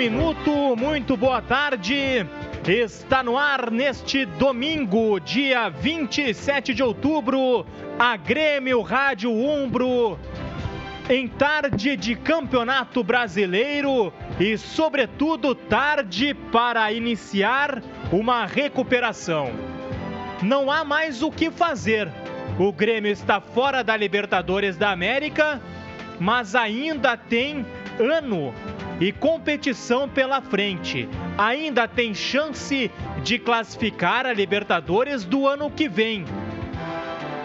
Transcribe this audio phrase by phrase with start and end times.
[0.00, 2.26] Minuto, muito boa tarde.
[2.66, 7.66] Está no ar neste domingo, dia 27 de outubro,
[7.98, 10.18] a Grêmio Rádio Umbro,
[11.06, 14.10] em tarde de Campeonato Brasileiro
[14.40, 19.52] e, sobretudo, tarde para iniciar uma recuperação.
[20.42, 22.10] Não há mais o que fazer.
[22.58, 25.60] O Grêmio está fora da Libertadores da América,
[26.18, 27.66] mas ainda tem
[27.98, 28.54] ano
[29.00, 31.08] e competição pela frente.
[31.38, 32.90] Ainda tem chance
[33.24, 36.24] de classificar a Libertadores do ano que vem.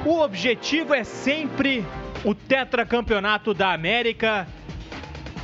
[0.05, 1.83] O objetivo é sempre
[2.23, 4.45] o tetracampeonato da América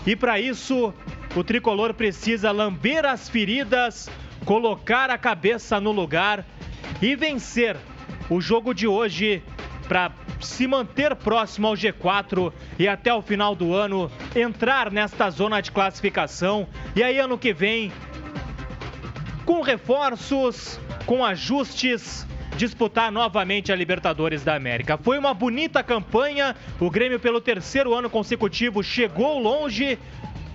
[0.06, 0.94] e para isso
[1.36, 4.10] o tricolor precisa lamber as feridas,
[4.46, 6.46] colocar a cabeça no lugar
[7.02, 7.78] e vencer
[8.30, 9.42] o jogo de hoje
[9.92, 15.60] para se manter próximo ao G4 e até o final do ano entrar nesta zona
[15.60, 16.66] de classificação.
[16.96, 17.92] E aí, ano que vem,
[19.46, 22.26] com reforços, com ajustes,
[22.56, 24.98] disputar novamente a Libertadores da América.
[24.98, 30.00] Foi uma bonita campanha, o Grêmio, pelo terceiro ano consecutivo, chegou longe,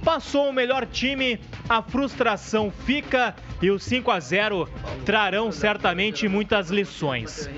[0.04, 4.68] passou o melhor time, a frustração fica e os 5 a 0
[5.04, 7.48] trarão certamente muitas lições.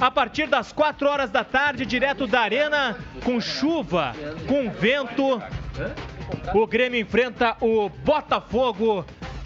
[0.00, 4.14] A partir das 4 horas da tarde, direto da Arena, com chuva,
[4.46, 5.42] com vento,
[6.54, 9.04] o Grêmio enfrenta o Botafogo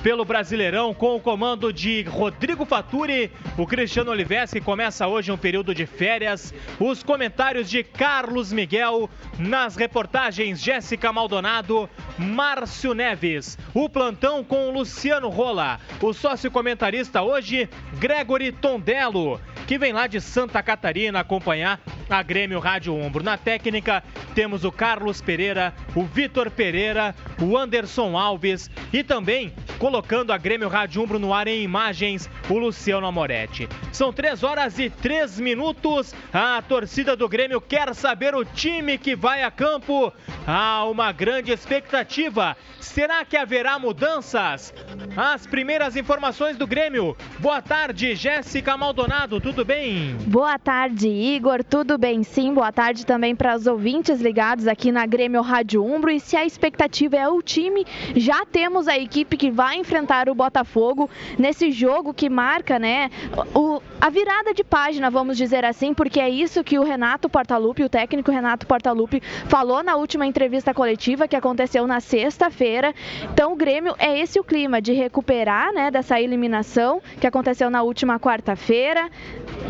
[0.09, 5.37] pelo Brasileirão com o comando de Rodrigo Faturi, o Cristiano Olives que começa hoje um
[5.37, 13.87] período de férias, os comentários de Carlos Miguel, nas reportagens Jéssica Maldonado, Márcio Neves, o
[13.87, 17.69] plantão com Luciano Rola, o sócio comentarista hoje
[17.99, 21.79] Gregory Tondello, que vem lá de Santa Catarina acompanhar
[22.09, 23.23] a Grêmio Rádio Ombro.
[23.23, 24.03] Na técnica
[24.35, 29.98] temos o Carlos Pereira, o Vitor Pereira, o Anderson Alves e também colocando
[30.33, 33.69] a Grêmio Rádio Umbro no ar em imagens, o Luciano Amoretti.
[33.93, 36.15] São 3 horas e 3 minutos.
[36.33, 40.13] A torcida do Grêmio quer saber o time que vai a campo.
[40.47, 42.57] Há uma grande expectativa.
[42.81, 44.73] Será que haverá mudanças?
[45.17, 47.17] As primeiras informações do Grêmio.
[47.39, 50.17] Boa tarde, Jéssica Maldonado, tudo bem?
[50.27, 52.55] Boa tarde, Igor, tudo bem sim.
[52.55, 56.11] Boa tarde também para os ouvintes ligados aqui na Grêmio Rádio Umbro.
[56.11, 60.35] E se a expectativa é o time, já temos a equipe que vai enfrentar o
[60.35, 61.09] Botafogo
[61.39, 63.11] nesse jogo que marca, né,
[63.55, 67.83] o, a virada de página, vamos dizer assim, porque é isso que o Renato Portaluppi,
[67.83, 72.95] o técnico Renato Portaluppi, falou na última entrevista coletiva que aconteceu na sexta-feira.
[73.33, 77.83] Então, o Grêmio é esse o clima de recuperar, né, dessa eliminação que aconteceu na
[77.83, 79.09] última quarta-feira.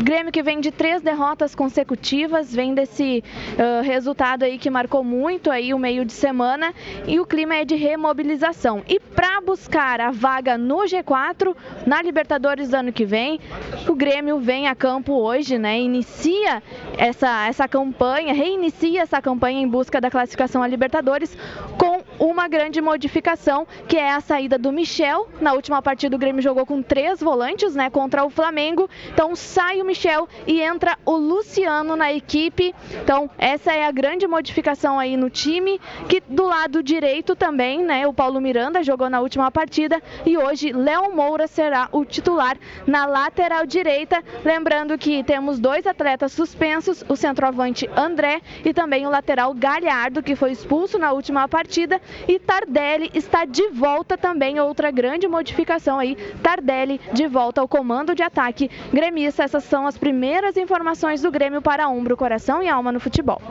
[0.01, 5.51] Grêmio que vem de três derrotas consecutivas, vem desse uh, resultado aí que marcou muito
[5.51, 6.73] aí o meio de semana
[7.07, 8.83] e o clima é de remobilização.
[8.87, 11.55] E para buscar a vaga no G4
[11.85, 13.39] na Libertadores do ano que vem.
[13.87, 15.79] O Grêmio vem a campo hoje, né?
[15.79, 16.61] Inicia
[16.97, 21.35] essa, essa campanha, reinicia essa campanha em busca da classificação à Libertadores
[21.77, 25.27] com uma grande modificação, que é a saída do Michel.
[25.39, 28.89] Na última partida o Grêmio jogou com três volantes, né, contra o Flamengo.
[29.13, 32.75] Então sai o Michel e entra o Luciano na equipe.
[33.01, 38.05] Então essa é a grande modificação aí no time, que do lado direito também, né,
[38.05, 42.57] o Paulo Miranda jogou na última partida partida e hoje Léo Moura será o titular
[42.85, 44.23] na lateral direita.
[44.45, 50.35] Lembrando que temos dois atletas suspensos, o centroavante André e também o lateral Galhardo, que
[50.35, 56.15] foi expulso na última partida, e Tardelli está de volta também, outra grande modificação aí,
[56.43, 59.43] Tardelli de volta ao comando de ataque gremista.
[59.43, 63.41] Essas são as primeiras informações do Grêmio para Umbro, Coração e Alma no futebol.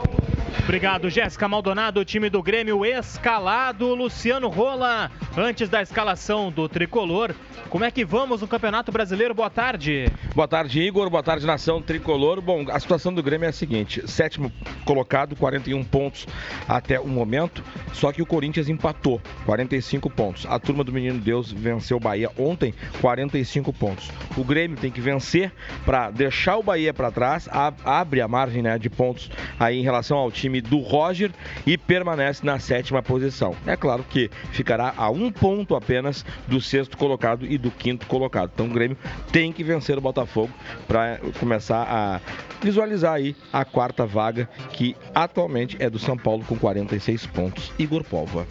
[0.63, 7.33] Obrigado, Jéssica Maldonado, time do Grêmio escalado, Luciano Rola, antes da escalação do tricolor.
[7.69, 9.33] Como é que vamos no Campeonato Brasileiro?
[9.33, 10.05] Boa tarde.
[10.33, 11.09] Boa tarde, Igor.
[11.09, 12.41] Boa tarde, nação tricolor.
[12.41, 14.51] Bom, a situação do Grêmio é a seguinte: sétimo
[14.85, 16.25] colocado, 41 pontos
[16.67, 17.63] até o momento.
[17.93, 20.45] Só que o Corinthians empatou, 45 pontos.
[20.47, 24.09] A turma do Menino Deus venceu o Bahia ontem, 45 pontos.
[24.35, 25.51] O Grêmio tem que vencer
[25.85, 27.47] para deixar o Bahia para trás,
[27.83, 29.29] abre a margem né, de pontos
[29.59, 31.31] aí em relação ao time do Roger
[31.65, 33.55] e permanece na sétima posição.
[33.65, 38.51] É claro que ficará a um ponto apenas do sexto colocado e do quinto colocado.
[38.53, 38.97] Então o Grêmio
[39.31, 40.53] tem que vencer o Botafogo
[40.87, 42.21] para começar a
[42.61, 47.71] visualizar aí a quarta vaga, que atualmente é do São Paulo com 46 pontos.
[47.77, 48.45] Igor Pova.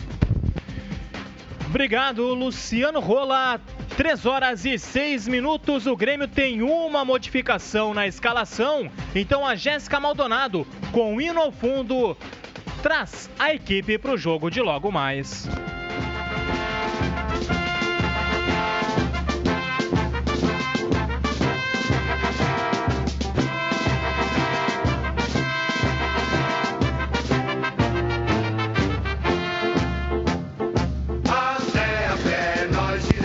[1.69, 3.61] Obrigado, Luciano Rola.
[3.95, 5.87] 3 horas e 6 minutos.
[5.87, 8.91] O Grêmio tem uma modificação na escalação.
[9.15, 12.17] Então a Jéssica Maldonado, com hino ao fundo,
[12.83, 15.47] traz a equipe para o jogo de logo mais.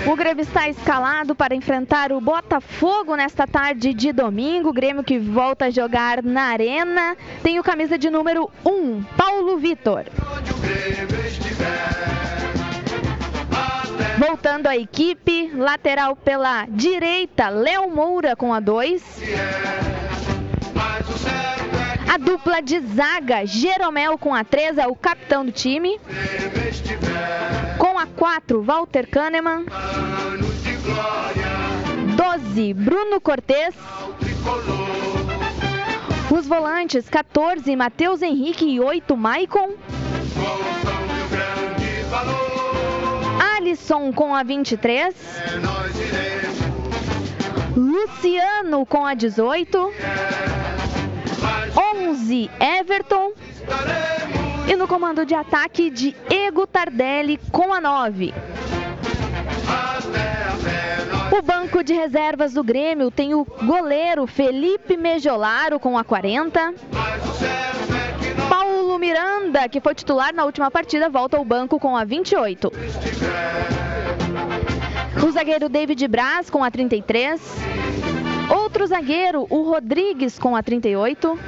[0.06, 4.70] O Grêmio está escalado para enfrentar o Botafogo nesta tarde de domingo.
[4.70, 7.16] O Grêmio que volta a jogar na Arena.
[7.42, 10.04] Tem o camisa de número 1, Paulo Vitor.
[14.20, 19.22] Voltando à equipe, lateral pela direita, Léo Moura com a 2.
[22.14, 26.00] A dupla de zaga, Jeromel com a 3, é o capitão do time.
[27.80, 29.66] Com a 4, Walter Kahneman.
[32.16, 33.74] 12, Bruno Cortes.
[36.30, 39.72] Os volantes, 14, Matheus Henrique e 8, Maicon.
[43.58, 45.16] Alisson com a 23.
[47.76, 49.92] Luciano com a 18.
[51.96, 53.32] 11, Everton.
[54.68, 58.34] E no comando de ataque, Diego Tardelli com a 9.
[61.38, 66.74] O banco de reservas do Grêmio tem o goleiro Felipe Mejolaro com a 40.
[68.50, 72.72] Paulo Miranda, que foi titular na última partida, volta ao banco com a 28.
[75.26, 77.42] O zagueiro David Braz com a 33.
[78.50, 81.40] Outro zagueiro, o Rodrigues com a 38.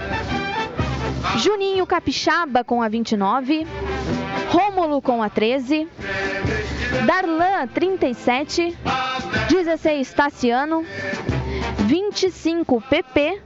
[1.37, 3.67] Juninho Capixaba com a 29.
[4.49, 5.87] Rômulo com a 13.
[7.05, 8.77] Darlan, 37.
[9.49, 10.85] 16, Tassiano.
[11.79, 13.41] 25, PP.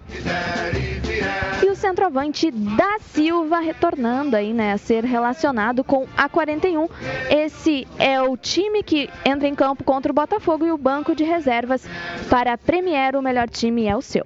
[1.63, 6.87] E o centroavante da Silva retornando aí, né, a ser relacionado com a 41.
[7.29, 11.23] Esse é o time que entra em campo contra o Botafogo e o banco de
[11.23, 11.85] reservas
[12.29, 14.25] para a Premier, o melhor time é o seu.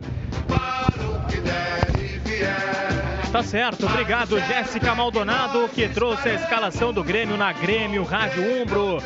[3.33, 8.99] Tá certo, obrigado Jéssica Maldonado que trouxe a escalação do Grêmio na Grêmio Rádio Umbro.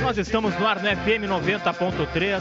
[0.00, 2.40] Nós estamos no ar no FM 90.3,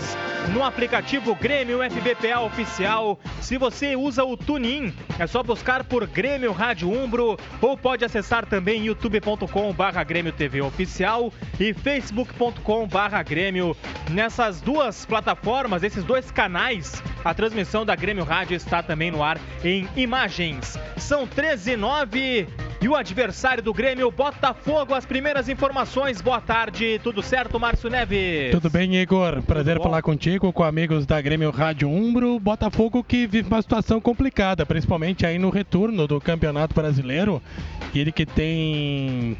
[0.53, 3.19] no aplicativo Grêmio FBPA Oficial.
[3.41, 8.45] Se você usa o TuneIn, é só buscar por Grêmio Rádio Umbro ou pode acessar
[8.45, 13.75] também youtube.com/barra Grêmio TV Oficial e facebook.com/barra Grêmio.
[14.11, 19.39] Nessas duas plataformas, esses dois canais, a transmissão da Grêmio Rádio está também no ar
[19.63, 20.77] em imagens.
[20.97, 22.47] São 13 e 9
[22.81, 24.93] e o adversário do Grêmio, Botafogo.
[24.93, 26.19] As primeiras informações.
[26.19, 28.51] Boa tarde, tudo certo, Márcio Neves?
[28.51, 29.41] Tudo bem, Igor?
[29.43, 32.39] Prazer falar contigo, com amigos da Grêmio Rádio Umbro.
[32.39, 37.41] Botafogo que vive uma situação complicada, principalmente aí no retorno do Campeonato Brasileiro.
[37.93, 39.37] Ele que tem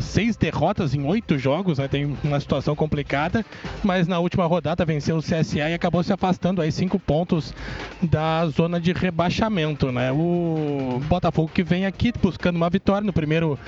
[0.00, 1.88] seis derrotas em oito jogos, né?
[1.88, 3.44] tem uma situação complicada,
[3.82, 7.54] mas na última rodada venceu o CSA e acabou se afastando aí cinco pontos
[8.02, 10.12] da zona de rebaixamento, né?
[10.12, 13.58] O Botafogo que vem aqui buscando uma vitória no primeiro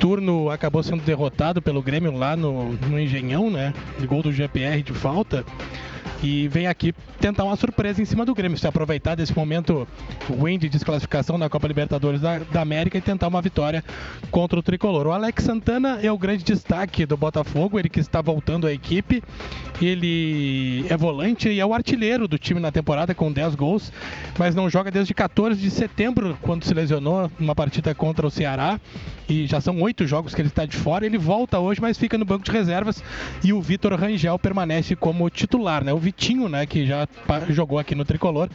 [0.00, 3.72] turno acabou sendo derrotado pelo Grêmio lá no, no Engenhão, né?
[4.06, 5.44] Gol do GPR de falta
[6.22, 9.86] e vem aqui tentar uma surpresa em cima do Grêmio, se aproveitar desse momento
[10.28, 13.84] ruim de desclassificação na Copa Libertadores da, da, América e tentar uma vitória
[14.30, 15.06] contra o Tricolor.
[15.06, 19.22] O Alex Santana é o grande destaque do Botafogo, ele que está voltando à equipe,
[19.80, 23.92] ele é volante e é o artilheiro do time na temporada com 10 gols,
[24.38, 28.80] mas não joga desde 14 de setembro, quando se lesionou numa partida contra o Ceará,
[29.28, 32.16] e já são oito jogos que ele está de fora, ele volta hoje, mas fica
[32.16, 33.02] no banco de reservas,
[33.44, 35.92] e o Vitor Rangel permanece como titular, né?
[35.92, 37.06] O Vitinho, né, que já
[37.50, 38.48] jogou aqui no Tricolor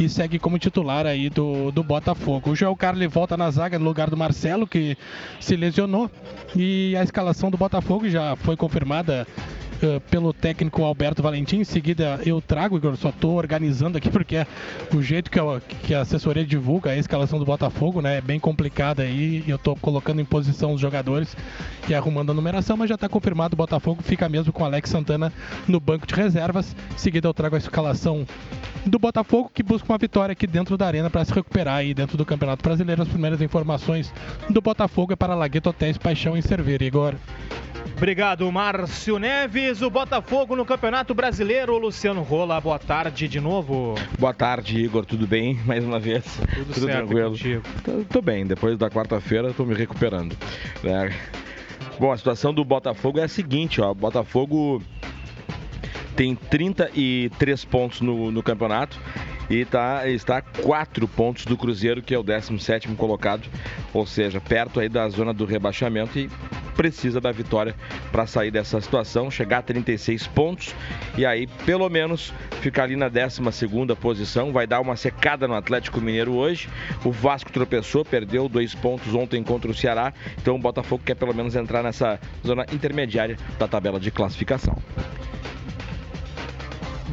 [0.00, 2.50] e segue como titular aí do, do Botafogo.
[2.50, 4.96] O Joel Carli volta na zaga no lugar do Marcelo, que
[5.38, 6.10] se lesionou,
[6.56, 9.26] e a escalação do Botafogo já foi confirmada
[9.84, 11.58] uh, pelo técnico Alberto Valentim.
[11.58, 14.46] Em seguida eu trago, Igor, só estou organizando aqui porque é
[14.92, 18.40] o jeito que a, que a assessoria divulga a escalação do Botafogo, né, é bem
[18.40, 19.44] complicada aí.
[19.46, 21.36] Eu estou colocando em posição os jogadores
[21.88, 25.32] e arrumando a numeração, mas já está confirmado o Botafogo fica mesmo com Alex Santana
[25.68, 26.74] no banco de reservas.
[26.94, 28.26] Em seguida eu trago a escalação
[28.86, 32.16] do Botafogo que busca uma vitória aqui dentro da arena para se recuperar aí dentro
[32.16, 33.02] do Campeonato Brasileiro.
[33.02, 34.12] As primeiras informações
[34.48, 37.14] do Botafogo é para Lagueto Hotéis Paixão em Cerveira, Igor.
[37.96, 39.80] Obrigado, Márcio Neves.
[39.80, 41.78] O Botafogo no Campeonato Brasileiro.
[41.78, 43.94] Luciano Rola, boa tarde de novo.
[44.18, 45.06] Boa tarde, Igor.
[45.06, 45.54] Tudo bem?
[45.64, 46.24] Mais uma vez.
[46.54, 47.36] Tudo, Tudo tranquilo.
[47.84, 48.44] Tô, tô, bem.
[48.46, 50.36] Depois da quarta-feira, estou me recuperando.
[50.82, 51.12] É.
[51.98, 53.92] Bom, a situação do Botafogo é a seguinte, ó.
[53.92, 54.82] O Botafogo
[56.16, 58.98] tem 33 pontos no, no campeonato
[59.48, 63.48] e tá, está a 4 pontos do Cruzeiro, que é o 17 colocado,
[63.92, 66.30] ou seja, perto aí da zona do rebaixamento e
[66.74, 67.74] precisa da vitória
[68.10, 70.74] para sair dessa situação, chegar a 36 pontos
[71.16, 73.40] e aí pelo menos ficar ali na 12
[74.00, 76.68] posição, vai dar uma secada no Atlético Mineiro hoje.
[77.04, 81.34] O Vasco tropeçou, perdeu dois pontos ontem contra o Ceará, então o Botafogo quer pelo
[81.34, 84.76] menos entrar nessa zona intermediária da tabela de classificação.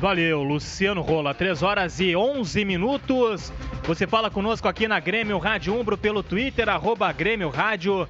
[0.01, 1.31] Valeu, Luciano Rola.
[1.31, 3.53] 3 horas e 11 minutos.
[3.83, 8.09] Você fala conosco aqui na Grêmio Rádio Umbro pelo Twitter, arroba Grêmio Rádio.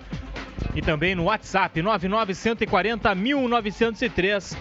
[0.73, 4.57] E também no WhatsApp, 99140 1903.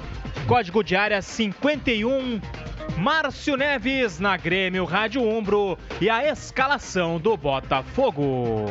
[0.49, 2.41] Código de área 51.
[2.99, 8.67] Márcio Neves na Grêmio Rádio Umbro e a escalação do Botafogo.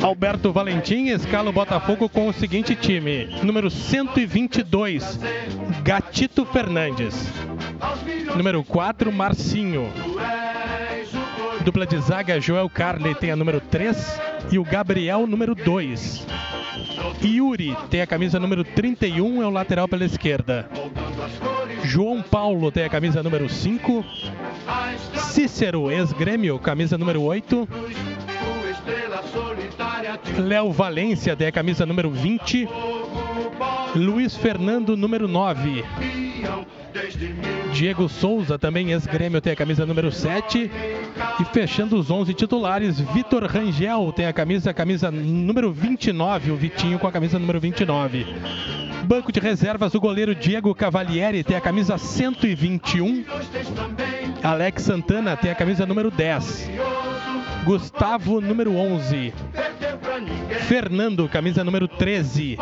[0.00, 5.20] Alberto Valentim escala o Botafogo com o seguinte time: número 122,
[5.82, 7.30] Gatito Fernandes.
[8.34, 9.92] Número 4, Marcinho.
[11.62, 14.18] Dupla de zaga, Joel Carli tem a número 3
[14.50, 16.26] e o Gabriel, número 2.
[17.22, 20.70] Yuri tem a camisa número 31, é o lateral pela esquerda.
[21.86, 24.04] João Paulo tem a camisa número 5.
[25.14, 27.68] Cícero, ex-grêmio, camisa número 8.
[30.36, 32.68] Léo Valência tem a camisa número 20.
[33.94, 35.84] Luiz Fernando, número 9.
[37.72, 40.68] Diego Souza, também ex-grêmio, tem a camisa número 7.
[41.40, 46.98] E fechando os 11 titulares, Vitor Rangel tem a camisa, camisa número 29, o Vitinho
[46.98, 48.26] com a camisa número 29.
[49.06, 53.24] Banco de reservas, o goleiro Diego Cavalieri tem a camisa 121.
[54.42, 56.70] Alex Santana tem a camisa número 10.
[57.64, 59.32] Gustavo, número 11.
[60.66, 62.58] Fernando, camisa número 13.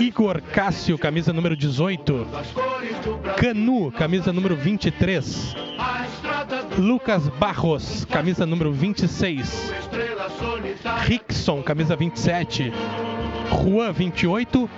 [0.00, 2.26] Igor Cássio, camisa número 18.
[3.36, 5.54] Canu, camisa número 23.
[6.76, 9.72] Lucas Barros, camisa número 26.
[11.06, 12.72] Rickson, camisa 27.
[13.50, 14.70] Juan, 28.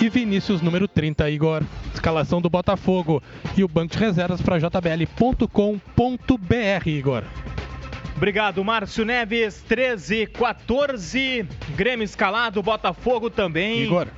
[0.00, 1.62] E Vinícius, número 30, Igor.
[1.94, 3.22] Escalação do Botafogo
[3.56, 5.48] e o banco de reservas para jbl.com.br,
[6.86, 7.24] Igor.
[8.14, 9.62] Obrigado, Márcio Neves.
[9.66, 11.48] 13, 14.
[11.74, 13.84] Grêmio escalado, Botafogo também.
[13.84, 14.08] Igor.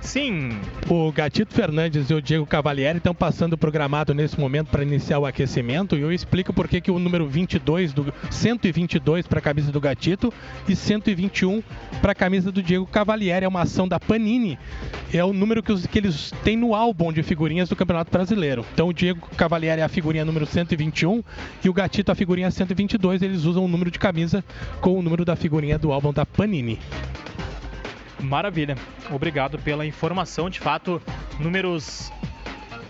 [0.00, 0.58] Sim.
[0.88, 5.26] O Gatito Fernandes e o Diego Cavalieri estão passando programado nesse momento para iniciar o
[5.26, 9.80] aquecimento e eu explico por que o número 22 do 122 para a camisa do
[9.80, 10.32] Gatito
[10.68, 11.62] e 121
[12.00, 14.58] para a camisa do Diego Cavalieri é uma ação da Panini.
[15.12, 18.64] É o número que, os, que eles têm no álbum de figurinhas do Campeonato Brasileiro.
[18.72, 21.22] Então o Diego Cavalieri é a figurinha número 121
[21.64, 23.22] e o Gatito a figurinha 122.
[23.22, 24.44] Eles usam o número de camisa
[24.80, 26.78] com o número da figurinha do álbum da Panini.
[28.20, 28.76] Maravilha.
[29.10, 30.50] Obrigado pela informação.
[30.50, 31.00] De fato,
[31.38, 32.12] números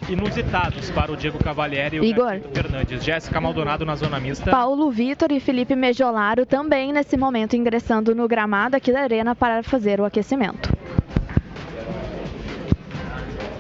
[0.08, 2.40] inusitados para o Diego Cavalieri e o Igor.
[2.52, 3.04] Fernandes.
[3.04, 4.50] Jéssica Maldonado na zona mista.
[4.50, 9.62] Paulo Vitor e Felipe Mejolaro também nesse momento ingressando no gramado aqui da arena para
[9.62, 10.70] fazer o aquecimento.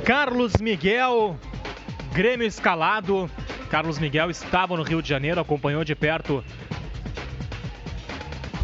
[0.04, 1.36] Carlos Miguel,
[2.12, 3.30] Grêmio escalado.
[3.70, 6.42] Carlos Miguel estava no Rio de Janeiro, acompanhou de perto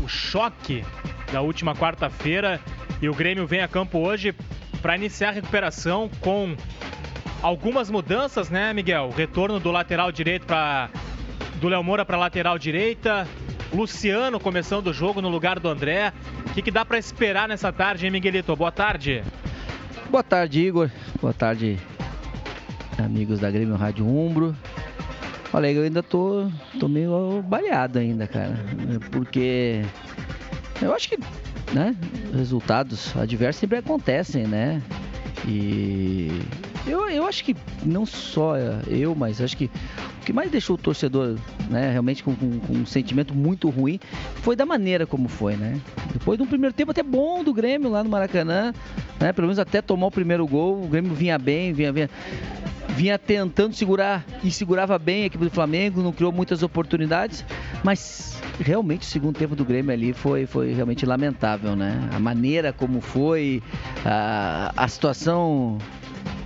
[0.02, 0.82] o choque
[1.30, 2.60] da última quarta-feira
[3.04, 4.34] e o Grêmio vem a campo hoje
[4.80, 6.56] para iniciar a recuperação com
[7.42, 9.12] algumas mudanças, né, Miguel?
[9.14, 10.88] Retorno do lateral direito para
[11.60, 13.28] do Léo Moura para lateral direita,
[13.74, 16.14] Luciano começando o jogo no lugar do André.
[16.46, 18.56] O que, que dá para esperar nessa tarde, hein, Miguelito?
[18.56, 19.22] Boa tarde.
[20.08, 20.90] Boa tarde, Igor.
[21.20, 21.78] Boa tarde,
[22.96, 24.56] amigos da Grêmio Rádio Umbro.
[25.52, 28.58] Olha, eu ainda tô, tô meio baleado ainda, cara.
[29.10, 29.82] Porque
[30.80, 31.18] eu acho que
[31.72, 31.94] né,
[32.32, 34.82] resultados adversos sempre acontecem, né?
[35.46, 36.30] E
[36.86, 39.70] eu, eu acho que não só eu, mas acho que
[40.20, 41.36] o que mais deixou o torcedor
[41.70, 43.98] né, realmente com, com, com, um sentimento muito ruim
[44.36, 45.80] foi da maneira como foi, né?
[46.12, 48.72] Depois de um primeiro tempo até bom do Grêmio lá no Maracanã,
[49.18, 49.32] né?
[49.32, 52.10] Pelo menos até tomar o primeiro gol, o Grêmio vinha bem, vinha, vinha,
[52.88, 57.44] vinha tentando segurar e segurava bem a equipe do Flamengo, não criou muitas oportunidades,
[57.82, 62.08] mas realmente o segundo tempo do Grêmio ali foi, foi realmente lamentável, né?
[62.14, 63.62] A maneira como foi,
[64.04, 65.78] a, a situação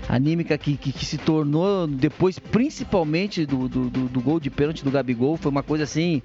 [0.09, 4.83] anímica que, que, que, se tornou depois, principalmente do, do, do, do, gol de pênalti
[4.83, 6.23] do Gabigol, foi uma coisa assim,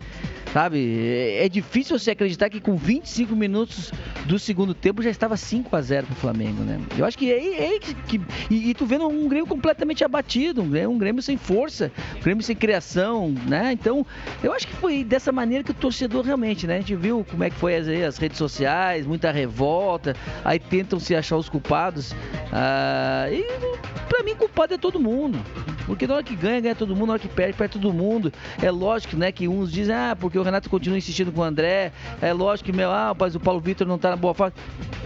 [0.53, 0.79] sabe?
[0.79, 3.91] É, é, difícil você acreditar que com 25 minutos
[4.25, 6.79] do segundo tempo já estava 5 a 0 pro Flamengo, né?
[6.97, 10.89] Eu acho que é, é que, e, e, tu vendo um Grêmio completamente abatido, um,
[10.89, 13.73] um Grêmio sem força, um Grêmio sem criação, né?
[13.73, 14.05] Então,
[14.41, 16.75] eu acho que foi dessa maneira que o torcedor realmente, né?
[16.75, 20.99] A gente viu como é que foi as, as redes sociais, muita revolta, aí tentam
[20.99, 22.13] se achar os culpados.
[22.51, 23.73] Ah, e
[24.08, 25.39] pra mim, culpado é todo mundo.
[25.86, 28.32] Porque na hora que ganha, ganha todo mundo, na hora que perde, perde todo mundo.
[28.62, 31.92] É lógico, né, que uns dizem, ah, porque o Renato continua insistindo com o André.
[32.22, 34.56] É lógico que, meu, ah, mas o Paulo Vitor não tá na boa fase.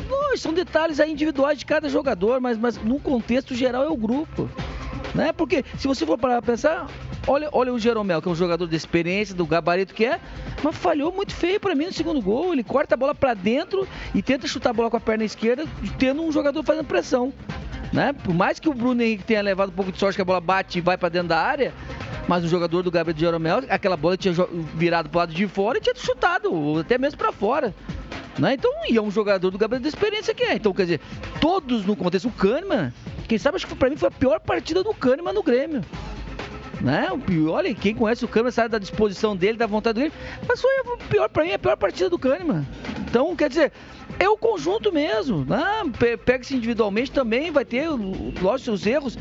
[0.09, 3.97] Não, são detalhes aí individuais de cada jogador, mas, mas no contexto geral é o
[3.97, 4.49] grupo.
[5.15, 5.31] Né?
[5.33, 6.87] Porque se você for parar pra pensar,
[7.25, 10.19] olha, olha o Jeromel, que é um jogador de experiência, do gabarito que é,
[10.63, 12.53] mas falhou muito feio para mim no segundo gol.
[12.53, 15.65] Ele corta a bola para dentro e tenta chutar a bola com a perna esquerda,
[15.97, 17.33] tendo um jogador fazendo pressão.
[17.91, 18.13] Né?
[18.13, 20.41] Por mais que o Bruno Henrique tenha levado um pouco de sorte que a bola
[20.41, 21.73] bate e vai para dentro da área,
[22.27, 24.33] mas o jogador do Gabriel de Jeromel, aquela bola tinha
[24.75, 27.73] virado pro lado de fora e tinha chutado, ou até mesmo para fora.
[28.37, 28.53] Né?
[28.53, 30.53] Então, e é um jogador do Gabriel de experiência que é.
[30.55, 31.01] Então, quer dizer,
[31.39, 32.93] todos no contexto, o Kahneman,
[33.27, 35.81] quem sabe, acho que pra mim foi a pior partida do Kahneman no Grêmio.
[36.79, 37.07] Né?
[37.11, 40.13] O pior, olha, quem conhece o Kahneman sabe da disposição dele, da vontade dele,
[40.47, 42.67] mas foi a pior, pra mim, a pior partida do Kahneman.
[43.09, 43.71] Então, quer dizer,
[44.19, 45.45] é o conjunto mesmo.
[45.45, 46.17] Né?
[46.25, 49.17] Pega-se individualmente também, vai ter, lógico, seus erros,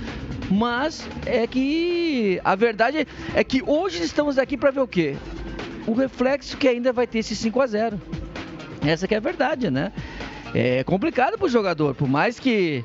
[0.51, 5.17] mas é que a verdade é que hoje estamos aqui para ver o quê?
[5.87, 8.01] O reflexo que ainda vai ter esse 5 a 0
[8.85, 9.93] Essa que é a verdade, né?
[10.55, 12.85] É complicado pro jogador, por mais que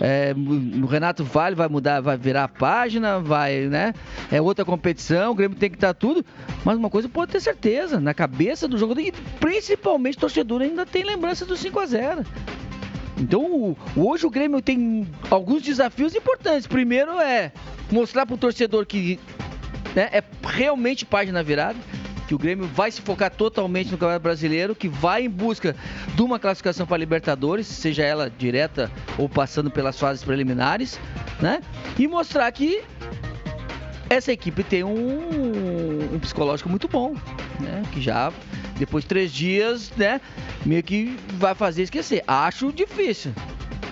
[0.00, 0.34] é,
[0.82, 3.94] o Renato Vale vai mudar, vai virar a página, vai, né?
[4.30, 6.24] É outra competição, o Grêmio tem que estar tudo.
[6.64, 10.84] Mas uma coisa pode ter certeza, na cabeça do jogador, e principalmente o torcedor ainda
[10.84, 12.24] tem lembrança do 5 a 0
[13.18, 16.66] então, hoje o Grêmio tem alguns desafios importantes.
[16.66, 17.50] Primeiro é
[17.90, 19.18] mostrar para o torcedor que
[19.94, 21.78] né, é realmente página virada
[22.26, 25.76] que o Grêmio vai se focar totalmente no Campeonato Brasileiro, que vai em busca
[26.14, 30.98] de uma classificação para Libertadores, seja ela direta ou passando pelas fases preliminares,
[31.40, 31.60] né?
[31.98, 32.82] E mostrar que
[34.08, 37.14] essa equipe tem um, um psicológico muito bom,
[37.60, 37.82] né?
[37.92, 38.32] Que já
[38.76, 40.20] depois de três dias, né?
[40.64, 42.22] Meio que vai fazer esquecer.
[42.26, 43.32] Acho difícil.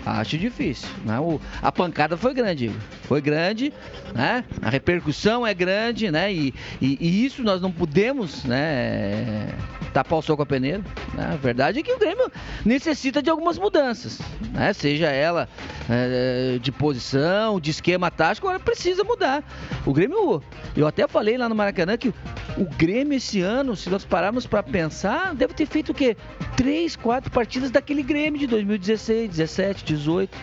[0.07, 0.89] Acho difícil.
[1.05, 1.19] Né?
[1.19, 2.71] O, a pancada foi grande,
[3.05, 3.73] foi grande,
[4.15, 4.45] né?
[4.61, 6.33] A repercussão é grande, né?
[6.33, 9.49] E, e, e isso nós não podemos, né?
[9.95, 10.83] Tapar o sol com a peneira.
[11.15, 11.31] Né?
[11.33, 12.31] A verdade é que o Grêmio
[12.65, 14.21] necessita de algumas mudanças,
[14.53, 14.73] né?
[14.73, 15.49] Seja ela
[15.89, 19.45] é, de posição, de esquema tático, agora precisa mudar.
[19.87, 20.43] O Grêmio,
[20.77, 22.13] eu até falei lá no Maracanã que
[22.59, 26.17] o Grêmio esse ano, se nós pararmos para pensar, deve ter feito o quê?
[26.57, 30.37] Três, quatro partidas daquele Grêmio de 2016, 17, 18.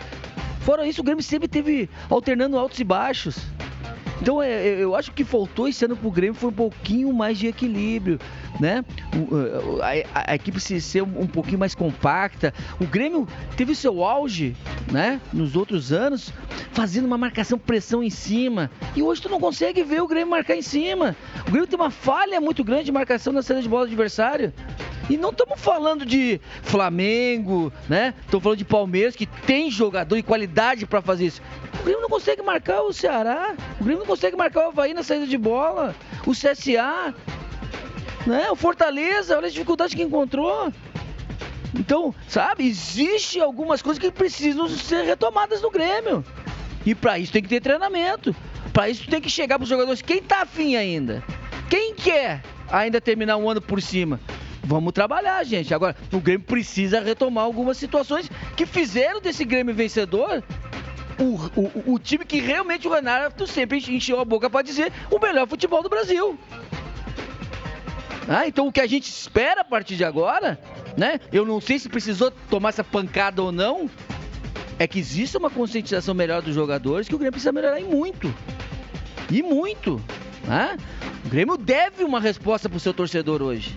[0.62, 3.38] Fora isso, o Grêmio sempre teve alternando altos e baixos.
[4.22, 7.48] Então é, eu acho que faltou esse ano pro Grêmio foi um pouquinho mais de
[7.48, 8.20] equilíbrio,
[8.60, 8.86] né?
[9.82, 12.54] A, a, a equipe se ser um, um, pouquinho mais compacta.
[12.80, 14.56] O Grêmio teve seu auge,
[14.92, 15.20] né?
[15.34, 16.32] Nos outros anos,
[16.72, 18.70] fazendo uma marcação pressão em cima.
[18.96, 21.16] E hoje tu não consegue ver o Grêmio marcar em cima.
[21.48, 24.54] O Grêmio tem uma falha muito grande de marcação na saída de bola do adversário.
[25.10, 28.14] E não estamos falando de Flamengo, né?
[28.26, 31.42] Estamos falando de Palmeiras, que tem jogador e qualidade para fazer isso.
[31.80, 33.56] O Grêmio não consegue marcar o Ceará.
[33.80, 35.96] O Grêmio não consegue marcar o Havaí na saída de bola.
[36.26, 37.14] O CSA.
[38.26, 38.52] Né?
[38.52, 40.72] O Fortaleza, olha a dificuldade que encontrou.
[41.74, 46.24] Então, sabe, existe algumas coisas que precisam ser retomadas no Grêmio.
[46.86, 48.36] E para isso tem que ter treinamento.
[48.74, 50.02] Para isso tem que chegar para os jogadores.
[50.02, 51.24] Quem tá afim ainda?
[51.70, 54.20] Quem quer ainda terminar um ano por cima?
[54.64, 55.74] Vamos trabalhar, gente.
[55.74, 60.44] Agora, o Grêmio precisa retomar algumas situações que fizeram desse Grêmio vencedor
[61.20, 65.20] o, o, o time que realmente o Renato sempre encheu a boca para dizer o
[65.20, 66.38] melhor futebol do Brasil.
[68.28, 70.60] Ah, então o que a gente espera a partir de agora,
[70.98, 71.20] né?
[71.32, 73.90] Eu não sei se precisou tomar essa pancada ou não,
[74.80, 78.34] é que exista uma conscientização melhor dos jogadores que o Grêmio precisa melhorar e muito.
[79.30, 80.02] E muito.
[80.44, 80.78] Né?
[81.26, 83.76] O Grêmio deve uma resposta pro seu torcedor hoje.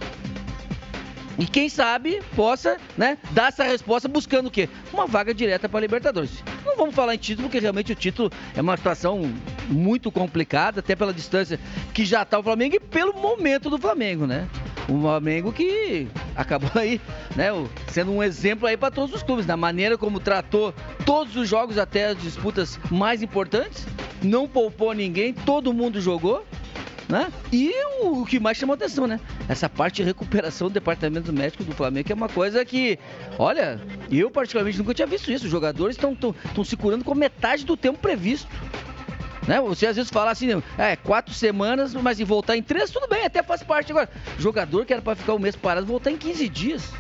[1.39, 4.69] E quem sabe possa né, dar essa resposta buscando o quê?
[4.93, 6.43] Uma vaga direta para a Libertadores.
[6.65, 9.23] Não vamos falar em título, porque realmente o título é uma situação
[9.69, 11.59] muito complicada, até pela distância
[11.93, 14.49] que já está o Flamengo e pelo momento do Flamengo, né?
[14.89, 17.01] O Flamengo que acabou aí,
[17.35, 17.49] né,
[17.89, 21.79] sendo um exemplo aí para todos os clubes, da maneira como tratou todos os jogos
[21.79, 23.87] até as disputas mais importantes,
[24.23, 26.45] não poupou ninguém, todo mundo jogou
[27.09, 27.31] Né?
[27.53, 29.21] E o, o, que mais chamou atenção, né?
[29.49, 32.99] Essa parte de recuperação do departamento médico do Flamengo, que é uma coisa que,
[33.39, 33.79] olha,
[34.11, 35.45] eu particularmente nunca tinha visto isso.
[35.45, 38.49] Os jogadores estão se curando com metade do tempo previsto.
[39.47, 39.61] Né?
[39.61, 43.25] Você às vezes fala assim, é, quatro semanas, mas em voltar em três, tudo bem,
[43.25, 43.93] até faz parte.
[43.93, 46.91] Agora, jogador que era para ficar um mês parado, voltar em 15 dias.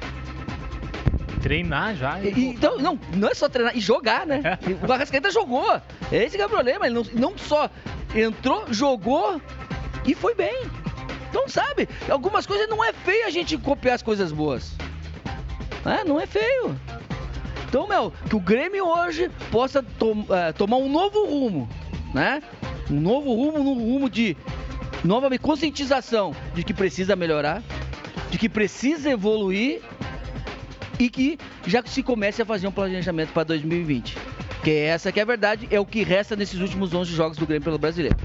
[1.40, 2.20] Treinar já.
[2.20, 4.42] E, então, não, não é só treinar, e jogar, né?
[4.44, 4.58] É.
[4.86, 5.80] O Arrascaeta jogou.
[6.12, 6.86] Esse é o problema.
[6.86, 7.70] Ele não, não só
[8.14, 9.40] entrou, jogou
[10.04, 10.64] e foi bem.
[11.30, 14.72] Então, sabe, algumas coisas não é feio a gente copiar as coisas boas.
[15.84, 16.78] É, não é feio.
[17.68, 21.68] Então, meu, que o Grêmio hoje possa to é, tomar um novo rumo,
[22.14, 22.42] né?
[22.88, 24.36] Um novo rumo, um rumo de
[25.02, 27.62] nova conscientização de que precisa melhorar,
[28.30, 29.82] de que precisa evoluir
[30.98, 34.16] e que já se comece a fazer um planejamento para 2020.
[34.62, 37.46] Que essa que é a verdade, é o que resta nesses últimos 11 jogos do
[37.46, 38.16] Grêmio pelo Brasileiro.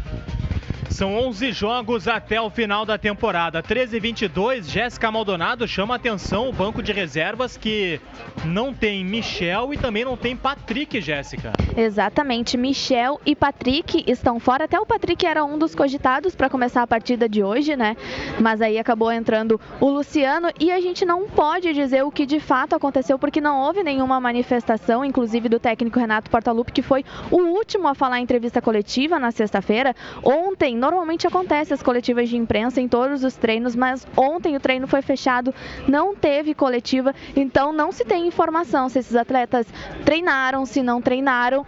[0.89, 3.62] São 11 jogos até o final da temporada.
[3.62, 8.02] 13 e 22, Jéssica Maldonado chama atenção o banco de reservas que
[8.43, 11.54] não tem Michel e também não tem Patrick, Jéssica.
[11.78, 14.65] Exatamente, Michel e Patrick estão fora.
[14.65, 17.95] Até o Patrick era um dos cogitados para começar a partida de hoje, né?
[18.39, 22.39] Mas aí acabou entrando o Luciano e a gente não pode dizer o que de
[22.39, 27.38] fato aconteceu porque não houve nenhuma manifestação, inclusive do técnico Renato Portaluppi, que foi o
[27.38, 29.95] último a falar em entrevista coletiva na sexta-feira.
[30.23, 34.87] Ontem Normalmente acontece as coletivas de imprensa em todos os treinos, mas ontem o treino
[34.87, 35.53] foi fechado,
[35.85, 39.67] não teve coletiva, então não se tem informação se esses atletas
[40.05, 41.67] treinaram, se não treinaram.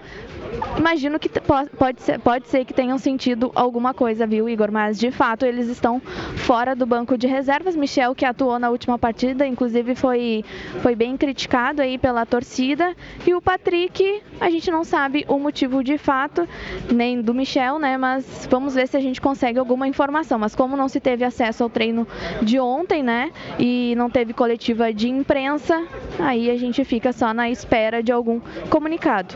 [0.77, 1.29] Imagino que
[1.77, 4.71] pode ser, pode ser que tenham sentido alguma coisa, viu, Igor?
[4.71, 5.99] Mas de fato eles estão
[6.37, 7.75] fora do banco de reservas.
[7.75, 10.43] Michel, que atuou na última partida, inclusive foi,
[10.81, 12.95] foi bem criticado aí pela torcida.
[13.25, 16.47] E o Patrick, a gente não sabe o motivo de fato,
[16.91, 17.97] nem do Michel, né?
[17.97, 20.39] Mas vamos ver se a gente consegue alguma informação.
[20.39, 22.07] Mas como não se teve acesso ao treino
[22.41, 23.31] de ontem, né?
[23.59, 25.85] E não teve coletiva de imprensa,
[26.19, 29.35] aí a gente fica só na espera de algum comunicado.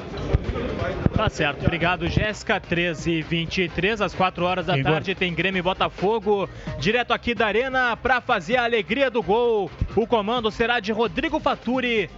[1.16, 2.60] Tá certo, obrigado Jéssica.
[2.60, 4.92] 13 e 23 às 4 horas da Igor.
[4.92, 9.72] tarde tem Grêmio e Botafogo, direto aqui da Arena para fazer a alegria do gol.
[9.96, 12.10] O comando será de Rodrigo Faturi.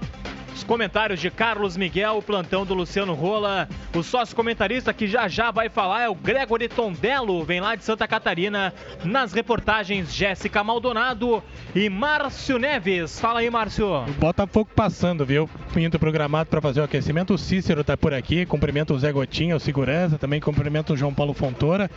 [0.57, 3.69] Os comentários de Carlos Miguel, o plantão do Luciano Rola.
[3.95, 7.83] O sócio comentarista que já já vai falar é o Gregory Tondello, vem lá de
[7.83, 8.73] Santa Catarina.
[9.03, 11.43] Nas reportagens, Jéssica Maldonado
[11.75, 13.19] e Márcio Neves.
[13.19, 13.87] Fala aí, Márcio.
[13.87, 15.47] O Botafogo passando, viu?
[15.75, 17.35] Indo programado para fazer o aquecimento.
[17.35, 18.43] O Cícero tá por aqui.
[18.45, 20.17] Cumprimento o Zé Gotinha, o segurança.
[20.17, 21.89] Também cumprimento o João Paulo Fontoura.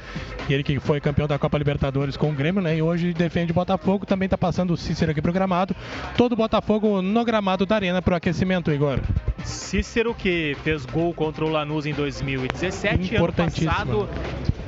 [0.50, 2.76] Ele que foi campeão da Copa Libertadores com o Grêmio, né?
[2.76, 4.04] E hoje defende o Botafogo.
[4.04, 5.74] Também tá passando o Cícero aqui programado.
[6.14, 9.00] Todo o Botafogo no gramado da Arena para o aquecimento aquecimento, Igor?
[9.44, 14.08] Cícero, que fez gol contra o Lanús em 2017, ano passado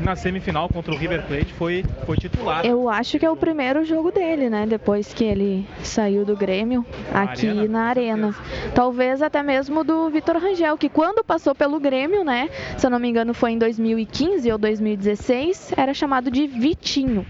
[0.01, 2.65] na semifinal contra o River Plate foi, foi titular.
[2.65, 4.67] Eu acho que é o primeiro jogo dele, né?
[4.67, 8.35] Depois que ele saiu do Grêmio na aqui arena, na Arena.
[8.75, 12.49] Talvez até mesmo do Vitor Rangel, que quando passou pelo Grêmio, né?
[12.79, 17.27] Se eu não me engano foi em 2015 ou 2016, era chamado de Vitinho.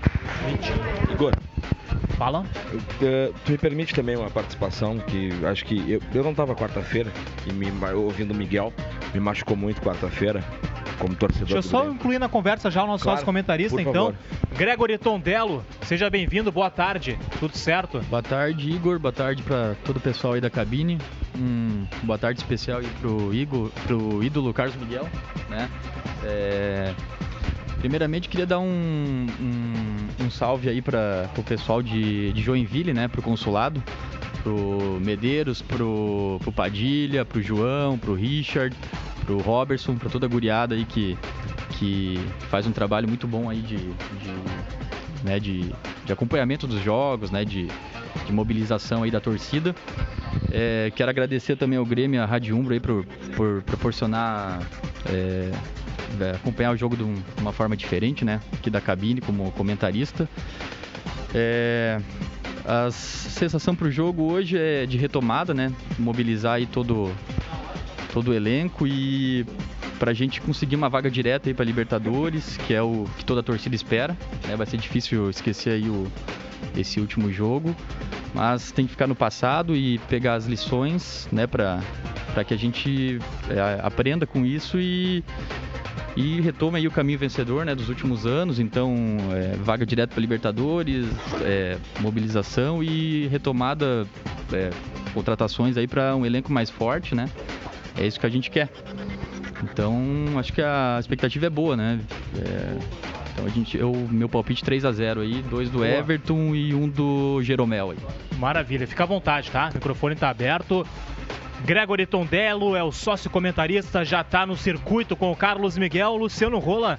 [0.46, 1.12] Vitinho.
[1.12, 1.34] Igor,
[2.22, 2.40] Fala.
[2.40, 7.10] Uh, tu me permite também uma participação que acho que eu, eu não estava quarta-feira
[7.44, 8.72] e me ouvindo o Miguel
[9.12, 10.40] me machucou muito quarta-feira
[11.00, 11.48] como torcedor.
[11.48, 11.96] Deixa eu só Grêmio.
[11.96, 14.14] incluir na conversa já o nosso claro, comentarista então.
[14.56, 17.18] Gregory Tondello, seja bem-vindo, boa tarde.
[17.40, 17.98] Tudo certo?
[18.08, 19.00] Boa tarde, Igor.
[19.00, 20.98] Boa tarde para todo o pessoal aí da cabine.
[21.36, 25.08] Hum, boa tarde especial aí pro Igor, pro ídolo Carlos Miguel,
[25.50, 25.68] né?
[26.22, 26.94] É,
[27.82, 33.08] Primeiramente, queria dar um, um, um salve aí para o pessoal de, de Joinville, né,
[33.08, 33.82] para o consulado,
[34.40, 38.76] pro Medeiros, pro, pro Padilha, pro João, pro Richard,
[39.26, 41.18] pro Robertson, para toda a guriada aí que,
[41.70, 43.92] que faz um trabalho muito bom aí de, de,
[45.22, 45.72] né, de,
[46.04, 47.68] de acompanhamento dos jogos, né, de,
[48.26, 49.74] de mobilização aí da torcida.
[50.50, 53.04] É, quero agradecer também ao Grêmio, a Rádio Umbro aí por,
[53.36, 54.62] por proporcionar
[55.06, 55.50] é,
[56.20, 57.04] é, acompanhar o jogo de,
[57.40, 58.40] uma forma diferente, né?
[58.52, 60.28] Aqui da cabine como comentarista.
[61.34, 62.00] É,
[62.64, 65.72] a sensação para o jogo hoje é de retomada, né?
[65.98, 67.10] Mobilizar aí todo,
[68.12, 69.44] todo o elenco e
[69.98, 73.40] para a gente conseguir uma vaga direta aí para Libertadores, que é o que toda
[73.40, 74.16] a torcida espera.
[74.46, 74.54] Né?
[74.54, 76.06] Vai ser difícil esquecer aí o,
[76.76, 77.74] esse último jogo,
[78.34, 81.46] mas tem que ficar no passado e pegar as lições, né?
[81.46, 81.80] Para
[82.46, 85.24] que a gente é, aprenda com isso e
[86.14, 88.94] e retoma aí o caminho vencedor né, dos últimos anos, então
[89.32, 91.06] é, vaga direto para Libertadores,
[91.40, 94.06] é, mobilização e retomada,
[94.52, 94.68] é,
[95.14, 97.30] contratações aí para um elenco mais forte, né?
[97.96, 98.68] É isso que a gente quer.
[99.62, 99.94] Então
[100.36, 102.00] acho que a expectativa é boa, né?
[102.36, 102.78] É,
[103.32, 105.88] Então a gente, eu, meu palpite 3 a 0 aí, dois do Boa.
[105.88, 107.98] Everton e um do Jeromel aí.
[108.38, 109.70] Maravilha, fica à vontade, tá?
[109.70, 110.86] O microfone tá aberto.
[111.64, 116.16] Gregory Tondello é o sócio comentarista, já está no circuito com o Carlos Miguel.
[116.16, 116.98] Luciano Rola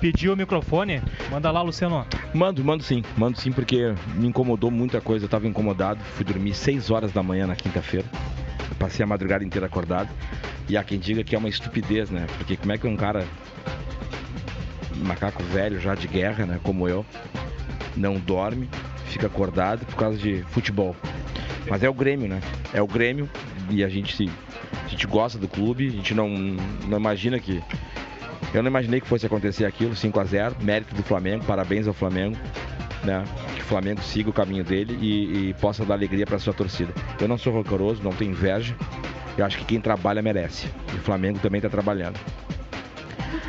[0.00, 1.02] pediu o microfone.
[1.30, 2.06] Manda lá, Luciano.
[2.32, 3.02] Mando, mando sim.
[3.16, 5.24] Mando sim porque me incomodou muita coisa.
[5.24, 5.98] Eu estava incomodado.
[6.14, 8.06] Fui dormir 6 horas da manhã na quinta-feira.
[8.78, 10.08] Passei a madrugada inteira acordado.
[10.68, 12.26] E há quem diga que é uma estupidez, né?
[12.38, 13.26] Porque como é que um cara,
[14.96, 16.60] macaco velho já de guerra, né?
[16.62, 17.04] Como eu,
[17.96, 18.68] não dorme,
[19.06, 20.96] fica acordado por causa de futebol.
[21.68, 22.40] Mas é o Grêmio, né?
[22.72, 23.28] É o Grêmio
[23.70, 24.30] e a gente,
[24.84, 27.62] a gente gosta do clube, a gente não, não imagina que.
[28.52, 31.94] Eu não imaginei que fosse acontecer aquilo, 5 a 0 mérito do Flamengo, parabéns ao
[31.94, 32.36] Flamengo.
[33.04, 33.22] Né?
[33.54, 36.92] Que o Flamengo siga o caminho dele e, e possa dar alegria para sua torcida.
[37.20, 38.74] Eu não sou rancoroso, não tenho inveja.
[39.36, 40.68] Eu acho que quem trabalha merece.
[40.92, 42.18] E o Flamengo também está trabalhando.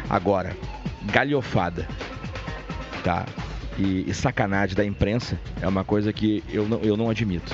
[0.10, 0.56] Agora,
[1.06, 1.88] galhofada,
[3.04, 3.26] tá?
[3.78, 7.54] E, e, sacanagem da imprensa é uma coisa que eu não, eu não admito.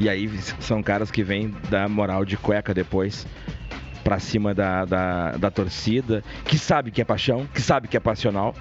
[0.00, 0.28] E aí
[0.60, 3.26] são caras que vêm da moral de cueca depois
[4.02, 8.00] pra cima da, da, da torcida, que sabe que é paixão, que sabe que é
[8.00, 8.54] passional.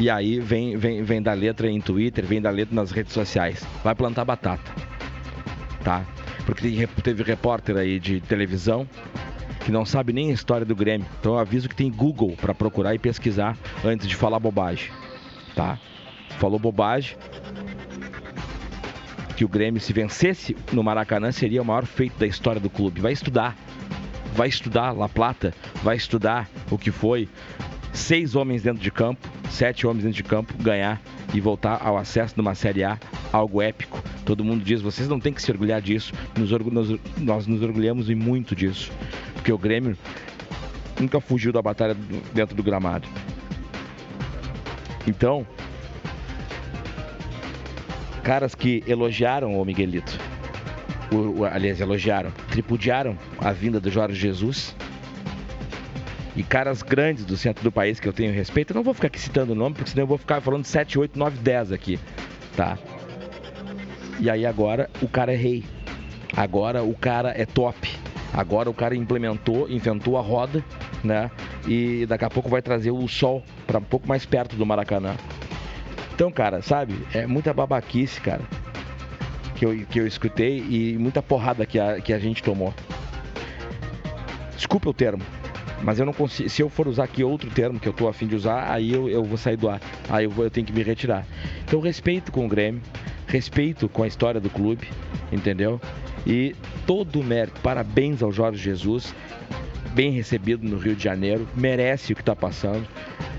[0.00, 3.66] E aí vem, vem, vem da letra em Twitter, vem da letra nas redes sociais.
[3.84, 4.72] Vai plantar batata.
[5.84, 6.06] Tá?
[6.46, 8.88] Porque teve repórter aí de televisão
[9.62, 11.06] que não sabe nem a história do Grêmio.
[11.20, 14.90] Então eu aviso que tem Google para procurar e pesquisar antes de falar bobagem.
[15.54, 15.78] Tá?
[16.38, 17.18] Falou bobagem,
[19.36, 23.02] que o Grêmio, se vencesse no Maracanã, seria o maior feito da história do clube.
[23.02, 23.54] Vai estudar.
[24.32, 27.28] Vai estudar La Plata, vai estudar o que foi
[27.92, 31.00] seis homens dentro de campo, sete homens dentro de campo, ganhar
[31.34, 32.98] e voltar ao acesso de uma Série A,
[33.32, 34.02] algo épico.
[34.24, 36.12] Todo mundo diz, vocês não têm que se orgulhar disso.
[36.36, 38.90] Nos nós, nós nos orgulhamos e muito disso.
[39.34, 39.96] Porque o Grêmio
[41.00, 41.96] nunca fugiu da batalha
[42.32, 43.08] dentro do gramado.
[45.06, 45.46] Então,
[48.22, 50.18] caras que elogiaram o Miguelito,
[51.10, 54.74] o, o, aliás, elogiaram, tripudiaram a vinda do Jorge Jesus.
[56.36, 59.08] E caras grandes do centro do país que eu tenho respeito, eu não vou ficar
[59.08, 61.98] aqui citando o nome, porque senão eu vou ficar falando 7, 8, 9, 10 aqui,
[62.56, 62.78] tá?
[64.20, 65.64] E aí agora o cara é rei.
[66.36, 67.90] Agora o cara é top.
[68.32, 70.64] Agora o cara implementou, inventou a roda,
[71.02, 71.30] né?
[71.66, 75.16] E daqui a pouco vai trazer o sol para um pouco mais perto do Maracanã.
[76.14, 76.94] Então, cara, sabe?
[77.12, 78.42] É muita babaquice, cara.
[79.56, 82.72] Que eu, que eu escutei e muita porrada que a, que a gente tomou.
[84.54, 85.22] Desculpa o termo,
[85.82, 86.48] mas eu não consigo.
[86.48, 89.08] Se eu for usar aqui outro termo que eu tô afim de usar, aí eu,
[89.08, 89.80] eu vou sair do ar.
[90.08, 91.26] Aí eu, vou, eu tenho que me retirar.
[91.64, 92.82] Então, respeito com o Grêmio,
[93.26, 94.88] respeito com a história do clube,
[95.32, 95.80] entendeu?
[96.26, 96.54] E
[96.86, 99.14] todo o mérito, parabéns ao Jorge Jesus,
[99.94, 102.86] bem recebido no Rio de Janeiro, merece o que está passando.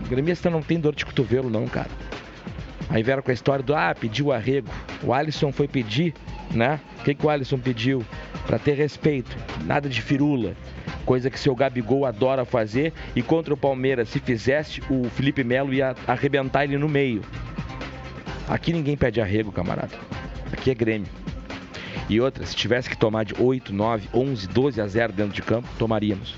[0.06, 1.90] O gremista não tem dor de cotovelo, não, cara.
[2.90, 4.68] Aí vieram com a história do, ah, pediu arrego.
[5.02, 6.14] O Alisson foi pedir,
[6.54, 6.80] né?
[7.00, 8.06] O que, que o Alisson pediu?
[8.46, 9.36] Para ter respeito,
[9.66, 10.54] nada de firula.
[11.06, 15.74] Coisa que seu Gabigol adora fazer e contra o Palmeiras, se fizesse, o Felipe Melo
[15.74, 17.22] ia arrebentar ele no meio.
[18.48, 19.98] Aqui ninguém pede arrego, camarada.
[20.52, 21.10] Aqui é Grêmio.
[22.10, 25.42] E outra, se tivesse que tomar de 8, 9, 11, 12 a 0 dentro de
[25.42, 26.36] campo, tomaríamos.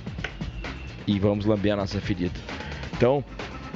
[1.08, 2.40] E vamos lamber a nossa ferida.
[2.96, 3.24] Então,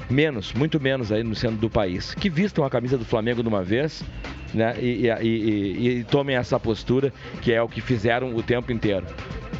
[0.09, 3.49] menos, muito menos aí no centro do país, que vistam a camisa do Flamengo de
[3.49, 4.03] uma vez
[4.53, 8.71] né, e, e, e, e tomem essa postura, que é o que fizeram o tempo
[8.71, 9.05] inteiro.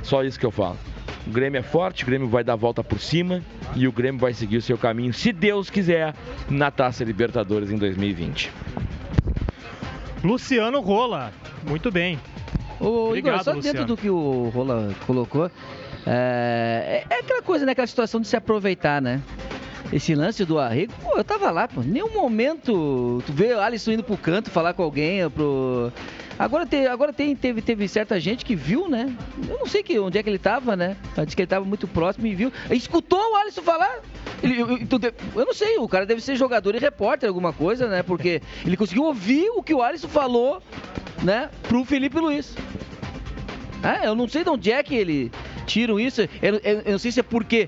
[0.03, 0.77] Só isso que eu falo.
[1.25, 3.41] O Grêmio é forte, o Grêmio vai dar a volta por cima
[3.75, 6.13] e o Grêmio vai seguir o seu caminho, se Deus quiser,
[6.49, 8.49] na Taça Libertadores em 2020.
[10.23, 11.31] Luciano Rola,
[11.67, 12.17] muito bem.
[12.79, 13.79] Ô, Obrigado, Igor, só Luciano.
[13.79, 15.51] dentro do que o Rola colocou,
[16.05, 17.73] é, é aquela coisa, né?
[17.73, 19.21] Aquela situação de se aproveitar, né?
[19.91, 21.81] Esse lance do Arrego, pô, eu tava lá, pô.
[21.81, 25.91] Nenhum momento tu vê o Alisson indo pro canto falar com alguém, pro.
[26.39, 29.11] Agora, te, agora tem, teve, teve certa gente que viu, né?
[29.49, 30.95] Eu não sei que, onde é que ele tava, né?
[31.23, 32.51] Disse que ele tava muito próximo e viu.
[32.69, 34.01] Escutou o Alisson falar.
[34.43, 34.67] Ele, eu,
[35.35, 38.03] eu, não sei, o cara deve ser jogador e repórter, alguma coisa, né?
[38.03, 40.61] Porque ele conseguiu ouvir o que o Alisson falou,
[41.23, 41.49] né?
[41.63, 42.55] Pro Felipe Luiz.
[43.83, 45.31] É, eu não sei de onde é que ele
[45.65, 46.21] tiram isso.
[46.21, 47.67] Eu, eu, eu não sei se é porque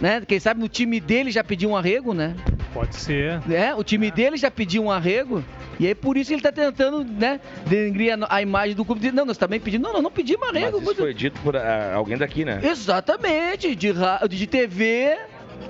[0.00, 0.22] né?
[0.26, 2.34] Quem sabe no time dele já pediu um arrego, né?
[2.72, 3.40] Pode ser.
[3.50, 4.10] É, o time é.
[4.10, 5.44] dele já pediu um arrego.
[5.78, 9.12] E aí por isso ele tá tentando, né, denegrir a, a imagem do clube.
[9.12, 9.86] Não, nós também pedimos.
[9.86, 10.78] Não, não, não pedimos arrego.
[10.80, 11.58] Mas isso foi dito por uh,
[11.94, 12.60] alguém daqui, né?
[12.62, 13.92] Exatamente, de,
[14.30, 15.18] de TV,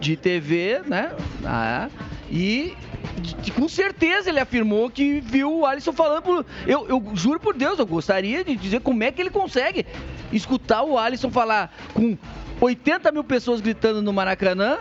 [0.01, 1.13] de TV, né?
[1.45, 1.89] Ah,
[2.31, 2.75] e
[3.21, 6.47] de, com certeza ele afirmou que viu o Alisson falando por.
[6.67, 9.87] Eu, eu juro por Deus, eu gostaria de dizer como é que ele consegue
[10.33, 12.17] escutar o Alisson falar com
[12.61, 14.79] 80 mil pessoas gritando no Maracanã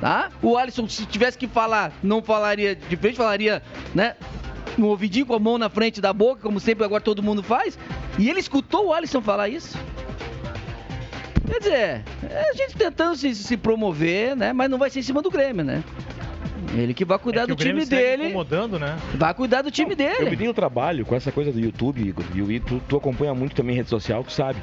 [0.00, 0.30] tá?
[0.42, 3.62] O Alisson, se tivesse que falar, não falaria de frente, falaria,
[3.94, 4.16] né?
[4.78, 7.78] No ouvidinho com a mão na frente da boca, como sempre agora todo mundo faz.
[8.18, 9.78] E ele escutou o Alisson falar isso.
[11.46, 14.52] Quer dizer, é a gente tentando se, se promover, né?
[14.52, 15.82] Mas não vai ser em cima do Grêmio, né?
[16.74, 18.24] Ele que vai cuidar É que do time segue dele.
[18.28, 18.96] incomodando, né?
[19.14, 20.36] Vai cuidar do time Eu me dele.
[20.36, 22.24] dei o trabalho com essa coisa do YouTube, Igor.
[22.34, 24.58] E o tu, tu acompanha muito também rede social, tu sabe.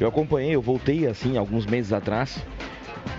[0.00, 2.38] Eu acompanhei, eu voltei assim alguns meses atrás.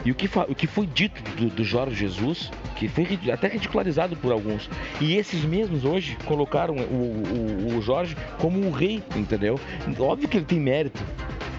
[0.06, 4.15] E o que, o que foi dito do, do Jorge Jesus, que foi até ridicularizado
[4.17, 4.69] por alguns.
[5.02, 9.60] E esses mesmos hoje colocaram o, o- o Jorge como um rei, entendeu?
[10.00, 11.02] Óbvio que ele tem mérito.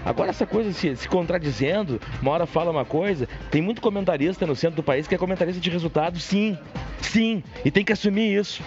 [0.05, 4.55] Agora essa coisa se, se contradizendo, uma hora fala uma coisa, tem muito comentarista no
[4.55, 6.57] centro do país que é comentarista de resultado, sim,
[7.01, 8.63] sim, e tem que assumir isso.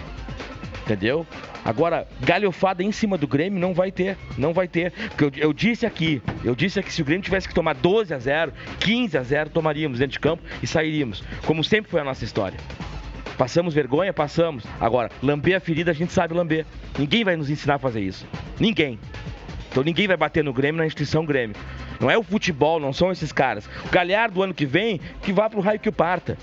[0.83, 1.25] Entendeu?
[1.63, 4.17] Agora, galhofada em cima do Grêmio não vai ter.
[4.37, 4.91] Não vai ter.
[4.91, 8.13] Porque eu, eu disse aqui, eu disse aqui, se o Grêmio tivesse que tomar 12
[8.13, 11.23] a 0, 15 a 0, tomaríamos dentro de campo e sairíamos.
[11.45, 12.59] Como sempre foi a nossa história.
[13.37, 14.13] Passamos vergonha?
[14.13, 14.65] Passamos.
[14.79, 16.65] Agora, lamber a ferida a gente sabe lamber.
[16.99, 18.27] Ninguém vai nos ensinar a fazer isso.
[18.59, 18.99] Ninguém.
[19.71, 21.55] Então ninguém vai bater no Grêmio na instituição Grêmio.
[21.99, 23.67] Não é o futebol, não são esses caras.
[23.85, 26.37] O Galhardo, ano que vem, que vá pro raio que o parta.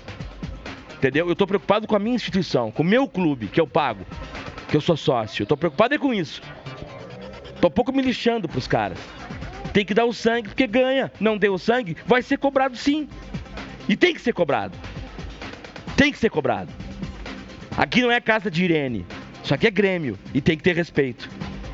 [1.01, 1.27] Entendeu?
[1.27, 4.05] Eu tô preocupado com a minha instituição, com o meu clube, que eu pago,
[4.67, 5.41] que eu sou sócio.
[5.41, 6.43] Eu tô preocupado é com isso.
[7.59, 8.99] Tô um pouco me lixando pros caras.
[9.73, 11.11] Tem que dar o sangue porque ganha.
[11.19, 13.09] Não deu o sangue, vai ser cobrado sim.
[13.89, 14.77] E tem que ser cobrado.
[15.97, 16.71] Tem que ser cobrado.
[17.75, 19.03] Aqui não é casa de Irene.
[19.43, 21.27] Isso aqui é Grêmio e tem que ter respeito.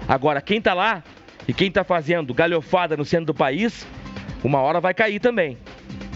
[0.07, 1.03] Agora, quem tá lá
[1.45, 3.85] e quem tá fazendo galhofada no centro do país,
[4.41, 5.57] uma hora vai cair também.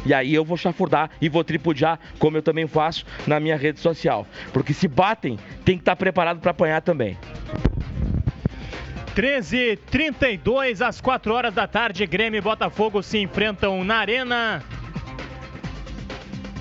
[0.06, 3.80] E aí eu vou chafurdar e vou tripudiar, como eu também faço na minha rede
[3.80, 4.28] social.
[4.52, 7.18] Porque se batem, tem que estar preparado para apanhar também.
[9.16, 14.64] 13h32, às 4 horas da tarde, Grêmio e Botafogo se enfrentam na Arena.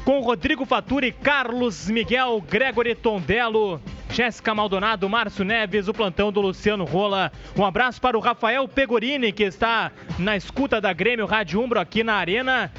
[0.04, 6.84] Com Rodrigo Faturi, Carlos Miguel, Gregory Tondelo, Jéssica Maldonado, Márcio Neves, o plantão do Luciano
[6.84, 7.30] Rola.
[7.56, 12.02] Um abraço para o Rafael Pegorini, que está na escuta da Grêmio Rádio Umbro aqui
[12.02, 12.72] na Arena.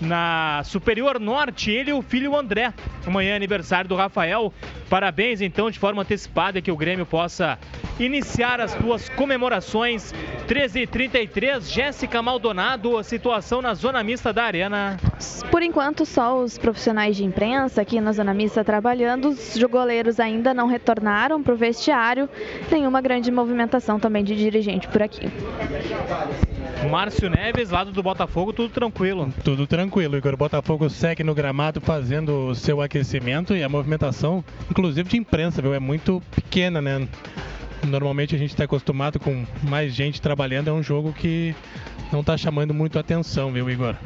[0.00, 2.72] Na Superior Norte, ele e o filho André.
[3.06, 4.52] Amanhã é aniversário do Rafael.
[4.88, 7.58] Parabéns, então, de forma antecipada, que o Grêmio possa
[7.98, 10.14] iniciar as suas comemorações.
[10.48, 14.98] 13h33, Jéssica Maldonado, a situação na zona mista da Arena.
[15.50, 19.28] Por enquanto, só os profissionais de imprensa aqui na Zona Mista trabalhando.
[19.28, 22.28] Os goleiros ainda não retornaram para o vestiário.
[22.70, 25.28] Nenhuma grande movimentação também de dirigente por aqui.
[26.90, 29.32] Márcio Neves, lado do Botafogo, tudo tranquilo.
[29.44, 30.34] Tudo tranquilo, Igor.
[30.34, 35.62] O Botafogo segue no gramado fazendo o seu aquecimento e a movimentação, inclusive de imprensa,
[35.62, 35.72] viu?
[35.72, 37.08] É muito pequena, né?
[37.86, 41.54] Normalmente a gente está acostumado com mais gente trabalhando, é um jogo que
[42.12, 43.96] não está chamando muito atenção, viu, Igor?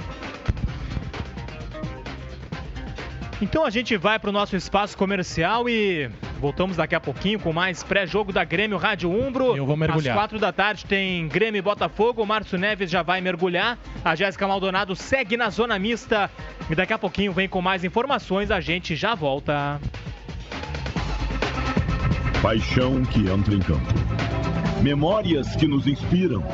[3.43, 6.09] Então a gente vai para o nosso espaço comercial e
[6.41, 9.57] voltamos daqui a pouquinho com mais pré-jogo da Grêmio Rádio Umbro.
[9.57, 10.15] Eu vou mergulhar.
[10.15, 12.23] Às quatro da tarde tem Grêmio e Botafogo.
[12.23, 13.79] O Márcio Neves já vai mergulhar.
[14.05, 16.31] A Jéssica Maldonado segue na zona mista.
[16.71, 18.51] E daqui a pouquinho vem com mais informações.
[18.51, 19.81] A gente já volta.
[22.41, 23.93] Paixão que entra em campo.
[24.81, 26.45] Memórias que nos inspiram.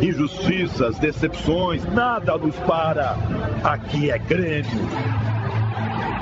[0.00, 3.16] Injustiças, decepções, nada nos para.
[3.62, 4.88] Aqui é Grêmio.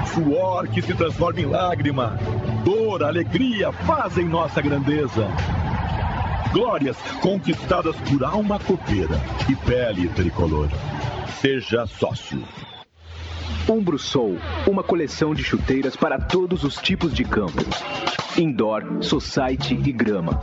[0.07, 2.19] Suor que se transforma em lágrima.
[2.65, 5.29] Dor, alegria fazem nossa grandeza.
[6.53, 10.69] Glórias conquistadas por alma copeira e pele tricolor.
[11.41, 12.43] Seja sócio.
[13.69, 17.65] Umbro Soul, uma coleção de chuteiras para todos os tipos de campo.
[18.37, 20.41] Indoor, society e grama.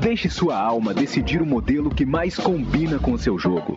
[0.00, 3.76] Deixe sua alma decidir o modelo que mais combina com seu jogo.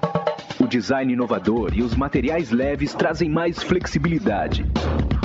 [0.59, 4.65] O design inovador e os materiais leves trazem mais flexibilidade.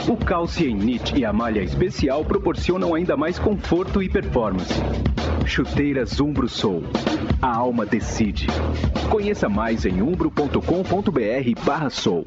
[0.08, 4.74] O Calcium Knit e a malha especial proporcionam ainda mais conforto e performance.
[5.44, 6.84] Chuteiras Umbro Soul.
[7.40, 8.46] A alma decide.
[9.10, 12.26] Conheça mais em umbro.com.br barra soul.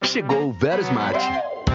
[0.03, 1.19] Chegou o Vero Smart.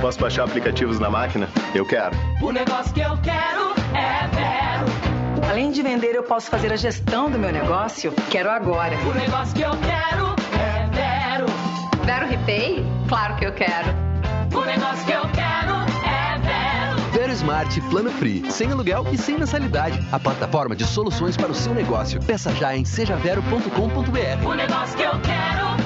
[0.01, 1.49] Posso baixar aplicativos na máquina?
[1.75, 2.15] Eu quero.
[2.43, 5.49] O negócio que eu quero é Vero.
[5.49, 8.13] Além de vender, eu posso fazer a gestão do meu negócio?
[8.31, 8.97] Quero agora.
[9.09, 11.47] O negócio que eu quero é Vero.
[12.05, 12.85] Vero Repay?
[13.09, 13.89] Claro que eu quero.
[14.55, 15.75] O negócio que eu quero
[16.05, 17.11] é Vero.
[17.13, 20.05] Vero Smart Plano Free, sem aluguel e sem mensalidade.
[20.13, 22.21] A plataforma de soluções para o seu negócio.
[22.23, 24.47] Peça já em sejavero.com.br.
[24.47, 25.86] O negócio que eu quero é Vero.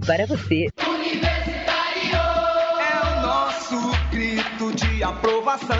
[0.00, 0.68] para você.
[2.78, 3.76] É o nosso
[4.10, 5.76] grito de aprovação.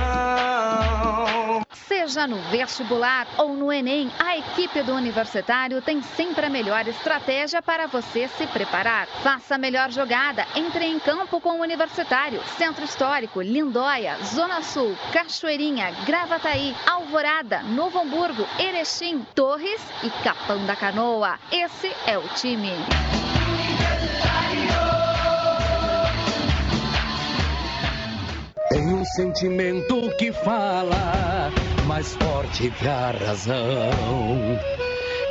[1.72, 7.60] Seja no vestibular ou no Enem, a equipe do Universitário tem sempre a melhor estratégia
[7.60, 9.06] para você se preparar.
[9.22, 12.40] Faça a melhor jogada, entre em campo com o Universitário.
[12.56, 20.76] Centro Histórico, Lindóia, Zona Sul, Cachoeirinha, Gravataí, Alvorada, Novo Hamburgo, Erechim, Torres e Capão da
[20.76, 21.38] Canoa.
[21.50, 22.72] Esse é o time.
[28.68, 31.52] Tem um sentimento que fala
[31.86, 34.58] mais forte que a razão.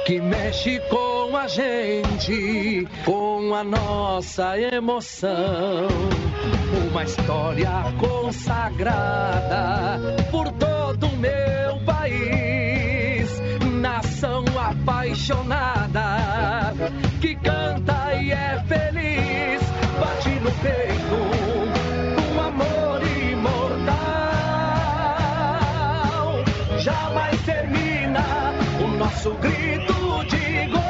[0.06, 5.88] Que mexe com a gente, com a nossa emoção.
[6.90, 8.96] Uma história consagrada
[10.32, 13.42] por todo o meu país.
[13.82, 16.04] Nação apaixonada,
[17.20, 19.62] que canta e é feliz.
[20.00, 21.35] Bate no peito
[29.26, 29.94] nosso grito
[30.26, 30.82] de gol.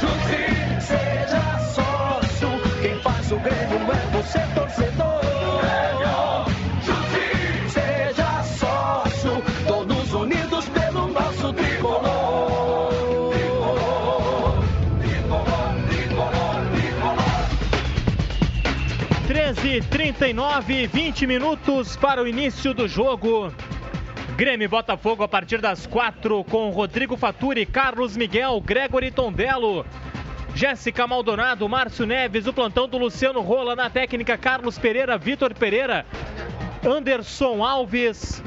[0.00, 2.48] Junte, seja sócio,
[2.80, 5.12] quem faz o Grêmio é você, torcedor.
[19.26, 23.52] 13 39 20 minutos para o início do jogo.
[24.36, 29.84] Grêmio Botafogo a partir das 4 com Rodrigo Faturi, Carlos Miguel, Gregory Tondelo,
[30.54, 36.06] Jéssica Maldonado, Márcio Neves, o plantão do Luciano Rola na técnica Carlos Pereira, Vitor Pereira,
[36.84, 38.42] Anderson Alves.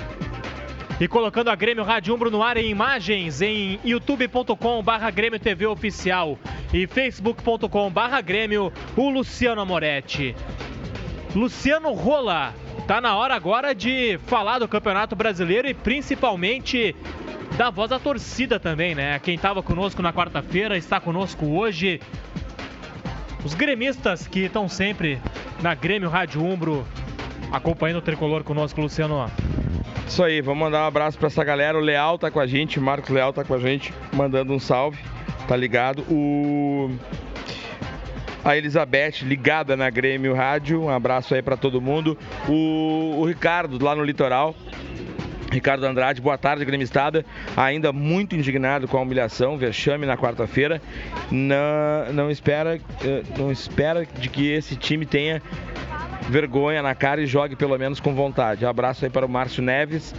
[1.00, 5.68] E colocando a Grêmio Rádio Umbro no ar em imagens em youtube.com barra Grêmio TV
[5.68, 6.40] Oficial
[6.74, 10.36] e facebook.com barra Grêmio, o Luciano Amoretti.
[11.36, 12.54] Luciano Rola,
[12.88, 16.96] tá na hora agora de falar do Campeonato Brasileiro e principalmente
[17.58, 19.18] da voz da torcida também, né?
[19.20, 22.00] Quem estava conosco na quarta-feira está conosco hoje.
[23.44, 25.20] Os gremistas que estão sempre
[25.62, 26.86] na Grêmio Rádio Umbro
[27.52, 29.30] acompanhando o tricolor conosco, Luciano.
[30.08, 31.78] Isso aí, vamos mandar um abraço pra essa galera.
[31.78, 34.60] O Leal tá com a gente, o Marcos Leal tá com a gente, mandando um
[34.60, 35.00] salve,
[35.48, 36.02] tá ligado?
[36.10, 36.92] O.
[38.46, 42.16] A Elizabeth ligada na Grêmio Rádio, um abraço aí pra todo mundo.
[42.48, 44.56] O, o Ricardo lá no litoral,
[45.56, 47.26] Ricardo Andrade, boa tarde, gremistada.
[47.56, 50.82] Ainda muito indignado com a humilhação, vexame na quarta-feira.
[51.32, 55.42] Não, não espera, eh, não espera de que esse time tenha
[56.30, 58.66] vergonha na cara e jogue pelo menos com vontade.
[58.66, 60.14] Abraço aí para o Márcio Neves.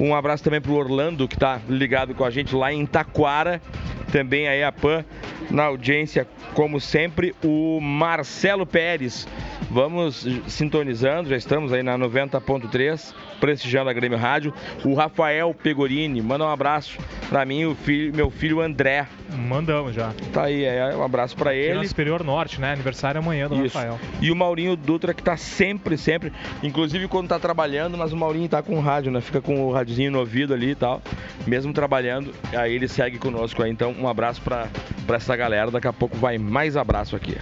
[0.00, 3.62] Um abraço também para o Orlando, que está ligado com a gente lá em Taquara.
[4.10, 5.04] Também aí a PAN
[5.52, 7.32] na audiência, como sempre.
[7.44, 9.24] O Marcelo Pérez
[9.70, 14.52] Vamos sintonizando, já estamos aí na 90.3, prestigiando a Grêmio Rádio.
[14.84, 19.06] O Rafael Pegorini, manda um abraço para mim, o filho, meu filho André.
[19.32, 20.12] Mandamos já.
[20.32, 21.74] Tá aí, é, um abraço para ele.
[21.74, 22.72] Na Superior Norte, né?
[22.72, 23.76] Aniversário amanhã do Isso.
[23.76, 23.98] Rafael.
[24.20, 28.48] E o Maurinho Dutra que tá sempre, sempre, inclusive quando tá trabalhando, mas o Maurinho
[28.48, 29.20] tá com o rádio, né?
[29.20, 31.00] Fica com o rádiozinho no ouvido ali e tal,
[31.46, 33.70] mesmo trabalhando, aí ele segue conosco aí.
[33.70, 34.68] Então, um abraço para
[35.14, 35.70] essa galera.
[35.70, 37.36] Daqui a pouco vai mais abraço aqui.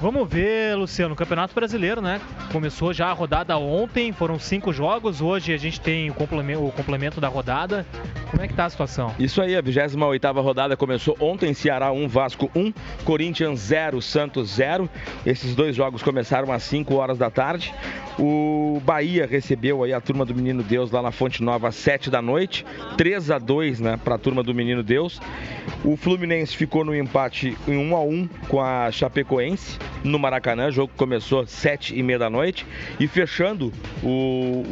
[0.00, 2.20] Vamos ver, Luciano, o Campeonato Brasileiro, né?
[2.52, 5.20] Começou já a rodada ontem, foram cinco jogos.
[5.20, 7.84] Hoje a gente tem o complemento, o complemento da rodada.
[8.30, 9.12] Como é que tá a situação?
[9.18, 12.72] Isso aí, a 28 rodada começou ontem, Ceará 1, Vasco 1,
[13.04, 14.88] Corinthians 0, Santos 0.
[15.26, 17.74] Esses dois jogos começaram às 5 horas da tarde.
[18.16, 22.08] O Bahia recebeu aí a turma do Menino Deus lá na Fonte Nova às 7
[22.08, 22.64] da noite,
[22.96, 25.20] 3 a 2, né, para a turma do Menino Deus.
[25.84, 30.68] O Fluminense ficou no empate em 1 a 1 com a Chapecoense no Maracanã.
[30.68, 32.66] O jogo começou às 7 e meia da noite.
[32.98, 33.72] E fechando
[34.02, 34.64] o,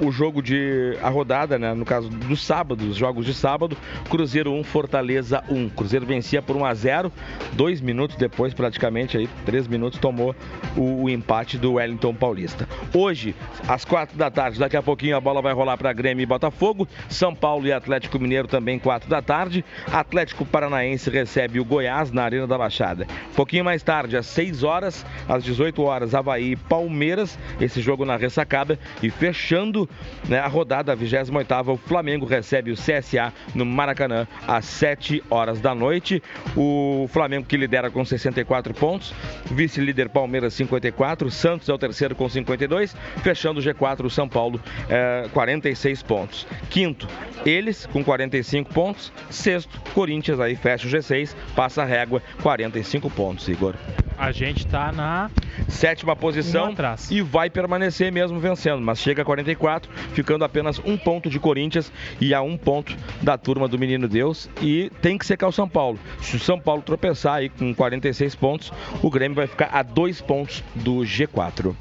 [0.00, 3.76] o jogo de a rodada, né, no caso do sábado, os jogos de sábado,
[4.08, 5.68] Cruzeiro 1, Fortaleza 1.
[5.70, 7.12] Cruzeiro vencia por 1 a 0,
[7.52, 10.34] dois minutos depois, praticamente aí, três minutos tomou
[10.76, 12.68] o, o empate do Wellington Paulista.
[12.94, 13.34] Hoje,
[13.66, 16.86] às quatro da tarde, daqui a pouquinho a bola vai rolar para Grêmio e Botafogo,
[17.08, 19.64] São Paulo e Atlético Mineiro também quatro da tarde.
[19.92, 23.06] Atlético Paranaense recebe o Goiás na Arena da Baixada.
[23.34, 28.16] Pouquinho mais tarde, às 6 horas, às 18 horas, Havaí e Palmeiras, esse jogo na
[28.16, 29.87] ressacada e fechando
[30.28, 31.30] né, a rodada, a 28
[31.72, 36.22] o Flamengo recebe o CSA no Maracanã às 7 horas da noite.
[36.56, 39.14] O Flamengo que lidera com 64 pontos,
[39.50, 44.60] vice-líder Palmeiras 54, Santos é o terceiro com 52, fechando o G4 o São Paulo
[44.88, 46.46] é, 46 pontos.
[46.70, 47.06] Quinto,
[47.44, 53.48] eles com 45 pontos, sexto, Corinthians aí fecha o G6, passa a régua 45 pontos,
[53.48, 53.74] Igor.
[54.18, 55.30] A gente está na
[55.68, 56.74] sétima posição
[57.08, 59.77] e vai permanecer mesmo vencendo, mas chega a 44,
[60.12, 64.48] ficando apenas um ponto de Corinthians e a um ponto da turma do Menino Deus.
[64.60, 65.98] E tem que secar o São Paulo.
[66.20, 68.72] Se o São Paulo tropeçar aí com 46 pontos,
[69.02, 71.74] o Grêmio vai ficar a dois pontos do G4.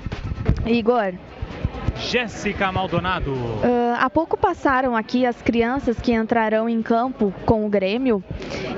[0.65, 1.13] Igor,
[1.97, 3.31] Jéssica Maldonado.
[3.33, 8.23] Uh, há pouco passaram aqui as crianças que entrarão em campo com o Grêmio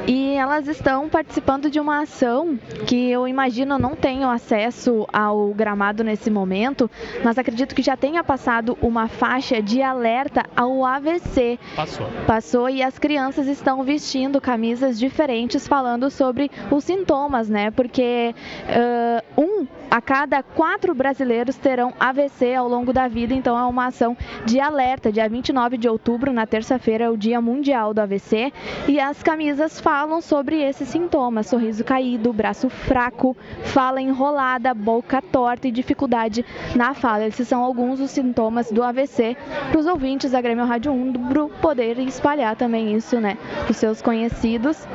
[0.08, 6.04] e elas estão participando de uma ação que eu imagino não tenham acesso ao gramado
[6.04, 6.90] nesse momento,
[7.24, 11.60] mas acredito que já tenha passado uma faixa de alerta ao AVC.
[11.76, 12.08] Passou.
[12.26, 17.70] Passou e as crianças estão vestindo camisas diferentes falando sobre os sintomas, né?
[17.70, 18.34] Porque
[18.66, 23.88] uh, um a cada quatro brasileiros terão AVC ao longo da vida, então é uma
[23.88, 24.16] ação
[24.46, 25.12] de alerta.
[25.12, 28.52] Dia 29 de outubro, na terça-feira, é o Dia Mundial do AVC
[28.88, 35.68] e as camisas falam sobre esses sintomas: sorriso caído, braço fraco, fala enrolada, boca torta
[35.68, 37.28] e dificuldade na fala.
[37.28, 39.38] Esses são alguns dos sintomas do AVC
[39.70, 44.02] para os ouvintes da Grêmio Rádio Umbro poderem espalhar também isso, né, para os seus
[44.02, 44.88] conhecidos.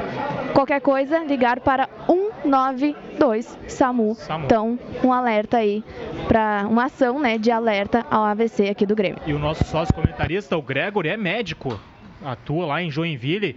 [0.53, 4.15] Qualquer coisa, ligar para 192 SAMU.
[4.15, 4.45] SAMU.
[4.45, 5.83] Então, um alerta aí
[6.29, 7.74] para uma ação, né, de alerta
[8.11, 9.21] ao AVC aqui do Grêmio.
[9.27, 11.79] E o nosso sócio comentarista, o Gregory, é médico,
[12.25, 13.57] atua lá em Joinville.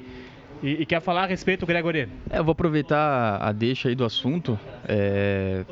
[0.62, 2.10] E, e, quer falar a respeito, Gregory?
[2.30, 5.64] É, eu vou aproveitar a deixa aí do assunto é,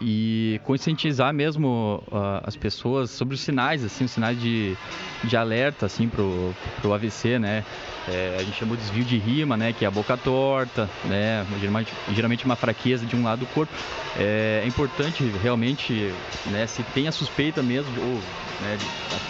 [0.00, 4.74] e conscientizar mesmo uh, as pessoas sobre os sinais, assim, os sinais de,
[5.22, 7.62] de alerta, assim, pro, pro AVC, né?
[8.08, 9.72] É, a gente chama de desvio de rima, né?
[9.72, 11.44] Que é a boca torta, né?
[11.60, 13.72] Geralmente, geralmente uma fraqueza de um lado do corpo.
[14.16, 16.12] É, é importante realmente,
[16.46, 16.66] né?
[16.66, 18.20] Se tem a suspeita mesmo, ou
[18.60, 18.78] né,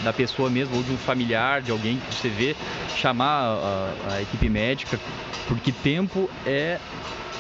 [0.05, 2.55] da pessoa mesmo, ou de um familiar, de alguém que você vê,
[2.97, 5.01] chamar a, a equipe médica,
[5.49, 6.79] porque tempo é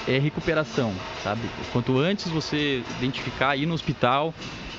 [0.08, 1.50] é recuperação, sabe?
[1.72, 4.32] Quanto antes você identificar, ir no hospital,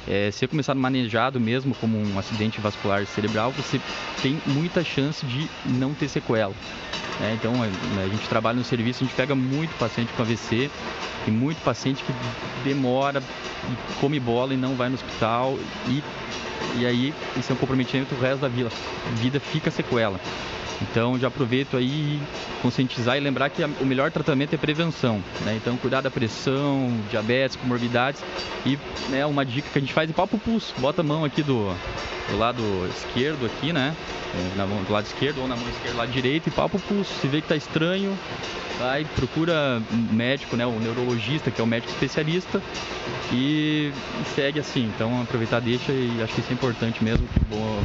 [0.07, 3.79] é, ser começado manejado mesmo como um acidente vascular cerebral, você
[4.21, 6.53] tem muita chance de não ter sequela.
[7.19, 7.37] Né?
[7.39, 7.65] Então, a,
[8.01, 10.69] a gente trabalha no serviço, a gente pega muito paciente com AVC,
[11.25, 12.13] tem muito paciente que
[12.63, 16.03] demora e come bola e não vai no hospital e,
[16.77, 18.69] e aí isso é um comprometimento o resto da vida,
[19.15, 20.19] vida fica sequela.
[20.81, 22.19] Então já aproveito aí
[22.61, 25.21] conscientizar e lembrar que o melhor tratamento é prevenção.
[25.45, 25.55] Né?
[25.55, 28.23] Então cuidar da pressão, diabetes, comorbidades
[28.65, 28.77] e
[29.09, 30.73] né, uma dica que a gente faz é papo pulso.
[30.79, 31.73] Bota a mão aqui do,
[32.29, 32.61] do lado
[32.95, 33.95] esquerdo aqui, né?
[34.33, 37.13] É, na mão, do lado esquerdo ou na mão esquerda, lado direito e papo pulso.
[37.21, 38.17] Se vê que está estranho,
[38.77, 42.61] vai, procura um médico, né, o neurologista, que é o médico especialista,
[43.31, 43.91] e,
[44.35, 44.91] segue assim.
[44.95, 47.27] Então aproveitar deixa e acho que isso é importante mesmo.
[47.49, 47.79] Boa,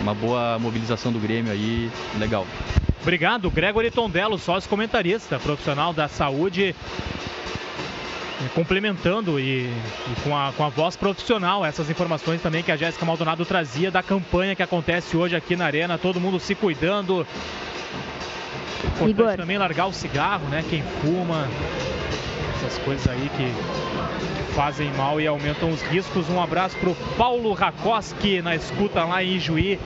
[0.00, 1.90] uma boa mobilização do Grêmio aí,
[2.24, 2.46] legal.
[3.02, 6.74] Obrigado, Gregory Tondello, sócio comentarista, profissional da saúde
[8.54, 13.04] complementando e, e, com, a, com a voz profissional essas informações também que a Jéssica
[13.04, 17.26] Maldonado trazia da campanha que acontece hoje aqui na Arena, todo mundo se cuidando.
[18.84, 19.36] Importante Igor.
[19.36, 20.62] também largar o cigarro, né?
[20.68, 21.48] Quem fuma,
[22.56, 23.93] essas coisas aí que
[24.54, 26.30] fazem mal e aumentam os riscos.
[26.30, 29.80] Um abraço para o Paulo Rakoski na escuta lá em Juí.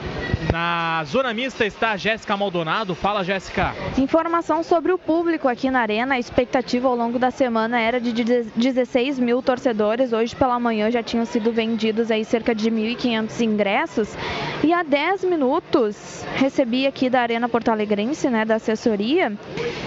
[0.52, 2.94] Na zona mista está a Jéssica Maldonado.
[2.94, 3.74] Fala, Jéssica.
[3.96, 6.14] Informação sobre o público aqui na Arena.
[6.14, 10.12] A expectativa ao longo da semana era de 16 mil torcedores.
[10.12, 14.16] Hoje pela manhã já tinham sido vendidos aí cerca de 1.500 ingressos.
[14.62, 19.32] E há 10 minutos recebi aqui da Arena Porto Alegrense, né, da assessoria,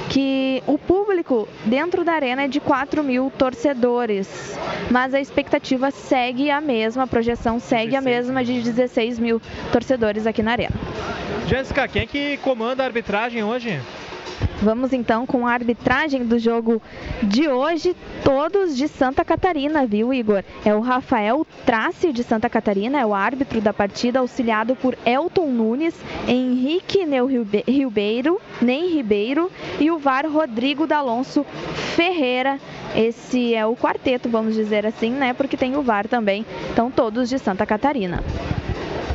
[0.09, 4.57] que o público dentro da Arena é de 4 mil torcedores
[4.89, 7.95] mas a expectativa segue a mesma, a projeção segue 16.
[7.95, 9.41] a mesma de 16 mil
[9.71, 10.75] torcedores aqui na Arena.
[11.47, 13.79] Jéssica, quem é que comanda a arbitragem hoje?
[14.61, 16.81] Vamos então com a arbitragem do jogo
[17.23, 20.43] de hoje, todos de Santa Catarina, viu, Igor?
[20.63, 25.47] É o Rafael Trace de Santa Catarina, é o árbitro da partida, auxiliado por Elton
[25.47, 25.95] Nunes,
[26.27, 27.27] Henrique Neu
[27.67, 31.43] Ribeiro, Nem Ribeiro e o VAR Rodrigo D'Alonso
[31.95, 32.59] Ferreira.
[32.95, 35.33] Esse é o quarteto, vamos dizer assim, né?
[35.33, 36.45] Porque tem o VAR também.
[36.71, 38.23] Então, todos de Santa Catarina.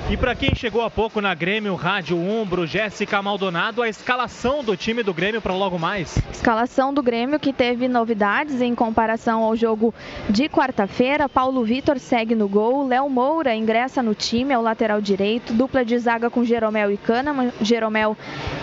[0.09, 4.77] E para quem chegou há pouco na Grêmio Rádio Umbro, Jéssica Maldonado, a escalação do
[4.77, 6.17] time do Grêmio para logo mais.
[6.33, 9.93] Escalação do Grêmio que teve novidades em comparação ao jogo
[10.31, 11.29] de quarta-feira.
[11.29, 15.85] Paulo Vitor segue no gol, Léo Moura ingressa no time, é o lateral direito, dupla
[15.85, 17.53] de zaga com Jeromel e Kahneman.
[17.61, 18.17] Jeromel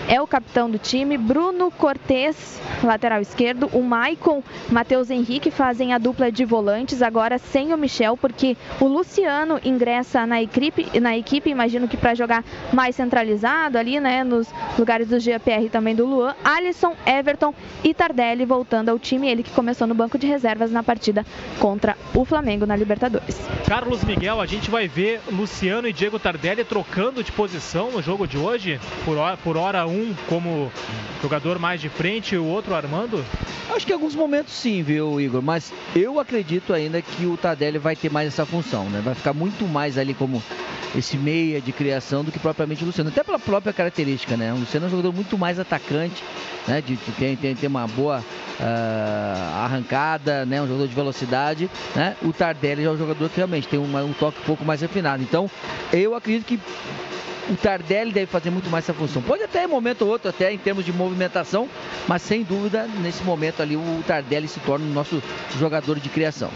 [0.08, 5.98] é o capitão do time, Bruno Cortes, lateral esquerdo, o Maicon, Matheus Henrique fazem a
[5.98, 11.33] dupla de volantes, agora sem o Michel, porque o Luciano ingressa na equipe, na equipe
[11.34, 15.94] equipe, imagino que para jogar mais centralizado ali, né, nos lugares do GPR e também
[15.94, 20.26] do Luan, Alisson, Everton e Tardelli voltando ao time, ele que começou no banco de
[20.26, 21.26] reservas na partida
[21.58, 23.40] contra o Flamengo na Libertadores.
[23.66, 28.26] Carlos Miguel, a gente vai ver Luciano e Diego Tardelli trocando de posição no jogo
[28.26, 30.70] de hoje, por hora, por hora um como
[31.20, 33.24] jogador mais de frente e o outro armando?
[33.74, 37.78] Acho que em alguns momentos sim, viu, Igor, mas eu acredito ainda que o Tardelli
[37.78, 39.00] vai ter mais essa função, né?
[39.02, 40.42] Vai ficar muito mais ali como
[40.96, 43.08] esse meia de criação do que propriamente o Luciano.
[43.08, 44.52] Até pela própria característica, né?
[44.52, 46.22] O Luciano é um jogador muito mais atacante,
[46.68, 46.82] né?
[46.82, 50.60] De, de tem, tem, tem uma boa uh, arrancada, né?
[50.60, 52.14] Um jogador de velocidade, né?
[52.22, 55.22] O Tardelli é um jogador que realmente tem uma, um toque um pouco mais refinado.
[55.22, 55.50] Então,
[55.92, 56.60] eu acredito que
[57.50, 59.22] o Tardelli deve fazer muito mais essa função.
[59.22, 61.68] Pode até em momento ou outro, até em termos de movimentação,
[62.06, 65.22] mas sem dúvida, nesse momento ali, o Tardelli se torna o nosso
[65.58, 66.50] jogador de criação.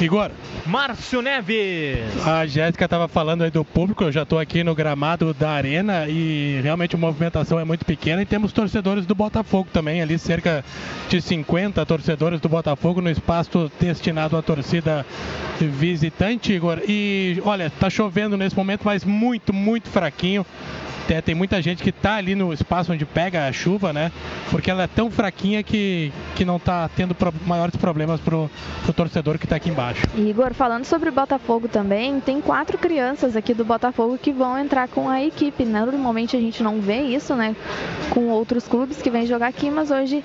[0.00, 0.30] Igor.
[0.66, 2.26] Márcio Neves.
[2.26, 6.06] A Jéssica estava falando aí do público, eu já estou aqui no gramado da arena
[6.08, 10.62] e realmente a movimentação é muito pequena e temos torcedores do Botafogo também, ali cerca
[11.08, 15.06] de 50 torcedores do Botafogo no espaço destinado à torcida
[15.58, 16.80] visitante, Igor.
[16.86, 20.44] E olha, está chovendo nesse momento, mas muito, muito fraquinho.
[21.08, 24.12] Tem, tem muita gente que está ali no espaço onde pega a chuva, né?
[24.50, 28.50] Porque ela é tão fraquinha que, que não está tendo pro, maiores problemas pro,
[28.84, 30.06] pro torcedor que está aqui embaixo.
[30.14, 34.86] Igor, falando sobre o Botafogo também, tem quatro crianças aqui do Botafogo que vão entrar
[34.86, 35.64] com a equipe.
[35.64, 37.56] Normalmente a gente não vê isso, né?
[38.10, 40.22] Com outros clubes que vêm jogar aqui, mas hoje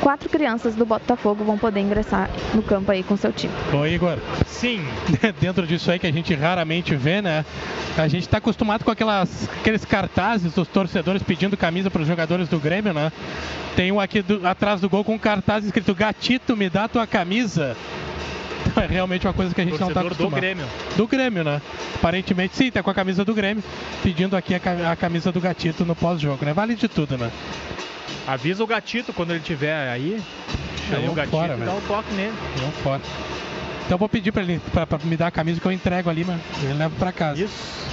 [0.00, 3.52] quatro crianças do Botafogo vão poder ingressar no campo aí com seu time.
[3.74, 4.16] Ô Igor.
[4.46, 4.84] Sim.
[5.40, 7.44] Dentro disso aí que a gente raramente vê, né?
[7.96, 12.48] A gente está acostumado com aquelas, aqueles cartazes dos torcedores pedindo camisa para os jogadores
[12.48, 13.10] do Grêmio, né?
[13.74, 17.06] Tem um aqui do, atrás do gol com um cartaz escrito Gatito, me dá tua
[17.06, 17.76] camisa.
[18.76, 20.34] É realmente uma coisa que a gente Torcedor não está acostumado.
[20.34, 20.66] do Grêmio.
[20.94, 21.62] Do Grêmio, né?
[21.94, 23.64] Aparentemente sim, tá com a camisa do Grêmio,
[24.02, 26.52] pedindo aqui a, camisa do Gatito no pós-jogo, né?
[26.52, 27.30] Vale de tudo, né?
[28.26, 30.20] Avisa o Gatito quando ele tiver aí.
[30.88, 32.34] Chama o Gatito fora, e dá um toque nele.
[32.60, 33.00] Não fora.
[33.86, 36.10] Então eu vou pedir para ele pra, pra, me dar a camisa que eu entrego
[36.10, 37.42] ali, mas ele leva para casa.
[37.42, 37.88] Isso.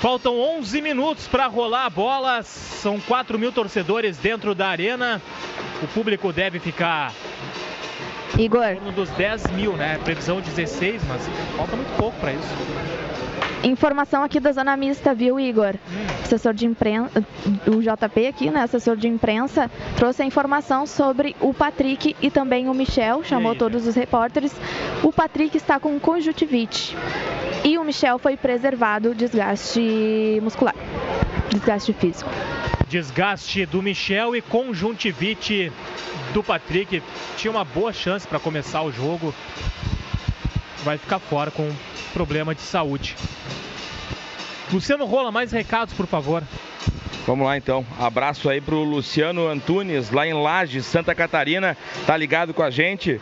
[0.00, 2.42] Faltam 11 minutos para rolar a bola.
[2.42, 5.22] São 4 mil torcedores dentro da arena.
[5.82, 7.12] O público deve ficar
[8.38, 8.64] Igor.
[8.64, 9.98] em torno dos 10 mil, né?
[10.04, 11.22] Previsão 16, mas
[11.56, 13.15] falta muito pouco para isso.
[13.64, 15.74] Informação aqui da Zona Mista, viu, Igor?
[16.22, 17.24] Assessor de imprensa,
[17.66, 18.62] o JP aqui, né?
[18.62, 23.58] Assessor de imprensa, trouxe a informação sobre o Patrick e também o Michel, chamou aí,
[23.58, 24.54] todos os repórteres.
[25.02, 26.96] O Patrick está com conjuntivite
[27.64, 30.74] e o Michel foi preservado desgaste muscular,
[31.50, 32.30] desgaste físico.
[32.88, 35.72] Desgaste do Michel e conjuntivite
[36.32, 37.02] do Patrick.
[37.36, 39.34] Tinha uma boa chance para começar o jogo.
[40.84, 41.70] Vai ficar fora com
[42.12, 43.16] problema de saúde.
[44.72, 46.42] Luciano Rola, mais recados, por favor.
[47.26, 47.84] Vamos lá então.
[47.98, 51.76] Abraço aí pro Luciano Antunes, lá em Lages, Santa Catarina.
[52.06, 53.20] Tá ligado com a gente?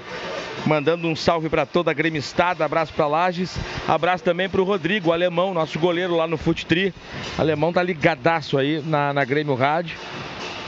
[0.66, 3.54] Mandando um salve para toda a gremistada, abraço para Lages,
[3.86, 6.94] abraço também para o Rodrigo, alemão, nosso goleiro lá no Futri.
[7.36, 9.96] Alemão tá ligadaço aí na, na Grêmio Rádio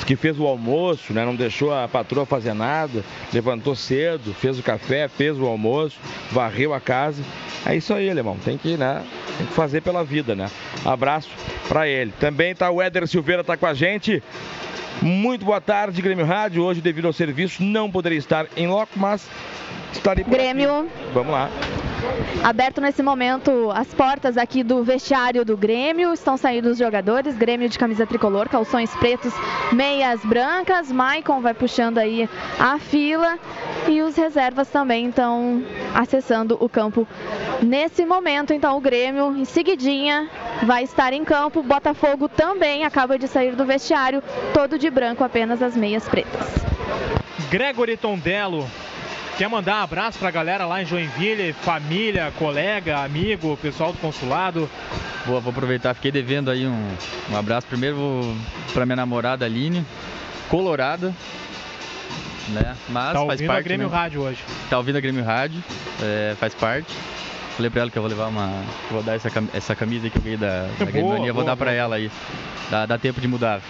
[0.07, 1.25] que fez o almoço, né?
[1.25, 5.99] Não deixou a patroa fazer nada, levantou cedo, fez o café, fez o almoço,
[6.31, 7.23] varreu a casa.
[7.67, 8.37] É isso aí, alemão.
[8.45, 9.03] Tem que, né?
[9.37, 10.49] Tem que fazer pela vida, né?
[10.85, 11.29] Abraço
[11.69, 12.13] para ele.
[12.21, 14.23] Também tá o Éder Silveira tá com a gente.
[15.03, 16.63] Muito boa tarde, Grêmio Rádio.
[16.63, 19.29] Hoje, devido ao serviço, não poderia estar em loco, mas
[19.93, 20.81] estarei por Grêmio.
[20.81, 20.91] Aqui.
[21.13, 21.51] Vamos lá.
[22.43, 26.13] Aberto nesse momento as portas aqui do vestiário do Grêmio.
[26.13, 27.37] Estão saindo os jogadores.
[27.37, 29.33] Grêmio de camisa tricolor, calções pretos,
[29.73, 30.93] meias brancas.
[30.93, 32.29] Maicon vai puxando aí
[32.59, 33.39] a fila.
[33.89, 35.63] E os reservas também estão
[35.95, 37.07] acessando o campo
[37.63, 38.53] nesse momento.
[38.53, 40.29] Então o Grêmio, em seguidinha,
[40.65, 41.63] vai estar em campo.
[41.63, 44.23] Botafogo também acaba de sair do vestiário,
[44.53, 46.47] todo de branco, apenas as meias pretas.
[47.51, 48.69] Gregory Tondello
[49.37, 54.67] Quer mandar um abraço pra galera lá em Joinville, família, colega, amigo, pessoal do consulado?
[55.27, 56.97] Vou, vou aproveitar, fiquei devendo aí um,
[57.31, 58.35] um abraço primeiro
[58.73, 59.85] pra minha namorada Aline,
[60.49, 61.15] colorada,
[62.49, 62.75] né?
[62.89, 63.61] Mas tá faz ouvindo parte.
[63.61, 63.95] a Grêmio né?
[63.95, 64.43] Rádio hoje.
[64.71, 65.63] Tá ouvindo a Grêmio Rádio,
[66.03, 66.95] é, faz parte.
[67.57, 68.51] Falei pra ela que eu vou levar uma.
[68.91, 71.57] Vou dar essa, essa camisa que eu ganhei da, da Grêmio Mania, vou boa, dar
[71.59, 71.77] pra boa.
[71.77, 72.11] ela aí.
[72.71, 73.61] Dá, dá tempo de mudar.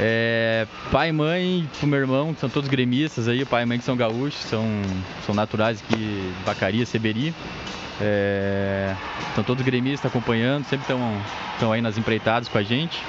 [0.00, 3.78] É, pai e mãe, pro meu irmão, que são todos gremistas aí, pai e mãe
[3.78, 4.64] que são gaúchos, são,
[5.26, 7.34] são naturais aqui de Vacaria, Seberi.
[8.00, 8.94] É,
[9.34, 13.02] são todos gremistas acompanhando, sempre estão aí nas empreitadas com a gente.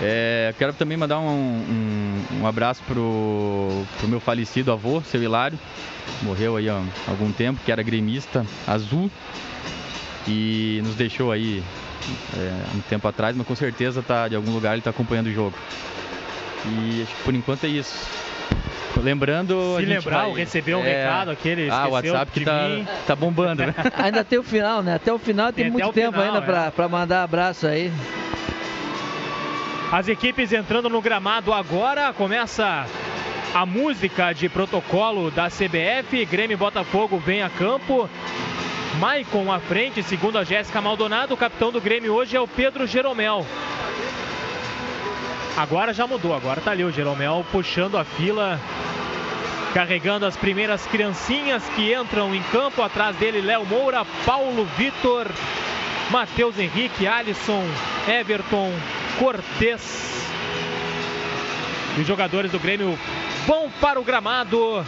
[0.00, 5.58] É, quero também mandar um, um, um abraço pro, pro meu falecido avô, seu Hilário,
[6.22, 9.10] morreu aí há algum tempo, que era gremista azul
[10.26, 11.62] e nos deixou aí
[12.36, 15.32] é, um tempo atrás, mas com certeza tá de algum lugar ele está acompanhando o
[15.32, 15.54] jogo.
[16.66, 18.08] E acho que por enquanto é isso.
[19.02, 19.76] Lembrando.
[19.78, 22.68] Se lembrar, vai- ou receber um recado, aquele Ah, o esqueceu WhatsApp que de tá,
[22.68, 22.86] mim.
[23.06, 23.74] tá bombando, né?
[23.98, 24.94] Ainda tem o final, né?
[24.94, 26.40] Até o final tem, Tem muito tempo final, ainda é.
[26.42, 27.92] pra, pra mandar abraço aí.
[29.92, 32.12] As equipes entrando no gramado agora.
[32.12, 32.86] Começa
[33.52, 36.24] a música de protocolo da CBF.
[36.24, 38.08] Grêmio e Botafogo vem a campo.
[38.98, 41.34] Maicon à frente, segundo a Jéssica Maldonado.
[41.34, 43.46] O capitão do Grêmio hoje é o Pedro Jeromel.
[45.56, 48.58] Agora já mudou, agora tá ali o Jeromel puxando a fila,
[49.72, 52.82] carregando as primeiras criancinhas que entram em campo.
[52.82, 55.26] Atrás dele, Léo Moura, Paulo Vitor,
[56.10, 57.64] Matheus Henrique, Alisson,
[58.08, 58.72] Everton,
[59.18, 60.28] Cortez.
[61.96, 62.98] E os jogadores do Grêmio
[63.46, 64.84] vão para o gramado.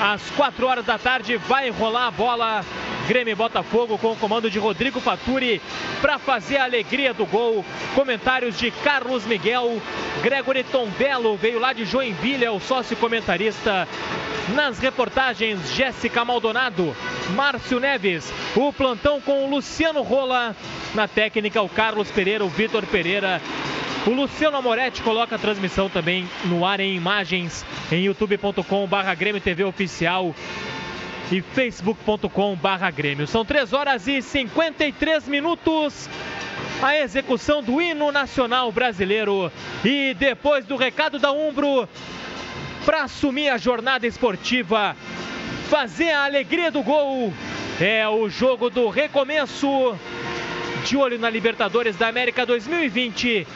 [0.00, 2.64] Às 4 horas da tarde vai rolar a bola.
[3.08, 5.62] Grêmio e Botafogo com o comando de Rodrigo Faturi
[6.02, 7.64] para fazer a alegria do gol.
[7.94, 9.80] Comentários de Carlos Miguel.
[10.22, 13.88] Gregory Tondello veio lá de Joinville, é o sócio comentarista.
[14.54, 16.94] Nas reportagens, Jéssica Maldonado,
[17.34, 20.54] Márcio Neves, o plantão com o Luciano Rola.
[20.94, 23.40] Na técnica, o Carlos Pereira, o Vitor Pereira.
[24.06, 29.64] O Luciano Amoretti coloca a transmissão também no ar em imagens em youtube.com/barra Grêmio TV
[29.64, 30.34] Oficial
[31.30, 33.26] e facebook.com/barra Grêmio.
[33.26, 36.08] São 3 horas e 53 minutos.
[36.82, 39.50] A execução do hino nacional brasileiro.
[39.84, 41.88] E depois do recado da Umbro,
[42.84, 44.96] para assumir a jornada esportiva,
[45.68, 47.32] fazer a alegria do gol.
[47.80, 49.96] É o jogo do recomeço.
[50.84, 53.46] De olho na Libertadores da América 2020.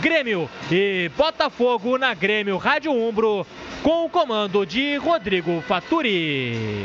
[0.00, 3.46] Grêmio e Botafogo na Grêmio Rádio Umbro,
[3.82, 6.84] com o comando de Rodrigo Faturi.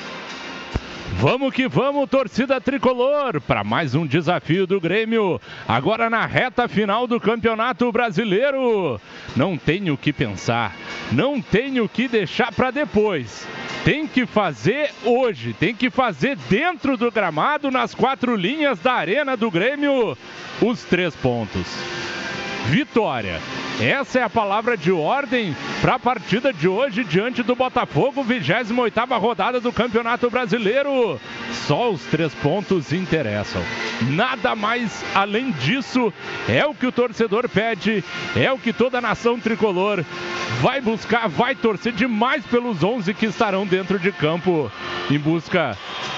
[1.19, 5.39] Vamos que vamos, torcida tricolor, para mais um desafio do Grêmio.
[5.67, 8.99] Agora na reta final do Campeonato Brasileiro.
[9.35, 10.75] Não tenho o que pensar,
[11.11, 13.47] não tenho o que deixar para depois.
[13.83, 19.37] Tem que fazer hoje, tem que fazer dentro do gramado, nas quatro linhas da arena
[19.37, 20.17] do Grêmio,
[20.61, 21.67] os três pontos.
[22.67, 23.39] Vitória.
[23.79, 29.19] Essa é a palavra de ordem para a partida de hoje diante do Botafogo, 28ª
[29.19, 31.19] rodada do Campeonato Brasileiro.
[31.65, 33.61] Só os três pontos interessam.
[34.09, 36.13] Nada mais além disso
[36.47, 38.03] é o que o torcedor pede,
[38.35, 40.03] é o que toda a nação tricolor
[40.61, 44.71] vai buscar, vai torcer demais pelos 11 que estarão dentro de campo
[45.09, 45.75] em busca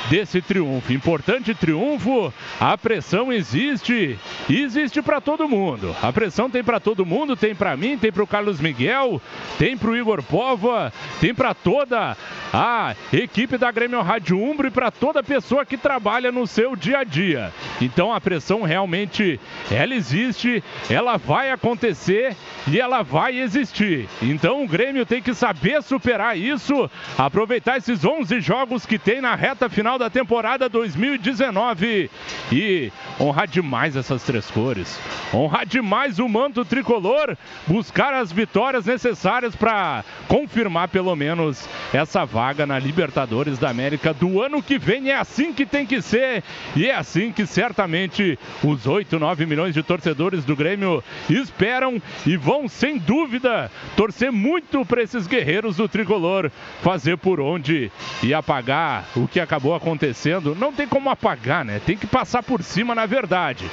[0.10, 0.92] desse triunfo.
[0.92, 4.18] Importante triunfo, a pressão existe,
[4.50, 5.96] existe para todo mundo.
[6.02, 9.22] A pressão tem para todo mundo, tem para mim, tem para o Carlos Miguel,
[9.60, 12.18] tem para o Igor Pova, tem para toda
[12.52, 17.00] a equipe da Grêmio Rádio Umbro e para toda pessoa que trabalha no seu dia
[17.00, 17.54] a dia.
[17.80, 19.40] Então a pressão realmente
[19.72, 22.36] ela existe, ela vai acontecer
[22.68, 24.08] e ela vai existir.
[24.22, 29.36] Então o Grêmio tem que saber superar isso, aproveitar esses 11 jogos que tem na
[29.36, 32.10] reta final da temporada 2019
[32.52, 35.00] e honrar demais essas três cores.
[35.34, 42.66] Honrar demais o manto tricolor, buscar as vitórias necessárias para confirmar pelo menos essa vaga
[42.66, 45.12] na Libertadores da América do ano que vem.
[45.12, 46.44] É assim que tem que ser
[46.76, 52.38] e é assim que certamente os 8, 9 milhões de torcedores do Grêmio esperam e
[52.38, 56.50] vão sem dúvida torcer muito para esses guerreiros do tricolor
[56.82, 60.56] fazer por onde e apagar o que acabou acontecendo.
[60.56, 61.82] Não tem como apagar, né?
[61.86, 63.70] Tem que passar por cima, na verdade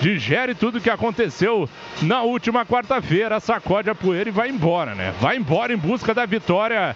[0.00, 1.68] digere tudo que aconteceu
[2.02, 5.14] na última quarta-feira, sacode a poeira e vai embora, né?
[5.20, 6.94] Vai embora em busca da vitória.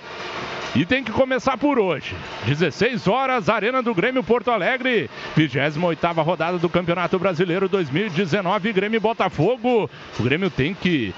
[0.75, 2.15] E tem que começar por hoje.
[2.47, 9.91] 16 horas, Arena do Grêmio Porto Alegre, 28ª rodada do Campeonato Brasileiro 2019, Grêmio Botafogo.
[10.19, 11.13] O Grêmio tem que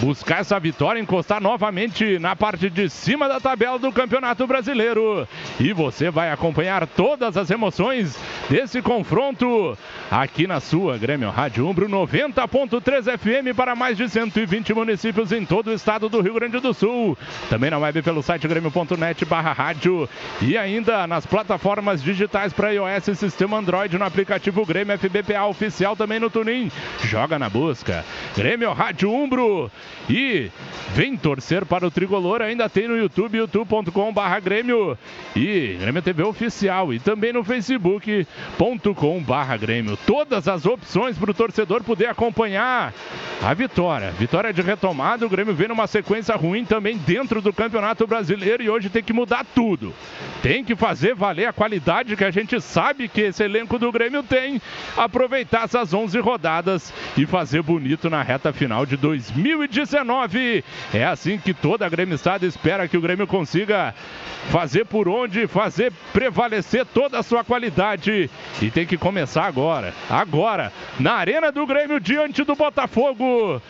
[0.00, 5.26] buscar essa vitória, encostar novamente na parte de cima da tabela do Campeonato Brasileiro.
[5.58, 8.18] E você vai acompanhar todas as emoções
[8.48, 9.76] desse confronto
[10.10, 15.68] aqui na sua Grêmio Rádio Umbro 90.3 FM para mais de 120 municípios em todo
[15.68, 17.16] o estado do Rio Grande do Sul.
[17.50, 20.08] Também na web pelo site grêmio.net barra rádio
[20.40, 25.96] e ainda nas plataformas digitais para iOS e sistema Android no aplicativo Grêmio FBPA oficial
[25.96, 26.70] também no Tunin.
[27.04, 28.04] Joga na busca.
[28.36, 29.70] Grêmio Rádio Umbro.
[30.08, 30.50] E
[30.94, 34.96] vem torcer para o Tricolor, ainda tem no YouTube, youtube.com.br Grêmio
[35.36, 39.98] e Grêmio TV Oficial e também no facebook.com.br Grêmio.
[40.06, 42.94] Todas as opções para o torcedor poder acompanhar
[43.42, 44.10] a vitória.
[44.12, 48.70] Vitória de retomada, o Grêmio vem numa sequência ruim também dentro do Campeonato Brasileiro e
[48.70, 49.92] hoje tem que mudar tudo.
[50.42, 54.22] Tem que fazer valer a qualidade que a gente sabe que esse elenco do Grêmio
[54.22, 54.60] tem,
[54.96, 59.77] aproveitar essas 11 rodadas e fazer bonito na reta final de 2019.
[60.92, 63.94] É assim que toda a gremistada espera que o Grêmio consiga
[64.50, 68.30] fazer por onde, fazer prevalecer toda a sua qualidade.
[68.60, 73.60] E tem que começar agora, agora, na Arena do Grêmio, diante do Botafogo.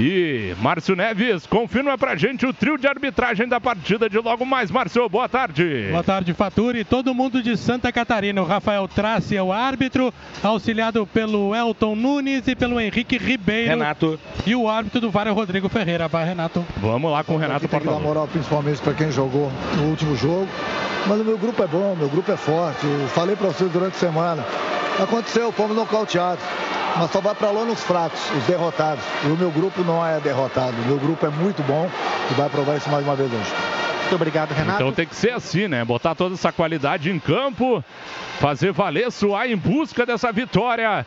[0.00, 4.70] E Márcio Neves confirma pra gente o trio de arbitragem da partida de logo mais.
[4.70, 5.88] Márcio, boa tarde.
[5.90, 6.84] Boa tarde, Faturi.
[6.84, 8.40] Todo mundo de Santa Catarina.
[8.40, 13.70] O Rafael Trace é o árbitro, auxiliado pelo Elton Nunes e pelo Henrique Ribeiro.
[13.70, 14.20] Renato.
[14.46, 16.06] E o árbitro do VAR é Rodrigo Ferreira.
[16.08, 16.62] Vai, Renato.
[16.76, 20.46] Vamos lá com o Renato que dar moral principalmente para quem jogou no último jogo.
[21.06, 22.84] Mas o meu grupo é bom, meu grupo é forte.
[22.84, 24.44] Eu falei para vocês durante a semana.
[25.02, 26.44] Aconteceu, fomos nocauteados.
[26.98, 29.02] Mas só vai para lá nos fracos, os derrotados.
[29.24, 30.76] E o meu grupo não é derrotado.
[30.82, 31.88] O meu grupo é muito bom
[32.30, 33.87] e vai provar isso mais uma vez hoje.
[34.08, 34.80] Muito obrigado, Renato.
[34.80, 35.84] Então tem que ser assim, né?
[35.84, 37.84] Botar toda essa qualidade em campo,
[38.40, 41.04] fazer valer, suar em busca dessa vitória.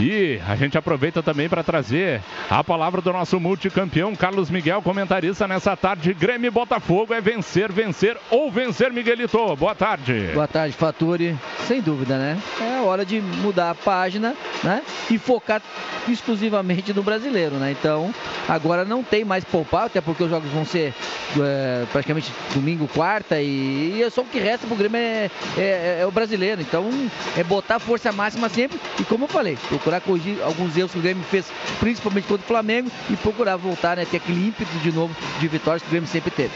[0.00, 5.46] E a gente aproveita também para trazer a palavra do nosso multicampeão Carlos Miguel, comentarista
[5.46, 6.14] nessa tarde.
[6.14, 9.54] Grêmio Botafogo é vencer, vencer ou vencer, Miguelito.
[9.56, 10.30] Boa tarde.
[10.32, 11.36] Boa tarde, Faturi.
[11.66, 12.38] Sem dúvida, né?
[12.58, 14.34] É hora de mudar a página,
[14.64, 14.80] né?
[15.10, 15.60] E focar
[16.08, 17.70] exclusivamente no brasileiro, né?
[17.70, 18.14] Então,
[18.48, 20.94] agora não tem mais poupar, até porque os jogos vão ser
[21.38, 25.98] é, praticamente domingo, quarta, e, e é só o que resta pro Grêmio é, é,
[26.00, 26.60] é o brasileiro.
[26.60, 26.88] Então,
[27.36, 28.78] é botar força máxima sempre.
[28.98, 31.46] E como eu falei, procurar corrigir alguns erros que o Grêmio fez,
[31.78, 34.04] principalmente contra o Flamengo, e procurar voltar, né?
[34.04, 36.52] Ter aquele ímpeto de novo de vitórias que o Grêmio sempre teve.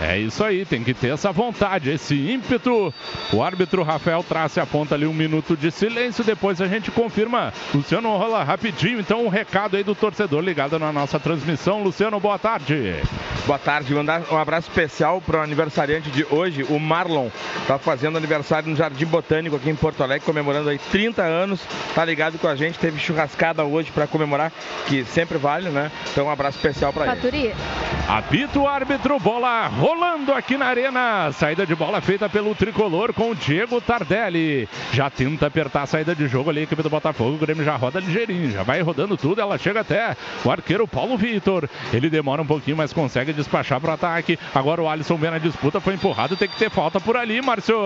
[0.00, 2.92] É isso aí, tem que ter essa vontade, esse ímpeto.
[3.32, 7.52] O árbitro Rafael Trace aponta ali um minuto de silêncio, depois a gente confirma.
[7.74, 11.82] Luciano rola rapidinho, então um recado aí do torcedor ligado na nossa transmissão.
[11.82, 12.96] Luciano, boa tarde.
[13.46, 17.28] Boa tarde, mandar um abraço especial para o aniversariante de hoje, o Marlon.
[17.66, 21.60] Tá fazendo aniversário no Jardim Botânico aqui em Porto Alegre, comemorando aí 30 anos.
[21.94, 24.52] Tá ligado com a gente, teve churrascada hoje para comemorar,
[24.86, 25.90] que sempre vale, né?
[26.12, 27.54] Então um abraço especial para ele.
[28.06, 31.30] Apita o árbitro, bola rolando aqui na arena.
[31.32, 34.68] Saída de bola feita pelo tricolor com o Diego Tardelli.
[34.92, 37.36] Já tenta apertar a saída de jogo ali, a equipe do Botafogo.
[37.36, 39.40] O Grêmio já roda ligeirinho, já vai rodando tudo.
[39.40, 41.68] Ela chega até o arqueiro Paulo Vitor.
[41.92, 44.36] Ele demora um pouquinho, mas consegue despachar para o ataque.
[44.52, 47.78] Agora o Alisson vem na disputa, foi empurrado, tem que ter falta por ali, Márcio.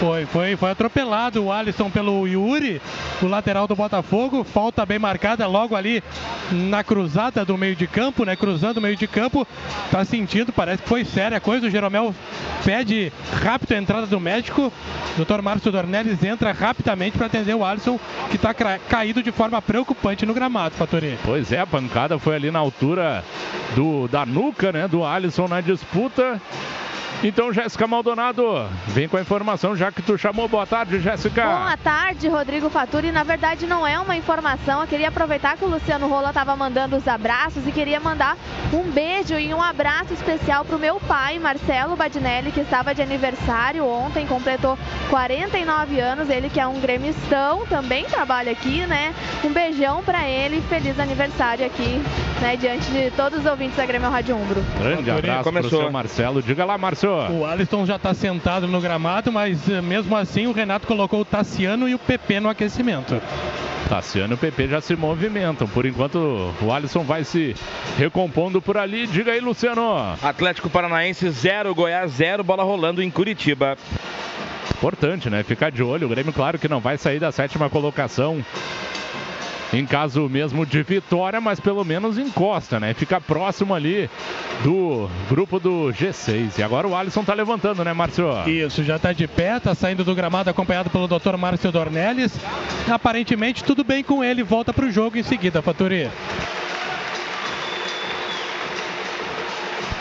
[0.00, 2.82] Foi, foi, foi atropelado o Alisson pelo Yuri,
[3.22, 4.42] o lateral do Botafogo.
[4.42, 6.02] Falta bem marcada logo ali
[6.50, 8.34] na cruzada do meio de campo, né?
[8.34, 9.46] Cruzando o meio de campo.
[9.92, 11.66] Tá sentindo, parece que foi séria a coisa.
[11.66, 12.14] O Jeromel
[12.64, 13.12] pede
[13.42, 14.72] rápido a entrada do médico.
[15.18, 15.42] Dr.
[15.42, 18.00] Márcio Dornelles entra rapidamente para atender o Alisson,
[18.30, 21.18] que está caído de forma preocupante no gramado, Fatori.
[21.22, 23.22] Pois é, a pancada foi ali na altura
[23.74, 24.88] do, da nuca, né?
[24.88, 26.40] Do Alisson na disputa.
[27.22, 30.48] Então, Jéssica Maldonado, vem com a informação, já que tu chamou.
[30.48, 31.44] Boa tarde, Jéssica.
[31.44, 33.12] Boa tarde, Rodrigo Faturi.
[33.12, 34.80] Na verdade, não é uma informação.
[34.80, 38.38] Eu queria aproveitar que o Luciano Rola estava mandando os abraços e queria mandar
[38.72, 43.02] um beijo e um abraço especial para o meu pai, Marcelo Badinelli, que estava de
[43.02, 44.78] aniversário ontem, completou
[45.10, 46.30] 49 anos.
[46.30, 49.14] Ele que é um gremistão, também trabalha aqui, né?
[49.44, 50.62] Um beijão para ele.
[50.70, 52.02] Feliz aniversário aqui,
[52.40, 52.56] né?
[52.56, 54.64] Diante de todos os ouvintes da Grêmio Rádio Umbro.
[54.78, 55.68] Grande abraço Começou.
[55.68, 56.42] pro seu Marcelo.
[56.42, 57.09] Diga lá, Marcelo.
[57.10, 61.24] O Alisson já está sentado no gramado, mas eh, mesmo assim o Renato colocou o
[61.24, 63.20] Tassiano e o PP no aquecimento.
[63.88, 65.66] Tassiano e o PP já se movimentam.
[65.66, 67.54] Por enquanto, o Alisson vai se
[67.98, 69.06] recompondo por ali.
[69.06, 70.16] Diga aí, Luciano.
[70.22, 73.76] Atlético Paranaense 0, Goiás 0, bola rolando em Curitiba.
[74.72, 75.42] Importante, né?
[75.42, 76.06] Ficar de olho.
[76.06, 78.44] O Grêmio, claro que não vai sair da sétima colocação
[79.72, 82.92] em caso mesmo de vitória, mas pelo menos encosta, né?
[82.94, 84.10] Fica próximo ali
[84.62, 86.58] do grupo do G6.
[86.58, 88.28] E agora o Alisson tá levantando, né, Márcio?
[88.46, 91.36] Isso, já tá de pé, tá saindo do gramado acompanhado pelo Dr.
[91.36, 92.32] Márcio Dornelles.
[92.88, 96.10] Aparentemente tudo bem com ele, volta pro jogo em seguida, Faturi.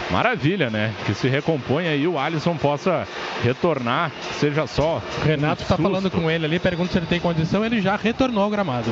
[0.10, 0.92] Maravilha, né?
[1.06, 3.08] Que se recompõe aí o Alisson possa
[3.44, 5.02] retornar, seja só.
[5.24, 8.50] Renato está falando com ele ali, pergunta se ele tem condição, ele já retornou ao
[8.50, 8.92] gramado.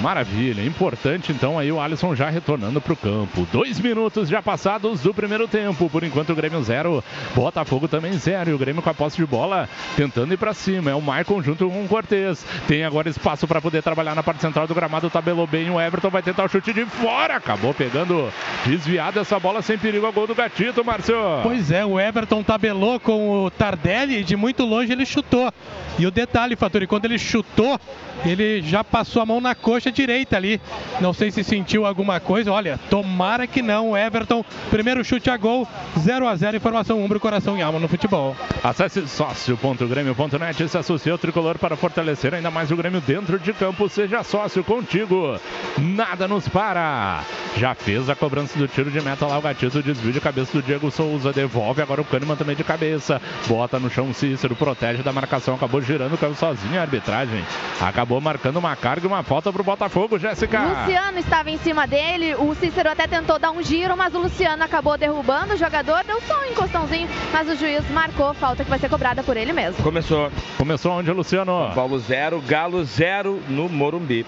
[0.00, 3.46] Maravilha, importante então aí o Alisson já retornando para o campo.
[3.52, 5.88] Dois minutos já passados do primeiro tempo.
[5.88, 7.02] Por enquanto o Grêmio zero,
[7.34, 8.50] Botafogo também zero.
[8.50, 10.90] E o Grêmio com a posse de bola tentando ir para cima.
[10.90, 12.44] É o Maicon junto com o Cortez.
[12.66, 15.08] Tem agora espaço para poder trabalhar na parte central do gramado.
[15.08, 17.36] Tabelou bem o Everton, vai tentar o chute de fora.
[17.36, 18.32] Acabou pegando
[18.66, 21.14] desviado essa bola sem perigo a gol do Gatito, Márcio.
[21.42, 25.52] Pois é, o Everton tabelou com o Tardelli e de muito longe ele chutou.
[25.98, 27.78] E o detalhe, Faturi, quando ele chutou,
[28.24, 30.60] ele já passou a mão na coxa direita ali.
[31.00, 32.52] Não sei se sentiu alguma coisa.
[32.52, 33.96] Olha, tomara que não.
[33.96, 35.66] Everton, primeiro chute a gol,
[35.98, 38.36] 0 a 0 Informação Umbro, coração e alma no futebol.
[38.62, 43.88] Acesse sócio.grêmio.net se associe ao tricolor para fortalecer ainda mais o Grêmio dentro de campo.
[43.88, 45.38] Seja sócio contigo.
[45.78, 47.22] Nada nos para.
[47.56, 50.62] Já fez a cobrança do tiro de meta lá o gatito, desvio de cabeça do
[50.62, 51.32] Diego Souza.
[51.32, 53.20] Devolve agora o Kahneman também de cabeça.
[53.46, 55.54] Bota no chão o Cícero, protege da marcação.
[55.54, 57.44] Acabou girando o carro sozinho a arbitragem.
[57.80, 60.62] Acabou marcando uma carga e uma falta para o Botafogo, Jéssica.
[60.62, 64.62] Luciano estava em cima dele, o Cícero até tentou dar um giro, mas o Luciano
[64.62, 68.78] acabou derrubando o jogador, deu só um encostãozinho, mas o juiz marcou falta que vai
[68.78, 69.82] ser cobrada por ele mesmo.
[69.82, 70.30] Começou.
[70.56, 71.72] Começou onde, Luciano?
[71.74, 74.24] Paulo 0, Galo 0 no Morumbi.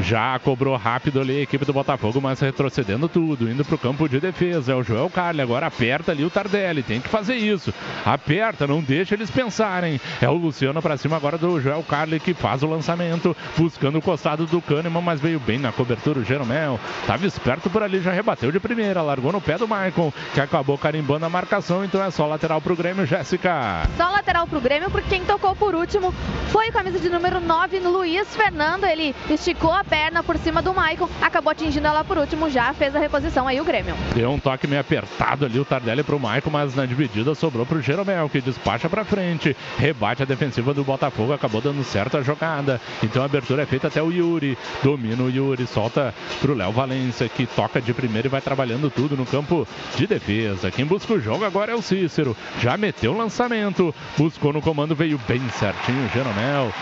[0.00, 4.08] Já cobrou rápido ali a equipe do Botafogo, mas retrocedendo tudo, indo para o campo
[4.08, 4.72] de defesa.
[4.72, 7.72] É o Joel Carli, agora aperta ali o Tardelli, tem que fazer isso.
[8.04, 10.00] Aperta, não deixa eles pensarem.
[10.20, 14.02] É o Luciano para cima agora do Joel Carli que faz o lançamento, buscando o
[14.02, 16.78] costado do Kahneman, mas veio bem na cobertura o Jeromel.
[17.06, 20.78] Tava esperto por ali, já rebateu de primeira, largou no pé do Maicon, que acabou
[20.78, 23.88] carimbando a marcação, então é só lateral para o Grêmio, Jéssica.
[23.96, 26.14] Só lateral para o Grêmio, porque quem tocou por último
[26.48, 28.84] foi o camisa de número 9, Luiz Fernando.
[28.84, 32.94] Ele esticou a perna por cima do Maicon, acabou atingindo ela por último, já fez
[32.94, 33.94] a reposição aí o Grêmio.
[34.14, 37.80] Deu um toque meio apertado ali o Tardelli pro Maicon, mas na dividida sobrou pro
[37.80, 42.80] Jeromel, que despacha pra frente, rebate a defensiva do Botafogo, acabou dando certo a jogada.
[43.02, 47.28] Então a abertura é feita até o Yuri, domina o Yuri, solta pro Léo Valência,
[47.28, 49.66] que toca de primeiro e vai trabalhando tudo no campo
[49.96, 50.70] de defesa.
[50.70, 54.94] Quem busca o jogo agora é o Cícero, já meteu o lançamento, buscou no comando,
[54.94, 56.72] veio bem certinho o Jeromel,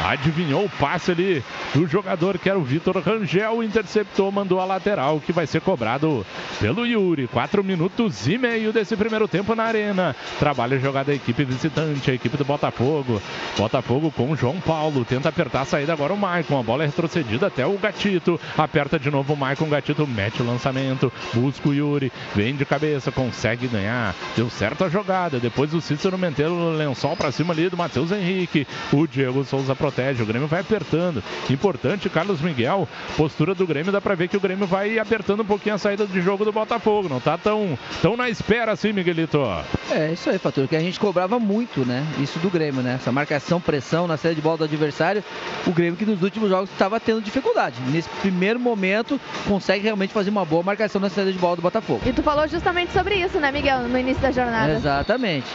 [0.00, 1.44] adivinhou o passe ali
[1.74, 6.24] do jogador que era o Vitor Rangel, interceptou, mandou a lateral, que vai ser cobrado
[6.60, 7.26] pelo Yuri.
[7.26, 10.14] Quatro minutos e meio desse primeiro tempo na arena.
[10.38, 13.20] Trabalha jogada a equipe visitante, a equipe do Botafogo.
[13.56, 16.58] Botafogo com o João Paulo, tenta apertar a saída agora o Maicon.
[16.58, 18.40] A bola é retrocedida até o Gatito.
[18.56, 23.12] Aperta de novo o Maicon, Gatito mete o lançamento, busca o Yuri, vem de cabeça,
[23.12, 24.14] consegue ganhar.
[24.36, 25.38] Deu certo a jogada.
[25.38, 28.66] Depois o Cícero meteu o lençol para cima ali do Matheus Henrique.
[28.92, 31.22] O Diego Souza protege, o Grêmio vai apertando.
[31.50, 35.44] Importante, Carlos Miguel, postura do Grêmio, dá pra ver que o Grêmio vai apertando um
[35.44, 37.08] pouquinho a saída de jogo do Botafogo.
[37.08, 39.42] Não tá tão, tão na espera assim, Miguelito.
[39.90, 42.06] É, isso aí, Fator, que a gente cobrava muito, né?
[42.20, 42.94] Isso do Grêmio, né?
[42.94, 45.24] Essa marcação, pressão na saída de bola do adversário.
[45.66, 47.76] O Grêmio que nos últimos jogos estava tendo dificuldade.
[47.88, 52.00] Nesse primeiro momento, consegue realmente fazer uma boa marcação na saída de bola do Botafogo.
[52.06, 54.72] E tu falou justamente sobre isso, né, Miguel, no início da jornada.
[54.72, 55.46] Exatamente.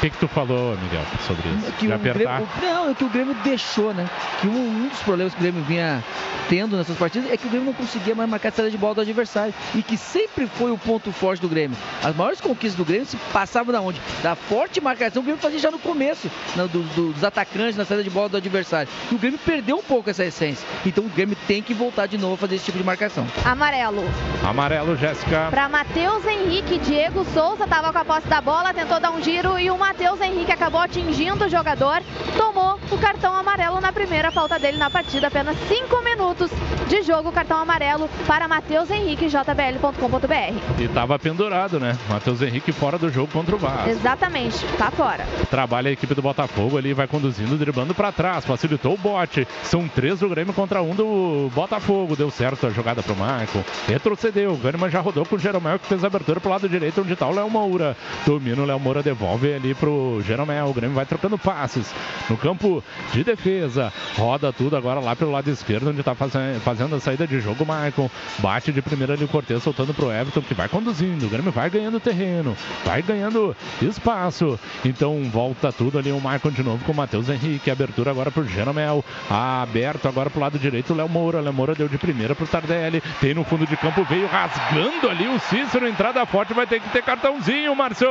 [0.00, 1.72] O que, que tu falou, Miguel, sobre isso?
[1.72, 1.98] Que o?
[1.98, 4.08] Grêmio, não, é que o Grêmio deixou, né?
[4.40, 6.02] Que um, um dos problemas que o Grêmio vinha
[6.48, 8.94] tendo nessas partidas é que o Grêmio não conseguia mais marcar a saída de bola
[8.94, 9.52] do adversário.
[9.74, 11.76] E que sempre foi o ponto forte do Grêmio.
[12.02, 14.00] As maiores conquistas do Grêmio se passavam da onde?
[14.22, 17.76] Da forte marcação que o Grêmio fazia já no começo, no, do, do, dos atacantes
[17.76, 18.90] na saída de bola do adversário.
[19.12, 20.66] E o Grêmio perdeu um pouco essa essência.
[20.86, 23.26] Então o Grêmio tem que voltar de novo a fazer esse tipo de marcação.
[23.44, 24.02] Amarelo.
[24.42, 25.48] Amarelo, Jéssica.
[25.50, 29.58] Para Matheus Henrique, Diego Souza estava com a posse da bola, tentou dar um giro
[29.58, 32.00] e o Matheus Henrique acabou atingindo o jogador,
[32.38, 35.26] tomou o cartão amarelo na primeira falta dele na partida.
[35.26, 36.48] Apenas 5 minutos
[36.86, 40.80] de jogo, cartão amarelo para Matheus Henrique, jbl.com.br.
[40.80, 41.98] E tava pendurado, né?
[42.08, 43.90] Matheus Henrique fora do jogo contra o Vasco.
[43.90, 45.26] Exatamente, tá fora.
[45.50, 49.46] Trabalha a equipe do Botafogo ali, vai conduzindo, driblando para trás, facilitou o bote.
[49.64, 52.14] São três do Grêmio contra um do Botafogo.
[52.14, 53.64] Deu certo a jogada pro Michael.
[53.88, 54.52] Retrocedeu.
[54.52, 57.16] O Kahneman já rodou com o Jeromel que fez a abertura pro lado direito, onde
[57.16, 57.96] tá o Léo Moura.
[58.24, 60.66] Domina o Léo Moura, devolve ali pro Jeromel.
[60.66, 61.92] O Grêmio vai trocando passes
[62.28, 63.92] no campo de defesa.
[64.16, 67.64] Roda tudo agora lá pelo lado esquerdo, onde tá fazendo a saída de jogo.
[67.64, 71.26] Michael bate de primeira ali o Cortez, soltando pro Everton, que vai conduzindo.
[71.26, 74.60] O Grêmio vai ganhando terreno, vai ganhando espaço.
[74.84, 77.70] Então volta tudo ali o Michael de novo com o Matheus Henrique.
[77.70, 79.04] Abertura agora pro Jeromel.
[79.28, 81.40] Aberto agora pro lado direito Léo Moura.
[81.40, 83.02] Léo Moura deu de primeira pro Tardelli.
[83.20, 85.88] Tem no fundo de campo, veio rasgando ali o Cícero.
[85.88, 88.08] Entrada forte, vai ter que ter cartãozinho, Márcio.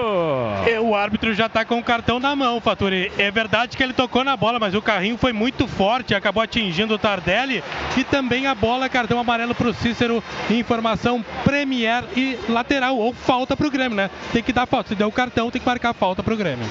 [0.65, 3.11] É, o árbitro já tá com o cartão na mão, Faturi.
[3.17, 6.93] É verdade que ele tocou na bola, mas o carrinho foi muito forte, acabou atingindo
[6.93, 7.63] o Tardelli.
[7.97, 10.23] E também a bola, cartão amarelo pro Cícero.
[10.49, 14.09] Informação Premier e lateral, ou falta pro Grêmio, né?
[14.31, 14.89] Tem que dar falta.
[14.89, 16.67] Se der o cartão, tem que marcar falta pro Grêmio.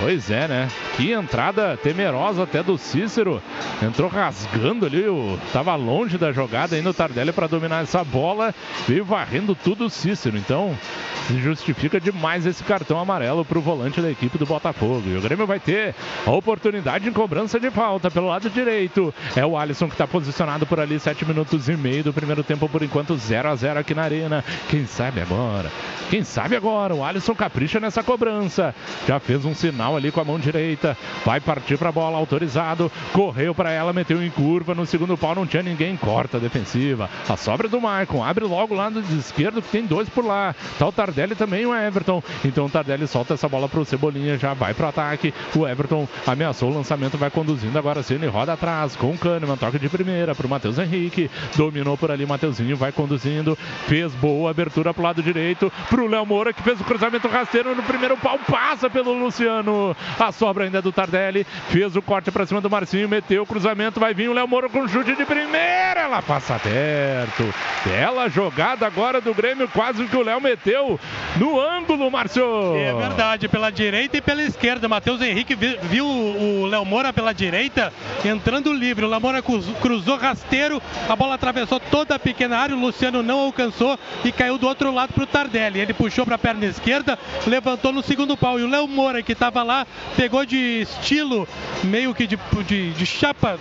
[0.00, 0.68] Pois é, né?
[0.96, 3.42] Que entrada temerosa até do Cícero.
[3.82, 5.36] Entrou rasgando ali, o...
[5.52, 8.54] tava longe da jogada ainda o Tardelli para dominar essa bola.
[8.86, 10.36] Veio varrendo tudo o Cícero.
[10.36, 10.78] Então,
[11.26, 15.02] se justifica demais esse cartão amarelo para o volante da equipe do Botafogo.
[15.06, 15.94] E o Grêmio vai ter
[16.26, 19.12] a oportunidade em cobrança de falta pelo lado direito.
[19.36, 22.68] É o Alisson que está posicionado por ali, 7 minutos e meio do primeiro tempo,
[22.68, 24.44] por enquanto 0 a 0 aqui na arena.
[24.68, 25.70] Quem sabe agora?
[26.10, 26.94] Quem sabe agora?
[26.94, 28.74] O Alisson capricha nessa cobrança.
[29.06, 30.96] Já fez um sinal ali com a mão direita.
[31.24, 32.90] Vai partir para a bola, autorizado.
[33.12, 34.74] Correu para ela, meteu em curva.
[34.74, 35.96] No segundo pau não tinha ninguém.
[35.96, 37.10] Corta a defensiva.
[37.28, 38.24] A sobra do Maicon.
[38.24, 40.54] Abre logo lá do esquerdo, que tem dois por lá.
[40.78, 42.22] Tá o Tardelli também o Everton.
[42.44, 44.38] Então o Tardelli solta essa bola pro Cebolinha.
[44.38, 45.32] Já vai pro ataque.
[45.54, 49.56] O Everton ameaçou o lançamento, vai conduzindo agora Cine roda atrás com o Kahneman.
[49.56, 51.30] Toca de primeira pro Matheus Henrique.
[51.56, 53.56] Dominou por ali, Mateuzinho vai conduzindo.
[53.86, 55.72] Fez boa abertura pro lado direito.
[55.88, 58.38] Pro Léo Moura que fez o cruzamento rasteiro no primeiro pau.
[58.38, 59.96] Passa pelo Luciano.
[60.18, 61.44] A sobra ainda é do Tardelli.
[61.68, 63.08] Fez o corte pra cima do Marcinho.
[63.08, 64.00] Meteu o cruzamento.
[64.00, 66.00] Vai vir o Léo Moura com chute de primeira.
[66.00, 67.52] Ela passa perto.
[67.84, 69.68] Bela jogada agora do Grêmio.
[69.68, 70.98] Quase que o Léo meteu
[71.36, 72.74] no ângulo, Márcio.
[72.76, 74.88] É verdade, pela direita e pela esquerda.
[74.88, 77.92] Matheus Henrique viu o Léo Moura pela direita,
[78.24, 79.04] entrando livre.
[79.04, 79.40] O Léo Moura
[79.80, 82.74] cruzou rasteiro, a bola atravessou toda a pequena área.
[82.74, 85.78] O Luciano não alcançou e caiu do outro lado para o Tardelli.
[85.78, 87.16] Ele puxou para a perna esquerda,
[87.46, 88.58] levantou no segundo pau.
[88.58, 91.46] E o Léo Moura, que estava lá, pegou de estilo,
[91.84, 93.60] meio que de, de, de chapa,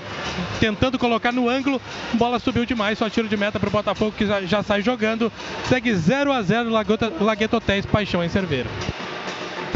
[0.59, 1.79] tentando colocar no ângulo.
[2.11, 4.81] A bola subiu demais, só tiro de meta para o Botafogo, que já, já sai
[4.81, 5.31] jogando.
[5.65, 6.71] Segue 0 a 0
[7.19, 8.69] Lagueto Hotéis, Paixão em Cerveiro.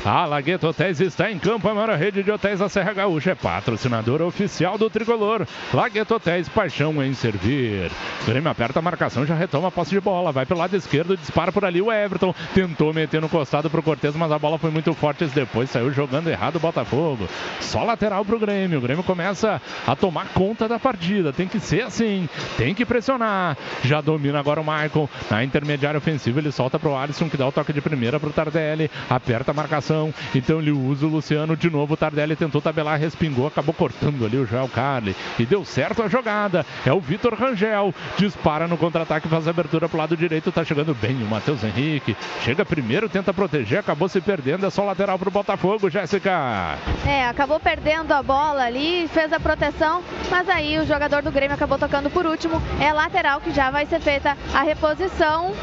[0.03, 3.31] A Lagueto Hotéis está em campo, a maior rede de hotéis da Serra Gaúcha.
[3.31, 5.45] É patrocinadora oficial do tricolor.
[5.71, 7.91] Lagueto Hotéis, paixão em servir.
[8.25, 10.31] Grêmio aperta a marcação, já retoma a posse de bola.
[10.31, 12.33] Vai pelo lado esquerdo, dispara por ali o Everton.
[12.51, 15.25] Tentou meter no costado pro Cortez, mas a bola foi muito forte.
[15.25, 17.29] Depois saiu jogando errado o Botafogo.
[17.59, 18.79] Só lateral pro Grêmio.
[18.79, 21.31] O Grêmio começa a tomar conta da partida.
[21.31, 22.27] Tem que ser assim,
[22.57, 23.55] tem que pressionar.
[23.83, 25.07] Já domina agora o Michael.
[25.29, 28.89] Na intermediária ofensiva, ele solta pro Alisson, que dá o toque de primeira pro Tardelli.
[29.07, 29.90] Aperta a marcação.
[30.33, 31.93] Então ele usa o Luciano de novo.
[31.93, 35.15] O Tardelli tentou tabelar, respingou, acabou cortando ali o Joel Carli.
[35.37, 36.65] E deu certo a jogada.
[36.85, 37.93] É o Vitor Rangel.
[38.17, 40.51] Dispara no contra-ataque, faz a abertura pro lado direito.
[40.51, 42.15] Tá chegando bem o Matheus Henrique.
[42.43, 44.65] Chega primeiro, tenta proteger, acabou se perdendo.
[44.65, 46.77] É só lateral pro Botafogo, Jéssica.
[47.05, 51.55] É, acabou perdendo a bola ali, fez a proteção, mas aí o jogador do Grêmio
[51.55, 52.61] acabou tocando por último.
[52.79, 55.53] É lateral que já vai ser feita a reposição.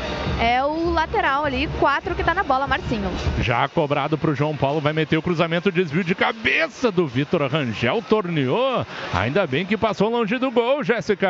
[0.41, 3.11] É o lateral ali, 4 que tá na bola, Marcinho.
[3.41, 8.03] Já cobrado pro João Paulo, vai meter o cruzamento, desvio de cabeça do Vitor Rangel,
[8.03, 8.85] torneou.
[9.15, 11.29] Ainda bem que passou longe do gol, Jéssica.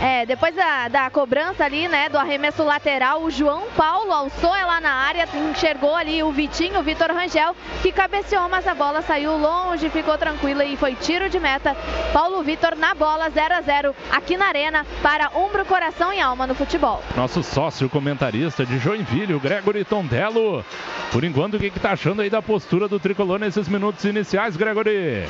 [0.00, 4.80] É, depois da, da cobrança ali, né, do arremesso lateral, o João Paulo alçou ela
[4.80, 9.36] na área, enxergou ali o Vitinho, o Vitor Rangel, que cabeceou, mas a bola saiu
[9.36, 11.76] longe, ficou tranquila e foi tiro de meta.
[12.12, 16.46] Paulo Vitor na bola, 0 a 0 aqui na Arena para Umbro, Coração e Alma
[16.46, 17.02] no futebol.
[17.16, 20.64] Nosso sócio comentarista de Joinville, o Gregory Tondello.
[21.12, 24.56] Por enquanto, o que, que tá achando aí da postura do tricolor nesses minutos iniciais,
[24.56, 25.24] Gregory?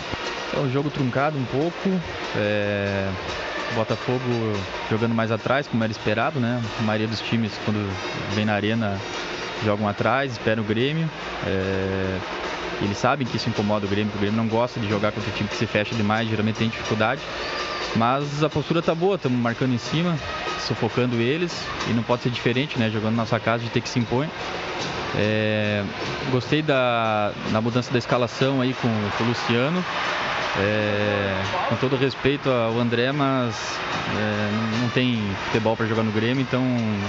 [0.55, 2.01] É um jogo truncado um pouco.
[2.37, 3.09] É...
[3.75, 4.21] Botafogo
[4.89, 6.63] jogando mais atrás, como era esperado, né?
[6.79, 7.93] A maioria dos times, quando
[8.35, 8.97] vem na arena,
[9.65, 11.09] jogam atrás, esperam o Grêmio.
[11.47, 12.19] É...
[12.83, 15.31] Eles sabem que isso incomoda o Grêmio, que o Grêmio não gosta de jogar contra
[15.31, 17.21] o time que se fecha demais, geralmente tem dificuldade.
[17.95, 20.19] Mas a postura tá boa, estamos marcando em cima,
[20.67, 22.91] sufocando eles e não pode ser diferente, né?
[22.91, 24.27] Jogando na nossa casa de ter que se impor.
[25.19, 25.83] É,
[26.31, 29.83] gostei da, da mudança da escalação aí com, com o Luciano.
[30.59, 31.35] É,
[31.69, 33.79] com todo respeito ao André, mas
[34.17, 36.63] é, não tem futebol para jogar no Grêmio, então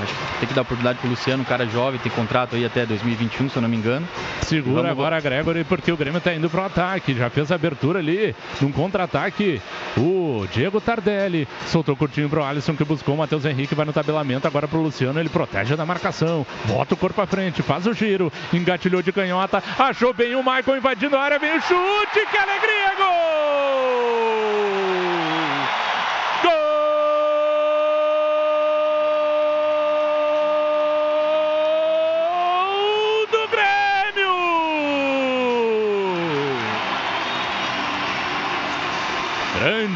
[0.03, 2.85] acho que tem que dar oportunidade pro Luciano, um cara jovem, tem contrato aí até
[2.85, 4.05] 2021, se eu não me engano.
[4.41, 7.13] Segura Vamos- agora, Gregory, porque o Grêmio tá indo pro ataque.
[7.13, 9.61] Já fez a abertura ali num contra-ataque.
[9.97, 14.47] O Diego Tardelli soltou curtinho pro Alisson que buscou o Matheus Henrique, vai no tabelamento
[14.47, 15.19] agora pro Luciano.
[15.19, 19.63] Ele protege da marcação, bota o corpo à frente, faz o giro, engatilhou de canhota,
[19.79, 23.36] achou bem o Michael invadindo a área, vem o chute, que alegria, gol!
[23.37, 25.16] Gol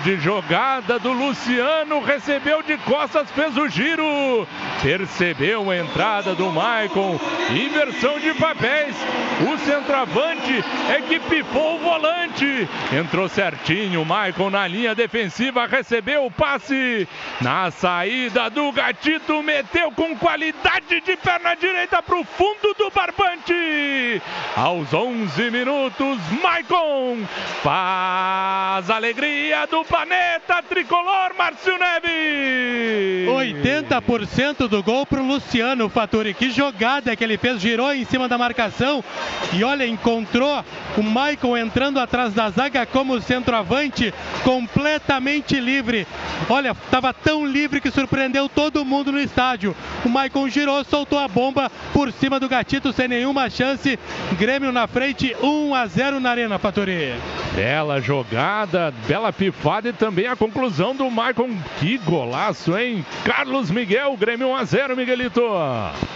[0.03, 4.47] Grande jogada do Luciano, recebeu de costas, fez o giro,
[4.81, 7.19] percebeu a entrada do Maicon,
[7.51, 8.95] inversão de papéis,
[9.41, 16.31] o centroavante é que pifou o volante, entrou certinho, Maicon na linha defensiva, recebeu o
[16.31, 17.07] passe,
[17.39, 24.19] na saída do Gatito, meteu com qualidade de perna direita para o fundo do barbante,
[24.55, 27.19] aos 11 minutos, Maicon
[27.61, 33.27] faz alegria do planeta tricolor, Márcio Neves.
[33.27, 36.33] 80% do gol pro Luciano Faturi.
[36.33, 39.03] Que jogada que ele fez, girou em cima da marcação
[39.51, 40.63] e olha, encontrou
[40.97, 44.13] o Michael entrando atrás da zaga como centroavante,
[44.45, 46.07] completamente livre.
[46.49, 49.75] Olha, estava tão livre que surpreendeu todo mundo no estádio.
[50.05, 53.99] O Michael girou, soltou a bomba por cima do gatito sem nenhuma chance.
[54.37, 57.13] Grêmio na frente, 1 a 0 na Arena Faturi.
[57.53, 61.49] Bela jogada, bela pifada e também a conclusão do Maicon.
[61.79, 63.05] Que golaço, hein?
[63.23, 65.41] Carlos Miguel, Grêmio 1 a 0 Miguelito.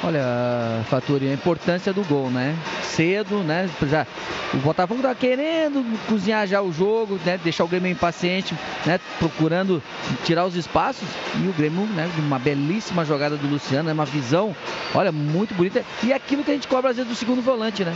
[0.04, 2.56] Olha, Faturi, a importância do gol, né?
[2.84, 3.70] Cedo, né?
[3.90, 4.06] Já,
[4.54, 7.40] o Botafogo tá querendo cozinhar já o jogo, né?
[7.44, 8.54] Deixar o Grêmio impaciente,
[8.86, 9.00] né?
[9.20, 9.82] Procurando
[10.24, 11.08] tirar os espaços.
[11.44, 12.10] E o Grêmio, né?
[12.18, 13.94] Uma belíssima jogada do Luciano, né?
[13.94, 14.56] Uma visão,
[14.94, 15.84] olha, muito bonita.
[16.04, 17.94] E aquilo que a gente cobra às vezes do segundo volante, né?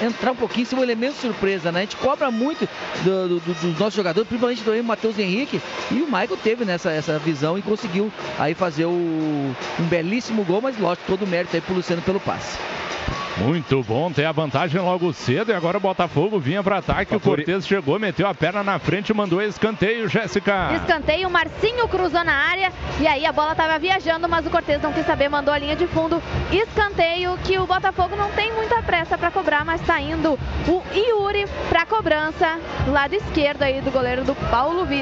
[0.00, 1.80] Entrar um pouquinho, ser um elemento surpresa, né?
[1.80, 2.68] A gente cobra muito
[3.02, 5.60] do- do- do- dos nossos jogadores, principalmente do Matheus Henrique.
[5.90, 10.60] E o Michael teve nessa essa visão e conseguiu aí fazer o, um belíssimo gol,
[10.60, 12.58] mas lógico, todo o mérito aí pro Luciano pelo passe.
[13.38, 17.14] Muito bom, tem a vantagem logo cedo e agora o Botafogo vinha para ataque.
[17.14, 20.72] O Cortez chegou, meteu a perna na frente, mandou escanteio, Jéssica.
[20.74, 24.82] Escanteio, o Marcinho cruzou na área e aí a bola estava viajando, mas o Cortez
[24.82, 26.20] não quis saber, mandou a linha de fundo.
[26.50, 30.36] Escanteio que o Botafogo não tem muita pressa para cobrar, mas está indo
[30.66, 32.58] o Yuri para cobrança,
[32.88, 34.97] lado esquerdo aí do goleiro do Paulo Vitor.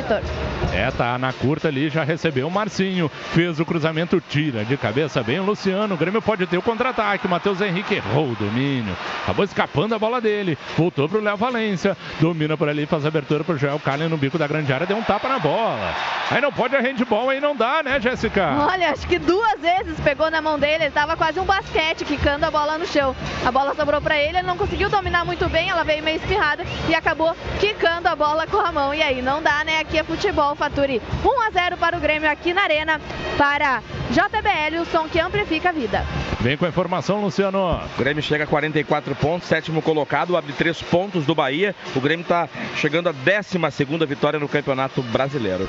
[0.73, 3.09] É, tá na curta ali, já recebeu o Marcinho.
[3.09, 5.95] Fez o cruzamento, tira de cabeça bem o Luciano.
[5.95, 7.27] O Grêmio pode ter o contra-ataque.
[7.27, 8.97] O Matheus Henrique errou o domínio.
[9.23, 10.59] Acabou escapando a bola dele.
[10.77, 11.97] Voltou pro Léo Valência.
[12.21, 14.87] Domina por ali, faz a abertura pro Joel Carlin no bico da grande área.
[14.87, 15.95] Deu um tapa na bola.
[16.31, 18.51] Aí não pode a handball, aí não dá, né, Jéssica?
[18.69, 22.45] Olha, acho que duas vezes pegou na mão dele, ele tava quase um basquete, quicando
[22.45, 23.15] a bola no chão.
[23.45, 26.65] A bola sobrou para ele, ele não conseguiu dominar muito bem, ela veio meio espirrada
[26.89, 28.93] e acabou quicando a bola com a mão.
[28.93, 29.85] E aí, não dá, né?
[29.89, 31.01] Aqui é futebol, Faturi.
[31.25, 33.01] 1 a 0 para o Grêmio aqui na Arena,
[33.39, 33.81] para
[34.11, 36.05] JBL, o som que amplifica a vida.
[36.41, 37.59] Vem com a informação, Luciano.
[37.95, 41.73] O Grêmio chega a 44 pontos, sétimo colocado, abre três pontos do Bahia.
[41.95, 45.69] O Grêmio está chegando à 12 segunda vitória no Campeonato Brasileiro.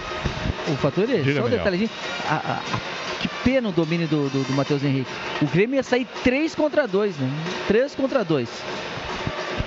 [0.67, 1.89] O Faturi, Diga, só um detalhezinho.
[2.27, 5.11] A- a- a- que pena o domínio do, do, do Matheus Henrique.
[5.43, 7.29] O Grêmio ia sair 3 contra 2, né?
[7.67, 8.49] 3 contra 2.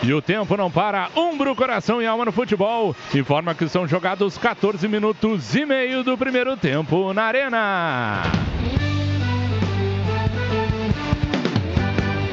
[0.02, 1.10] E o tempo não para.
[1.14, 2.96] Umbro, coração e alma no futebol.
[3.14, 8.22] Informa que são jogados 14 minutos e meio do primeiro tempo na Arena.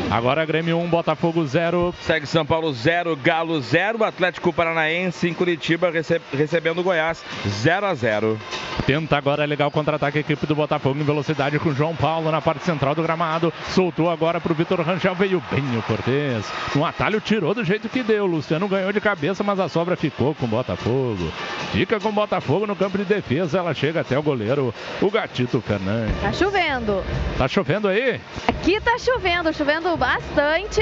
[0.09, 1.93] Agora Grêmio 1, Botafogo 0.
[2.01, 4.05] Segue São Paulo 0, Galo 0.
[4.05, 8.39] Atlético Paranaense em Curitiba receb recebendo Goiás 0 a 0.
[8.85, 12.63] Tenta agora legal contra-ataque a equipe do Botafogo em velocidade com João Paulo na parte
[12.63, 13.51] central do gramado.
[13.69, 15.13] Soltou agora para o Vitor Rangel.
[15.13, 16.45] Veio bem o Cortez.
[16.73, 18.25] No atalho tirou do jeito que deu.
[18.25, 21.33] Luciano ganhou de cabeça, mas a sobra ficou com o Botafogo.
[21.73, 23.57] Fica com o Botafogo no campo de defesa.
[23.57, 26.15] Ela chega até o goleiro, o Gatito Fernandes.
[26.21, 27.03] Tá chovendo.
[27.37, 28.21] Tá chovendo aí?
[28.47, 30.81] Aqui tá chovendo, chovendo bastante.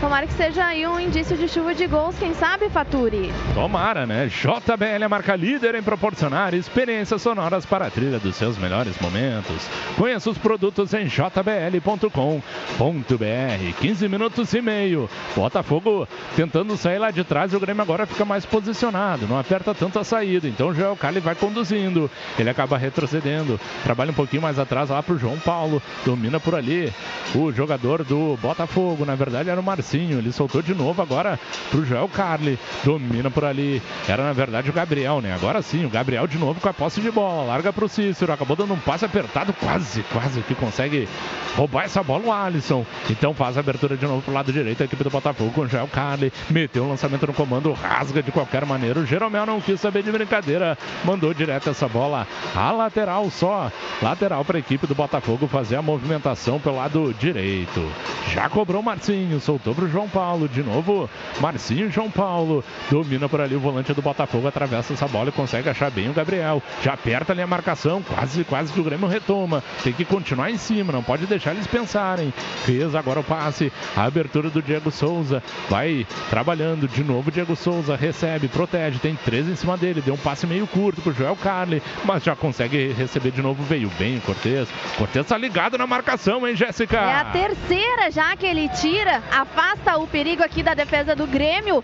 [0.00, 3.32] Tomara que seja aí um indício de chuva de gols, quem sabe, Faturi?
[3.54, 4.26] Tomara, né?
[4.26, 9.66] JBL é marca líder em proporcionar experiências sonoras para a trilha dos seus melhores momentos.
[9.96, 12.10] Conheça os produtos em jbl.com.br.
[13.80, 15.08] 15 minutos e meio.
[15.34, 17.54] Botafogo tentando sair lá de trás.
[17.54, 19.26] O Grêmio agora fica mais posicionado.
[19.26, 20.46] Não aperta tanto a saída.
[20.46, 22.10] Então o Joel Cali vai conduzindo.
[22.38, 23.58] Ele acaba retrocedendo.
[23.82, 25.82] Trabalha um pouquinho mais atrás lá para o João Paulo.
[26.04, 26.92] Domina por ali
[27.34, 28.55] o jogador do Botafogo.
[29.06, 30.18] Na verdade era o Marcinho.
[30.18, 31.38] Ele soltou de novo agora
[31.70, 32.58] para o Joel Carli.
[32.84, 33.82] Domina por ali.
[34.08, 35.34] Era na verdade o Gabriel, né?
[35.34, 37.44] Agora sim, o Gabriel de novo com a posse de bola.
[37.44, 38.32] Larga para o Cícero.
[38.32, 39.52] Acabou dando um passe apertado.
[39.52, 41.08] Quase, quase que consegue
[41.56, 42.84] roubar essa bola o Alisson.
[43.10, 44.82] Então faz a abertura de novo pro lado direito.
[44.82, 46.32] A equipe do Botafogo com o Joel Carli.
[46.50, 47.72] Meteu um lançamento no comando.
[47.72, 49.00] Rasga de qualquer maneira.
[49.00, 50.78] O Jeromel não quis saber de brincadeira.
[51.04, 53.70] Mandou direto essa bola a lateral só.
[54.00, 57.86] Lateral para a equipe do Botafogo fazer a movimentação pelo lado direito.
[58.32, 59.40] Já cobrou Marcinho.
[59.40, 60.48] Soltou pro João Paulo.
[60.48, 61.08] De novo,
[61.40, 62.64] Marcinho João Paulo.
[62.90, 64.46] Domina por ali o volante do Botafogo.
[64.48, 66.62] Atravessa essa bola e consegue achar bem o Gabriel.
[66.82, 68.02] Já aperta ali a marcação.
[68.02, 69.62] Quase, quase que o Grêmio retoma.
[69.82, 70.92] Tem que continuar em cima.
[70.92, 72.32] Não pode deixar eles pensarem.
[72.64, 73.72] Fez agora o passe.
[73.96, 75.42] A abertura do Diego Souza.
[75.68, 76.88] Vai trabalhando.
[76.88, 78.98] De novo, Diego Souza recebe, protege.
[78.98, 80.00] Tem três em cima dele.
[80.00, 81.82] Deu um passe meio curto pro Joel Carli.
[82.04, 83.62] Mas já consegue receber de novo.
[83.62, 84.68] Veio bem o Cortez.
[84.96, 86.96] Cortez tá ligado na marcação, hein, Jéssica?
[86.96, 89.22] É a terceira já que ele tira.
[89.30, 91.82] Afasta o perigo aqui da defesa do Grêmio.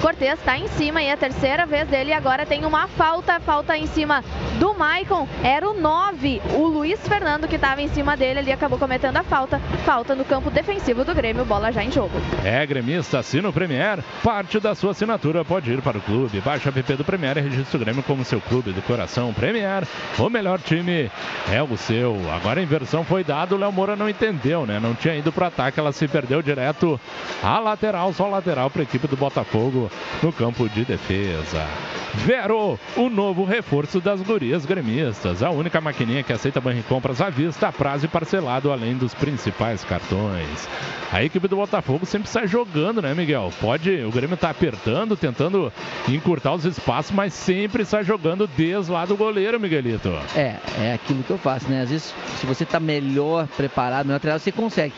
[0.00, 2.12] Cortez está em cima e é a terceira vez dele.
[2.12, 4.22] Agora tem uma falta, falta em cima
[4.58, 5.26] do Maicon.
[5.42, 8.40] Era o 9, o Luiz Fernando que estava em cima dele.
[8.40, 9.58] Ele acabou cometendo a falta.
[9.84, 11.44] Falta no campo defensivo do Grêmio.
[11.46, 12.12] Bola já em jogo.
[12.44, 14.00] É gremista, assina o Premier.
[14.22, 16.38] Parte da sua assinatura pode ir para o clube.
[16.42, 19.32] Baixa o app do Premier e registra o Grêmio como seu clube do coração.
[19.32, 19.84] Premier,
[20.18, 21.10] o melhor time
[21.50, 22.20] é o seu.
[22.30, 24.78] Agora a inversão foi dada, o Léo Moura não entendeu, né?
[24.78, 26.98] Não tinha ido para ataque, ela se perdeu direto
[27.42, 29.90] à lateral, só lateral para a equipe do Botafogo
[30.22, 31.66] no campo de defesa.
[32.14, 35.42] Vero, o novo reforço das gurias gremistas.
[35.42, 39.84] A única maquininha que aceita compras à vista, a prazo e parcelado, além dos principais
[39.84, 40.68] cartões.
[41.12, 43.52] A equipe do Botafogo sempre sai jogando, né, Miguel?
[43.60, 45.72] Pode, o Grêmio tá apertando, tentando
[46.08, 50.08] encurtar os espaços, mas sempre sai jogando desde lá do goleiro, Miguelito.
[50.34, 51.82] É, é aquilo que eu faço, né?
[51.82, 54.94] Às vezes, se você tá melhor preparado, melhor treinado, você consegue.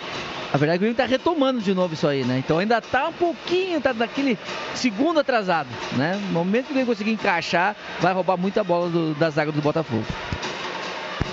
[0.52, 2.39] A verdade é que o Grêmio tá retomando de novo isso aí, né?
[2.39, 4.39] Então ainda tá um pouquinho, tá naquele
[4.74, 6.18] segundo atrasado, né?
[6.28, 9.60] No momento que o Grêmio conseguir encaixar, vai roubar muita bola do, da zaga do
[9.60, 10.05] Botafogo.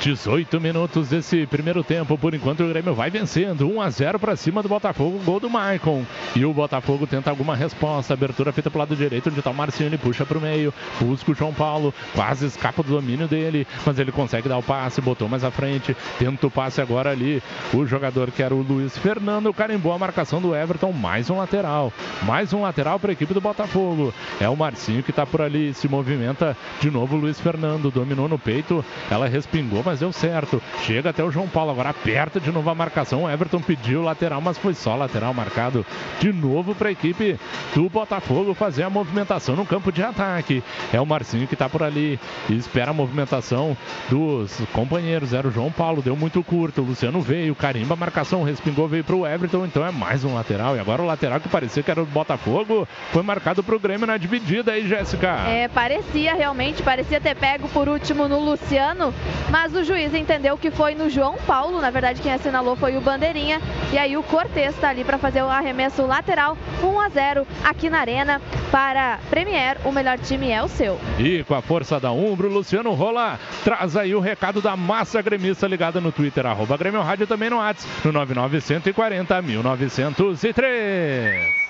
[0.03, 2.17] 18 minutos desse primeiro tempo.
[2.17, 3.69] Por enquanto o Grêmio vai vencendo.
[3.69, 5.17] 1 a 0 para cima do Botafogo.
[5.23, 6.05] Gol do Maicon.
[6.35, 8.13] E o Botafogo tenta alguma resposta.
[8.13, 9.87] Abertura feita pro lado direito, onde tá o Marcinho.
[9.87, 10.73] Ele puxa pro meio.
[10.99, 11.93] Busca o João Paulo.
[12.13, 13.65] Quase escapa do domínio dele.
[13.85, 14.99] Mas ele consegue dar o passe.
[14.99, 15.95] Botou mais à frente.
[16.19, 17.41] Tenta o passe agora ali.
[17.73, 19.53] O jogador que era o Luiz Fernando.
[19.53, 20.91] Carimbou a marcação do Everton.
[20.91, 21.93] Mais um lateral.
[22.23, 24.13] Mais um lateral para a equipe do Botafogo.
[24.41, 25.73] É o Marcinho que tá por ali.
[25.73, 27.89] Se movimenta de novo o Luiz Fernando.
[27.89, 28.83] Dominou no peito.
[29.09, 30.61] Ela respingou, mas deu certo.
[30.85, 33.23] Chega até o João Paulo, agora aperta de novo a marcação.
[33.23, 35.85] O Everton pediu lateral, mas foi só lateral marcado
[36.19, 37.39] de novo para a equipe
[37.73, 40.63] do Botafogo fazer a movimentação no campo de ataque.
[40.91, 43.75] É o Marcinho que está por ali e espera a movimentação
[44.09, 45.33] dos companheiros.
[45.33, 46.81] Era o João Paulo, deu muito curto.
[46.81, 49.65] O Luciano veio, carimba a marcação, respingou, veio para o Everton.
[49.65, 50.75] Então é mais um lateral.
[50.75, 54.07] E agora o lateral que parecia que era o Botafogo foi marcado para o Grêmio
[54.07, 55.27] na dividida aí, Jéssica.
[55.47, 59.13] É, parecia realmente, parecia ter pego por último no Luciano,
[59.49, 61.81] mas o juiz entendeu que foi no João Paulo.
[61.81, 63.61] Na verdade, quem assinalou foi o Bandeirinha.
[63.91, 66.57] E aí o Cortez está ali para fazer o arremesso lateral.
[66.83, 68.41] 1 a 0 aqui na Arena
[68.71, 69.77] para Premier.
[69.85, 70.99] O melhor time é o seu.
[71.19, 75.67] E com a força da Umbro, Luciano Rola traz aí o recado da massa gremista
[75.67, 81.62] ligada no Twitter, arroba Grêmio Rádio também no WhatsApp, no 99140 1903.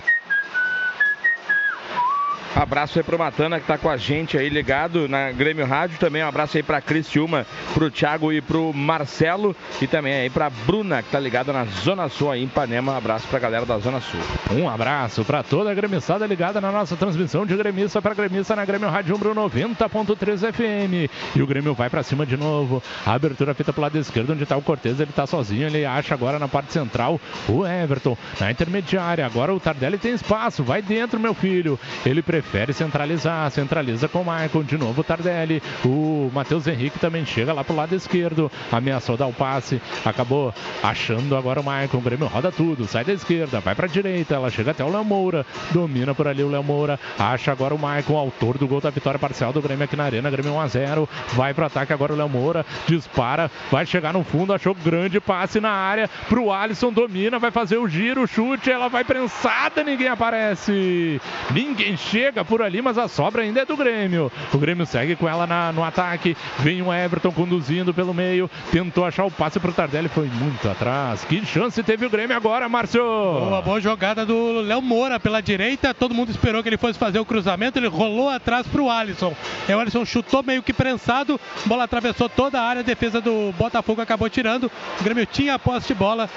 [2.56, 5.98] Abraço aí pro Matana que tá com a gente aí ligado na Grêmio Rádio.
[5.98, 9.56] Também um abraço aí pra Cristiúma, pro Thiago e pro Marcelo.
[9.82, 12.92] E também aí pra Bruna que tá ligada na Zona Sul aí em Ipanema.
[12.92, 14.20] Um abraço pra galera da Zona Sul.
[14.52, 18.64] Um abraço para toda a gremissada ligada na nossa transmissão de gremista para gremista na
[18.66, 21.12] Grêmio Rádio Umbro 90.3 FM.
[21.36, 22.84] E o Grêmio vai para cima de novo.
[23.04, 26.14] A abertura feita pro lado esquerdo, onde tá o Cortez, ele tá sozinho, ele acha
[26.14, 27.20] agora na parte central
[27.50, 28.16] o Everton.
[28.40, 31.80] Na intermediária, agora o Tardelli tem espaço, vai dentro, meu filho.
[32.06, 32.43] Ele prefere
[32.74, 34.64] centralizar, centraliza com o Maicon.
[34.64, 35.62] De novo o Tardelli.
[35.86, 41.36] O Matheus Henrique também chega lá pro lado esquerdo, ameaçou dar o passe, acabou achando
[41.36, 41.98] agora o Maicon.
[41.98, 45.04] O Grêmio roda tudo, sai da esquerda, vai pra direita, ela chega até o Léo
[45.04, 48.90] Moura, domina por ali o Léo Moura, acha agora o Maicon, autor do gol da
[48.90, 52.14] vitória parcial do Grêmio aqui na Arena, Grêmio 1 a 0 vai pro ataque agora
[52.14, 56.92] o Léo Moura, dispara, vai chegar no fundo, achou grande passe na área pro Alisson,
[56.92, 61.22] domina, vai fazer o giro, o chute, ela vai prensada, ninguém aparece,
[61.52, 64.32] ninguém chega por ali, mas a sobra ainda é do Grêmio.
[64.54, 69.04] O Grêmio segue com ela na, no ataque, vem o Everton conduzindo pelo meio, tentou
[69.04, 71.26] achar o passe pro Tardelli, foi muito atrás.
[71.26, 73.04] Que chance teve o Grêmio agora, Márcio?
[73.04, 75.94] Boa, boa jogada do Léo Moura pela direita.
[75.94, 77.80] Todo mundo esperou que ele fosse fazer o cruzamento.
[77.80, 79.34] Ele rolou atrás pro Alisson.
[79.68, 81.40] E o Alisson chutou meio que prensado.
[81.66, 82.82] Bola atravessou toda a área.
[82.82, 84.72] A defesa do Botafogo acabou tirando.
[85.00, 86.30] O Grêmio tinha a posse de bola.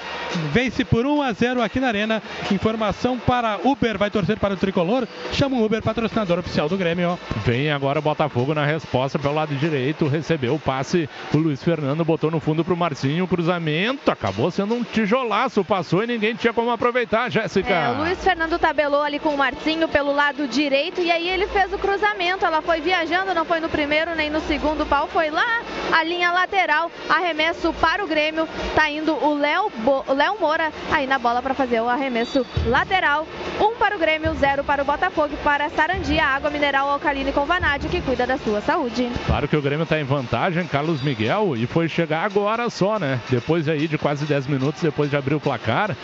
[0.51, 2.21] Vence por 1 a 0 aqui na Arena.
[2.51, 3.97] Informação para Uber.
[3.97, 5.07] Vai torcer para o tricolor.
[5.31, 7.17] Chama o Uber, patrocinador oficial do Grêmio.
[7.45, 10.05] Vem agora o Botafogo na resposta pelo lado direito.
[10.05, 11.09] Recebeu o passe.
[11.33, 13.23] O Luiz Fernando botou no fundo pro Marcinho.
[13.23, 15.63] O cruzamento acabou sendo um tijolaço.
[15.63, 17.73] Passou e ninguém tinha como aproveitar, Jéssica.
[17.73, 21.47] É, o Luiz Fernando tabelou ali com o Marcinho pelo lado direito e aí ele
[21.47, 22.45] fez o cruzamento.
[22.45, 25.61] Ela foi viajando, não foi no primeiro nem no segundo pau, foi lá
[25.93, 26.91] a linha lateral.
[27.07, 28.45] Arremesso para o Grêmio.
[28.75, 30.03] Tá indo o Léo Bo...
[30.13, 33.25] Léo Moura aí na bola para fazer o arremesso lateral.
[33.61, 35.33] Um para o Grêmio, zero para o Botafogo.
[35.45, 39.11] Para Sarandia, água mineral alcalina com vanádio que cuida da sua saúde.
[39.27, 43.21] Claro que o Grêmio está em vantagem, Carlos Miguel, e foi chegar agora só, né?
[43.29, 45.95] Depois aí de quase 10 minutos, depois de abrir o placar.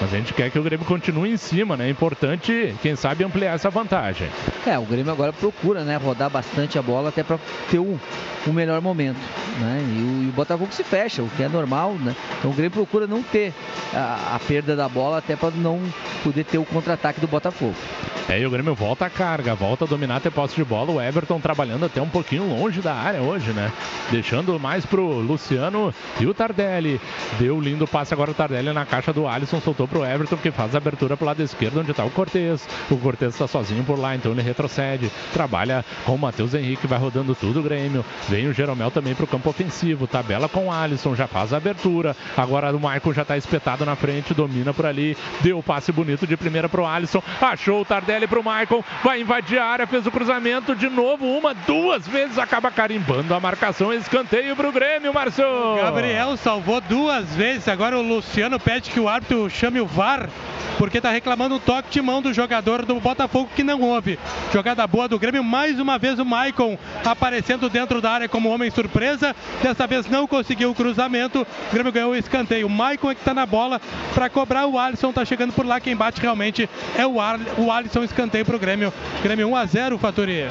[0.00, 1.86] Mas a gente quer que o Grêmio continue em cima, né?
[1.86, 4.28] É importante, quem sabe, ampliar essa vantagem.
[4.66, 5.96] É, o Grêmio agora procura, né?
[5.96, 7.38] Rodar bastante a bola até para
[7.70, 8.00] ter o,
[8.48, 9.20] o melhor momento,
[9.60, 9.78] né?
[9.80, 12.16] E o, e o, Botafogo se fecha, o que é normal, né?
[12.36, 13.54] Então o Grêmio procura não ter
[13.94, 15.80] a, a perda da bola até para não
[16.24, 17.76] poder ter o contra-ataque do Botafogo.
[18.30, 20.92] É, e o Grêmio volta a carga, volta a dominar, ter posse de bola.
[20.92, 23.70] O Everton trabalhando até um pouquinho longe da área hoje, né?
[24.10, 26.98] Deixando mais pro Luciano e o Tardelli.
[27.38, 30.74] Deu lindo passe agora o Tardelli na caixa do Alisson, soltou pro Everton que faz
[30.74, 32.66] a abertura pro lado esquerdo, onde tá o Cortez.
[32.90, 35.12] O Cortez está sozinho por lá, então ele retrocede.
[35.34, 38.02] Trabalha com o Matheus Henrique, vai rodando tudo o Grêmio.
[38.26, 40.06] Vem o Jeromel também pro campo ofensivo.
[40.06, 42.16] Tabela com o Alisson, já faz a abertura.
[42.38, 45.14] Agora o Michael já tá espetado na frente, domina por ali.
[45.42, 47.22] Deu passe bonito de primeira pro Alisson.
[47.38, 48.82] Achou o Tardelli pro Michael.
[49.09, 53.40] Vai invadir a área, fez o cruzamento de novo, uma, duas vezes, acaba carimbando a
[53.40, 53.92] marcação.
[53.92, 55.44] Escanteio pro Grêmio, Márcio.
[55.76, 57.68] Gabriel salvou duas vezes.
[57.68, 60.28] Agora o Luciano pede que o árbitro chame o VAR,
[60.78, 64.18] porque tá reclamando um toque de mão do jogador do Botafogo que não houve.
[64.52, 68.70] Jogada boa do Grêmio, mais uma vez o Maicon aparecendo dentro da área como homem
[68.70, 69.34] surpresa.
[69.62, 71.42] Dessa vez não conseguiu o cruzamento.
[71.42, 72.66] O Grêmio ganhou o escanteio.
[72.66, 73.80] O Maicon é que tá na bola
[74.14, 74.66] para cobrar.
[74.66, 75.80] O Alisson tá chegando por lá.
[75.80, 77.38] Quem bate realmente é o, Ar...
[77.58, 78.89] o Alisson escanteio pro Grêmio.
[79.22, 80.48] Grêmio 1 a 0 Fatori.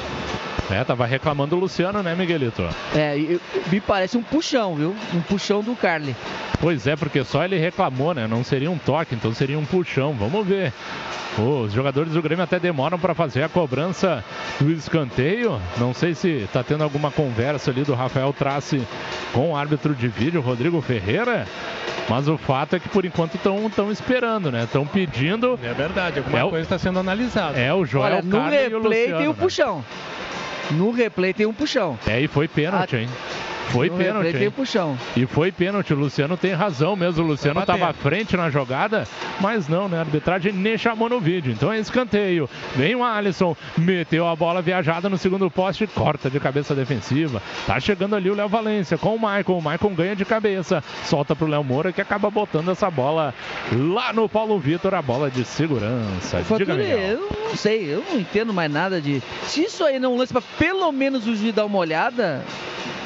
[0.70, 2.68] É, tava reclamando o Luciano, né, Miguelito?
[2.96, 3.41] É, eu,
[3.72, 4.96] me parece um puxão, viu?
[5.14, 6.16] Um puxão do Carly.
[6.62, 8.28] Pois é, porque só ele reclamou, né?
[8.28, 10.14] Não seria um toque, então seria um puxão.
[10.14, 10.72] Vamos ver.
[11.38, 14.24] Os jogadores do Grêmio até demoram para fazer a cobrança
[14.60, 15.60] do escanteio.
[15.78, 18.82] Não sei se está tendo alguma conversa ali do Rafael Trace
[19.32, 21.48] com o árbitro de vídeo, Rodrigo Ferreira.
[22.10, 24.64] Mas o fato é que por enquanto estão esperando, né?
[24.64, 25.58] Estão pedindo.
[25.64, 27.58] É verdade, alguma é coisa está sendo analisada.
[27.58, 29.84] É o Joel Olha, no replay e o Luciano, tem o né?
[30.72, 31.98] No replay tem um puxão.
[32.08, 33.10] É, e foi pênalti, hein?
[33.72, 34.32] Foi no pênalti.
[34.34, 34.98] tem puxão.
[35.16, 35.94] E foi pênalti.
[35.94, 37.24] O Luciano tem razão mesmo.
[37.24, 39.08] O Luciano estava à frente na jogada,
[39.40, 39.98] mas não, né?
[39.98, 41.52] A arbitragem nem chamou no vídeo.
[41.52, 42.50] Então é escanteio.
[42.76, 47.41] Vem o Alisson, meteu a bola viajada no segundo poste, corta de cabeça defensiva.
[47.66, 49.58] Tá chegando ali o Léo Valência com o Maicon.
[49.58, 53.34] O Maicon ganha de cabeça, solta pro Léo Moura que acaba botando essa bola
[53.72, 56.44] lá no Paulo Vitor, a bola de segurança.
[56.58, 59.22] Diga, eu não sei, eu não entendo mais nada de.
[59.44, 62.44] Se isso aí não lance pra pelo menos o juiz dar uma olhada.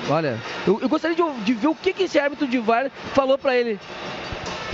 [0.10, 3.38] Olha, eu, eu gostaria de, de ver o que, que esse árbitro de VAR falou
[3.38, 3.80] pra ele.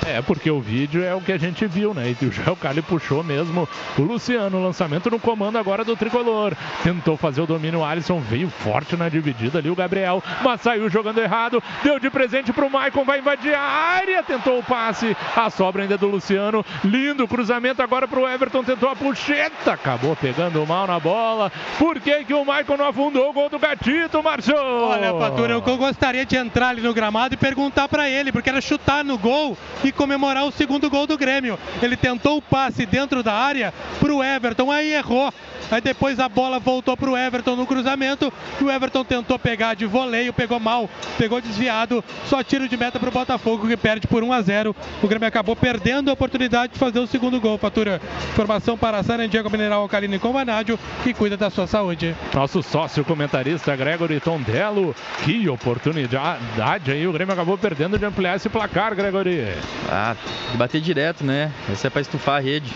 [0.05, 2.15] É, porque o vídeo é o que a gente viu, né?
[2.19, 3.67] E o Joel Cali puxou mesmo
[3.97, 4.61] o Luciano.
[4.61, 6.53] Lançamento no comando agora do tricolor.
[6.83, 7.79] Tentou fazer o domínio.
[7.79, 9.69] O Alisson veio forte na dividida ali.
[9.69, 11.61] O Gabriel, mas saiu jogando errado.
[11.83, 13.03] Deu de presente pro Maicon.
[13.03, 14.23] Vai invadir a área.
[14.23, 15.15] Tentou o passe.
[15.35, 16.65] A sobra ainda é do Luciano.
[16.83, 18.63] Lindo cruzamento agora pro Everton.
[18.63, 19.73] Tentou a puxeta.
[19.73, 21.51] Acabou pegando mal na bola.
[21.77, 24.55] Por que, que o Maicon não afundou o gol do Gatito, Márcio?
[24.55, 28.61] Olha, Fatura, eu gostaria de entrar ali no gramado e perguntar pra ele, porque era
[28.61, 31.57] chutar no gol e comemorar o segundo gol do Grêmio.
[31.81, 35.33] Ele tentou o passe dentro da área pro Everton, aí errou.
[35.71, 38.31] Aí depois a bola voltou pro Everton no cruzamento.
[38.59, 42.03] E o Everton tentou pegar de voleio, pegou mal, pegou desviado.
[42.25, 44.75] Só tiro de meta pro Botafogo que perde por 1 a 0.
[45.01, 47.57] O Grêmio acabou perdendo a oportunidade de fazer o segundo gol.
[47.57, 52.15] Fatura informação para Sarandiego Mineral Alcalino com Vanádio, que cuida da sua saúde.
[52.33, 54.95] Nosso sócio comentarista Gregory Tondello.
[55.23, 57.07] Que oportunidade aí.
[57.07, 59.53] O Grêmio acabou perdendo de ampliar esse placar, Gregory.
[59.89, 60.15] Ah,
[60.55, 61.51] bater direto, né?
[61.71, 62.71] Essa é para estufar a rede.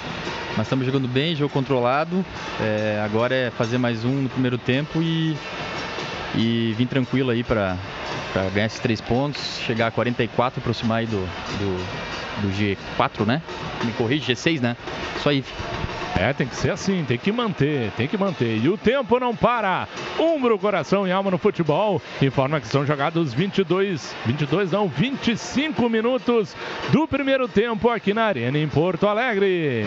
[0.56, 2.24] Mas estamos jogando bem, jogo controlado.
[2.62, 5.36] É, agora é fazer mais um no primeiro tempo e,
[6.36, 7.76] e vir tranquilo aí para
[8.54, 11.18] ganhar esses três pontos, chegar a 44, aproximar aí do,
[11.58, 13.42] do, do G4, né?
[13.84, 14.78] Me corrige, G6, né?
[15.18, 15.44] Isso aí.
[16.16, 18.58] É, tem que ser assim, tem que manter, tem que manter.
[18.58, 19.88] E o tempo não para.
[20.20, 22.02] Umbro, coração e alma no futebol.
[22.22, 26.56] Informa que são jogados 22, 22 não, 25 minutos
[26.92, 29.86] do primeiro tempo aqui na Arena em Porto Alegre.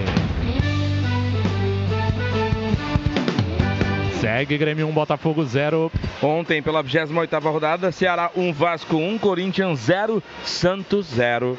[4.21, 5.93] Segue Grêmio 1, Botafogo 0.
[6.23, 11.59] Ontem, pela 28ª rodada, Ceará 1, Vasco 1, Corinthians 0, Santos 0.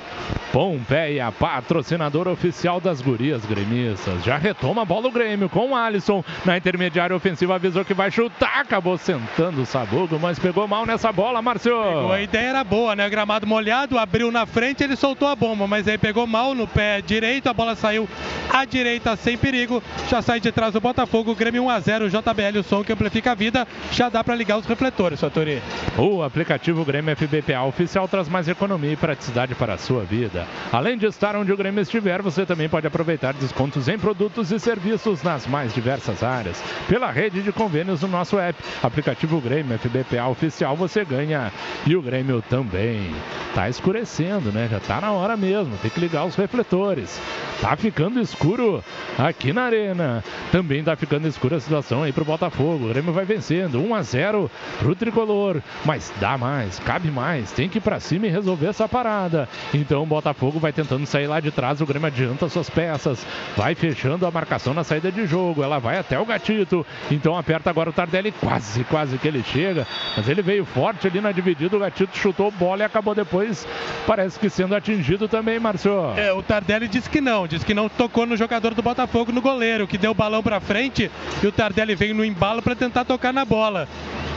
[0.52, 4.24] Pompeia, patrocinador oficial das gurias gremistas.
[4.24, 6.24] Já retoma a bola o Grêmio com o Alisson.
[6.46, 8.62] Na intermediária ofensiva avisou que vai chutar.
[8.62, 11.72] Acabou sentando o Sabugo, mas pegou mal nessa bola, Márcio.
[11.72, 13.08] Pegou, a ideia era boa, né?
[13.10, 17.02] Gramado molhado, abriu na frente, ele soltou a bomba, mas aí pegou mal no pé
[17.02, 17.48] direito.
[17.48, 18.08] A bola saiu
[18.52, 19.84] à direita sem perigo.
[20.10, 21.36] Já sai de trás o Botafogo.
[21.36, 23.68] Grêmio 1 a 0 JBL, o som que amplifica a vida.
[23.92, 25.62] Já dá para ligar os refletores, Fatori.
[25.98, 30.46] O aplicativo Grêmio FBPA oficial traz mais economia e praticidade para a sua vida.
[30.72, 34.60] Além de estar onde o Grêmio estiver, você também pode aproveitar descontos em produtos e
[34.60, 36.62] serviços nas mais diversas áreas.
[36.88, 41.52] Pela rede de convênios no nosso app, aplicativo Grêmio FBPA oficial, você ganha
[41.86, 43.14] e o Grêmio também.
[43.54, 44.68] Tá escurecendo, né?
[44.70, 47.20] Já tá na hora mesmo, tem que ligar os refletores.
[47.60, 48.84] Tá ficando escuro
[49.18, 50.24] aqui na arena.
[50.52, 52.37] Também tá ficando escura a situação aí pro Botafogo.
[52.46, 53.82] O Grêmio vai vencendo.
[53.82, 58.28] 1 a 0 pro tricolor, mas dá mais, cabe mais, tem que ir para cima
[58.28, 59.48] e resolver essa parada.
[59.74, 63.76] Então o Botafogo vai tentando sair lá de trás, o Grêmio adianta suas peças, vai
[63.76, 66.86] fechando a marcação na saída de jogo, ela vai até o Gatito.
[67.12, 71.22] Então aperta agora o Tardelli, quase, quase que ele chega, mas ele veio forte ali
[71.22, 73.68] na dividida, o Gatito chutou bola e acabou depois,
[74.06, 76.14] parece que sendo atingido também, Márcio.
[76.18, 79.42] É, o Tardelli disse que não, disse que não tocou no jogador do Botafogo, no
[79.42, 81.12] goleiro, que deu o balão para frente.
[81.42, 83.88] E o Tardelli veio no embalo para tentar tocar na bola.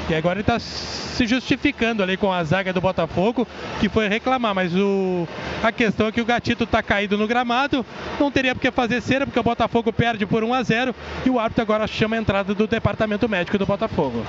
[0.09, 3.47] E agora ele está se justificando ali com a zaga do Botafogo,
[3.79, 4.55] que foi reclamar.
[4.55, 5.29] Mas o...
[5.63, 7.85] a questão é que o Gatito está caído no gramado,
[8.19, 10.95] não teria porque fazer cera, porque o Botafogo perde por 1 a 0
[11.25, 14.25] e o árbitro agora chama a entrada do departamento médico do Botafogo.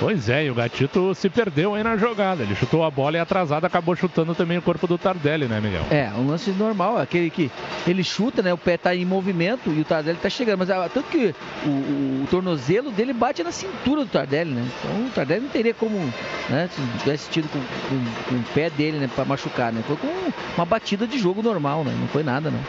[0.00, 2.44] Pois é, e o Gatito se perdeu aí na jogada.
[2.44, 5.84] Ele chutou a bola e atrasado acabou chutando também o corpo do Tardelli, né, Miguel?
[5.90, 7.50] É, um lance normal, aquele que
[7.86, 8.52] ele chuta, né?
[8.52, 10.60] O pé tá em movimento e o Tardelli tá chegando.
[10.60, 11.34] Mas ah, tanto que
[11.64, 14.64] o, o, o tornozelo dele bate na cintura do Tardelli, né?
[14.84, 15.98] Então o Tardelli não teria como,
[16.48, 16.68] né?
[16.72, 19.10] Se tivesse tido com, com, com o pé dele, né?
[19.12, 19.82] Pra machucar, né?
[19.84, 20.08] Foi com
[20.56, 21.92] uma batida de jogo normal, né?
[21.98, 22.60] Não foi nada, não.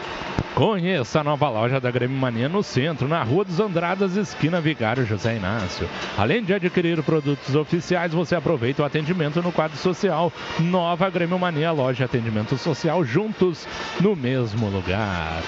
[0.60, 5.06] Conheça a nova loja da Grêmio Mania no centro, na Rua dos Andradas, esquina Vigário
[5.06, 5.88] José Inácio.
[6.18, 10.30] Além de adquirir produtos oficiais, você aproveita o atendimento no quadro social.
[10.58, 13.66] Nova Grêmio Mania, loja de atendimento social, juntos
[14.02, 15.40] no mesmo lugar.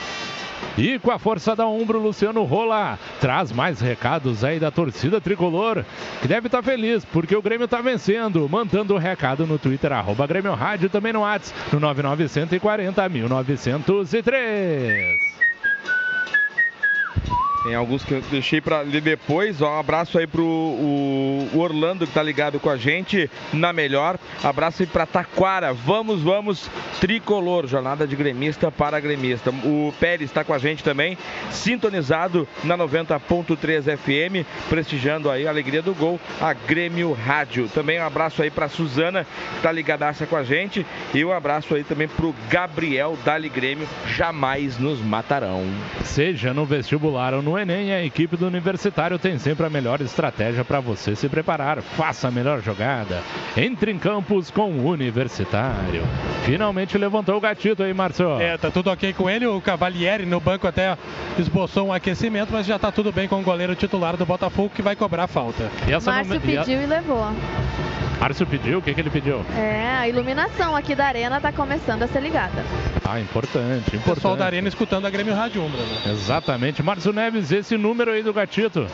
[0.77, 5.85] E com a força da Umbro, Luciano Rola traz mais recados aí da torcida tricolor,
[6.21, 8.49] que deve estar feliz, porque o Grêmio está vencendo.
[8.49, 15.52] Mandando o recado no Twitter, arroba Grêmio Rádio, também no WhatsApp, no 9940 1903.
[17.63, 19.63] Tem alguns que eu deixei para ler depois.
[19.63, 23.73] Ó, um abraço aí pro o, o Orlando que tá ligado com a gente na
[23.73, 24.19] melhor.
[24.43, 25.73] Abraço aí para Taquara.
[25.73, 26.69] Vamos, vamos,
[27.01, 27.69] tricolor.
[27.69, 29.51] Jornada de gremista para gremista.
[29.51, 31.17] O Pérez está com a gente também,
[31.51, 37.69] sintonizado na 90.3 FM, prestigiando aí a alegria do gol, a Grêmio Rádio.
[37.69, 39.25] Também um abraço aí para Suzana,
[39.55, 40.85] que tá ligadaça com a gente.
[41.15, 43.87] E um abraço aí também pro Gabriel Dali Grêmio.
[44.09, 45.65] Jamais nos matarão.
[46.03, 50.65] Seja no vestibular ou no Enem, a equipe do Universitário tem sempre a melhor estratégia
[50.65, 51.81] para você se preparar.
[51.83, 53.23] Faça a melhor jogada.
[53.57, 56.03] Entre em campos com o Universitário.
[56.45, 58.41] Finalmente levantou o gatito aí, Marcelo.
[58.41, 59.47] É, tá tudo ok com ele.
[59.47, 60.97] O Cavalieri no banco até
[61.39, 64.83] esboçou um aquecimento, mas já tá tudo bem com o goleiro titular do Botafogo que
[64.83, 65.71] vai cobrar a falta.
[66.05, 67.33] Márcio pediu e levou.
[68.23, 69.45] Márcio pediu, o que, que ele pediu?
[69.57, 72.65] É, a iluminação aqui da arena tá começando a ser ligada.
[73.05, 74.11] Ah, importante, importante.
[74.11, 76.13] O pessoal da arena escutando a Grêmio Rádio Umbra, né?
[76.13, 76.85] Exatamente.
[76.85, 78.87] Márcio Neves, esse número aí do gatito.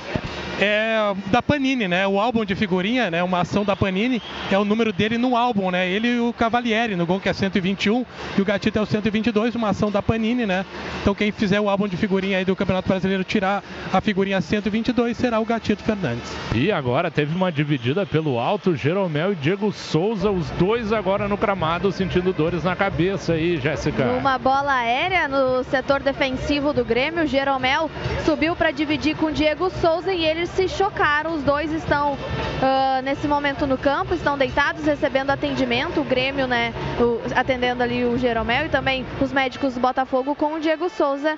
[0.59, 2.07] É da Panini, né?
[2.07, 3.23] O álbum de figurinha, né?
[3.23, 5.89] Uma ação da Panini, é o número dele no álbum, né?
[5.89, 8.05] Ele e o Cavalieri, no gol que é 121,
[8.37, 10.67] e o gatito é o 122, uma ação da Panini, né?
[11.01, 15.17] Então quem fizer o álbum de figurinha aí do Campeonato Brasileiro tirar a figurinha 122
[15.17, 16.35] será o gatito Fernandes.
[16.55, 18.75] E agora teve uma dividida pelo alto,
[19.19, 24.05] Jeromel e Diego Souza, os dois agora no gramado sentindo dores na cabeça aí, Jéssica.
[24.05, 27.91] Numa bola aérea no setor defensivo do Grêmio, Jeromel
[28.25, 31.35] subiu para dividir com Diego Souza e eles se chocaram.
[31.35, 36.01] Os dois estão uh, nesse momento no campo, estão deitados recebendo atendimento.
[36.01, 40.55] O Grêmio, né, o, atendendo ali o Jeromel e também os médicos do Botafogo com
[40.55, 41.37] o Diego Souza.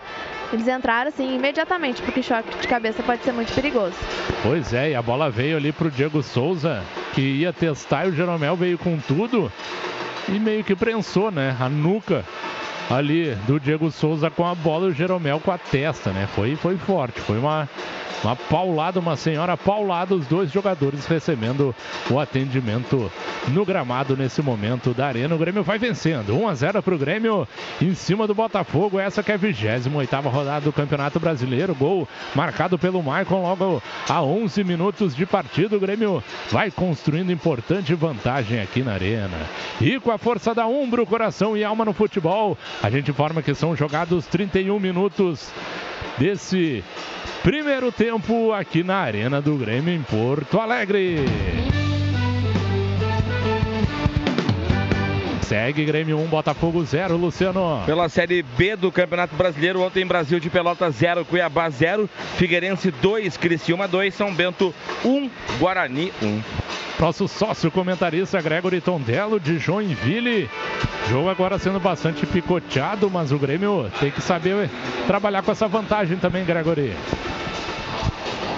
[0.52, 3.94] Eles entraram assim imediatamente, porque choque de cabeça pode ser muito perigoso.
[4.42, 6.82] Pois é, e a bola veio ali pro Diego Souza,
[7.14, 9.50] que ia testar e o Jeromel veio com tudo
[10.28, 11.56] e meio que prensou, né?
[11.60, 12.24] A nuca
[12.90, 16.28] ali do Diego Souza com a bola e o Jeromel com a testa, né?
[16.34, 17.68] Foi, foi forte, foi uma,
[18.24, 21.74] uma paulada, uma senhora paulada, os dois jogadores recebendo
[22.10, 23.10] o atendimento
[23.48, 25.34] no gramado nesse momento da arena.
[25.34, 27.48] O Grêmio vai vencendo, 1 a 0 para o Grêmio
[27.80, 28.98] em cima do Botafogo.
[28.98, 29.88] Essa que é a 28
[30.28, 31.74] rodada do Campeonato Brasileiro.
[31.74, 35.76] Gol marcado pelo Maicon logo a 11 minutos de partida.
[35.76, 39.36] O Grêmio vai construindo importante vantagem aqui na arena.
[39.80, 43.54] E com a força da Umbro, coração e alma no futebol, a gente informa que
[43.54, 45.50] são jogados 31 minutos
[46.18, 46.82] desse
[47.42, 51.24] primeiro tempo aqui na Arena do Grêmio em Porto Alegre.
[55.50, 57.82] Segue Grêmio 1, Botafogo 0, Luciano.
[57.84, 63.36] Pela Série B do Campeonato Brasileiro, ontem Brasil de Pelotas 0, Cuiabá 0, Figueirense 2,
[63.36, 64.72] Criciúma 2, São Bento
[65.04, 65.28] 1,
[65.58, 66.40] Guarani 1.
[67.00, 70.48] Nosso sócio comentarista Gregory Tondello de Joinville.
[71.08, 74.70] Jogo agora sendo bastante picoteado, mas o Grêmio tem que saber
[75.08, 76.94] trabalhar com essa vantagem também, Gregory.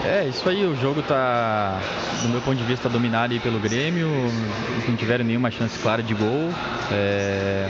[0.04, 1.80] É, isso aí, o jogo tá,
[2.22, 4.08] do meu ponto de vista, dominado aí pelo Grêmio.
[4.72, 6.52] Eles não tiveram nenhuma chance clara de gol.
[6.90, 7.68] É,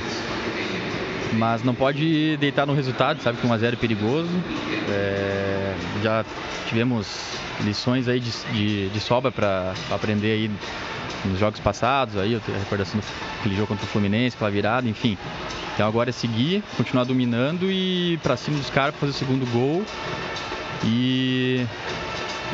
[1.35, 4.31] mas não pode deitar no resultado, sabe que 1x0 é perigoso.
[4.89, 6.25] É, já
[6.69, 10.51] tivemos lições aí de, de, de sobra para aprender aí
[11.25, 13.01] nos jogos passados, aí eu tenho a recordação
[13.37, 15.17] daquele jogo contra o Fluminense, aquela virada, enfim.
[15.75, 19.85] Então agora é seguir, continuar dominando e para cima dos caras fazer o segundo gol.
[20.85, 21.65] E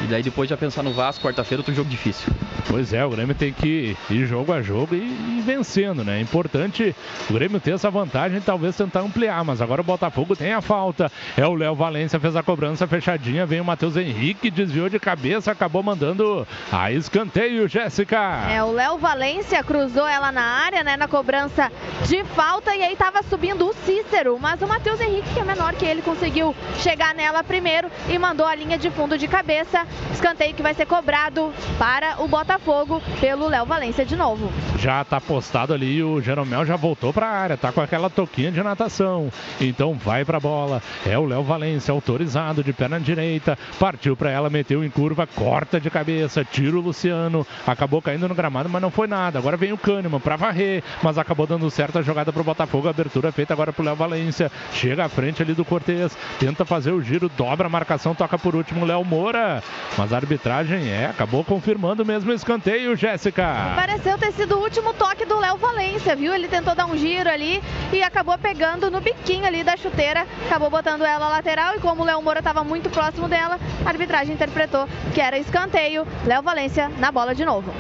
[0.05, 2.33] e daí depois já pensar no Vasco, quarta-feira, outro jogo difícil.
[2.69, 6.19] Pois é, o Grêmio tem que ir jogo a jogo e, e vencendo, né?
[6.19, 6.95] É importante
[7.29, 10.61] o Grêmio ter essa vantagem e talvez tentar ampliar, mas agora o Botafogo tem a
[10.61, 11.11] falta.
[11.37, 15.51] É o Léo Valência, fez a cobrança fechadinha, vem o Matheus Henrique, desviou de cabeça,
[15.51, 18.19] acabou mandando a escanteio, Jéssica.
[18.51, 21.73] É, o Léo Valência cruzou ela na área, né, na cobrança
[22.07, 25.75] de falta e aí tava subindo o Cícero, mas o Matheus Henrique, que é menor
[25.75, 29.87] que ele, conseguiu chegar nela primeiro e mandou a linha de fundo de cabeça.
[30.13, 34.51] Escanteio que vai ser cobrado para o Botafogo pelo Léo Valência de novo.
[34.79, 38.51] Já tá postado ali, o Jeromel já voltou para a área, tá com aquela toquinha
[38.51, 39.31] de natação.
[39.61, 40.83] Então vai para a bola.
[41.07, 45.81] É o Léo Valência autorizado de perna direita, partiu para ela, meteu em curva, corta
[45.81, 49.39] de cabeça, tira o Luciano, acabou caindo no gramado, mas não foi nada.
[49.39, 52.89] Agora vem o Kahneman para varrer, mas acabou dando certo a jogada pro Botafogo.
[52.89, 54.51] A abertura feita agora pro Léo Valência.
[54.73, 58.55] Chega à frente ali do Cortez, tenta fazer o giro, dobra a marcação, toca por
[58.55, 59.63] último Léo Moura.
[59.97, 63.73] Mas a arbitragem é, acabou confirmando mesmo o escanteio, Jéssica.
[63.75, 66.35] Pareceu ter sido o último toque do Léo Valência, viu?
[66.35, 70.71] Ele tentou dar um giro ali e acabou pegando no biquinho ali da chuteira, acabou
[70.71, 74.89] botando ela lateral e como o Léo Moura estava muito próximo dela, a arbitragem interpretou
[75.15, 76.07] que era escanteio.
[76.25, 77.73] Léo Valência na bola de novo.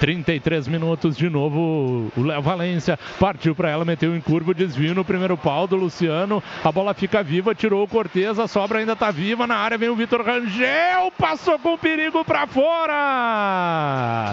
[0.00, 2.10] 33 minutos de novo.
[2.16, 6.42] O Léo Valência partiu para ela, meteu em curva, desvio no primeiro pau do Luciano.
[6.62, 9.46] A bola fica viva, tirou o Cortez, a sobra ainda tá viva.
[9.46, 14.32] Na área vem o Vitor Rangel, passou com perigo para fora.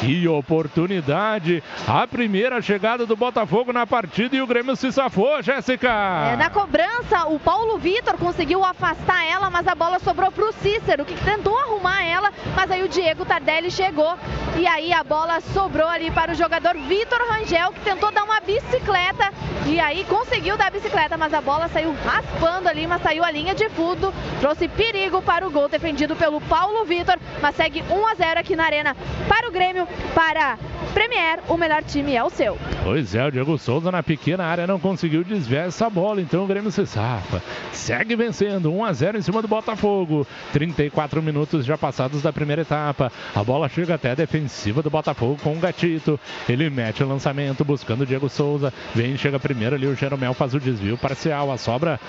[0.00, 1.62] Que oportunidade!
[1.86, 5.90] A primeira chegada do Botafogo na partida e o Grêmio se safou, Jéssica.
[6.32, 11.04] É, na cobrança, o Paulo Vitor conseguiu afastar ela, mas a bola sobrou pro Cícero,
[11.04, 14.16] que tentou arrumar ela, mas aí o Diego Tardelli chegou
[14.56, 18.40] e aí a bola sobrou ali para o jogador Vitor Rangel, que tentou dar uma
[18.40, 19.30] bicicleta
[19.66, 23.30] e aí conseguiu dar a bicicleta, mas a bola saiu raspando ali, mas saiu a
[23.30, 28.06] linha de fundo, trouxe perigo para o gol defendido pelo Paulo Vitor, mas segue 1
[28.06, 28.96] a 0 aqui na arena
[29.28, 30.58] para o Grêmio, para
[30.92, 32.58] Premier, o melhor time é o seu.
[32.82, 36.46] Pois é, o Diego Souza na pequena área não conseguiu desviar essa bola, então o
[36.46, 37.40] Grêmio se safa.
[37.72, 40.26] Segue vencendo, 1 a 0 em cima do Botafogo.
[40.52, 43.12] 34 minutos já passados da primeira etapa.
[43.34, 46.18] A bola chega até a defensiva do Botafogo com o Gatito.
[46.48, 48.72] Ele mete o lançamento buscando o Diego Souza.
[48.94, 51.52] Vem, chega primeiro ali, o Jeromel faz o desvio parcial.
[51.52, 52.00] A sobra,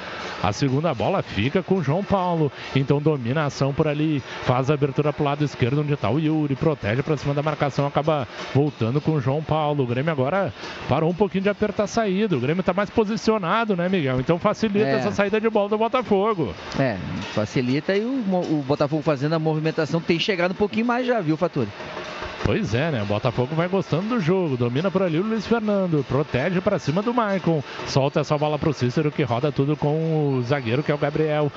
[0.41, 2.51] a segunda bola fica com o João Paulo.
[2.75, 6.19] Então domina a ação por ali, faz a abertura pro lado esquerdo onde está o
[6.19, 9.83] Yuri, protege para cima da marcação, acaba voltando com o João Paulo.
[9.83, 10.53] O Grêmio agora
[10.89, 12.35] parou um pouquinho de apertar a saída.
[12.35, 14.19] O Grêmio está mais posicionado, né, Miguel?
[14.19, 14.95] Então facilita É.
[14.95, 16.53] essa saída de bola do Botafogo.
[16.79, 16.97] É,
[17.33, 21.37] facilita e o, o Botafogo fazendo a movimentação tem chegado um pouquinho mais já, viu,
[21.37, 21.69] Faturi?
[22.43, 23.03] Pois é, né?
[23.03, 24.57] O Botafogo vai gostando do jogo.
[24.57, 26.03] Domina por ali o Luiz Fernando.
[26.07, 27.63] Protege para cima do Maicon.
[27.85, 31.51] Solta essa bola pro Cícero que roda tudo com o zagueiro que é o Gabriel.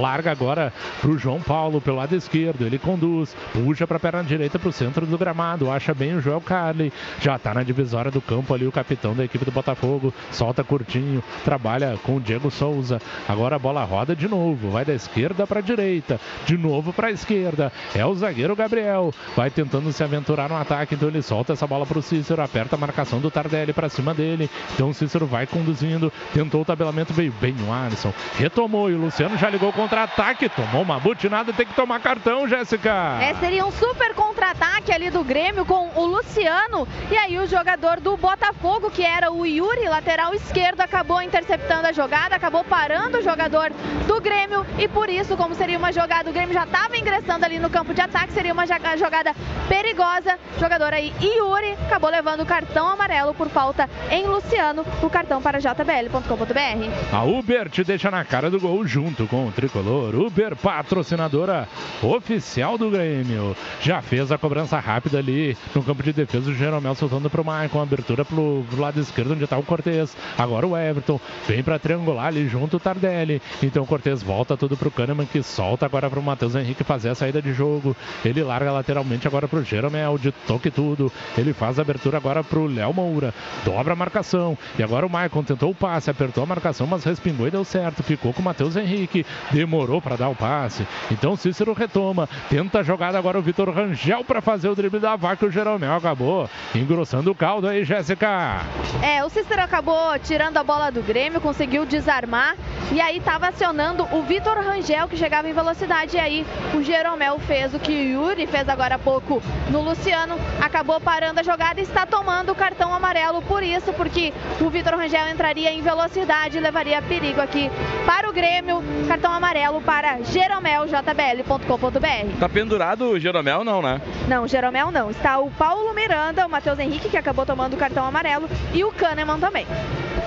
[0.00, 0.72] Larga agora
[1.02, 2.64] pro João Paulo pelo lado esquerdo.
[2.64, 3.36] Ele conduz.
[3.52, 5.70] Puxa pra perna direita pro centro do gramado.
[5.70, 6.92] Acha bem o Joel Carli.
[7.20, 10.14] Já tá na divisória do campo ali o capitão da equipe do Botafogo.
[10.30, 11.22] Solta curtinho.
[11.44, 13.00] Trabalha com o Diego Souza.
[13.28, 14.70] Agora a bola roda de novo.
[14.70, 16.18] Vai da esquerda pra direita.
[16.46, 17.70] De novo pra esquerda.
[17.94, 19.12] É o zagueiro Gabriel.
[19.36, 20.94] Vai tentando se aventurar no ataque.
[20.94, 22.42] Então ele solta essa bola pro Cícero.
[22.42, 24.50] Aperta a marcação do Tardelli pra cima dele.
[24.74, 26.12] Então o Cícero vai conduzindo.
[26.32, 27.12] Tentou o tabelamento.
[27.12, 28.12] Veio bem o Alisson.
[28.36, 28.90] Retomou.
[28.90, 30.48] E o Luciano já ligou o contra-ataque.
[30.48, 31.52] Tomou uma butinada.
[31.52, 33.18] Tem que tomar cartão, Jéssica.
[33.20, 36.86] É, seria um super contra-ataque ali do Grêmio com o Luciano.
[37.10, 41.92] E aí o jogador do Botafogo, que era o Yuri, lateral esquerdo, acabou interceptando a
[41.92, 43.72] jogada, acabou parando o jogador
[44.06, 44.64] do Grêmio.
[44.78, 47.94] E por isso, como seria uma jogada, o Grêmio já estava ingressando ali no campo
[47.94, 49.34] de ataque, seria uma jogada
[49.68, 50.11] perigosa.
[50.60, 54.84] Jogador aí, Yuri, acabou levando o cartão amarelo por falta em Luciano.
[55.02, 57.14] O cartão para jbl.com.br.
[57.16, 60.14] A Uber te deixa na cara do gol junto com o tricolor.
[60.14, 61.66] Uber, patrocinadora
[62.02, 63.56] oficial do Grêmio.
[63.80, 66.50] Já fez a cobrança rápida ali no campo de defesa.
[66.50, 67.80] O Jeromel soltando pro Maicon.
[67.80, 70.14] Abertura pro, pro lado esquerdo, onde tá o Cortez.
[70.36, 71.18] Agora o Everton
[71.48, 73.40] vem pra triangular ali junto o Tardelli.
[73.62, 77.14] Então o Cortez volta tudo pro Kahneman que solta agora pro Matheus Henrique fazer a
[77.14, 77.96] saída de jogo.
[78.22, 81.10] Ele larga lateralmente agora pro Jeromel de toque tudo.
[81.36, 83.32] Ele faz a abertura agora pro Léo Moura.
[83.64, 84.56] Dobra a marcação.
[84.78, 88.02] E agora o Maicon tentou o passe, apertou a marcação, mas respingou e deu certo.
[88.02, 89.24] Ficou com o Matheus Henrique.
[89.50, 90.86] Demorou para dar o passe.
[91.10, 92.28] Então o Cícero retoma.
[92.48, 95.46] Tenta a jogada agora o Vitor Rangel para fazer o drible da vaca.
[95.46, 98.60] O Jeromel acabou engrossando o caldo aí, Jéssica.
[99.02, 102.56] É, o Cícero acabou tirando a bola do Grêmio, conseguiu desarmar
[102.90, 107.38] e aí estava acionando o Vitor Rangel que chegava em velocidade e aí o Jeromel
[107.38, 111.78] fez o que o Yuri fez agora há pouco no Luciano, acabou parando a jogada
[111.78, 116.56] e está tomando o cartão amarelo por isso, porque o Vitor Rangel entraria em velocidade
[116.56, 117.70] e levaria perigo aqui
[118.06, 118.82] para o Grêmio.
[119.06, 122.38] Cartão amarelo para jeromeljbl.com.br.
[122.40, 124.00] Tá pendurado o Jeromel, não, né?
[124.26, 125.10] Não, Jeromel não.
[125.10, 128.92] Está o Paulo Miranda, o Matheus Henrique, que acabou tomando o cartão amarelo, e o
[128.92, 129.66] Kahneman também.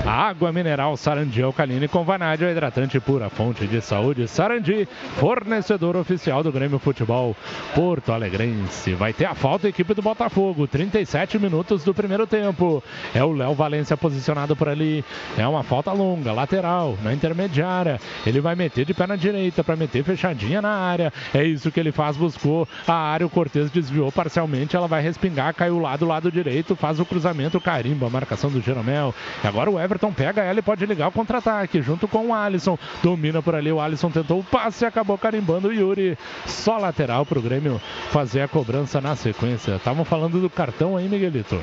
[0.06, 4.28] Água mineral Sarandi Alcaline com vanádio, hidratante pura, fonte de saúde.
[4.28, 4.88] Sarandi,
[5.18, 7.36] fornecedor oficial do Grêmio Futebol
[7.74, 8.94] Porto Alegrense.
[8.94, 12.84] Vai ter a falta a equipe do Botafogo, 37 minutos do primeiro tempo.
[13.14, 15.06] É o Léo Valência posicionado por ali.
[15.38, 18.02] É uma falta longa, lateral, na intermediária.
[18.26, 21.14] Ele vai meter de perna direita para meter fechadinha na área.
[21.32, 23.28] É isso que ele faz, buscou a área.
[23.28, 24.76] O Cortez desviou parcialmente.
[24.76, 28.60] Ela vai respingar, caiu lá do lado direito, faz o cruzamento, carimba a marcação do
[28.60, 29.14] Jeromel.
[29.44, 32.80] E agora o Everton pega ela e pode ligar o contra-ataque junto com o Alisson.
[33.04, 36.18] Domina por ali, o Alisson tentou o passe e acabou carimbando o Yuri.
[36.48, 39.35] Só lateral pro Grêmio fazer a cobrança na sequência.
[39.76, 41.60] Estavam falando do cartão aí, Miguelito.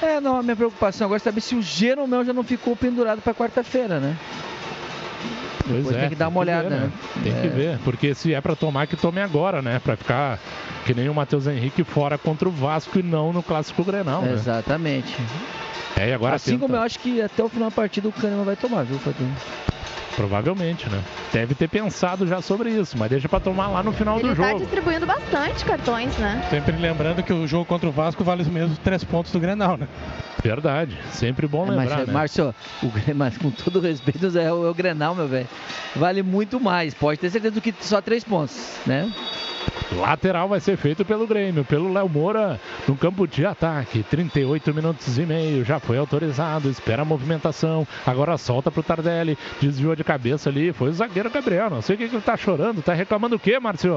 [0.00, 3.20] É, não, a minha preocupação agora é saber se o Jeromel já não ficou pendurado
[3.20, 4.16] para quarta-feira, né?
[5.66, 6.92] Pois Depois é, tem que dar uma ver, olhada, né?
[7.24, 7.50] Tem que É.
[7.50, 9.80] ver, porque se é pra tomar, que tome agora, né?
[9.82, 10.38] Pra ficar
[10.84, 14.32] que nem o Matheus Henrique fora contra o Vasco e não no Clássico Grenal, né?
[14.32, 15.16] Exatamente.
[15.96, 18.12] É, e agora assim tenta- como eu acho que até o final da partida o
[18.12, 19.34] Kahneman vai tomar, viu, Fadinho?
[20.16, 21.00] Provavelmente, né?
[21.32, 24.32] Deve ter pensado já sobre isso, mas deixa pra tomar lá no final Ele do
[24.32, 24.60] está jogo.
[24.60, 26.42] distribuindo bastante cartões, né?
[26.48, 29.76] Sempre lembrando que o jogo contra o Vasco vale os mesmos três pontos do Grenal,
[29.76, 29.86] né?
[30.42, 32.12] Verdade, sempre bom Mas, lembrar, é, né?
[32.12, 35.48] Márcio, o, mas com todo respeito, é o, é o Grenal, meu velho.
[35.94, 39.10] Vale muito mais, pode ter certeza do que só três pontos, né?
[39.92, 44.02] Lateral vai ser feito pelo Grêmio, pelo Léo Moura, no campo de ataque.
[44.02, 47.86] 38 minutos e meio, já foi autorizado, espera a movimentação.
[48.04, 50.72] Agora solta pro Tardelli, desviou de cabeça ali.
[50.72, 51.70] Foi o zagueiro Gabriel.
[51.70, 53.96] Não sei o que, que ele tá chorando, tá reclamando o quê, Márcio?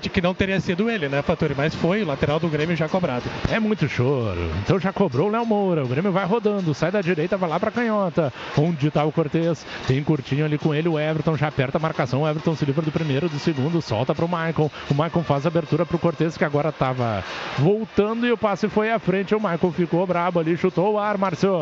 [0.00, 1.54] De que não teria sido ele, né, Fatori?
[1.56, 3.24] Mas foi o lateral do Grêmio já cobrado.
[3.50, 4.50] É muito choro.
[4.64, 5.84] Então já cobrou o Léo Moura.
[5.84, 8.32] O Grêmio vai rodando, sai da direita, vai lá pra canhota.
[8.58, 9.64] Onde tá o Cortez?
[9.86, 12.22] Tem curtinho ali com ele, o Everton já aperta a marcação.
[12.22, 14.70] O Everton se livra do primeiro, do segundo, solta pro Maicon.
[14.90, 17.24] O Maicon faz a abertura pro Cortez, que agora tava
[17.58, 19.34] voltando e o passe foi à frente.
[19.34, 21.60] O Maicon ficou brabo ali, chutou o ar, Márcio.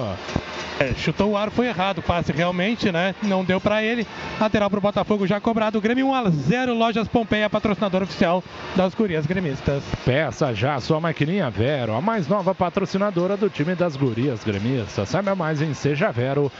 [0.80, 3.14] É, chutou o ar, foi errado o passe realmente, né?
[3.22, 4.06] Não deu para ele.
[4.40, 5.80] Lateral pro Botafogo já cobrado.
[5.80, 8.42] Grêmio 1 a 0 Lojas Pompeia, patrocinador oficial
[8.74, 9.84] das Gurias Gremistas.
[10.04, 15.08] Peça já sua maquininha Vero, a mais nova patrocinadora do time das Gurias Gremistas.
[15.08, 16.50] Saiba mais em sejavero.com.br.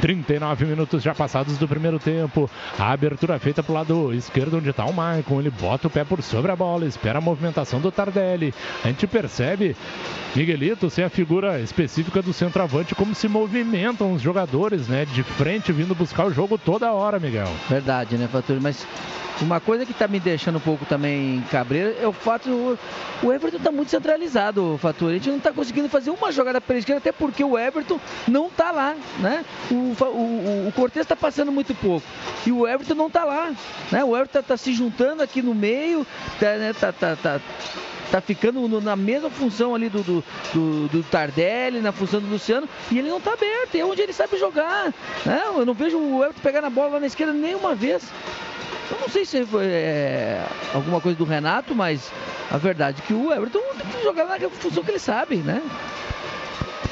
[0.00, 2.50] 39 minutos já passados do primeiro tempo.
[2.78, 5.40] A abertura feita pro lado esquerdo onde tá o Maicon.
[5.40, 8.54] Ele bota o pé por sobre a bola, espera a movimentação do Tardelli.
[8.84, 9.76] A gente percebe
[10.34, 15.04] Miguelito sem a figura específica do centroavante, como se movimentam os jogadores, né?
[15.04, 17.48] De frente, vindo buscar o jogo toda hora, Miguel.
[17.68, 18.58] Verdade, né, Faturi?
[18.60, 18.86] Mas
[19.42, 22.78] uma coisa que tá me deixando um pouco também cabreiro é o fato
[23.22, 24.41] o, Everton tá muito centralizado,
[24.78, 25.12] Faturi.
[25.12, 28.48] A gente não tá conseguindo fazer uma jogada pela esquerda, até porque o Everton não
[28.48, 29.44] tá lá, né?
[29.70, 32.06] O, o, o Cortez tá passando muito pouco
[32.46, 33.52] e o Everton não tá lá,
[33.90, 34.02] né?
[34.04, 36.06] O Everton tá, tá se juntando aqui no meio,
[36.40, 37.40] tá, né, tá, tá, tá
[38.10, 42.26] tá ficando no, na mesma função ali do, do, do, do, Tardelli, na função do
[42.26, 44.92] Luciano, e ele não tá aberto, é onde ele sabe jogar.
[45.24, 45.42] Né?
[45.56, 48.02] Eu não vejo o Everton pegar na bola lá na esquerda nenhuma vez.
[48.90, 50.44] Eu não sei se foi é,
[50.74, 52.10] alguma coisa do Renato, mas
[52.50, 55.62] a verdade é que o Everton tem que jogar na função que ele sabe, né?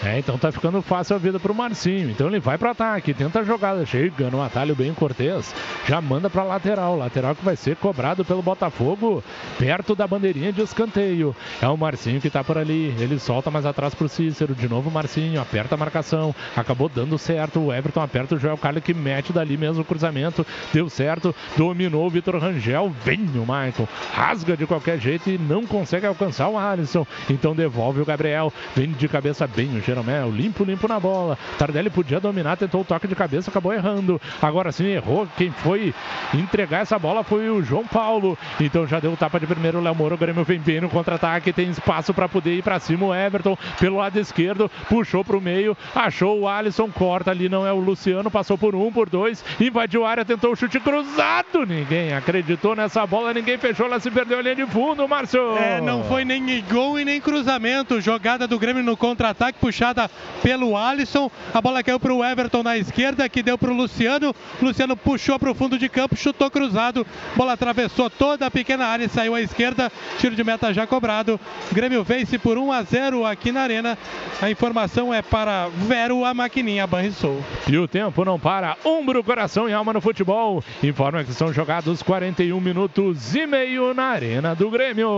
[0.04, 2.10] É, então tá ficando fácil a vida pro Marcinho.
[2.10, 5.54] Então ele vai pro ataque, tenta a jogada, chega no atalho bem Cortez,
[5.86, 6.96] já manda pra lateral.
[6.96, 9.22] Lateral que vai ser cobrado pelo Botafogo,
[9.58, 11.36] perto da bandeirinha de escanteio.
[11.60, 12.94] É o Marcinho que tá por ali.
[12.98, 14.54] Ele solta mais atrás pro Cícero.
[14.54, 16.34] De novo o Marcinho, aperta a marcação.
[16.56, 17.60] Acabou dando certo.
[17.60, 20.46] O Everton aperta o Joel Carlos que mete dali mesmo o cruzamento.
[20.72, 22.92] Deu certo, dominou o Vitor Rangel.
[23.04, 27.06] Vem o Michael, rasga de qualquer jeito e não consegue alcançar o Alisson.
[27.28, 28.52] Então devolve o Gabriel.
[28.74, 31.38] Vem de cabeça bem o Jeromel, limpo, limpo na bola.
[31.58, 34.20] Tardelli podia dominar, tentou o toque de cabeça, acabou errando.
[34.40, 35.26] Agora sim errou.
[35.36, 35.94] Quem foi
[36.34, 38.38] entregar essa bola foi o João Paulo.
[38.60, 39.78] Então já deu o tapa de primeiro.
[39.78, 41.52] O Léo Moro, o Grêmio vem bem no contra-ataque.
[41.52, 43.06] Tem espaço para poder ir para cima.
[43.06, 47.48] O Everton pelo lado esquerdo, puxou para o meio, achou o Alisson, corta ali.
[47.48, 50.78] Não é o Luciano, passou por um, por dois, invadiu a área, tentou o chute
[50.80, 51.64] cruzado.
[51.66, 55.56] Ninguém acreditou nessa bola, ninguém fechou, ela se perdeu a linha de fundo, Márcio.
[55.56, 58.00] É, não foi nem gol e nem cruzamento.
[58.00, 60.10] Jogada do Grêmio no contra-ataque, puxada
[60.42, 61.30] pelo Alisson.
[61.54, 64.34] A bola caiu para o Everton na esquerda, que deu para o Luciano.
[64.60, 67.06] Luciano puxou para o fundo de campo, chutou cruzado.
[67.36, 69.90] Bola atravessou toda a pequena área e saiu à esquerda.
[70.18, 71.38] Tiro de meta já cobrado.
[71.72, 73.96] Grêmio vence por 1 a 0 aqui na Arena.
[74.42, 77.42] A informação é para Vero, a maquininha Banrisul.
[77.68, 78.76] E o tempo não para.
[78.84, 80.64] Umbro, coração e alma no futebol.
[80.82, 85.08] Informa que são jogados 41 minutos e meio na Arena do Grêmio.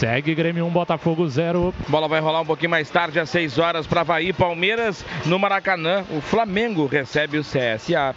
[0.00, 1.74] Segue Grêmio 1, Botafogo 0.
[1.86, 5.04] Bola vai rolar um pouquinho mais tarde, às 6 horas, para Havaí, Palmeiras.
[5.26, 8.14] No Maracanã, o Flamengo recebe o CSA.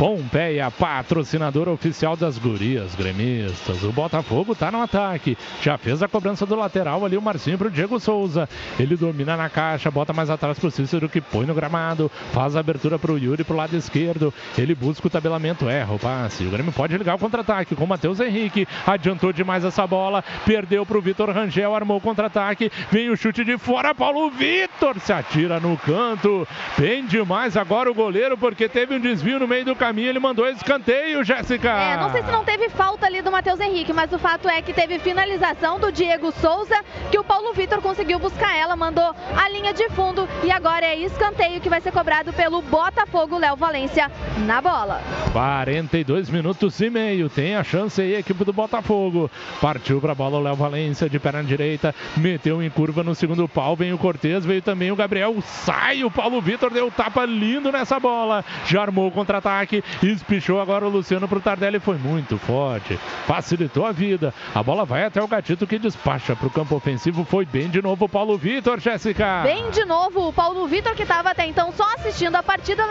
[0.00, 3.82] Pompeia, patrocinador oficial das gurias gremistas.
[3.82, 5.36] O Botafogo tá no ataque.
[5.60, 8.48] Já fez a cobrança do lateral ali o Marcinho pro Diego Souza.
[8.78, 12.10] Ele domina na caixa, bota mais atrás pro Cícero que põe no gramado.
[12.32, 14.32] Faz a abertura pro Yuri pro lado esquerdo.
[14.56, 16.46] Ele busca o tabelamento, erra o passe.
[16.46, 18.66] O Grêmio pode ligar o contra-ataque com o Matheus Henrique.
[18.86, 20.24] Adiantou demais essa bola.
[20.46, 22.70] Perdeu pro Vitor Rangel, armou o contra-ataque.
[22.90, 23.94] Vem o chute de fora.
[23.94, 26.46] Paulo Vitor se atira no canto.
[26.78, 30.46] Bem demais agora o goleiro porque teve um desvio no meio do caminho ele mandou
[30.46, 31.70] escanteio, Jéssica.
[31.70, 34.60] É, não sei se não teve falta ali do Matheus Henrique, mas o fato é
[34.60, 39.48] que teve finalização do Diego Souza, que o Paulo Vitor conseguiu buscar ela, mandou a
[39.48, 44.10] linha de fundo e agora é escanteio que vai ser cobrado pelo Botafogo, Léo Valência,
[44.38, 45.00] na bola.
[45.32, 49.30] 42 minutos e meio, tem a chance aí a equipe do Botafogo.
[49.60, 53.76] Partiu pra bola o Léo Valência de perna direita, meteu em curva no segundo pau,
[53.76, 58.00] vem o Cortez, veio também o Gabriel, sai o Paulo Vitor, deu tapa lindo nessa
[58.00, 63.86] bola, já armou o contra-ataque, espichou agora o Luciano pro Tardelli, foi muito forte, facilitou
[63.86, 64.34] a vida.
[64.54, 68.06] A bola vai até o Gatito que despacha pro campo ofensivo, foi bem de novo
[68.06, 69.42] o Paulo Vitor, Jéssica.
[69.42, 72.84] Bem de novo o Paulo Vitor que estava até então só assistindo a partida.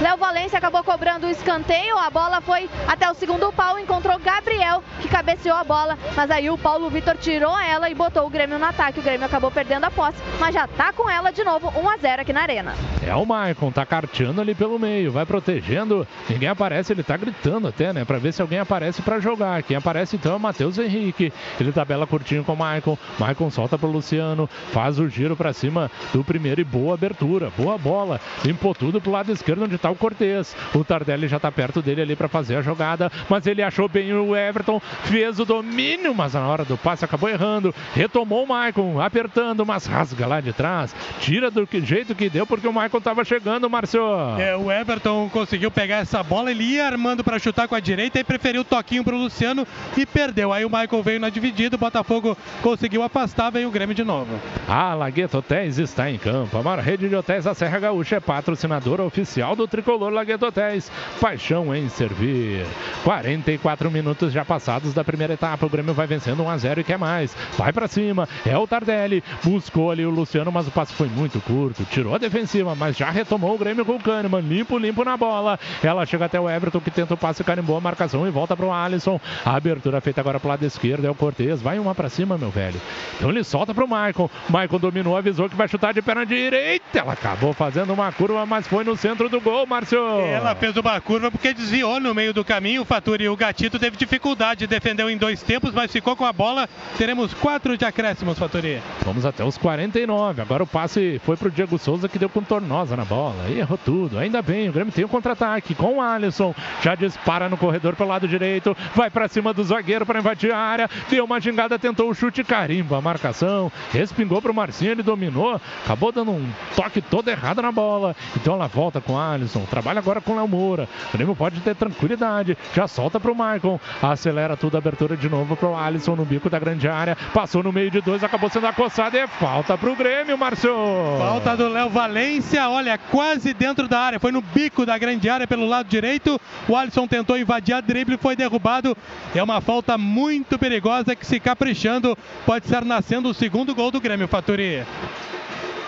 [0.00, 4.82] Léo Valência acabou cobrando o escanteio, a bola foi até o segundo pau, encontrou Gabriel
[5.00, 8.58] que cabeceou a bola, mas aí o Paulo Vitor tirou ela e botou o Grêmio
[8.58, 9.00] no ataque.
[9.00, 11.96] O Grêmio acabou perdendo a posse, mas já tá com ela de novo, 1 a
[11.96, 12.74] 0 aqui na Arena.
[13.06, 17.68] É o Maicon, tá carteando ali pelo meio, vai protegendo Ninguém aparece, ele tá gritando
[17.68, 18.04] até, né?
[18.04, 19.62] Pra ver se alguém aparece pra jogar.
[19.62, 21.32] Quem aparece então é o Matheus Henrique.
[21.58, 22.96] Ele tabela curtinho com o Maicon.
[23.18, 27.76] Maicon solta pro Luciano, faz o giro pra cima do primeiro e boa abertura, boa
[27.76, 28.20] bola.
[28.44, 30.54] Limpou tudo pro lado esquerdo onde tá o Cortez.
[30.74, 34.12] O Tardelli já tá perto dele ali pra fazer a jogada, mas ele achou bem
[34.12, 37.74] o Everton, fez o domínio, mas na hora do passe acabou errando.
[37.94, 40.94] Retomou o Maicon, apertando, mas rasga lá de trás.
[41.20, 44.00] Tira do que- jeito que deu, porque o Maicon tava chegando, Márcio.
[44.38, 48.18] É, o Everton conseguiu pegar essa bola, ele ia armando para chutar com a direita
[48.20, 49.66] e preferiu o toquinho pro Luciano
[49.96, 50.52] e perdeu.
[50.52, 54.38] Aí o Michael veio na dividida, o Botafogo conseguiu afastar, veio o Grêmio de novo.
[54.68, 56.56] A Lagueto Hotéis está em campo.
[56.58, 60.90] A maior rede de hotéis da Serra Gaúcha é patrocinadora oficial do tricolor Lagueto Hotéis.
[61.20, 62.64] Paixão em servir.
[63.04, 65.66] 44 minutos já passados da primeira etapa.
[65.66, 67.09] O Grêmio vai vencendo 1 a 0 e quer mais.
[67.56, 68.28] Vai para cima.
[68.46, 69.22] É o Tardelli.
[69.42, 71.84] Buscou ali o Luciano, mas o passe foi muito curto.
[71.84, 74.40] Tirou a defensiva, mas já retomou o Grêmio com o Kahneman.
[74.40, 75.58] Limpo, limpo na bola.
[75.82, 78.66] Ela chega até o Everton que tenta o passe, carimbou a marcação e volta para
[78.66, 79.20] o Alisson.
[79.44, 81.60] A abertura feita agora pro lado esquerdo é o Cortez.
[81.60, 82.80] Vai uma para cima, meu velho.
[83.16, 84.30] Então ele solta pro Maicon.
[84.48, 86.98] Maicon dominou, avisou que vai chutar de perna direita.
[86.98, 89.98] Ela acabou fazendo uma curva, mas foi no centro do gol, Márcio.
[89.98, 92.82] Ela fez uma curva porque desviou no meio do caminho.
[92.82, 96.68] O Faturi, o Gatito, teve dificuldade, defendeu em dois tempos, mas ficou com a bola.
[97.00, 98.82] Teremos quatro de acréscimos, Faturi.
[99.06, 100.42] Vamos até os 49.
[100.42, 103.48] Agora o passe foi pro Diego Souza que deu com tornosa na bola.
[103.48, 104.18] E errou tudo.
[104.18, 106.54] Ainda bem, o Grêmio tem o contra-ataque com o Alisson.
[106.82, 108.76] Já dispara no corredor pelo lado direito.
[108.94, 110.90] Vai para cima do zagueiro para invadir a área.
[111.08, 113.72] Deu uma gingada, tentou o chute, carimba a marcação.
[113.94, 115.58] Respingou pro Marcinho, ele dominou.
[115.82, 116.46] Acabou dando um
[116.76, 118.14] toque todo errado na bola.
[118.36, 119.64] Então ela volta com o Alisson.
[119.70, 120.86] Trabalha agora com o Léo Moura.
[121.08, 122.58] O Grêmio pode ter tranquilidade.
[122.74, 123.80] Já solta pro Maicon.
[124.02, 126.89] Acelera tudo, abertura de novo pro Alisson no bico da grande área.
[127.32, 129.16] Passou no meio de dois, acabou sendo acossado.
[129.16, 130.74] E é falta pro Grêmio, Márcio.
[131.18, 134.20] Falta do Léo Valência, olha, quase dentro da área.
[134.20, 136.40] Foi no bico da grande área pelo lado direito.
[136.68, 138.96] O Alisson tentou invadir a drible, foi derrubado.
[139.34, 144.00] É uma falta muito perigosa que se caprichando pode estar nascendo o segundo gol do
[144.00, 144.84] Grêmio, Faturi.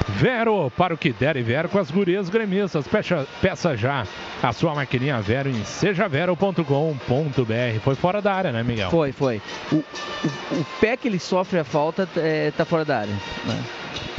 [0.09, 2.87] Vero, para o que der e Vero com as gurias gremistas.
[2.87, 4.07] Peça, peça já
[4.43, 7.81] a sua maquininha Vero em sejavero.com.br.
[7.83, 8.91] Foi fora da área, né, Miguel?
[8.91, 9.41] Foi, foi.
[9.71, 9.85] O, o,
[10.53, 13.15] o pé que ele sofre a falta é, tá fora da área.
[13.45, 13.63] né?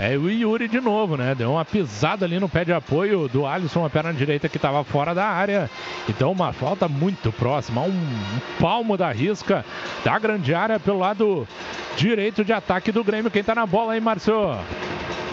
[0.01, 1.33] É o Yuri de novo, né?
[1.33, 4.83] Deu uma pisada ali no pé de apoio do Alisson, a perna direita que estava
[4.83, 5.69] fora da área.
[6.09, 9.63] Então uma falta muito próxima, um, um palmo da risca
[10.03, 11.47] da grande área pelo lado
[11.95, 13.31] direito de ataque do Grêmio.
[13.31, 14.57] Quem tá na bola aí, Márcio?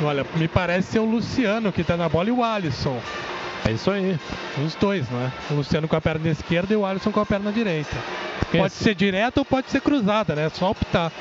[0.02, 2.98] Olha, me parece ser o Luciano que tá na bola e o Alisson.
[3.68, 4.18] É isso aí.
[4.64, 5.30] Os dois, né?
[5.50, 7.94] O Luciano com a perna esquerda e o Alisson com a perna direita.
[8.50, 10.48] Pode Esse- ser direta ou pode ser cruzada, né?
[10.48, 11.12] Só optar.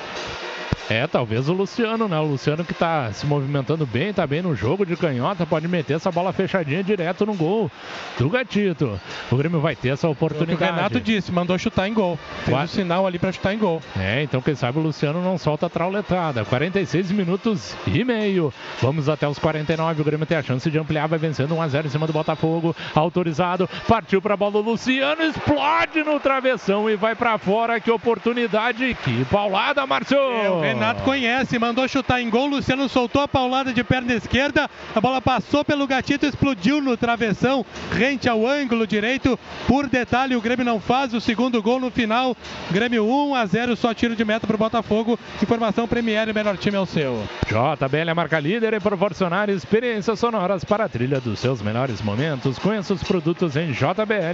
[0.90, 2.18] É, talvez o Luciano, né?
[2.20, 5.94] O Luciano que tá se movimentando bem, tá bem no jogo de canhota, pode meter
[5.98, 7.70] essa bola fechadinha direto no gol
[8.18, 9.00] do Gatito.
[9.32, 10.72] O Grêmio vai ter essa O que o oportunidade.
[10.76, 12.18] Renato disse, mandou chutar em gol.
[12.44, 13.82] Fez Qua- o sinal ali pra chutar em gol.
[14.00, 16.44] É, então quem sabe o Luciano não solta a trauletada.
[16.46, 18.52] 46 minutos e meio.
[18.82, 20.02] Vamos até os 49.
[20.02, 22.76] O Grêmio tem a chance de ampliar, vai vencendo 1x0 em cima do Botafogo.
[22.96, 24.58] Autorizado, partiu pra bola.
[24.58, 27.80] O Luciano explode no travessão e vai pra fora.
[27.80, 30.18] Que oportunidade, que paulada, Márcio!
[30.60, 32.48] O Renato conhece, mandou chutar em gol.
[32.48, 34.70] Luciano soltou a paulada de perna esquerda.
[34.94, 39.40] A bola passou pelo gatito, explodiu no travessão, rente ao ângulo direito.
[39.66, 42.36] Por detalhe, o Grêmio não faz o segundo gol no final.
[42.72, 45.18] Grêmio 1 a 0, só tiro de meta pro Botafogo.
[45.42, 47.24] Informação Premier, o melhor time é o seu.
[47.48, 52.60] JBL é marca líder em proporcionar experiências sonoras para a trilha dos seus melhores momentos.
[52.60, 54.34] Conheça os produtos em jbl.com.br.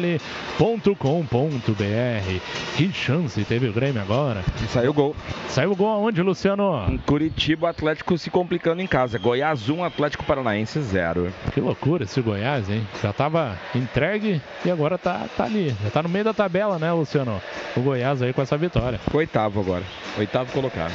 [2.75, 4.43] Que chance teve o Grêmio agora.
[4.63, 5.15] E saiu gol.
[5.49, 6.85] Saiu o gol aonde, Luciano?
[6.89, 9.17] Em Curitiba, o Atlético se complicando em casa.
[9.17, 11.31] Goiás 1, Atlético Paranaense 0.
[11.53, 12.87] Que loucura esse Goiás, hein?
[13.01, 15.75] Já estava entregue e agora tá, tá ali.
[15.83, 17.41] Já tá no meio da tabela, né, Luciano?
[17.75, 18.99] O Goiás aí com essa vitória.
[19.13, 19.83] Oitavo agora.
[20.17, 20.93] Oitavo colocado.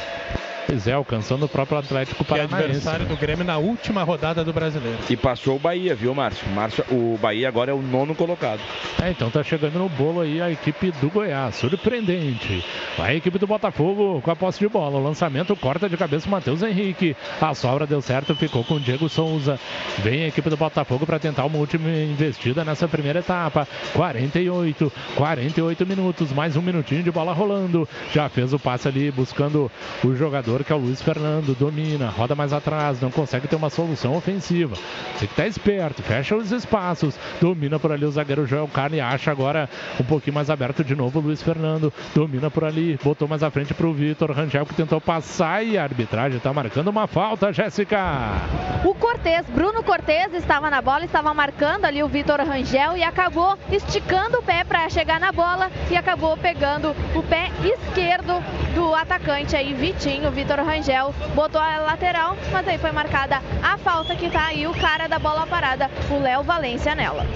[0.66, 2.64] Pois é, alcançando o próprio Atlético Que é Paranaense.
[2.64, 4.98] adversário do Grêmio na última rodada do Brasileiro.
[5.08, 6.48] E passou o Bahia, viu, Márcio?
[6.50, 6.84] Márcio?
[6.90, 8.60] O Bahia agora é o nono colocado.
[9.02, 11.56] É, então tá chegando no bolo aí a equipe do Goiás.
[11.56, 12.64] Surpreendente.
[12.96, 14.98] Vai a equipe do Botafogo com a posse de bola.
[14.98, 17.16] O lançamento corta de cabeça o Matheus Henrique.
[17.40, 19.58] A sobra deu certo, ficou com o Diego Souza.
[19.98, 23.66] Vem a equipe do Botafogo para tentar uma última investida nessa primeira etapa.
[23.94, 27.88] 48, 48 minutos, mais um minutinho de bola rolando.
[28.12, 29.70] Já fez o passe ali buscando
[30.04, 31.54] o jogador que é o Luiz Fernando.
[31.54, 34.74] Domina, roda mais atrás, não consegue ter uma solução ofensiva.
[35.18, 37.14] Tem que estar esperto, fecha os espaços.
[37.40, 39.00] Domina por ali o zagueiro Joel Carne.
[39.00, 39.68] Acha agora
[39.98, 41.92] um pouquinho mais aberto de novo o Luiz Fernando.
[42.14, 45.84] Domina por ali, botou mais à frente pro Vitor Rangel que tentou passar e a
[45.84, 48.00] arbitragem tá marcando uma falta, Jéssica.
[48.84, 49.46] O Cortez.
[49.50, 54.42] Bruno Cortez estava na bola, estava marcando ali o Vitor Rangel e acabou esticando o
[54.42, 58.42] pé para chegar na bola e acabou pegando o pé esquerdo
[58.74, 60.30] do atacante aí, Vitinho.
[60.40, 64.72] Vitor Rangel botou a lateral, mas aí foi marcada a falta que tá aí o
[64.72, 67.26] cara da bola parada, o Léo Valência nela.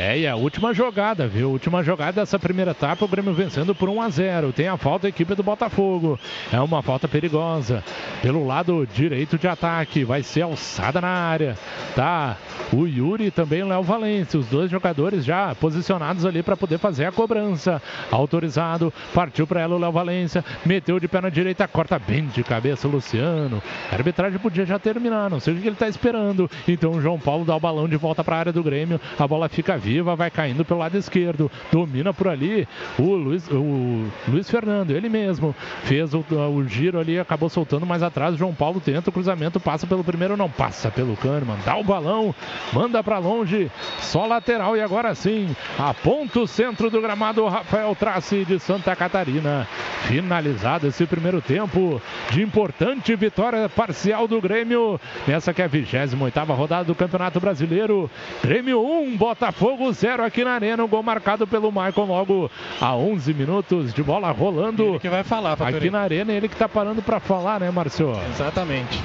[0.00, 1.50] É, e a última jogada, viu?
[1.50, 4.52] Última jogada dessa primeira etapa, o Grêmio vencendo por 1 a 0.
[4.54, 6.18] Tem a falta a equipe do Botafogo.
[6.50, 7.84] É uma falta perigosa.
[8.22, 11.58] Pelo lado direito de ataque, vai ser alçada na área.
[11.94, 12.36] Tá
[12.72, 16.78] o Yuri e também o Léo Valência, os dois jogadores já posicionados ali para poder
[16.78, 17.80] fazer a cobrança.
[18.10, 22.42] Autorizado, partiu para ela o Léo Valência, meteu de pé na direita, corta bem de
[22.42, 23.62] cabeça o Luciano.
[23.90, 26.50] A arbitragem podia já terminar, não sei o que ele está esperando.
[26.66, 29.26] Então o João Paulo dá o balão de volta para a área do Grêmio, a
[29.26, 32.66] bola fica viva, vai caindo pelo lado esquerdo, domina por ali
[32.98, 35.54] o Luiz, o Luiz Fernando, ele mesmo
[35.84, 36.24] fez o,
[36.54, 38.36] o giro ali, acabou soltando mais atrás.
[38.36, 42.34] João Paulo tenta o cruzamento, passa pelo primeiro, não passa pelo Kahneman, dá o balão,
[42.72, 43.70] manda para longe,
[44.00, 49.66] só lateral e agora sim, aponta o centro do gramado, Rafael Trace de Santa Catarina.
[50.06, 52.00] Finalizado esse primeiro tempo
[52.30, 56.16] de importante vitória parcial do Grêmio nessa que é a 28
[56.54, 58.10] rodada do Campeonato Brasileiro.
[58.42, 60.84] Grêmio 1, Botafogo 0 aqui na Arena.
[60.84, 62.50] Um gol marcado pelo Maicon logo
[62.80, 64.84] a 11 minutos de bola rolando.
[64.84, 68.12] Ele que vai falar, Aqui na Arena, ele que está parando para falar, né, Marcio?
[68.30, 69.00] Exatamente.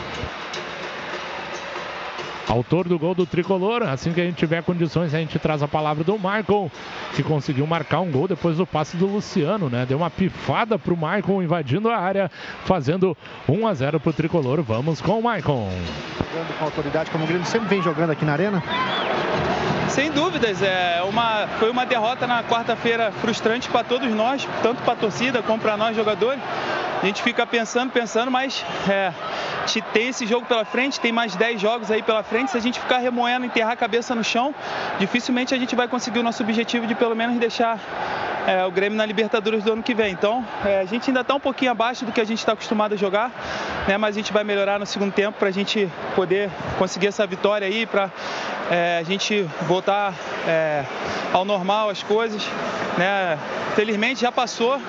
[2.47, 3.83] Autor do gol do tricolor.
[3.83, 6.71] Assim que a gente tiver condições, a gente traz a palavra do Michael,
[7.15, 9.85] que conseguiu marcar um gol depois do passe do Luciano, né?
[9.85, 12.29] Deu uma pifada pro Michael invadindo a área,
[12.65, 13.17] fazendo
[13.47, 14.61] 1 a 0 pro tricolor.
[14.61, 15.43] Vamos com o Michael.
[15.43, 18.63] Jogando com autoridade, como o Grêmio sempre vem jogando aqui na arena.
[19.89, 24.93] Sem dúvidas, é uma, foi uma derrota na quarta-feira frustrante para todos nós, tanto para
[24.93, 26.41] a torcida como para nós jogadores.
[27.01, 29.11] A gente fica pensando, pensando, mas é,
[29.93, 32.51] tem esse jogo pela frente, tem mais 10 jogos aí pela frente.
[32.51, 34.55] Se a gente ficar remoendo, enterrar a cabeça no chão,
[34.99, 37.77] dificilmente a gente vai conseguir o nosso objetivo de pelo menos deixar
[38.47, 40.11] é, o Grêmio na Libertadores do ano que vem.
[40.11, 42.93] Então, é, a gente ainda está um pouquinho abaixo do que a gente está acostumado
[42.93, 43.31] a jogar,
[43.87, 47.25] né, mas a gente vai melhorar no segundo tempo para a gente poder conseguir essa
[47.25, 48.09] vitória aí, para
[48.71, 50.13] é, a gente voltar
[50.47, 50.83] é,
[51.31, 52.43] ao normal as coisas.
[52.97, 53.37] Né?
[53.75, 54.79] Felizmente já passou,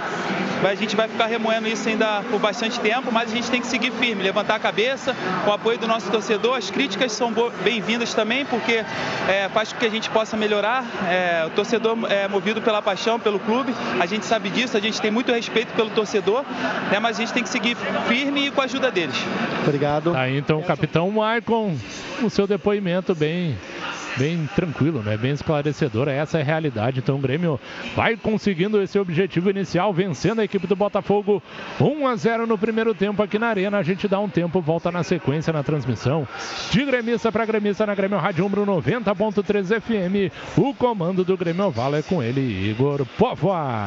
[0.63, 3.61] mas a gente vai ficar remoendo isso ainda por bastante tempo, mas a gente tem
[3.61, 6.57] que seguir firme, levantar a cabeça, com o apoio do nosso torcedor.
[6.57, 7.33] As críticas são
[7.63, 8.85] bem-vindas também, porque
[9.29, 10.85] é, faz com que a gente possa melhorar.
[11.09, 15.01] É, o torcedor é movido pela paixão, pelo clube, a gente sabe disso, a gente
[15.01, 16.45] tem muito respeito pelo torcedor,
[16.91, 17.77] né, mas a gente tem que seguir
[18.07, 19.17] firme e com a ajuda deles.
[19.63, 20.13] Obrigado.
[20.13, 21.75] Tá aí então o capitão Maicon,
[22.25, 23.57] o seu depoimento bem
[24.17, 25.17] bem tranquilo, né?
[25.17, 26.09] Bem esclarecedor.
[26.09, 27.01] Essa é a realidade.
[27.01, 27.59] Então o Grêmio
[27.95, 31.43] vai conseguindo esse objetivo inicial, vencendo a equipe do Botafogo
[31.81, 33.79] 1 a 0 no primeiro tempo aqui na Arena.
[33.79, 36.27] A gente dá um tempo, volta na sequência na transmissão
[36.71, 40.33] de gremista para gremista na Grêmio Rádio Umbro 90.3 FM.
[40.57, 42.41] O comando do Grêmio Oval é com ele,
[42.71, 43.87] Igor Povoa.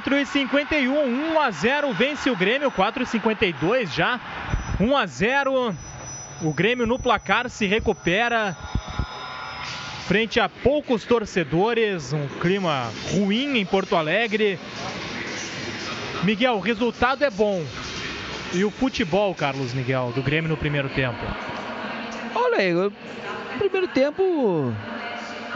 [0.01, 4.19] 4 e 51, 1 a 0 vence o Grêmio, 4 e 52 já.
[4.79, 5.75] 1 a 0.
[6.41, 8.57] O Grêmio no placar se recupera
[10.07, 14.57] frente a poucos torcedores, um clima ruim em Porto Alegre.
[16.23, 17.63] Miguel, o resultado é bom.
[18.53, 21.19] E o futebol, Carlos Miguel, do Grêmio no primeiro tempo?
[22.33, 22.73] Olha, aí,
[23.59, 24.73] primeiro tempo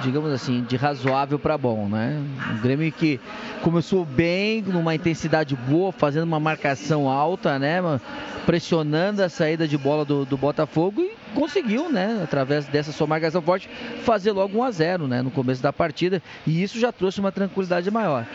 [0.02, 2.22] digamos assim, de razoável para bom, né?
[2.54, 3.20] Um Grêmio que
[3.62, 7.80] começou bem, numa intensidade boa, fazendo uma marcação alta, né?
[8.46, 12.20] Pressionando a saída de bola do, do Botafogo e conseguiu, né?
[12.24, 13.70] Através dessa sua marcação forte,
[14.04, 15.22] fazer logo 1 a 0 né?
[15.22, 16.22] No começo da partida.
[16.46, 18.26] E isso já trouxe uma tranquilidade maior.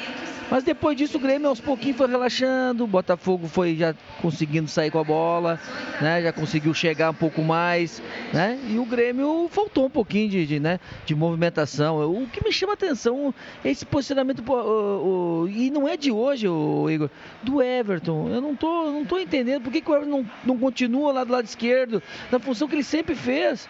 [0.50, 4.90] Mas depois disso o Grêmio aos pouquinhos foi relaxando, o Botafogo foi já conseguindo sair
[4.90, 5.60] com a bola,
[6.00, 6.20] né?
[6.22, 8.02] Já conseguiu chegar um pouco mais,
[8.32, 8.58] né?
[8.68, 10.80] E o Grêmio faltou um pouquinho de, de né?
[11.06, 12.10] de movimentação.
[12.10, 13.32] O que me chama atenção
[13.64, 17.10] é esse posicionamento o, o, e não é de hoje, o Igor,
[17.42, 18.28] do Everton.
[18.28, 21.24] Eu não tô, não tô entendendo por que, que o Everton não, não continua lá
[21.24, 23.68] do lado esquerdo, na função que ele sempre fez.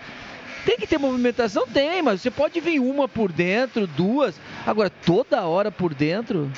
[0.65, 1.67] Tem que ter movimentação?
[1.67, 4.35] Tem, mas você pode vir uma por dentro, duas.
[4.67, 6.51] Agora, toda hora por dentro.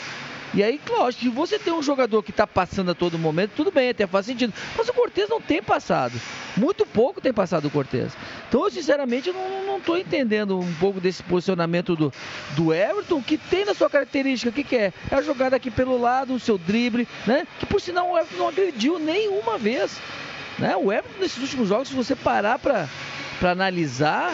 [0.55, 3.70] E aí, lógico, se você tem um jogador que está passando a todo momento, tudo
[3.70, 4.53] bem, até faz sentido.
[4.77, 6.20] Mas o Cortez não tem passado.
[6.55, 8.12] Muito pouco tem passado o Cortez.
[8.49, 9.35] Então, eu, sinceramente, eu
[9.66, 12.12] não estou entendendo um pouco desse posicionamento do,
[12.51, 14.93] do Everton, que tem na sua característica, o que, que é?
[15.11, 17.47] É a jogada aqui pelo lado, o seu drible, né?
[17.59, 19.99] Que por sinal o Everton não agrediu nenhuma vez.
[20.59, 20.77] Né?
[20.77, 22.87] O Everton nesses últimos jogos, se você parar para
[23.48, 24.32] analisar,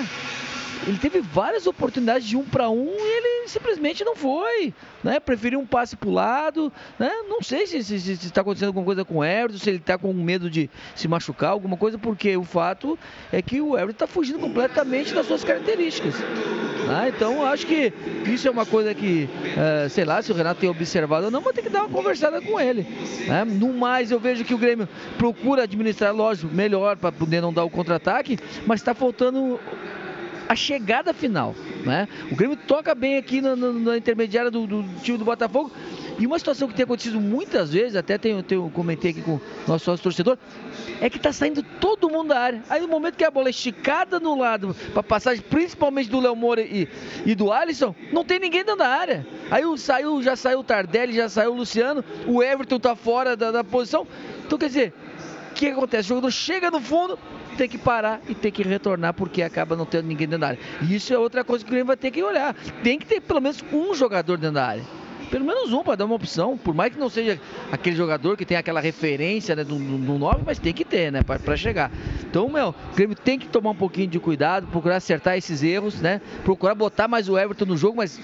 [0.87, 4.73] ele teve várias oportunidades de um para um e ele simplesmente não foi,
[5.03, 5.19] né?
[5.19, 7.11] Preferiu um passe pro lado, né?
[7.29, 9.79] Não sei se está se, se tá acontecendo alguma coisa com o Everton, se ele
[9.79, 12.99] está com medo de se machucar, alguma coisa, porque o fato
[13.33, 16.15] é que o Everton está fugindo completamente das suas características.
[16.89, 17.13] Né?
[17.15, 17.93] Então acho que
[18.27, 21.41] isso é uma coisa que, uh, sei lá, se o Renato tem observado ou não,
[21.41, 22.87] vou ter que dar uma conversada com ele.
[23.27, 23.45] Né?
[23.45, 27.65] No mais, eu vejo que o Grêmio procura administrar, lógico, melhor para poder não dar
[27.65, 29.61] o contra-ataque, mas está faltando
[30.49, 31.55] a chegada final.
[31.85, 32.09] Né?
[32.33, 35.71] O Grêmio toca bem aqui na, na, na intermediária do, do, time do Botafogo.
[36.19, 39.41] E uma situação que tem acontecido muitas vezes, até tenho, tenho comentei aqui com o
[39.69, 40.37] nosso sócio torcedor,
[41.01, 42.63] é que está saindo todo mundo da área.
[42.69, 46.35] Aí no momento que a bola é esticada no lado, para passagem principalmente do Léo
[46.35, 46.89] Moura e,
[47.25, 49.25] e do Alisson, não tem ninguém dentro da área.
[49.49, 53.53] Aí saiu, já saiu o Tardelli, já saiu o Luciano, o Everton está fora da,
[53.53, 54.05] da posição.
[54.45, 54.95] Então quer dizer,
[55.53, 56.07] o que acontece?
[56.07, 57.17] O jogador chega no fundo,
[57.59, 60.59] tem que parar e tem que retornar porque acaba não tendo ninguém dentro da área.
[60.89, 62.55] Isso é outra coisa que o Grêmio vai ter que olhar.
[62.85, 64.85] Tem que ter pelo menos um jogador dentro da área.
[65.29, 67.39] Pelo menos um para dar uma opção, por mais que não seja
[67.71, 71.21] aquele jogador que tem aquela referência né, do, do 9, mas tem que ter, né,
[71.23, 71.91] para chegar.
[72.23, 76.01] Então, meu, o Grêmio tem que tomar um pouquinho de cuidado, procurar acertar esses erros,
[76.01, 78.19] né, procurar botar mais o Everton no jogo, mas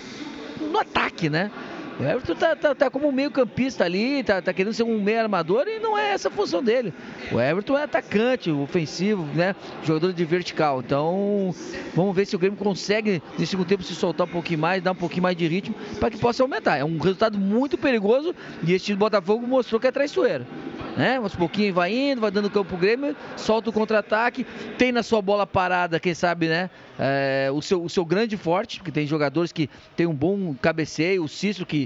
[0.59, 1.51] no ataque, né?
[1.99, 5.21] O Everton tá, tá, tá como meio campista ali, tá, tá, querendo ser um meio
[5.21, 6.93] armador e não é essa a função dele.
[7.31, 9.55] O Everton é atacante, ofensivo, né?
[9.85, 10.81] Jogador de vertical.
[10.81, 11.55] Então,
[11.95, 14.91] vamos ver se o Grêmio consegue, nesse segundo tempo, se soltar um pouquinho mais, dar
[14.91, 16.77] um pouquinho mais de ritmo para que possa aumentar.
[16.77, 18.35] É um resultado muito perigoso
[18.67, 20.45] e do Botafogo mostrou que é traiçoeiro
[20.97, 21.19] né?
[21.19, 24.45] Uns pouquinho vai indo, vai dando campo pro Grêmio, solta o contra-ataque,
[24.79, 26.71] tem na sua bola parada, quem sabe, né?
[26.99, 31.25] É, o, seu, o seu grande forte, porque tem jogadores que tem um bom cabeceio,
[31.25, 31.84] o Cícero que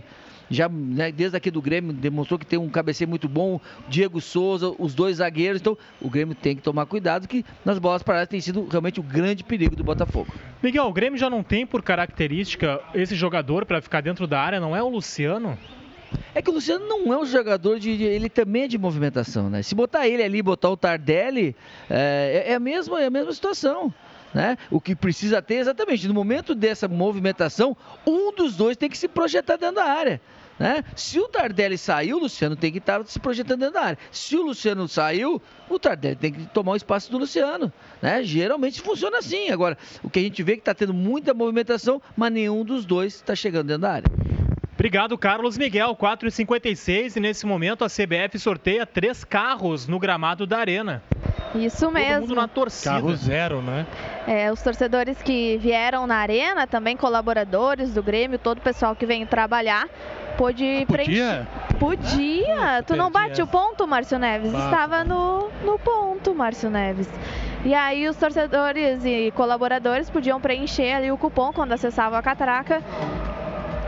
[0.51, 4.75] já né, desde aqui do Grêmio demonstrou que tem um cabeceio muito bom, Diego Souza,
[4.79, 8.41] os dois zagueiros, então o Grêmio tem que tomar cuidado que nas bolas paradas tem
[8.41, 10.33] sido realmente o grande perigo do Botafogo.
[10.62, 14.61] Miguel, o Grêmio já não tem por característica esse jogador para ficar dentro da área,
[14.61, 15.59] não é o Luciano?
[16.35, 17.91] É que o Luciano não é um jogador de.
[18.03, 19.62] Ele também é de movimentação, né?
[19.62, 21.55] Se botar ele ali, botar o Tardelli,
[21.91, 23.93] é, é, a, mesma, é a mesma situação.
[24.33, 24.59] Né?
[24.70, 27.77] O que precisa ter exatamente no momento dessa movimentação,
[28.07, 30.20] um dos dois tem que se projetar dentro da área.
[30.59, 30.85] Né?
[30.97, 33.99] Se o Tardelli saiu, o Luciano tem que estar se projetando dentro da área.
[34.11, 37.73] Se o Luciano saiu, o Tardelli tem que tomar o espaço do Luciano.
[38.03, 38.23] Né?
[38.25, 39.51] Geralmente funciona assim.
[39.51, 42.85] Agora, o que a gente vê é que está tendo muita movimentação, mas nenhum dos
[42.85, 44.09] dois está chegando dentro da área.
[44.79, 45.97] Obrigado, Carlos Miguel.
[45.97, 51.03] 4h56 e nesse momento a CBF sorteia três carros no gramado da Arena.
[51.53, 52.21] Isso mesmo.
[52.21, 52.95] Todo mundo na torcida.
[52.95, 53.85] Carro zero, né?
[54.25, 59.05] É, os torcedores que vieram na arena, também colaboradores do Grêmio, todo o pessoal que
[59.05, 59.89] vem trabalhar,
[60.37, 61.45] pôde preencher.
[61.81, 62.81] Podia.
[62.87, 64.53] Tu não bate o ponto, Márcio Neves?
[64.53, 64.67] Bah.
[64.67, 67.09] Estava no, no ponto, Márcio Neves.
[67.65, 72.81] E aí os torcedores e colaboradores podiam preencher ali o cupom quando acessavam a catraca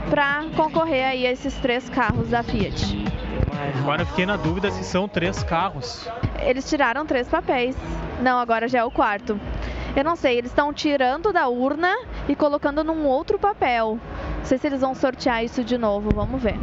[0.09, 3.05] para concorrer aí a esses três carros da Fiat.
[3.79, 6.09] Agora eu fiquei na dúvida se são três carros.
[6.41, 7.77] Eles tiraram três papéis.
[8.23, 9.39] Não, agora já é o quarto.
[9.95, 11.93] Eu não sei, eles estão tirando da urna
[12.29, 13.99] e colocando num outro papel.
[14.39, 16.57] Não sei se eles vão sortear isso de novo, vamos ver.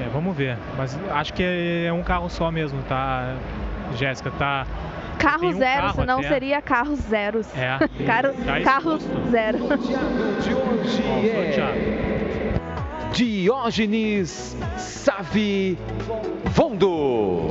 [0.00, 0.58] É, vamos ver.
[0.76, 1.42] Mas acho que
[1.86, 3.34] é um carro só mesmo, tá?
[3.96, 4.66] Jéssica, tá.
[5.18, 6.28] Carro um zero, carro senão até.
[6.28, 7.46] seria carros zeros.
[7.56, 7.78] É.
[8.04, 8.98] Carro, tá carro
[9.30, 9.58] zero.
[10.42, 12.23] de hoje é
[13.14, 15.78] Diógenes Savivondo.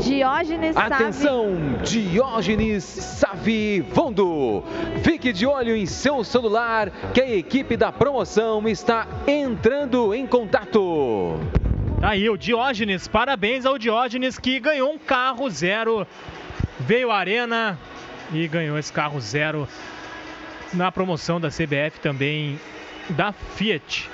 [0.02, 4.61] Diógenes Atenção, Diógenes Savivondo.
[5.03, 11.40] Fique de olho em seu celular que a equipe da promoção está entrando em contato.
[12.02, 16.06] Tá aí o Diógenes, parabéns ao Diógenes que ganhou um carro zero.
[16.77, 17.80] Veio à Arena
[18.34, 19.65] e ganhou esse carro zero
[20.73, 22.60] na promoção da CBF também
[23.11, 24.11] da Fiat.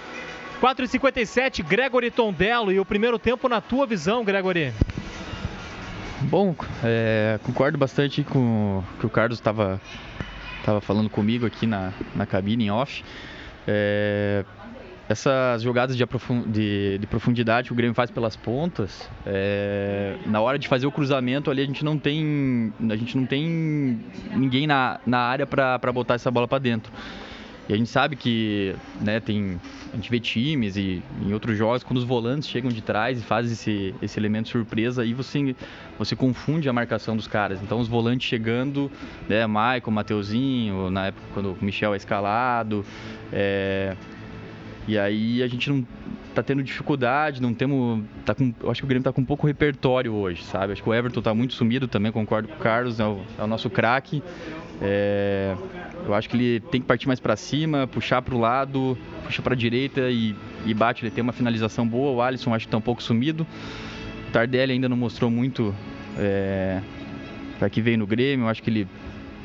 [0.62, 2.72] 4h57, Gregory Tondello.
[2.72, 4.74] E o primeiro tempo na tua visão, Gregory?
[6.22, 6.54] Bom,
[6.84, 9.80] é, concordo bastante com o que o Carlos estava
[10.66, 13.04] tava falando comigo aqui na, na cabine, em off.
[13.66, 14.44] É,
[15.08, 16.06] essas jogadas de,
[16.48, 20.92] de, de, profundidade que o Grêmio faz pelas pontas, é, na hora de fazer o
[20.92, 24.00] cruzamento ali a gente não tem, a gente não tem
[24.32, 26.92] ninguém na, na área para botar essa bola para dentro.
[27.70, 29.62] E a gente sabe que né, tem,
[29.94, 33.22] a gente vê times e em outros jogos, quando os volantes chegam de trás e
[33.22, 35.56] fazem esse, esse elemento surpresa, aí você,
[35.98, 37.62] você confunde a marcação dos caras.
[37.62, 38.92] Então os volantes chegando,
[39.28, 42.84] né, Michael, Mateuzinho, na época quando o Michel é escalado,
[43.32, 43.96] é,
[44.88, 45.86] e aí a gente não
[46.34, 48.04] tá tendo dificuldade, não temos.
[48.26, 50.74] Tá com, acho que o Grêmio tá com um pouco repertório hoje, sabe?
[50.74, 53.44] Acho que o Everton tá muito sumido também, concordo com o Carlos, é o, é
[53.44, 54.24] o nosso craque.
[54.82, 55.56] É,
[56.06, 59.42] eu acho que ele tem que partir mais para cima, puxar para o lado, puxa
[59.42, 60.36] para a direita e,
[60.66, 61.04] e, bate.
[61.04, 62.12] Ele tem uma finalização boa.
[62.12, 63.46] O Alisson acho que está um pouco sumido.
[64.28, 65.74] O Tardelli ainda não mostrou muito
[66.18, 66.82] é,
[67.58, 68.46] para que veio no Grêmio.
[68.46, 68.88] Eu acho que ele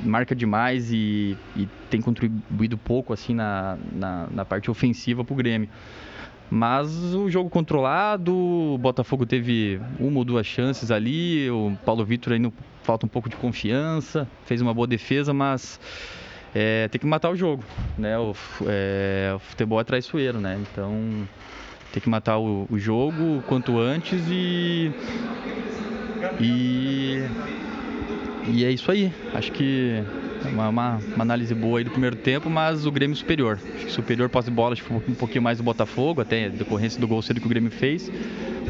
[0.02, 5.36] marca demais e, e tem contribuído pouco assim na, na, na parte ofensiva para o
[5.36, 5.68] Grêmio.
[6.50, 12.34] Mas o jogo controlado, o Botafogo teve uma ou duas chances ali, o Paulo Vitor
[12.34, 12.52] ainda
[12.82, 15.80] falta um pouco de confiança, fez uma boa defesa, mas
[16.54, 17.64] é, tem que matar o jogo,
[17.98, 18.18] né?
[18.18, 18.34] O,
[18.66, 20.58] é, o futebol é traiçoeiro, né?
[20.60, 21.26] Então
[21.92, 24.92] tem que matar o, o jogo quanto antes e,
[26.40, 27.22] e
[28.46, 29.12] e é isso aí.
[29.32, 30.02] Acho que
[30.48, 33.58] uma, uma, uma, análise boa aí do primeiro tempo, mas o Grêmio superior.
[33.74, 37.00] Acho que superior posse de bola, acho que um pouquinho mais do Botafogo, até decorrência
[37.00, 38.10] do gol cedo que o Grêmio fez.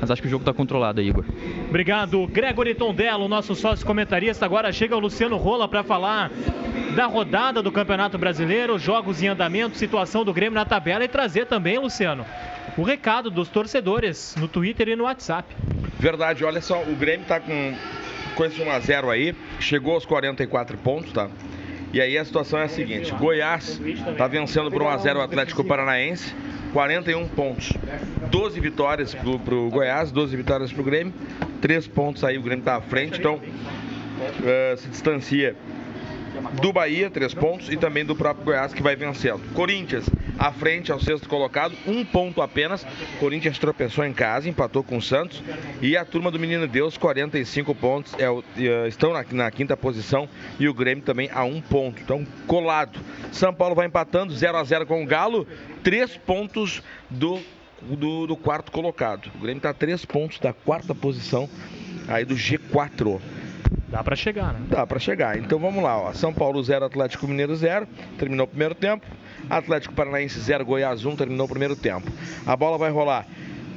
[0.01, 1.25] Mas acho que o jogo está controlado aí, Igor.
[1.69, 4.45] Obrigado, Gregory Tondello, nosso sócio comentarista.
[4.45, 6.31] Agora chega o Luciano Rola para falar
[6.95, 11.47] da rodada do Campeonato Brasileiro, jogos em andamento, situação do Grêmio na tabela e trazer
[11.47, 12.25] também, Luciano,
[12.77, 15.55] o recado dos torcedores no Twitter e no WhatsApp.
[15.99, 17.75] Verdade, olha só, o Grêmio está com,
[18.35, 21.29] com esse 1x0 aí, chegou aos 44 pontos, tá?
[21.95, 23.81] E aí a situação é a seguinte: Goiás
[24.11, 26.35] está vencendo por 1x0 o Atlético Paranaense,
[26.73, 27.73] 41 pontos.
[28.33, 31.15] 12 vitórias para o Goiás, 12 vitórias para o Grêmio,
[31.61, 35.55] 3 pontos aí, o Grêmio está à frente, então uh, se distancia
[36.61, 39.41] do Bahia, 3 pontos, e também do próprio Goiás que vai vencendo.
[39.55, 40.09] Corinthians
[40.39, 42.87] à frente ao sexto colocado, um ponto apenas.
[43.19, 45.43] Corinthians tropeçou em casa, empatou com o Santos.
[45.81, 48.25] E a turma do Menino Deus, 45 pontos, é,
[48.63, 50.29] é, estão na, na, quinta posição.
[50.59, 52.01] E o Grêmio também a um ponto.
[52.01, 52.99] Então, colado.
[53.33, 55.47] São Paulo vai empatando 0 a 0 com o Galo,
[55.83, 57.41] três pontos do,
[57.83, 59.31] do, do quarto colocado.
[59.37, 61.49] O Grêmio está a três pontos da quarta posição
[62.09, 63.21] aí do G4.
[63.89, 64.61] Dá para chegar, né?
[64.69, 65.39] Dá para chegar.
[65.39, 66.13] Então vamos lá, ó.
[66.13, 67.87] São Paulo 0, Atlético Mineiro 0.
[68.19, 69.07] Terminou o primeiro tempo.
[69.49, 72.11] Atlético Paranaense 0, Goiás 1, terminou o primeiro tempo.
[72.47, 73.27] A bola vai rolar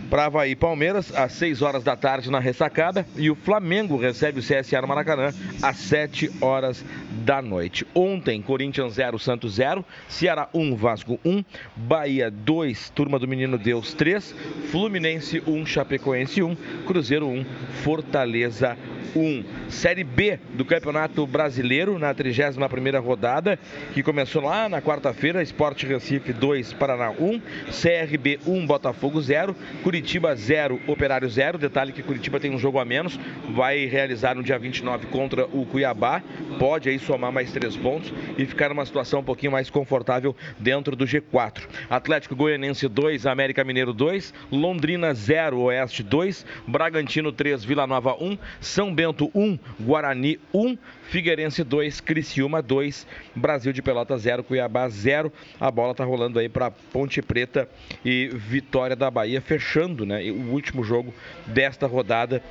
[0.09, 4.43] para Havaí Palmeiras às 6 horas da tarde na ressacada e o Flamengo recebe o
[4.43, 6.83] CSA no Maracanã às 7 horas
[7.25, 7.85] da noite.
[7.93, 11.43] Ontem, Corinthians 0, Santos 0, Ceará 1, Vasco 1,
[11.75, 14.35] Bahia 2, Turma do Menino Deus 3,
[14.71, 16.55] Fluminense 1, Chapecoense 1,
[16.85, 17.45] Cruzeiro 1,
[17.83, 18.77] Fortaleza
[19.15, 19.43] 1.
[19.69, 23.59] Série B do Campeonato Brasileiro na 31ª rodada,
[23.93, 29.96] que começou lá na quarta-feira, Esporte Recife 2, Paraná 1, CRB 1, Botafogo 0, Curitiba
[30.35, 31.57] 0, Operário 0.
[31.57, 33.19] Detalhe que Curitiba tem um jogo a menos,
[33.49, 36.21] vai realizar no dia 29 contra o Cuiabá,
[36.59, 40.95] pode aí somar mais três pontos e ficar numa situação um pouquinho mais confortável dentro
[40.95, 41.63] do G4.
[41.89, 48.37] Atlético Goianense 2, América Mineiro 2, Londrina 0, Oeste 2, Bragantino 3, Vila Nova 1,
[48.59, 50.77] São Bento 1, Guarani 1,
[51.07, 55.31] Figueirense 2, Criciúma 2, Brasil de Pelota 0, Cuiabá 0.
[55.59, 57.67] A bola tá rolando aí para Ponte Preta
[58.03, 61.13] e Vitória da Bahia, fechando né, o último jogo
[61.45, 62.43] desta rodada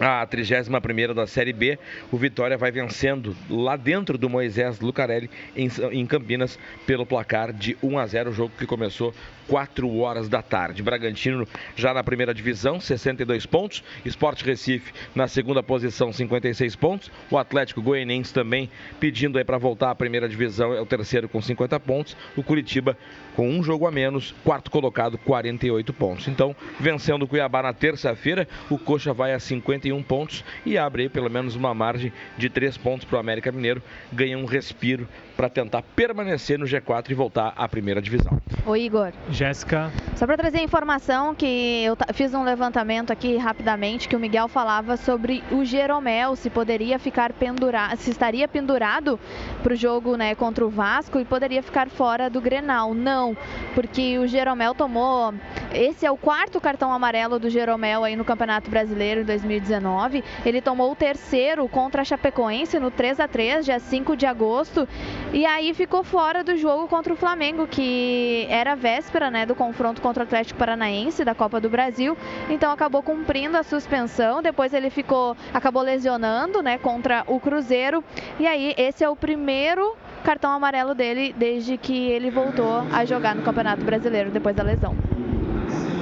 [0.00, 1.78] a 31 da Série B.
[2.10, 7.98] O Vitória vai vencendo lá dentro do Moisés Lucarelli, em, Campinas, pelo placar de 1
[7.98, 8.30] a 0.
[8.30, 9.14] O jogo que começou
[9.48, 10.82] 4 horas da tarde.
[10.82, 11.46] Bragantino
[11.76, 13.82] já na primeira divisão, 62 pontos.
[14.04, 17.10] Esporte Recife na segunda posição, 56 pontos.
[17.30, 18.70] O Atlético Goianiense também
[19.00, 22.16] pedindo aí para voltar à primeira divisão, é o terceiro com 50 pontos.
[22.36, 22.96] O Curitiba
[23.34, 26.28] com um jogo a menos, quarto colocado, 48 pontos.
[26.28, 31.08] Então, vencendo o Cuiabá na terça-feira, o Coxa vai a 51 pontos e abre aí
[31.08, 33.82] pelo menos uma margem de 3 pontos para o América Mineiro.
[34.12, 38.40] Ganha um respiro para tentar permanecer no G4 e voltar à primeira divisão.
[38.66, 39.12] Ô Igor.
[39.32, 39.90] Jéssica.
[40.16, 44.96] Só para trazer informação que eu fiz um levantamento aqui rapidamente que o Miguel falava
[44.96, 49.18] sobre o Jeromel, se poderia ficar pendurado, se estaria pendurado
[49.62, 52.94] para o jogo né, contra o Vasco e poderia ficar fora do Grenal.
[52.94, 53.36] Não,
[53.74, 55.34] porque o Jeromel tomou.
[55.72, 60.22] Esse é o quarto cartão amarelo do Jeromel aí no Campeonato Brasileiro em 2019.
[60.44, 64.86] Ele tomou o terceiro contra a Chapecoense no 3 a 3 dia 5 de agosto.
[65.32, 70.00] E aí ficou fora do jogo contra o Flamengo, que era véspera né, do confronto
[70.00, 72.16] contra o Atlético Paranaense da Copa do Brasil.
[72.48, 74.42] Então acabou cumprindo a suspensão.
[74.42, 78.02] Depois ele ficou, acabou lesionando né, contra o Cruzeiro.
[78.38, 83.34] E aí esse é o primeiro cartão amarelo dele desde que ele voltou a jogar
[83.34, 84.96] no Campeonato Brasileiro depois da lesão.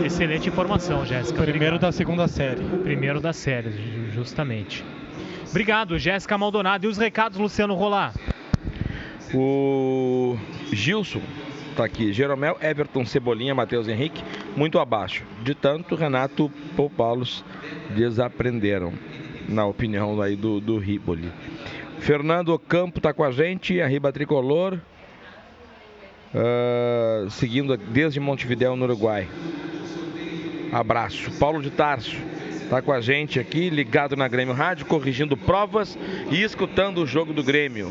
[0.05, 1.43] Excelente informação, Jéssica.
[1.43, 2.63] Primeiro da segunda série.
[2.83, 3.71] Primeiro da série,
[4.13, 4.85] justamente.
[5.49, 6.87] Obrigado, Jéssica Maldonado.
[6.87, 8.15] E os recados, Luciano Rolar?
[9.35, 10.37] O
[10.73, 11.21] Gilson
[11.81, 12.13] tá aqui.
[12.13, 14.23] Jeromel, Everton, Cebolinha, Matheus Henrique,
[14.55, 15.25] muito abaixo.
[15.43, 17.43] De tanto, Renato Paul Paulos
[17.97, 18.93] desaprenderam,
[19.49, 21.33] na opinião aí do, do Riboli.
[21.99, 24.79] Fernando Campo tá com a gente, Arriba Tricolor.
[26.33, 29.27] Uh, seguindo desde Montevidéu, no Uruguai.
[30.73, 31.31] Abraço.
[31.39, 32.17] Paulo de Tarso
[32.69, 35.99] tá com a gente aqui, ligado na Grêmio Rádio, corrigindo provas
[36.31, 37.91] e escutando o jogo do Grêmio.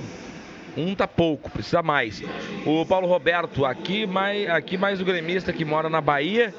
[0.78, 2.24] Um tá pouco, precisa mais.
[2.66, 6.54] O Paulo Roberto, aqui mais, aqui mais o gremista que mora na Bahia.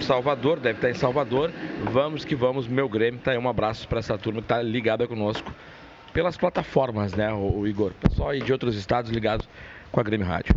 [0.00, 1.50] Salvador, deve estar em Salvador.
[1.90, 3.20] Vamos que vamos, meu Grêmio.
[3.20, 5.52] Tá aí um abraço para essa turma que tá ligada conosco
[6.12, 7.92] pelas plataformas, né, o, o Igor?
[7.94, 9.48] Pessoal aí de outros estados ligados
[9.90, 10.54] com a Grêmio Rádio.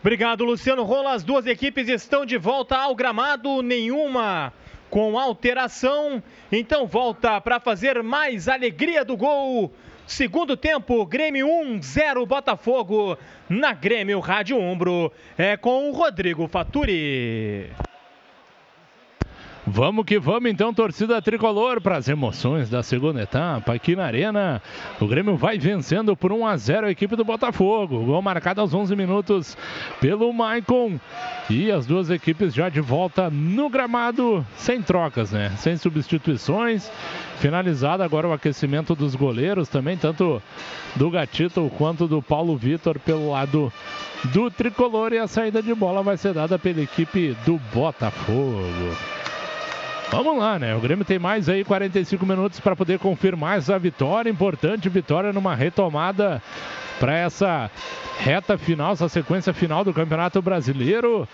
[0.00, 1.12] Obrigado, Luciano Rola.
[1.12, 4.52] As duas equipes estão de volta ao gramado, nenhuma
[4.88, 6.22] com alteração.
[6.50, 9.72] Então volta para fazer mais alegria do gol.
[10.10, 13.16] Segundo tempo, Grêmio 1, 0 Botafogo
[13.48, 15.12] na Grêmio Rádio Umbro.
[15.38, 17.70] É com o Rodrigo Faturi.
[19.72, 24.60] Vamos que vamos então, torcida tricolor, para as emoções da segunda etapa aqui na Arena.
[24.98, 28.04] O Grêmio vai vencendo por 1 a 0 a equipe do Botafogo.
[28.04, 29.56] Gol marcado aos 11 minutos
[30.00, 30.98] pelo Maicon.
[31.48, 35.52] E as duas equipes já de volta no gramado, sem trocas, né?
[35.56, 36.90] Sem substituições.
[37.38, 40.42] Finalizado agora o aquecimento dos goleiros também, tanto
[40.96, 43.72] do Gatito quanto do Paulo Vitor pelo lado
[44.24, 45.12] do tricolor.
[45.12, 48.96] E a saída de bola vai ser dada pela equipe do Botafogo.
[50.10, 50.74] Vamos lá, né?
[50.74, 54.28] O Grêmio tem mais aí 45 minutos para poder confirmar essa vitória.
[54.28, 56.42] Importante vitória numa retomada
[56.98, 57.70] para essa
[58.18, 61.28] reta final, essa sequência final do Campeonato Brasileiro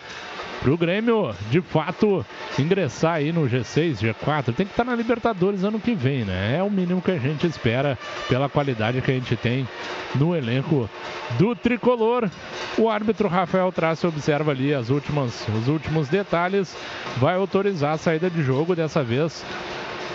[0.67, 2.27] para o Grêmio, de fato,
[2.59, 4.47] ingressar aí no G6, G4.
[4.47, 6.57] Tem que estar tá na Libertadores ano que vem, né?
[6.59, 7.97] É o mínimo que a gente espera
[8.29, 9.69] pela qualidade que a gente tem
[10.17, 10.91] no elenco
[11.39, 12.29] do tricolor.
[12.77, 16.77] O árbitro Rafael Trace observa ali as últimas, os últimos detalhes,
[17.19, 19.45] vai autorizar a saída de jogo dessa vez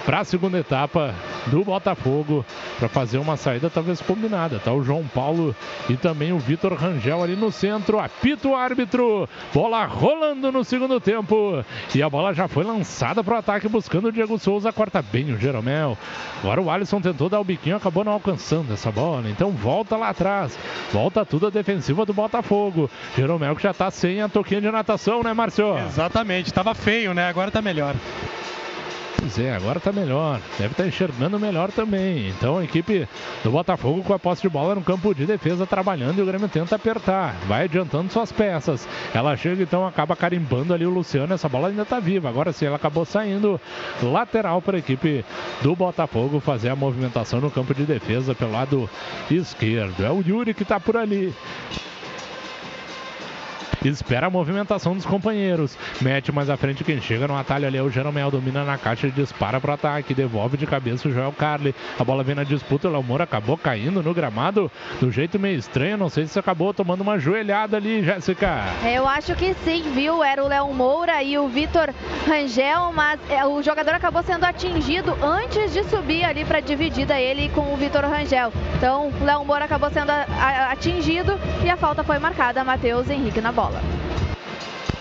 [0.05, 1.13] para a segunda etapa
[1.47, 2.45] do Botafogo
[2.77, 4.59] para fazer uma saída talvez combinada.
[4.59, 5.55] Tá o João Paulo
[5.89, 7.99] e também o Vitor Rangel ali no centro.
[7.99, 9.27] Apita o árbitro.
[9.53, 11.63] Bola rolando no segundo tempo.
[11.93, 14.71] E a bola já foi lançada para o ataque buscando o Diego Souza.
[14.71, 15.97] Corta bem o Jeromel.
[16.39, 19.29] Agora o Alisson tentou dar o biquinho, acabou não alcançando essa bola.
[19.29, 20.57] Então volta lá atrás.
[20.91, 22.89] Volta tudo a defensiva do Botafogo.
[23.15, 25.77] Jeromel que já está sem a toquinha de natação, né, Márcio?
[25.77, 26.47] Exatamente.
[26.47, 27.27] Estava feio, né?
[27.27, 27.95] Agora está melhor.
[29.17, 30.39] Pois é, agora está melhor.
[30.57, 32.29] Deve estar tá enxergando melhor também.
[32.29, 33.07] Então a equipe
[33.43, 36.49] do Botafogo com a posse de bola no campo de defesa trabalhando e o Grêmio
[36.49, 37.35] tenta apertar.
[37.47, 38.87] Vai adiantando suas peças.
[39.13, 41.33] Ela chega então, acaba carimbando ali o Luciano.
[41.33, 42.29] Essa bola ainda está viva.
[42.29, 43.59] Agora sim, ela acabou saindo
[44.01, 45.23] lateral para a equipe
[45.61, 48.89] do Botafogo fazer a movimentação no campo de defesa pelo lado
[49.29, 50.03] esquerdo.
[50.03, 51.33] É o Yuri que está por ali
[53.83, 55.77] espera a movimentação dos companheiros.
[56.01, 59.07] Mete mais à frente quem chega no atalho ali é o Jeromel, domina na caixa
[59.07, 61.73] e dispara para o ataque, devolve de cabeça o Joel Carli.
[61.99, 65.57] A bola vem na disputa, o Léo Moura acabou caindo no gramado do jeito meio
[65.57, 65.97] estranho.
[65.97, 68.63] Não sei se acabou tomando uma joelhada ali, Jéssica.
[68.83, 70.23] Eu acho que sim, viu?
[70.23, 71.89] Era o Léo Moura e o Vitor
[72.27, 77.49] Rangel, mas é, o jogador acabou sendo atingido antes de subir ali para dividida ele
[77.49, 78.51] com o Vitor Rangel.
[78.75, 82.63] Então, o Léo Moura acabou sendo atingido e a falta foi marcada.
[82.63, 84.10] Matheus Henrique na bola bola.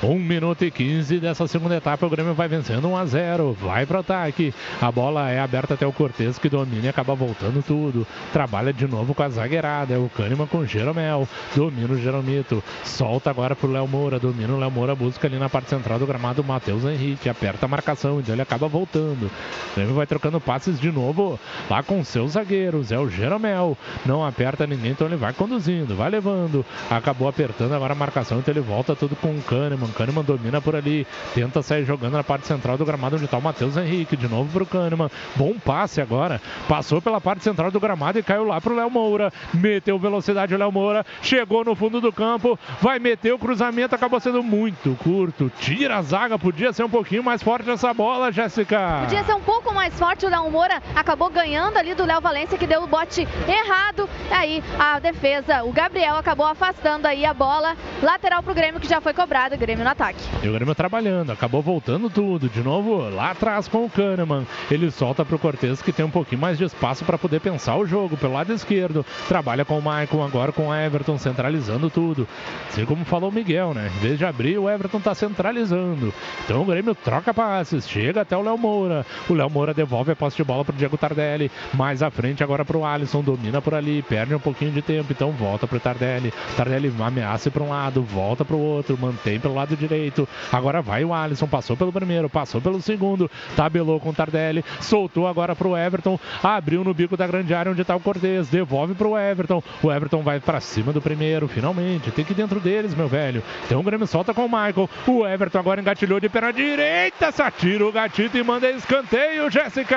[0.03, 2.07] 1 minuto e 15 dessa segunda etapa.
[2.07, 3.53] O Grêmio vai vencendo 1 a 0.
[3.61, 4.55] Vai para o ataque.
[4.81, 8.07] A bola é aberta até o Cortez que domina e acaba voltando tudo.
[8.33, 9.95] Trabalha de novo com a zagueirada.
[9.95, 11.29] É o Kahneman com o Jeromel.
[11.55, 12.65] Domina o Jeromito.
[12.83, 14.19] Solta agora pro Léo Moura.
[14.19, 14.95] Domina o Léo Moura.
[14.95, 17.29] Busca ali na parte central do gramado o Matheus Henrique.
[17.29, 18.21] Aperta a marcação.
[18.21, 19.31] Então ele acaba voltando.
[19.73, 22.91] O Grêmio vai trocando passes de novo lá com seus zagueiros.
[22.91, 23.77] É o Jeromel.
[24.07, 25.95] Não aperta ninguém, então ele vai conduzindo.
[25.95, 26.65] Vai levando.
[26.89, 28.39] Acabou apertando agora a marcação.
[28.39, 29.90] Então ele volta tudo com o Kahneman.
[29.93, 33.43] Kahneman domina por ali, tenta sair jogando na parte central do gramado onde está o
[33.43, 37.81] Matheus Henrique, de novo para o Kahneman, bom passe agora, passou pela parte central do
[37.81, 41.75] gramado e caiu lá para o Léo Moura, meteu velocidade o Léo Moura, chegou no
[41.75, 46.73] fundo do campo, vai meter o cruzamento, acabou sendo muito curto, tira a zaga, podia
[46.73, 49.01] ser um pouquinho mais forte essa bola, Jéssica.
[49.03, 52.59] Podia ser um pouco mais forte, o Léo Moura acabou ganhando ali do Léo Valência
[52.59, 57.77] que deu o bote errado, aí a defesa, o Gabriel acabou afastando aí a bola,
[58.03, 60.19] lateral para o Grêmio que já foi cobrado, Grêmio Grêmio no ataque.
[60.43, 62.49] E o Grêmio trabalhando, acabou voltando tudo.
[62.49, 64.47] De novo, lá atrás com o Kahneman.
[64.71, 67.87] Ele solta pro Cortez que tem um pouquinho mais de espaço para poder pensar o
[67.87, 69.05] jogo pelo lado esquerdo.
[69.29, 72.29] Trabalha com o Maicon, agora com o Everton, centralizando tudo.
[72.69, 73.91] Assim como falou o Miguel, né?
[73.97, 76.13] Em vez de abrir, o Everton tá centralizando.
[76.45, 79.07] Então o Grêmio troca passes, chega até o Léo Moura.
[79.29, 81.51] O Léo Moura devolve a posse de bola pro Diego Tardelli.
[81.73, 85.31] Mais à frente agora pro Alisson, domina por ali, perde um pouquinho de tempo, então
[85.33, 86.33] volta pro Tardelli.
[86.57, 90.29] Tardelli ameaça para um lado, volta pro outro, mantém pelo lado direito.
[90.53, 95.27] Agora vai o Alisson, passou pelo primeiro, passou pelo segundo, tabelou com o Tardelli, soltou
[95.27, 99.17] agora pro Everton, abriu no bico da grande área onde tá o Cortez, devolve pro
[99.17, 99.63] Everton.
[99.83, 102.11] O Everton vai para cima do primeiro, finalmente.
[102.11, 103.43] Tem que ir dentro deles, meu velho.
[103.65, 104.89] Então o Grêmio solta com o Michael.
[105.07, 109.97] O Everton agora engatilhou de perna direita, satira o gatito e manda escanteio, Jéssica.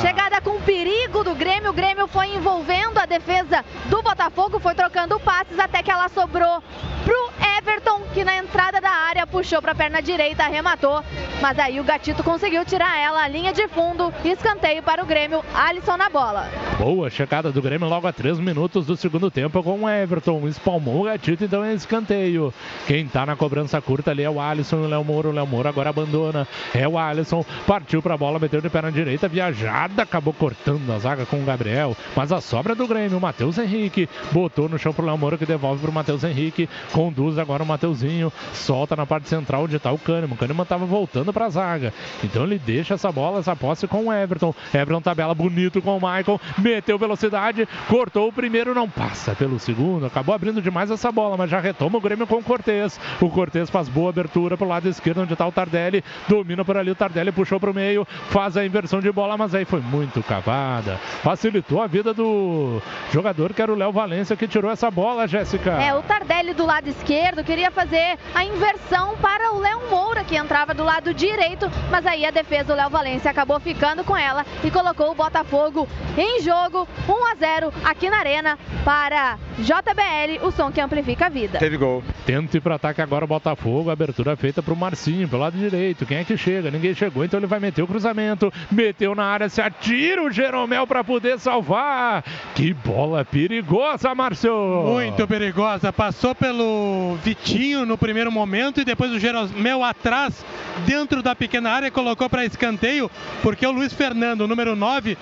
[0.00, 5.18] Chegada com perigo do Grêmio, o Grêmio foi envolvendo a defesa do Botafogo, foi trocando
[5.20, 6.62] passes até que ela sobrou
[7.04, 11.02] pro Everton, que na entrada da área puxou para a perna direita, arrematou,
[11.40, 15.96] mas aí o Gatito conseguiu tirar ela linha de fundo, escanteio para o Grêmio, Alisson
[15.96, 16.50] na bola.
[16.78, 21.00] Boa chegada do Grêmio logo a 3 minutos do segundo tempo com o Everton, espalmou
[21.00, 22.52] o Gatito, então é escanteio.
[22.86, 25.46] Quem tá na cobrança curta ali é o Alisson e o Léo Moro, o Léo
[25.46, 30.02] Moro agora abandona, é o Alisson, partiu para a bola, meteu de perna direita, viajada,
[30.02, 34.10] acabou cortando a zaga com o Gabriel, mas a sobra do Grêmio, o Matheus Henrique,
[34.30, 38.30] botou no chão pro Léo Moro que devolve pro Matheus Henrique, conduz agora o Mateuzinho,
[38.74, 40.34] solta na parte central onde está o Kahneman.
[40.34, 41.94] O Kahneman estava voltando para a zaga.
[42.24, 44.52] Então ele deixa essa bola, essa posse com o Everton.
[44.74, 50.06] Everton tabela bonito com o Michael, meteu velocidade, cortou o primeiro, não passa pelo segundo.
[50.06, 52.98] Acabou abrindo demais essa bola, mas já retoma o Grêmio com o Cortez.
[53.20, 56.02] O Cortez faz boa abertura pro lado esquerdo onde está o Tardelli.
[56.28, 59.54] Domina por ali, o Tardelli puxou para o meio, faz a inversão de bola, mas
[59.54, 60.96] aí foi muito cavada.
[61.22, 62.82] Facilitou a vida do
[63.12, 65.70] jogador que era o Léo Valência que tirou essa bola, Jéssica.
[65.74, 70.36] É, o Tardelli do lado esquerdo queria fazer a inversão para o Léo Moura, que
[70.36, 74.46] entrava do lado direito, mas aí a defesa do Léo Valência acabou ficando com ela
[74.62, 80.52] e colocou o Botafogo em jogo 1 a 0 aqui na Arena para JBL, o
[80.52, 81.58] som que amplifica a vida.
[81.58, 82.04] Teve gol.
[82.24, 86.06] Tenta ir para ataque agora o Botafogo, abertura feita para o Marcinho, pelo lado direito.
[86.06, 86.70] Quem é que chega?
[86.70, 88.52] Ninguém chegou, então ele vai meter o cruzamento.
[88.70, 92.22] Meteu na área, se atira o Jeromel para poder salvar.
[92.54, 94.54] Que bola perigosa, Márcio!
[94.84, 95.92] Muito perigosa.
[95.92, 98.43] Passou pelo Vitinho no primeiro momento
[98.80, 100.44] e depois o Jeromel atrás,
[100.86, 103.10] dentro da pequena área, colocou para escanteio,
[103.42, 105.16] porque o Luiz Fernando, número 9,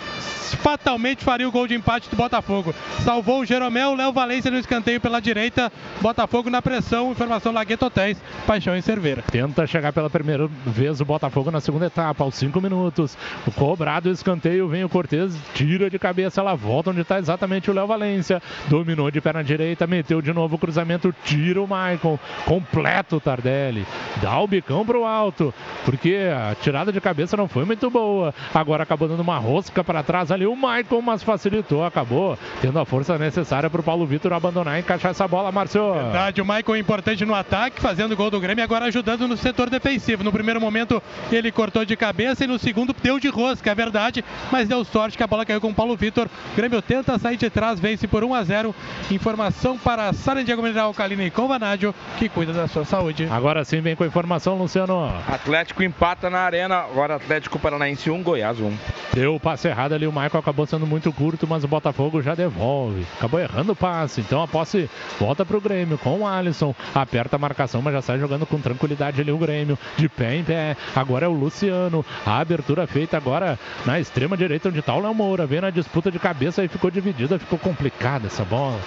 [0.57, 2.75] fatalmente faria o gol de empate do Botafogo.
[3.01, 8.19] Salvou o Jeromel, Léo Valência no escanteio pela direita, Botafogo na pressão, informação Lagueto Hotéis,
[8.47, 9.23] Paixão e Cerveira.
[9.23, 13.17] Tenta chegar pela primeira vez o Botafogo na segunda etapa, aos 5 minutos.
[13.57, 17.75] Cobrado o escanteio, vem o Cortez, tira de cabeça, ela volta onde está exatamente o
[17.75, 18.43] Léo Valência.
[18.69, 23.87] Dominou de perna direita, meteu de novo o cruzamento, tira o Maicon, completo o Tardelli.
[24.21, 25.53] Dá o bicão pro alto,
[25.85, 28.35] porque a tirada de cabeça não foi muito boa.
[28.55, 32.85] Agora acabou dando uma rosca para trás ali o Maicon, mas facilitou, acabou tendo a
[32.85, 35.95] força necessária para o Paulo Vitor abandonar e encaixar essa bola, Márcio.
[35.95, 39.69] Verdade, o Maicon é importante no ataque, fazendo gol do Grêmio, agora ajudando no setor
[39.69, 40.25] defensivo.
[40.25, 44.25] No primeiro momento ele cortou de cabeça e no segundo deu de rosca, é verdade,
[44.51, 46.29] mas deu sorte que a bola caiu com o Paulo Vitor.
[46.53, 48.75] O Grêmio tenta sair de trás, vence por 1 a 0.
[49.11, 53.02] Informação para Sara Diego Mineral Alcalina e Convanádio, que cuida da sua saúde.
[53.31, 55.13] Agora sim vem com a informação, Luciano.
[55.29, 58.77] Atlético empata na arena, agora Atlético Paranaense 1, Goiás 1.
[59.13, 62.35] Deu o passe errado ali, o Michael acabou sendo muito curto, mas o Botafogo já
[62.35, 63.05] devolve.
[63.19, 64.89] Acabou errando o passe, então a posse
[65.19, 66.75] volta para o Grêmio com o Alisson.
[66.95, 69.79] Aperta a marcação, mas já sai jogando com tranquilidade ali o Grêmio.
[69.97, 70.77] De pé em pé.
[70.95, 72.05] Agora é o Luciano.
[72.25, 75.47] A abertura feita agora na extrema direita, onde está o Léo Moura.
[75.47, 78.79] Vem na disputa de cabeça e ficou dividida, ficou complicada essa bola.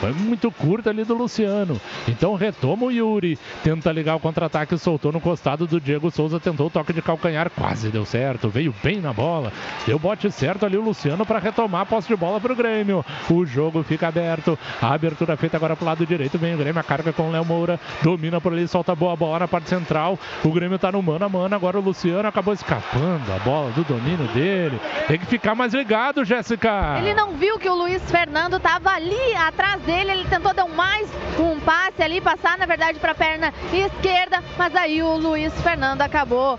[0.00, 1.80] Foi muito curta ali do Luciano.
[2.08, 3.38] Então retoma o Yuri.
[3.64, 6.38] Tenta ligar o contra-ataque, soltou no costado do Diego Souza.
[6.38, 8.50] Tentou o toque de calcanhar, quase deu certo.
[8.50, 9.50] Veio bem na bola.
[9.86, 13.02] Deu bote certo ali o Luciano para retomar a posse de bola para o Grêmio.
[13.30, 14.58] O jogo fica aberto.
[14.82, 16.36] A abertura feita agora para o lado direito.
[16.36, 17.80] Vem o Grêmio, a carga com o Léo Moura.
[18.02, 20.18] Domina por ali, solta boa bola na parte central.
[20.44, 21.56] O Grêmio está no mano a mano.
[21.56, 24.78] Agora o Luciano acabou escapando a bola do domínio dele.
[25.08, 26.98] Tem que ficar mais ligado, Jéssica.
[26.98, 30.10] Ele não viu que o Luiz Fernando estava ali atrás dele.
[30.10, 31.08] Ele tentou dar mais
[31.40, 34.42] um passe ali, passar na verdade para a perna esquerda.
[34.58, 36.58] Mas aí o Luiz Fernando acabou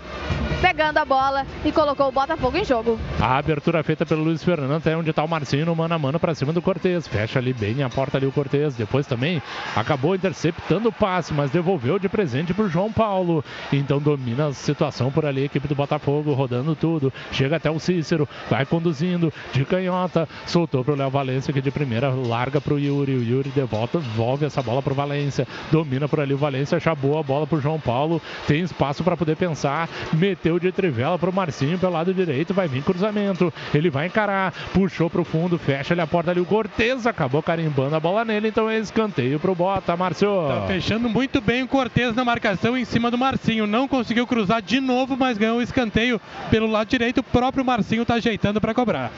[0.60, 2.98] pegando a bola e colocou o Botafogo em jogo.
[3.20, 6.18] A abertura feita pelo Luiz Fernando, até onde está o Marcinho no mano a mano
[6.18, 7.06] para cima do Cortez.
[7.06, 8.74] Fecha ali bem a porta ali o Cortez.
[8.74, 9.42] Depois também
[9.74, 13.44] acabou interceptando o passe, mas devolveu de presente para o João Paulo.
[13.72, 17.12] Então domina a situação por ali, a equipe do Botafogo, rodando tudo.
[17.32, 20.28] Chega até o Cícero, vai conduzindo de canhota.
[20.46, 23.14] Soltou para o Léo Valência, que de primeira larga para o Yuri.
[23.14, 25.46] O Yuri devolve, devolve essa bola para o Valência.
[25.70, 28.22] Domina por ali o Valência, acabou a bola para o João Paulo.
[28.46, 29.88] Tem espaço para poder pensar.
[30.12, 32.54] Meteu de trivela para o Marcinho pelo lado direito.
[32.54, 33.52] Vai vir cruzamento.
[33.74, 34.52] Ele vai encarar.
[34.72, 36.40] Puxou para o fundo, fecha ali a porta ali.
[36.40, 38.48] O Cortez acabou carimbando a bola nele.
[38.48, 40.28] Então é escanteio para o Bota, Márcio.
[40.48, 43.66] Tá fechando muito bem o Cortez na marcação em cima do Marcinho.
[43.66, 47.18] Não conseguiu cruzar de novo, mas ganhou o escanteio pelo lado direito.
[47.18, 49.10] O próprio Marcinho tá ajeitando para cobrar.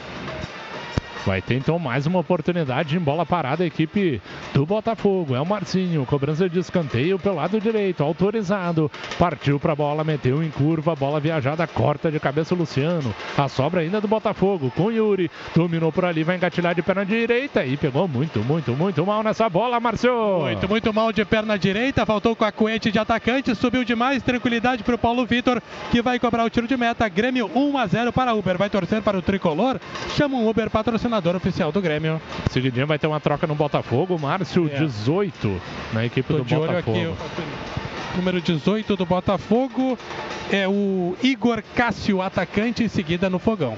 [1.27, 4.21] Vai ter então mais uma oportunidade em bola parada a equipe
[4.55, 5.35] do Botafogo.
[5.35, 8.91] É o Marcinho, cobrança de escanteio pelo lado direito, autorizado.
[9.19, 13.15] Partiu para a bola, meteu em curva, bola viajada, corta de cabeça o Luciano.
[13.37, 15.31] A sobra ainda do Botafogo com Yuri.
[15.55, 19.49] Dominou por ali, vai engatilhar de perna direita e pegou muito, muito, muito mal nessa
[19.49, 20.41] bola, Marcio.
[20.41, 24.83] Muito, muito mal de perna direita, faltou com a coete de atacante, subiu demais, tranquilidade
[24.83, 27.09] para o Paulo Vitor, que vai cobrar o tiro de meta.
[27.09, 28.57] Grêmio 1 a 0 para Uber.
[28.57, 29.81] Vai torcer para o tricolor.
[30.17, 32.21] Chama um Uber patrocinador oficial do Grêmio.
[32.51, 34.19] Seguidinho vai ter uma troca no Botafogo.
[34.19, 34.79] Márcio, É.
[34.79, 35.61] 18
[35.93, 36.99] na equipe Tô do de olho Botafogo.
[36.99, 37.07] aqui.
[38.15, 39.99] o Número 18 do Botafogo
[40.51, 43.77] é o Igor Cássio, atacante, em seguida no fogão.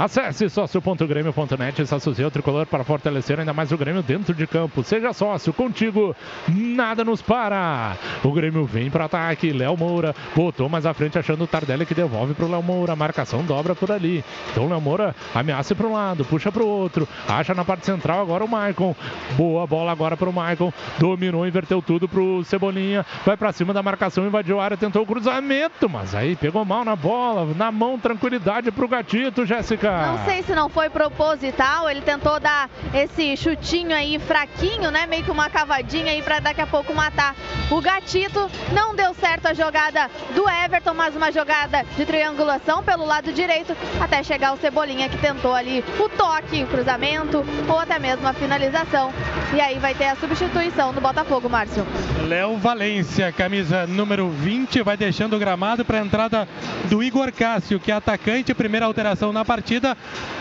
[0.00, 4.46] Acesse sócio.grêmio.net e se associe ao tricolor para fortalecer ainda mais o Grêmio dentro de
[4.46, 4.82] campo.
[4.82, 6.16] Seja sócio, contigo,
[6.48, 7.98] nada nos para.
[8.24, 9.52] O Grêmio vem para ataque.
[9.52, 12.94] Léo Moura botou mais à frente, achando o Tardelli que devolve para o Léo Moura.
[12.94, 14.24] A marcação dobra por ali.
[14.50, 17.06] Então Léo Moura ameaça para um lado, puxa para o outro.
[17.28, 18.96] Acha na parte central agora o Maicon.
[19.36, 20.72] Boa bola agora para o Maicon.
[20.98, 23.04] Dominou, inverteu tudo para o Cebolinha.
[23.26, 26.86] Vai para cima da marcação, invadiu a área, tentou o cruzamento, mas aí pegou mal
[26.86, 27.52] na bola.
[27.54, 29.89] Na mão, tranquilidade para o Gatito, Jéssica.
[30.06, 35.06] Não sei se não foi proposital, ele tentou dar esse chutinho aí fraquinho, né?
[35.06, 37.34] Meio que uma cavadinha aí pra daqui a pouco matar
[37.70, 38.50] o gatito.
[38.72, 43.76] Não deu certo a jogada do Everton, mas uma jogada de triangulação pelo lado direito
[44.00, 48.32] até chegar o Cebolinha que tentou ali o toque, o cruzamento ou até mesmo a
[48.32, 49.12] finalização.
[49.54, 51.86] E aí vai ter a substituição do Botafogo, Márcio.
[52.26, 56.48] Léo Valência, camisa número 20, vai deixando o gramado para a entrada
[56.84, 58.54] do Igor Cássio, que é atacante.
[58.54, 59.69] Primeira alteração na partida.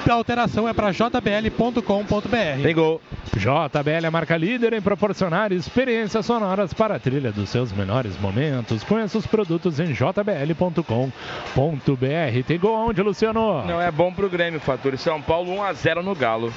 [0.09, 2.63] A alteração é para jbl.com.br.
[2.63, 2.99] Tem gol.
[3.35, 8.19] JBL é a marca líder em proporcionar experiências sonoras para a trilha dos seus melhores
[8.19, 8.83] momentos.
[8.83, 10.83] Conheça os produtos em jbl.com.br.
[12.47, 13.65] Tem gol onde, Luciano?
[13.65, 14.97] Não é bom pro Grêmio, Fatura.
[14.97, 16.51] São Paulo 1 a 0 no Galo.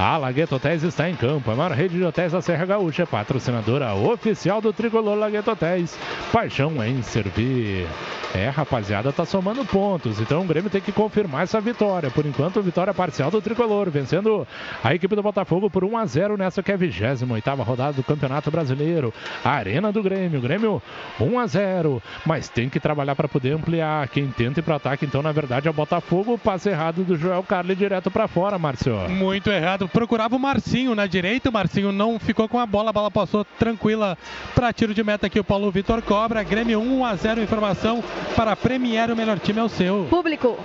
[0.00, 1.50] A Lagueto Hotéis está em campo.
[1.50, 5.94] A maior rede de hotéis da Serra Gaúcha, patrocinadora oficial do tricolor Lagueto Hotéis.
[6.32, 7.86] Paixão em servir.
[8.34, 10.18] É, rapaziada, tá somando pontos.
[10.18, 12.10] Então o Grêmio tem que confirmar essa vitória.
[12.10, 14.46] Por enquanto, vitória parcial do tricolor, vencendo
[14.82, 18.02] a equipe do Botafogo por 1 a 0 nessa que é a 28 rodada do
[18.02, 19.12] Campeonato Brasileiro.
[19.44, 20.40] Arena do Grêmio.
[20.40, 20.80] Grêmio
[21.20, 24.08] 1 a 0, mas tem que trabalhar para poder ampliar.
[24.08, 26.34] Quem tenta ir para ataque, então, na verdade, é o Botafogo.
[26.34, 28.96] O passe errado do Joel Carli direto para fora, Márcio.
[29.10, 29.89] Muito errado.
[29.90, 31.50] Procurava o Marcinho na direita.
[31.50, 32.90] O Marcinho não ficou com a bola.
[32.90, 34.16] A bola passou tranquila
[34.54, 35.38] para tiro de meta aqui.
[35.38, 36.42] O Paulo Vitor cobra.
[36.42, 37.42] Grêmio 1 a 0.
[37.42, 38.02] Informação
[38.34, 39.10] para Premier.
[39.10, 40.06] O melhor time é o seu.
[40.08, 40.58] Público.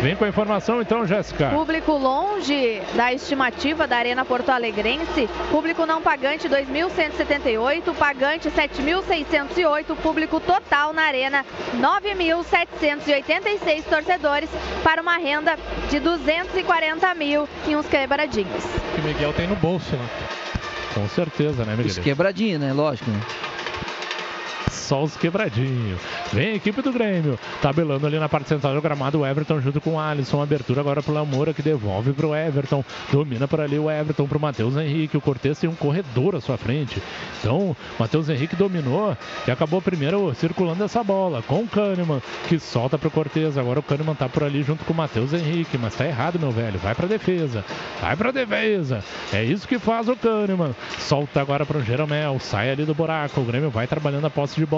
[0.00, 1.50] Vem com a informação então, Jéssica.
[1.50, 5.28] Público longe da estimativa da Arena Porto Alegrense.
[5.50, 11.44] Público não pagante 2.178, pagante 7.608, público total na Arena
[11.76, 14.50] 9.786 torcedores
[14.82, 15.56] para uma renda
[15.90, 18.64] de 240 mil e uns quebradinhos.
[18.94, 20.06] Que o Miguel tem no bolso, né?
[20.94, 21.86] Com certeza, né, Miguel?
[21.86, 22.72] Os quebradinhos, né?
[22.72, 23.10] Lógico.
[23.10, 23.20] Né?
[24.84, 25.98] Só os quebradinhos.
[26.30, 27.38] Vem a equipe do Grêmio.
[27.62, 29.20] Tabelando ali na parte central do gramado.
[29.20, 30.42] O Everton junto com o Alisson.
[30.42, 32.84] Abertura agora pro Lamoura que devolve pro Everton.
[33.10, 35.16] Domina por ali o Everton pro Matheus Henrique.
[35.16, 37.02] O Cortez tem um corredor à sua frente.
[37.40, 39.16] Então, Matheus Henrique dominou
[39.48, 43.56] e acabou primeiro circulando essa bola com o Kahneman que solta pro Cortez.
[43.56, 45.78] Agora o Kahneman tá por ali junto com o Matheus Henrique.
[45.78, 46.78] Mas tá errado, meu velho.
[46.78, 47.64] Vai pra defesa.
[48.02, 49.02] Vai pra defesa.
[49.32, 50.74] É isso que faz o Kahneman.
[50.98, 52.38] Solta agora pro Jeromel.
[52.38, 53.40] Sai ali do buraco.
[53.40, 54.73] O Grêmio vai trabalhando a posse de bola.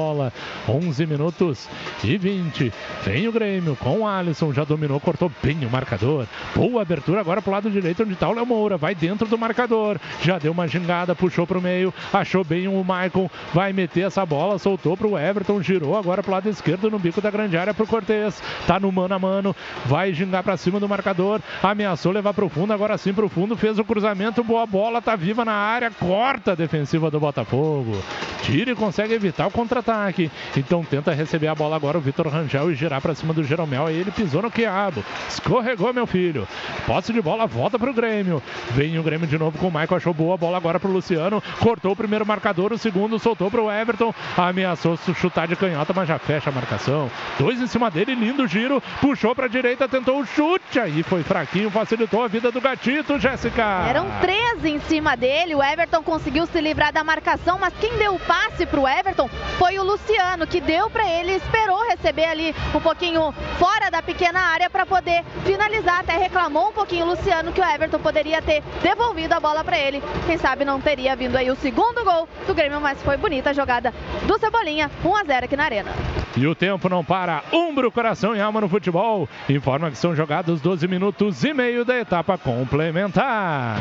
[0.69, 1.69] 11 minutos
[2.05, 2.73] e 20.
[3.03, 4.53] Vem o Grêmio com o Alisson.
[4.53, 6.27] Já dominou, cortou bem o marcador.
[6.55, 8.77] Boa abertura agora pro lado direito, onde tá o Léo Moura.
[8.77, 9.99] Vai dentro do marcador.
[10.23, 11.93] Já deu uma gingada, puxou pro meio.
[12.13, 13.31] Achou bem o Maicon.
[13.55, 15.63] Vai meter essa bola, soltou pro Everton.
[15.63, 18.43] Girou agora pro lado esquerdo no bico da grande área pro Cortez.
[18.67, 19.57] Tá no mano a mano.
[19.87, 21.41] Vai gingar pra cima do marcador.
[21.63, 22.73] Ameaçou levar pro fundo.
[22.73, 23.57] Agora sim pro fundo.
[23.57, 24.45] Fez o cruzamento.
[24.45, 25.01] Boa bola.
[25.01, 25.91] Tá viva na área.
[25.91, 27.97] Corta a defensiva do Botafogo.
[28.43, 29.51] tira e consegue evitar o
[29.87, 30.31] contra-ataque.
[30.57, 33.87] Então tenta receber a bola agora o Vitor Rangel e girar para cima do Jeromel.
[33.87, 35.05] Aí ele pisou no quiabo.
[35.29, 36.47] Escorregou, meu filho.
[36.85, 38.43] Posse de bola, volta pro Grêmio.
[38.73, 39.97] Vem o Grêmio de novo com o Michael.
[39.97, 41.43] Achou boa bola agora pro Luciano.
[41.61, 44.13] Cortou o primeiro marcador, o segundo soltou pro Everton.
[44.37, 47.11] Ameaçou chutar de canhota, mas já fecha a marcação.
[47.39, 48.83] Dois em cima dele, lindo giro.
[49.01, 50.81] Puxou pra direita, tentou o chute.
[50.81, 53.63] Aí foi fraquinho, facilitou a vida do gatito, Jéssica.
[53.89, 55.55] Eram três em cima dele.
[55.55, 59.29] O Everton conseguiu se livrar da marcação, mas quem deu o passe pro Everton
[59.59, 64.41] foi o Luciano, que deu para ele, esperou receber ali um pouquinho fora da pequena
[64.41, 66.01] área para poder finalizar.
[66.01, 69.79] Até reclamou um pouquinho o Luciano que o Everton poderia ter devolvido a bola para
[69.79, 70.03] ele.
[70.27, 73.53] Quem sabe não teria vindo aí o segundo gol do Grêmio, mas foi bonita a
[73.53, 73.93] jogada
[74.27, 74.91] do Cebolinha.
[75.05, 75.91] 1 a 0 aqui na Arena.
[76.37, 77.43] E o tempo não para.
[77.53, 79.29] Umbro, coração e alma no futebol.
[79.49, 83.79] Informa que são jogados 12 minutos e meio da etapa complementar.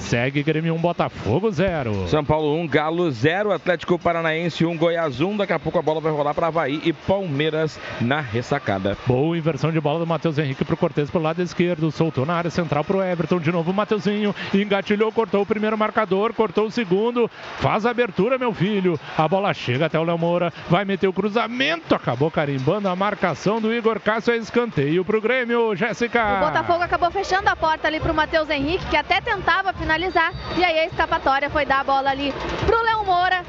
[0.00, 2.08] Segue Grêmio 1, Botafogo 0.
[2.08, 5.36] São Paulo 1, Galo 0, Atlético Paranaense 1, Goiás 1.
[5.36, 8.96] Daqui a pouco a bola vai rolar para Havaí e Palmeiras na ressacada.
[9.06, 11.90] Boa inversão de bola do Matheus Henrique pro Cortez pro lado esquerdo.
[11.90, 13.40] Soltou na área central pro Everton.
[13.40, 14.34] De novo o Mateuzinho.
[14.54, 17.28] Engatilhou, cortou o primeiro marcador, cortou o segundo.
[17.58, 18.98] Faz a abertura, meu filho.
[19.16, 20.52] A bola chega até o Léo Moura.
[20.70, 21.94] Vai meter o cruzamento.
[21.94, 24.32] Acabou carimbando a marcação do Igor Cássio.
[24.32, 26.36] É escanteio pro Grêmio, Jéssica.
[26.36, 29.87] O Botafogo acabou fechando a porta ali pro Matheus Henrique, que até tentava finalizar.
[30.58, 32.30] E aí a escapatória foi dar a bola ali
[32.66, 33.42] pro Léo Moura.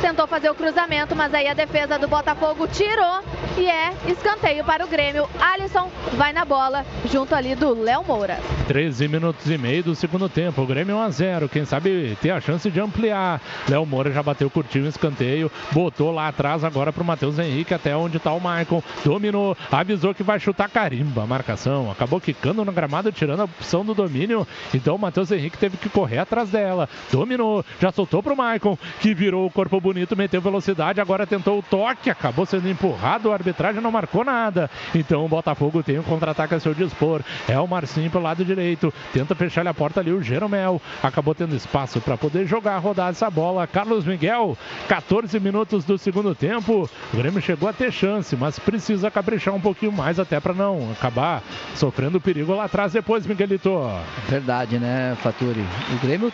[0.00, 3.22] Tentou fazer o cruzamento, mas aí a defesa do Botafogo tirou
[3.56, 5.28] e é escanteio para o Grêmio.
[5.40, 8.38] Alisson vai na bola junto ali do Léo Moura.
[8.68, 10.62] 13 minutos e meio do segundo tempo.
[10.62, 11.48] O Grêmio 1 a 0.
[11.48, 13.40] Quem sabe ter a chance de ampliar.
[13.68, 15.50] Léo Moura já bateu curtinho o escanteio.
[15.72, 18.82] Botou lá atrás agora para o Matheus Henrique, até onde está o Maicon.
[19.04, 21.90] Dominou, avisou que vai chutar carimba a marcação.
[21.90, 24.46] Acabou quicando no gramado, tirando a opção do domínio.
[24.74, 26.88] Então o Matheus Henrique teve que correr atrás dela.
[27.10, 31.00] Dominou, já soltou para o Maicon, que virou o corpo bonito, meteu velocidade.
[31.00, 33.30] Agora tentou o toque, acabou sendo empurrado.
[33.30, 34.68] A arbitragem não marcou nada.
[34.92, 37.20] Então o Botafogo tem um contra-ataque a seu dispor.
[37.48, 38.92] É o Marcinho pelo lado direito.
[39.12, 40.82] Tenta fechar a porta ali o Jeromel.
[41.00, 43.66] Acabou tendo espaço para poder jogar, rodar essa bola.
[43.66, 44.58] Carlos Miguel,
[44.88, 46.90] 14 minutos do segundo tempo.
[47.14, 50.90] O Grêmio chegou a ter chance, mas precisa caprichar um pouquinho mais até para não
[50.90, 51.42] acabar
[51.76, 53.88] sofrendo perigo lá atrás depois, Miguelito.
[54.28, 55.64] Verdade, né, Faturi?
[55.94, 56.32] O Grêmio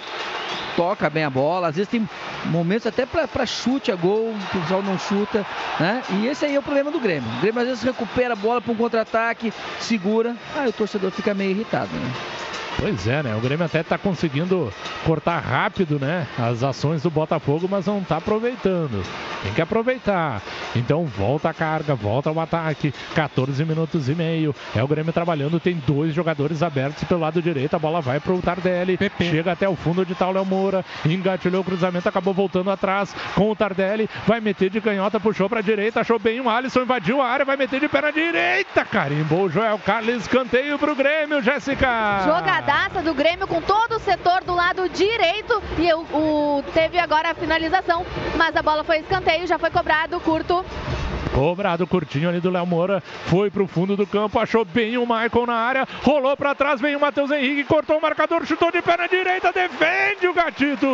[0.77, 2.09] toca bem a bola, às vezes tem
[2.47, 5.45] momentos até para chute a gol, o pessoal não chuta,
[5.79, 6.03] né?
[6.11, 7.29] E esse aí é o problema do Grêmio.
[7.39, 11.35] O Grêmio às vezes recupera a bola para um contra-ataque, segura, aí o torcedor fica
[11.35, 12.13] meio irritado, né?
[12.79, 13.35] Pois é, né?
[13.37, 14.73] O Grêmio até está conseguindo
[15.05, 16.27] cortar rápido, né?
[16.39, 19.03] As ações do Botafogo, mas não está aproveitando.
[19.43, 20.41] Tem que aproveitar.
[20.75, 22.93] Então volta a carga, volta o ataque.
[23.15, 24.55] 14 minutos e meio.
[24.75, 25.61] É o Grêmio trabalhando.
[25.61, 27.75] Tem dois jogadores abertos pelo lado direito.
[27.75, 28.97] A bola vai para o Tardelli.
[28.97, 29.25] Pepe.
[29.25, 30.85] Chega até o fundo de Tal Léo Moura.
[31.05, 34.09] Engatilhou o cruzamento, acabou voltando atrás com o Tardelli.
[34.27, 36.01] Vai meter de canhota, puxou para a direita.
[36.01, 37.45] Achou bem o Alisson, invadiu a área.
[37.45, 38.85] Vai meter de perna direita.
[38.85, 40.23] Carimbou o Joel Carlos.
[40.23, 42.21] Escanteio para o Grêmio, Jéssica.
[42.73, 46.01] Jogadaça do Grêmio com todo o setor do lado direito e o,
[46.59, 48.03] o- teve agora a finalização,
[48.35, 50.65] mas a bola foi escanteio, já foi cobrado curto.
[51.35, 53.03] Cobrado curtinho ali do Léo Moura.
[53.27, 55.89] Foi pro fundo do campo, achou bem o Michael na área.
[56.03, 60.27] Rolou pra trás, vem o Matheus Henrique, cortou o marcador, chutou de perna direita, defende
[60.29, 60.87] o Gatito.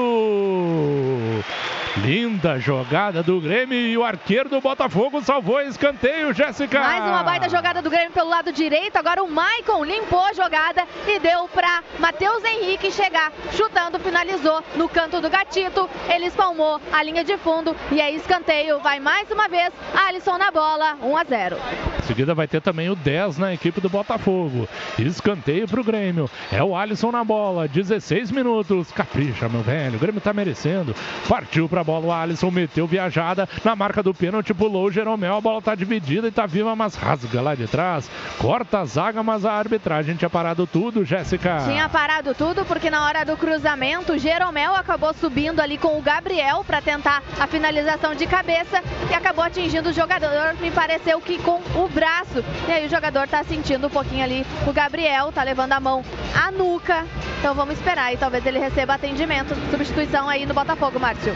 [1.97, 6.78] Linda jogada do Grêmio e o arqueiro do Botafogo salvou escanteio, Jéssica.
[6.78, 8.97] Mais uma baita jogada do Grêmio pelo lado direito.
[8.97, 14.89] Agora o Maicon limpou a jogada e deu para Matheus Henrique chegar chutando, finalizou no
[14.89, 15.89] canto do Gatito.
[16.08, 18.78] Ele espalmou a linha de fundo e é escanteio.
[18.78, 21.57] Vai mais uma vez Alisson na bola, 1 a 0.
[22.00, 24.68] Em seguida vai ter também o 10 na equipe do Botafogo.
[24.98, 26.28] Escanteio pro Grêmio.
[26.52, 27.68] É o Alisson na bola.
[27.68, 28.90] 16 minutos.
[28.90, 29.97] Capricha, meu velho.
[29.97, 30.94] O Grêmio tá merecendo.
[31.28, 32.50] Partiu pra bola o Alisson.
[32.50, 33.48] Meteu viajada.
[33.65, 35.36] Na marca do pênalti pulou o Jeromel.
[35.36, 38.10] A bola tá dividida e tá viva, mas rasga lá de trás.
[38.39, 41.58] Corta a zaga, mas a arbitragem tinha parado tudo, Jéssica.
[41.65, 46.02] Tinha parado tudo porque na hora do cruzamento, o Jeromel acabou subindo ali com o
[46.02, 50.17] Gabriel para tentar a finalização de cabeça e acabou atingindo o jogador,
[50.60, 52.44] me pareceu que com o braço.
[52.66, 56.05] E aí o jogador tá sentindo um pouquinho ali o Gabriel, tá levando a mão
[56.34, 57.06] à nuca.
[57.38, 61.34] Então vamos esperar e talvez ele receba atendimento, substituição aí no Botafogo, Márcio.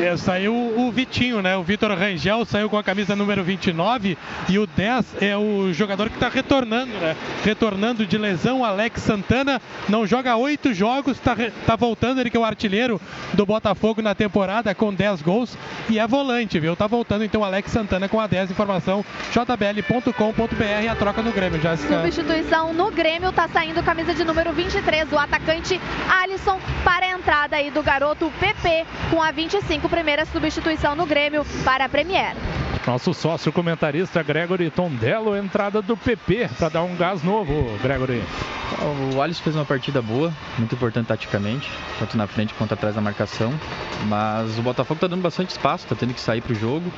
[0.00, 1.56] É, saiu o Vitinho, né?
[1.56, 4.16] O Vitor Rangel saiu com a camisa número 29
[4.48, 7.16] e o 10 é o jogador que está retornando, né?
[7.44, 9.60] Retornando de lesão, Alex Santana.
[9.88, 11.36] Não joga oito jogos, está
[11.66, 12.20] tá voltando.
[12.20, 13.00] Ele que é o artilheiro
[13.32, 16.76] do Botafogo na temporada com 10 gols e é volante, viu?
[16.76, 18.52] Tá voltando então Alex Santana com a 10.
[18.52, 20.90] Informação jbl.com.br.
[20.90, 25.18] A troca no Grêmio, já Substituição no Grêmio, tá saindo camisa de número 23, o
[25.18, 31.06] atacante Alisson para a entrada aí do garoto PP com a 25, primeira substituição no
[31.06, 32.34] Grêmio para a Premier.
[32.86, 38.22] Nosso sócio comentarista Gregory Tondello, entrada do PP para dar um gás novo, Gregory.
[39.14, 43.00] O Alisson fez uma partida boa, muito importante taticamente, tanto na frente quanto atrás da
[43.00, 43.52] marcação.
[44.06, 46.90] Mas o Botafogo está dando bastante espaço, está tendo que sair para o jogo.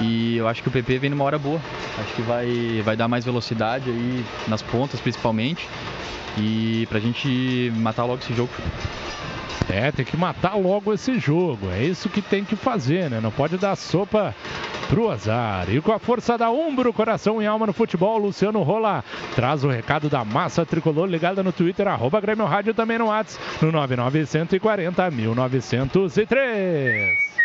[0.00, 1.60] E eu acho que o PP vem numa hora boa.
[1.98, 5.68] Acho que vai, vai dar mais velocidade aí nas pontas, principalmente.
[6.38, 8.50] E para a gente matar logo esse jogo.
[9.68, 11.68] É, tem que matar logo esse jogo.
[11.70, 13.20] É isso que tem que fazer, né?
[13.20, 14.34] Não pode dar sopa
[14.88, 15.68] pro azar.
[15.68, 19.04] E com a força da Umbro, coração e alma no futebol, Luciano Rola
[19.34, 23.44] traz o recado da massa tricolor ligada no Twitter, arroba Grêmio Rádio também no WhatsApp,
[23.62, 27.35] no 99140 1903.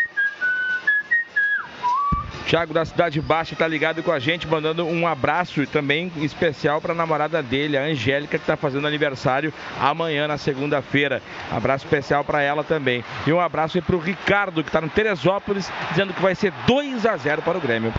[2.42, 6.92] Thiago da Cidade Baixa está ligado com a gente, mandando um abraço também especial para
[6.92, 11.22] a namorada dele, a Angélica, que está fazendo aniversário amanhã, na segunda-feira.
[11.50, 13.04] Abraço especial para ela também.
[13.26, 17.06] E um abraço para o Ricardo, que está no Teresópolis, dizendo que vai ser 2
[17.06, 17.92] a 0 para o Grêmio.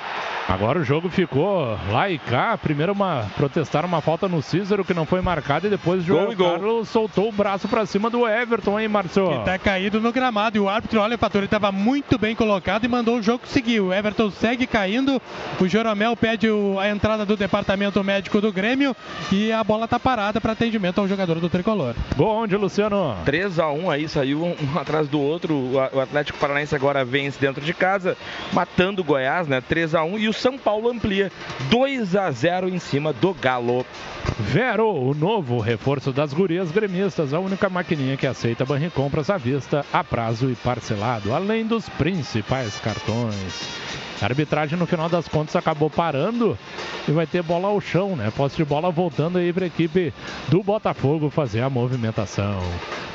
[0.47, 2.57] Agora o jogo ficou lá e cá.
[2.57, 6.35] Primeiro uma, protestaram uma falta no Cícero que não foi marcada e depois o João
[6.35, 9.39] Carlos soltou o braço para cima do Everton, hein, Marcelo?
[9.39, 12.83] Que tá caído no gramado e o árbitro, olha, Fator, ele estava muito bem colocado
[12.83, 13.80] e mandou o jogo seguir.
[13.80, 15.22] O Everton segue caindo,
[15.59, 18.95] o Joromel pede o, a entrada do departamento médico do Grêmio
[19.31, 21.95] e a bola tá parada para atendimento ao jogador do Tricolor.
[22.17, 23.15] Gol onde, Luciano?
[23.23, 25.53] 3 a 1 aí, saiu um, um atrás do outro.
[25.93, 28.17] O Atlético Paranaense agora vence dentro de casa,
[28.51, 29.61] matando o Goiás, né?
[29.61, 31.31] 3 a 1 e o são Paulo amplia
[31.69, 33.85] 2 a 0 em cima do Galo.
[34.39, 39.37] Vero, o novo reforço das gurias gremistas, a única maquininha que aceita banco compras à
[39.37, 44.02] vista, a prazo e parcelado, além dos principais cartões.
[44.23, 46.57] A arbitragem, no final das contas, acabou parando
[47.05, 48.31] e vai ter bola ao chão, né?
[48.33, 50.13] Posse de bola voltando aí para a equipe
[50.47, 52.61] do Botafogo fazer a movimentação.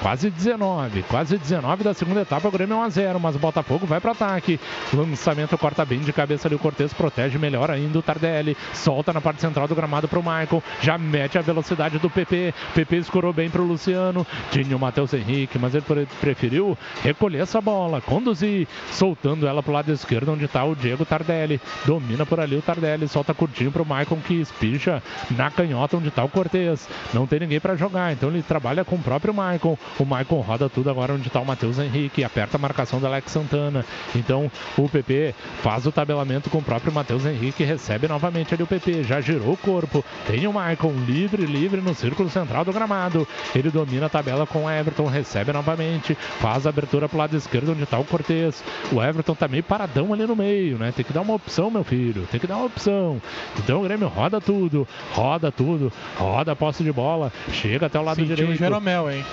[0.03, 3.87] Quase 19, quase 19 da segunda etapa, o Grêmio 1 a 0, mas o Botafogo
[3.87, 4.61] vai para ataque.
[4.93, 8.57] Lançamento corta bem de cabeça ali, o Cortez protege melhor ainda o Tardelli.
[8.75, 12.55] Solta na parte central do gramado para o Michael, já mete a velocidade do PP.
[12.75, 14.27] PP escorou bem para o Luciano.
[14.53, 19.75] Tinha o Matheus Henrique, mas ele preferiu recolher essa bola, conduzir, soltando ela para o
[19.75, 21.61] lado esquerdo, onde está o Diego Tardelli.
[21.85, 26.09] Domina por ali o Tardelli, solta curtinho para o Maicon que espicha na canhota onde
[26.09, 26.89] está o Cortez.
[27.13, 29.77] Não tem ninguém para jogar, então ele trabalha com o próprio Maicon.
[29.99, 33.33] O Maicon roda tudo agora onde está o Matheus Henrique, aperta a marcação do Alex
[33.33, 33.85] Santana.
[34.15, 38.67] Então o PP faz o tabelamento com o próprio Matheus Henrique, recebe novamente ali o
[38.67, 40.05] PP, já girou o corpo.
[40.27, 43.27] Tem o Maicon livre, livre no círculo central do gramado.
[43.55, 47.37] Ele domina a tabela com o Everton, recebe novamente, faz a abertura para o lado
[47.37, 48.63] esquerdo onde está o Cortez.
[48.93, 50.88] O Everton tá meio paradão ali no meio, né?
[50.93, 52.27] Tem que dar uma opção, meu filho.
[52.31, 53.21] Tem que dar uma opção.
[53.59, 58.03] Então o Grêmio roda tudo, roda tudo, roda a posse de bola, chega até o
[58.03, 58.55] lado Sentiu direito.
[58.55, 59.25] o Jeromel, hein?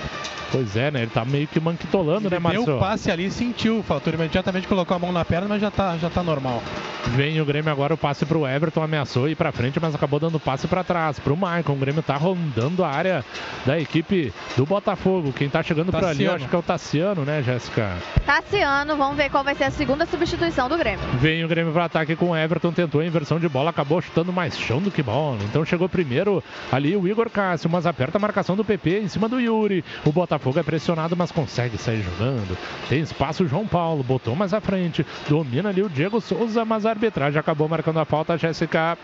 [0.51, 1.01] Pois é, né?
[1.01, 2.66] Ele tá meio que manquitolando, né, Marcelo?
[2.66, 3.84] Deu o passe ali, sentiu.
[3.84, 6.61] Faltou imediatamente colocou a mão na perna, mas já tá, já tá normal.
[7.08, 10.40] Vem o Grêmio agora, o passe pro Everton, ameaçou ir pra frente, mas acabou dando
[10.40, 11.74] passe para trás, pro Maicon.
[11.74, 13.25] O Grêmio tá rondando a área
[13.66, 15.34] da equipe do Botafogo.
[15.34, 17.92] Quem tá chegando por ali, eu acho que é o Tassiano, né, Jéssica?
[18.25, 21.06] Tassiano, vamos ver qual vai ser a segunda substituição do Grêmio.
[21.19, 24.31] Vem o Grêmio para ataque com o Everton, tentou a inversão de bola, acabou chutando
[24.31, 25.39] mais chão do que bola.
[25.43, 29.27] Então chegou primeiro ali o Igor Cássio, mas aperta a marcação do PP em cima
[29.27, 29.83] do Yuri.
[30.05, 32.57] O Botafogo é pressionado, mas consegue sair jogando.
[32.88, 36.85] Tem espaço o João Paulo, botou mais à frente, domina ali o Diego Souza, mas
[36.85, 38.97] a arbitragem acabou marcando a falta, Jéssica.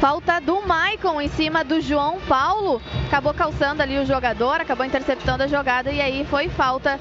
[0.00, 2.80] Falta do Maicon em cima do João Paulo.
[3.06, 7.00] Acabou calçando ali o jogador, acabou interceptando a jogada e aí foi falta.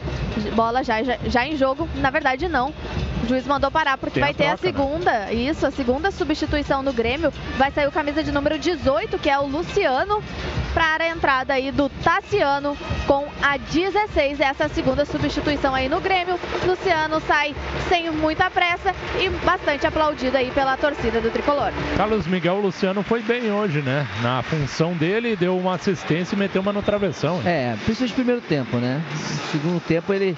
[0.55, 1.87] Bola já, já, já em jogo.
[1.95, 2.73] Na verdade, não.
[3.23, 4.57] O juiz mandou parar porque Tem vai a ter a né?
[4.57, 5.33] segunda.
[5.33, 7.33] Isso, a segunda substituição no Grêmio.
[7.57, 10.23] Vai sair o camisa de número 18, que é o Luciano,
[10.73, 14.39] para a entrada aí do Tassiano com a 16.
[14.39, 16.39] Essa é a segunda substituição aí no Grêmio.
[16.65, 17.55] Luciano sai
[17.89, 21.71] sem muita pressa e bastante aplaudido aí pela torcida do tricolor.
[21.97, 24.07] Carlos Miguel Luciano foi bem hoje, né?
[24.21, 27.41] Na função dele, deu uma assistência e meteu uma no travessão.
[27.41, 27.71] né?
[27.73, 29.01] É, principalmente no primeiro tempo, né?
[29.11, 30.37] No segundo tempo ele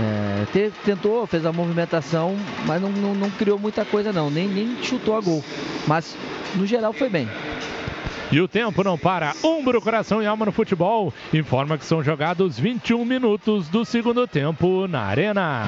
[0.00, 2.36] é, te- tentou, fez a movimentação,
[2.66, 5.44] mas não, não- não criou muita coisa não, nem, nem chutou a gol.
[5.86, 6.16] Mas
[6.54, 7.28] no geral foi bem.
[8.30, 9.32] E o tempo não para.
[9.42, 11.14] Umbro, coração e alma no futebol.
[11.32, 15.62] Informa que são jogados 21 minutos do segundo tempo na Arena.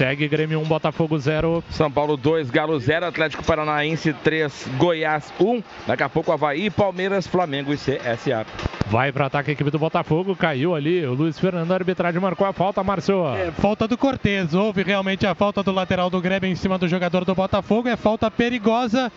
[0.00, 1.62] Segue Grêmio 1, Botafogo 0.
[1.68, 5.62] São Paulo 2, Galo 0, Atlético Paranaense 3, Goiás 1.
[5.86, 8.46] Daqui a pouco Havaí, Palmeiras, Flamengo e CSA.
[8.90, 11.06] Vai para ataque a equipe do Botafogo, caiu ali.
[11.06, 13.24] O Luiz Fernando, a arbitragem marcou a falta, Márcio.
[13.28, 14.52] É, falta do Cortez.
[14.52, 17.88] Houve realmente a falta do lateral do Grêmio em cima do jogador do Botafogo.
[17.88, 19.12] É falta perigosa.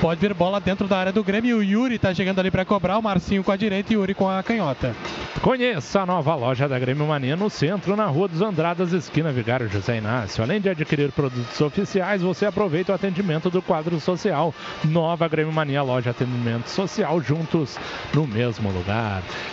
[0.00, 1.58] Pode vir bola dentro da área do Grêmio.
[1.58, 2.98] O Yuri tá chegando ali para cobrar.
[2.98, 4.92] O Marcinho com a direita e o Yuri com a canhota.
[5.40, 9.68] Conheça a nova loja da Grêmio Mania no centro, na Rua dos Andradas, esquina Vigário
[9.68, 10.42] José Inácio.
[10.42, 14.52] Além de adquirir produtos oficiais, você aproveita o atendimento do quadro social.
[14.84, 17.78] Nova Grêmio Mania, loja atendimento social, juntos
[18.12, 18.95] no mesmo lugar.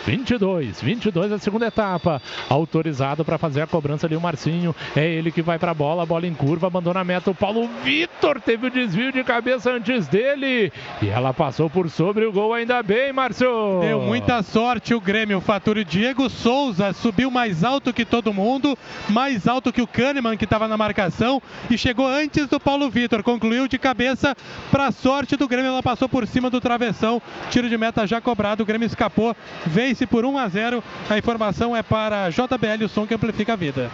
[0.06, 2.22] 22, 22 a segunda etapa.
[2.50, 4.76] Autorizado para fazer a cobrança ali o Marcinho.
[4.96, 7.32] É ele que vai para a bola, bola em curva, abandona a meta.
[7.32, 10.72] O Paulo Vitor teve o desvio de cabeça antes dele.
[11.02, 13.80] E ela passou por sobre o gol, ainda bem, Márcio.
[13.82, 15.42] Deu muita sorte o Grêmio.
[15.42, 18.78] O Diego Souza subiu mais alto que todo mundo,
[19.10, 23.24] mais alto que o Kahneman, que estava na marcação, e chegou antes do Paulo Vitor.
[23.24, 24.36] Concluiu de cabeça
[24.72, 25.70] para sorte do Grêmio.
[25.70, 27.22] Ela passou por cima do travessão.
[27.50, 28.64] Tiro de meta já cobrado.
[28.64, 29.33] O Grêmio escapou.
[29.66, 30.84] Vence por 1 a 0.
[31.10, 33.92] A informação é para JBL, o som que amplifica a vida.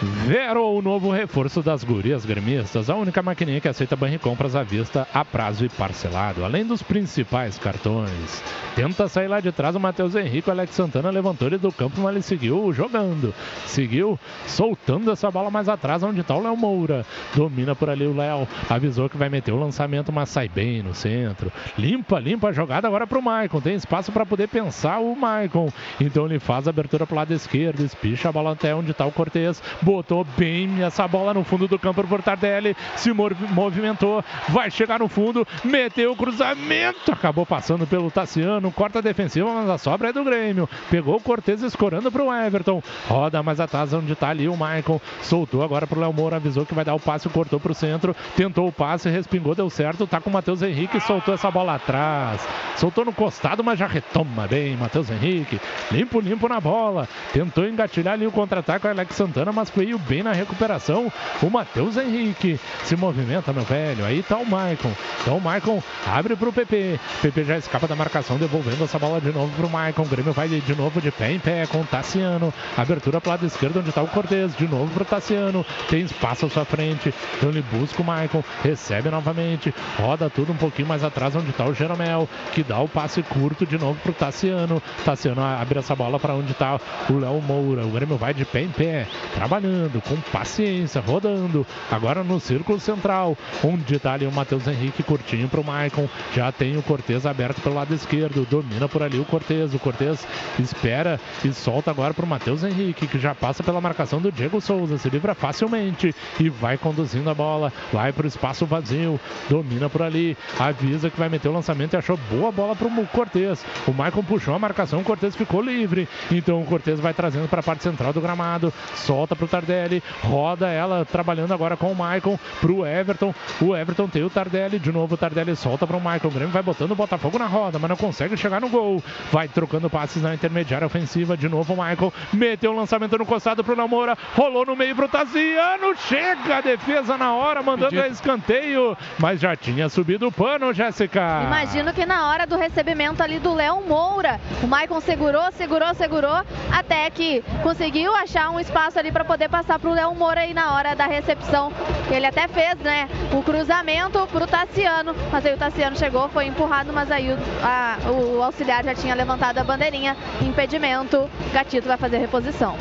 [0.00, 5.08] Vero, o novo reforço das gurias gremistas, a única maquininha que aceita compras à vista,
[5.12, 8.42] a prazo e parcelado, além dos principais cartões.
[8.76, 12.00] Tenta sair lá de trás o Matheus Henrique, o Alex Santana levantou ele do campo,
[12.00, 13.34] mas ele seguiu jogando.
[13.66, 17.04] Seguiu soltando essa bola mais atrás, onde está o Léo Moura.
[17.34, 20.94] Domina por ali o Léo, avisou que vai meter o lançamento, mas sai bem no
[20.94, 21.50] centro.
[21.76, 23.60] Limpa, limpa a jogada agora para o Maicon.
[23.60, 25.72] Tem espaço para poder pensar o Maicon.
[26.00, 29.04] Então ele faz a abertura para o lado esquerdo, espicha a bola até onde está
[29.04, 34.70] o Cortez botou bem essa bola no fundo do campo por Tardelli, se movimentou, vai
[34.70, 40.10] chegar no fundo, meteu o cruzamento, acabou passando pelo Tassiano, corta defensiva, mas a sobra
[40.10, 40.68] é do Grêmio.
[40.90, 45.00] Pegou o Cortez escorando para o Everton, roda mais atrás onde está ali o Michael,
[45.22, 47.74] soltou agora para o Léo Moura, avisou que vai dar o passe, cortou para o
[47.74, 51.76] centro, tentou o passe, respingou, deu certo, tá com o Matheus Henrique, soltou essa bola
[51.76, 55.58] atrás, soltou no costado, mas já retoma bem, Matheus Henrique,
[55.90, 60.24] limpo, limpo na bola, tentou engatilhar ali o contra-ataque o Alex Santana, mas veio bem
[60.24, 61.12] na recuperação.
[61.40, 64.04] O Matheus Henrique se movimenta, meu velho.
[64.04, 64.90] Aí tá o Maicon.
[65.22, 66.98] Então o Maicon abre pro PP.
[67.22, 70.02] PP já escapa da marcação, devolvendo essa bola de novo pro Maicon.
[70.02, 72.52] O Grêmio vai de novo de pé em pé com o Tassiano.
[72.76, 74.56] Abertura pro lado esquerdo, onde tá o Cortez.
[74.56, 75.64] De novo pro Tassiano.
[75.88, 77.14] Tem espaço à sua frente.
[77.36, 78.42] Então ele busca o Maicon.
[78.64, 79.72] Recebe novamente.
[79.96, 82.28] Roda tudo um pouquinho mais atrás, onde tá o Jeromel.
[82.52, 84.82] Que dá o passe curto de novo pro Tassiano.
[85.04, 87.86] Tassiano abre essa bola para onde tá o Léo Moura.
[87.86, 89.06] O Grêmio vai de pé em pé.
[89.34, 89.67] Trabalhando
[90.04, 91.66] com paciência, rodando.
[91.90, 96.08] Agora no círculo central, onde está ali o Matheus Henrique curtinho para o Maicon.
[96.34, 99.74] Já tem o Cortez aberto pelo lado esquerdo, domina por ali o Cortez.
[99.74, 100.26] O Cortez
[100.58, 104.60] espera e solta agora para o Matheus Henrique, que já passa pela marcação do Diego
[104.60, 109.88] Souza, se livra facilmente e vai conduzindo a bola, vai para o espaço vazio, domina
[109.88, 113.64] por ali, avisa que vai meter o lançamento e achou boa bola para o Cortez.
[113.86, 117.60] O Maicon puxou a marcação, o Cortez ficou livre, então o Cortez vai trazendo para
[117.60, 121.94] a parte central do gramado, solta para o Tardelli, roda ela trabalhando agora com o
[121.94, 123.34] Maicon pro Everton.
[123.60, 126.28] O Everton tem o Tardelli, de novo o Tardelli solta para o Maicon.
[126.28, 129.02] O Grêmio vai botando o Botafogo na roda, mas não consegue chegar no gol.
[129.32, 133.64] Vai trocando passes na intermediária ofensiva, de novo o Maicon meteu o lançamento no costado
[133.64, 138.96] pro Namora, rolou no meio pro Taziano, chega a defesa na hora, mandando a escanteio,
[139.18, 141.42] mas já tinha subido o pano, Jéssica.
[141.44, 146.42] Imagino que na hora do recebimento ali do Léo Moura, o Maicon segurou, segurou, segurou,
[146.70, 150.54] até que conseguiu achar um espaço ali para poder passar para o Léo Moura aí
[150.54, 151.70] na hora da recepção.
[152.10, 156.46] Ele até fez, né, o cruzamento para o Tassiano, mas aí o Tassiano chegou, foi
[156.46, 161.98] empurrado, mas aí o, a, o auxiliar já tinha levantado a bandeirinha, impedimento, Gatito vai
[161.98, 162.76] fazer reposição.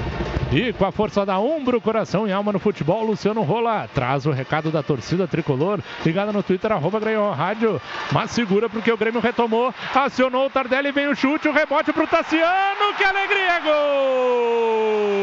[0.51, 4.31] E com a força da Umbro, coração e alma no futebol, Luciano Rola traz o
[4.31, 7.81] recado da torcida tricolor, ligada no Twitter, arroba Grêmio Rádio,
[8.13, 12.07] mas segura porque o Grêmio retomou, acionou o Tardelli, vem o chute, o rebote pro
[12.07, 15.17] Tassiano, que alegria, gol!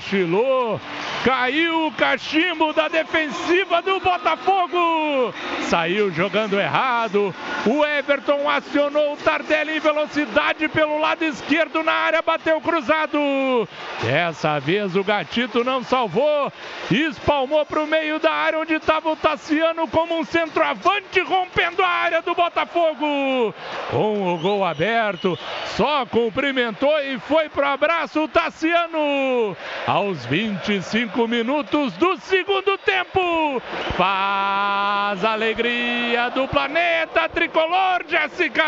[0.00, 0.80] Cochilou,
[1.22, 5.34] caiu o cachimbo da defensiva do Botafogo.
[5.68, 7.34] Saiu jogando errado.
[7.66, 13.68] O Everton acionou o Tardelli em velocidade pelo lado esquerdo na área, bateu cruzado.
[14.02, 16.50] Dessa vez o Gatito não salvou.
[16.90, 21.88] Espalmou para o meio da área onde estava o Tassiano como um centroavante rompendo a
[21.88, 23.54] área do Botafogo.
[23.90, 25.38] Com o gol aberto,
[25.76, 29.54] só cumprimentou e foi pro abraço o Tassiano.
[29.90, 33.60] Aos 20 25 minutos do segundo tempo.
[33.96, 38.62] Faz alegria do planeta tricolor, Jéssica.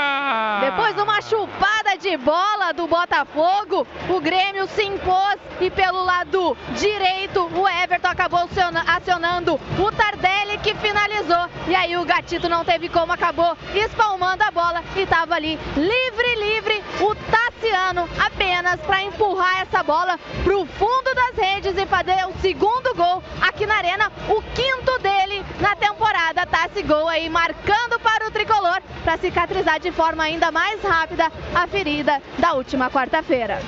[0.62, 6.57] Depois de uma chupada de bola do Botafogo, o Grêmio se impôs e pelo lado
[6.76, 11.49] direito o Everton acabou aciona- acionando o Tardelli que finalizou.
[11.68, 16.34] E aí o Gatito não teve como, acabou espalmando a bola e estava ali livre,
[16.36, 22.41] livre o Tassiano apenas para empurrar essa bola pro fundo das redes e fazer o
[22.41, 26.47] segundo gol aqui na arena, o quinto dele na temporada.
[26.47, 31.66] Tassi gol aí marcando para o tricolor para cicatrizar de forma ainda mais rápida a
[31.66, 33.60] ferida da última quarta-feira.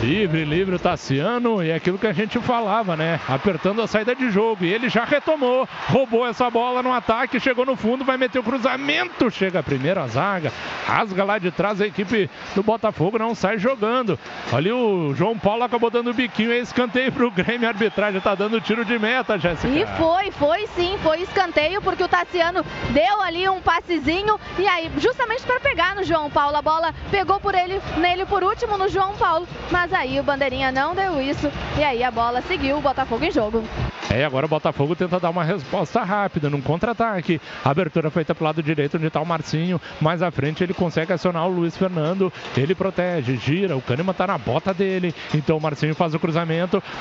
[0.00, 3.20] Livre, livre o Tassiano e é aquilo que a gente falava, né?
[3.28, 4.64] Apertando a saída de jogo.
[4.64, 8.42] E ele já retomou, roubou essa bola no ataque, chegou no fundo, vai meter o
[8.42, 9.30] cruzamento.
[9.30, 10.52] Chega a zaga,
[10.86, 14.18] rasga lá de trás a equipe do Botafogo, não sai jogando.
[14.52, 17.66] Ali o João Paulo acabou dando o biquinho, é escanteio pro Grêmio.
[17.66, 19.68] A arbitragem tá dando tiro de meta, Jéssica.
[19.68, 24.90] E foi, foi sim, foi escanteio, porque o Tassiano deu ali um passezinho e aí,
[24.98, 28.88] justamente para pegar no João Paulo, a bola pegou por ele, nele por último no
[28.88, 32.80] João Paulo, mas aí o Bandeirinha não deu isso e aí a bola seguiu o
[32.80, 33.62] Botafogo em jogo.
[34.10, 37.40] É, agora o Botafogo tenta dar uma resposta rápida num contra-ataque.
[37.64, 39.80] Abertura feita pro lado direito, onde tá o Marcinho.
[40.00, 42.32] Mais à frente ele consegue acionar o Luiz Fernando.
[42.56, 43.76] Ele protege, gira.
[43.76, 45.14] O Kahneman tá na bota dele.
[45.32, 46.49] Então o Marcinho faz o cruzamento.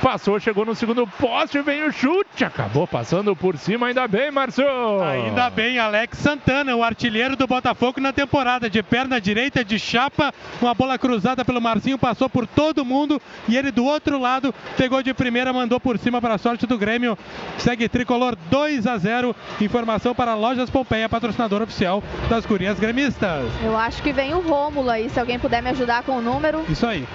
[0.01, 2.45] Passou, chegou no segundo poste, vem o chute.
[2.45, 4.65] Acabou passando por cima, ainda bem, Márcio.
[5.01, 10.33] Ainda bem, Alex Santana, o artilheiro do Botafogo na temporada, de perna direita, de chapa,
[10.61, 15.01] uma bola cruzada pelo Marcinho, passou por todo mundo e ele do outro lado pegou
[15.01, 17.17] de primeira, mandou por cima para a sorte do Grêmio.
[17.57, 19.35] Segue tricolor 2 a 0.
[19.61, 23.45] Informação para Lojas Pompeia, patrocinador oficial das Gurias Gremistas.
[23.63, 26.63] Eu acho que vem o Rômulo aí, se alguém puder me ajudar com o número.
[26.69, 27.07] Isso aí.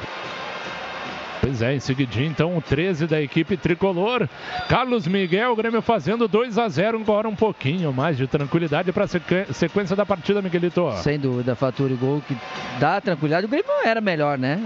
[1.44, 4.26] Pois é, em seguidinho, então, o 13 da equipe tricolor.
[4.66, 9.04] Carlos Miguel, o Grêmio fazendo 2 a 0 agora um pouquinho mais de tranquilidade para
[9.04, 10.90] a sequência da partida, Miguelito.
[11.02, 12.34] Sem dúvida, fatura e gol que
[12.80, 13.44] dá tranquilidade.
[13.44, 14.58] O Grêmio era melhor, né?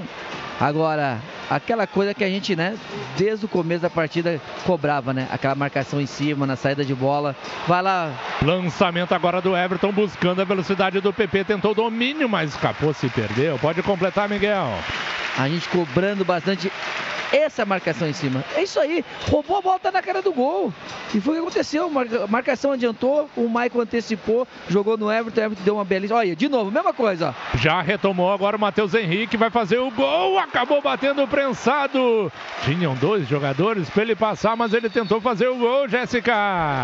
[0.61, 1.19] Agora,
[1.51, 2.77] aquela coisa que a gente, né,
[3.17, 5.27] desde o começo da partida cobrava, né?
[5.31, 7.35] Aquela marcação em cima, na saída de bola.
[7.67, 8.13] Vai lá.
[8.43, 11.45] Lançamento agora do Everton buscando a velocidade do PP.
[11.45, 13.59] Tentou domínio, mas escapou, se perdeu.
[13.59, 14.69] Pode completar, Miguel.
[15.37, 16.71] A gente cobrando bastante
[17.31, 18.43] essa marcação em cima.
[18.57, 19.05] É isso aí.
[19.31, 20.73] Roubou a bola, tá na cara do gol.
[21.15, 21.91] E foi o que aconteceu.
[21.91, 26.19] Marca- Marcação adiantou, o Michael antecipou, jogou no Everton, Everton deu uma belíssima.
[26.21, 27.37] Olha, de novo, mesma coisa.
[27.57, 32.33] Já retomou agora o Matheus Henrique, vai fazer o gol, acabou batendo o prensado.
[32.65, 36.35] Tinham dois jogadores para ele passar, mas ele tentou fazer o gol, Jéssica.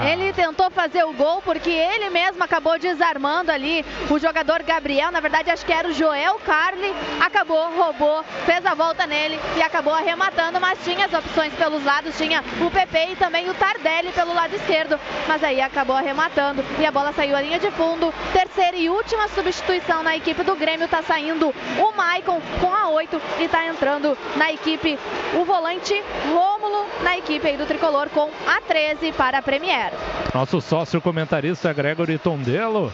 [0.09, 5.11] Ele tentou fazer o gol porque ele mesmo acabou desarmando ali o jogador Gabriel.
[5.11, 6.95] Na verdade, acho que era o Joel Carli.
[7.21, 10.61] Acabou, roubou, fez a volta nele e acabou arrematando.
[10.61, 14.55] Mas tinha as opções pelos lados, tinha o PP e também o Tardelli pelo lado
[14.55, 15.01] esquerdo.
[15.27, 18.15] Mas aí acabou arrematando e a bola saiu à linha de fundo.
[18.33, 20.87] Terceira e última substituição na equipe do Grêmio.
[20.87, 24.99] Tá saindo o Maicon com a 8 e tá entrando na equipe
[25.35, 25.95] o volante
[26.27, 29.93] Rômulo na equipe aí do Tricolor com a 13 para a Premier.
[30.35, 32.93] Nosso sócio comentarista Gregory Tondelo.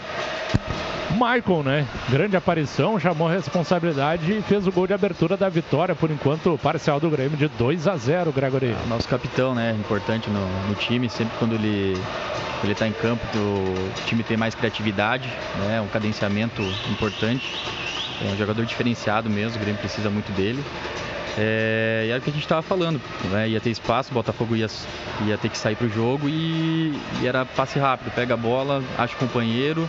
[1.10, 1.86] Michael, né?
[2.08, 6.58] Grande aparição, chamou a responsabilidade e fez o gol de abertura da vitória, por enquanto,
[6.62, 8.76] parcial do Grêmio de 2 a 0, Gregory.
[8.88, 9.76] Nosso capitão, né?
[9.78, 12.00] Importante no, no time, sempre quando ele
[12.62, 15.28] ele está em campo, o time tem mais criatividade,
[15.66, 15.80] né?
[15.80, 17.54] Um cadenciamento importante.
[18.22, 20.62] É um jogador diferenciado mesmo, o Grêmio precisa muito dele.
[21.42, 23.48] É, e era o que a gente estava falando, né?
[23.48, 24.66] ia ter espaço, o Botafogo ia,
[25.24, 28.82] ia ter que sair para o jogo e, e era passe rápido, pega a bola,
[28.98, 29.88] acha o companheiro.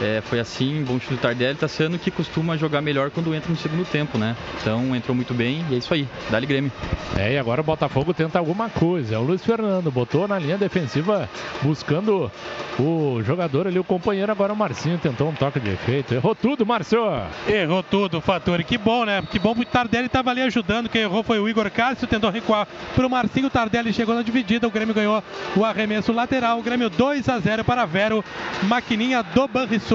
[0.00, 3.50] É, foi assim, bom chute do Tardelli, tá sendo que costuma jogar melhor quando entra
[3.50, 4.34] no segundo tempo, né?
[4.60, 6.72] Então entrou muito bem e é isso aí, dá-lhe Grêmio.
[7.16, 9.14] É, e agora o Botafogo tenta alguma coisa.
[9.14, 11.28] É o Luiz Fernando, botou na linha defensiva
[11.62, 12.30] buscando
[12.78, 14.32] o jogador ali, o companheiro.
[14.32, 16.14] Agora o Marcinho tentou um toque de efeito.
[16.14, 17.00] Errou tudo, Márcio.
[17.46, 18.64] Errou tudo, Fatori.
[18.64, 19.22] Que bom, né?
[19.30, 20.88] Que bom o Tardelli estava ali ajudando.
[20.88, 23.48] Quem errou foi o Igor Cássio, tentou recuar para o Marcinho.
[23.48, 24.66] O Tardelli chegou na dividida.
[24.66, 25.22] O Grêmio ganhou
[25.56, 26.58] o arremesso lateral.
[26.58, 28.24] O Grêmio 2 a 0 para Vero,
[28.62, 29.89] maquininha do Banrisul.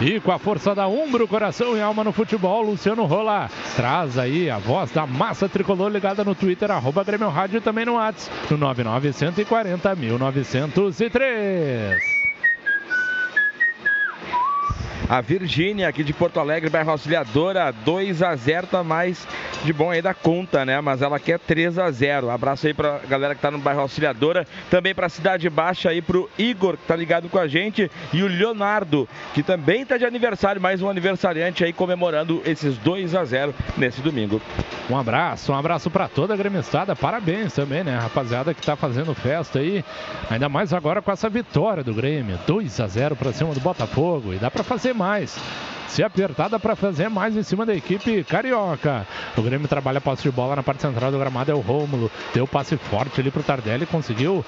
[0.00, 4.48] E com a força da Umbro, coração e alma no futebol, Luciano Rola traz aí
[4.48, 8.34] a voz da massa tricolor ligada no Twitter, arroba Grêmio Rádio e também no WhatsApp,
[8.50, 12.02] no 99140 1903.
[15.08, 19.28] A Virgínia, aqui de Porto Alegre, bairro Auxiliadora, 2 a 0 tá mais
[19.62, 20.80] de bom aí da conta, né?
[20.80, 24.46] Mas ela quer 3 a 0 Abraço aí pra galera que tá no bairro Auxiliadora.
[24.70, 27.90] Também pra Cidade Baixa aí pro Igor, que tá ligado com a gente.
[28.14, 33.14] E o Leonardo, que também tá de aniversário, mais um aniversariante aí comemorando esses 2
[33.14, 34.40] a 0 nesse domingo.
[34.88, 36.96] Um abraço, um abraço para toda a gremistada.
[36.96, 39.84] Parabéns também, né, rapaziada que tá fazendo festa aí.
[40.30, 44.32] Ainda mais agora com essa vitória do Grêmio, 2 a 0 para cima do Botafogo
[44.32, 45.38] e dá para fazer mais
[45.94, 49.06] se apertada para fazer mais em cima da equipe carioca.
[49.36, 52.10] O Grêmio trabalha posse de bola na parte central do gramado, é o Rômulo.
[52.34, 54.44] Deu passe forte ali pro Tardelli, conseguiu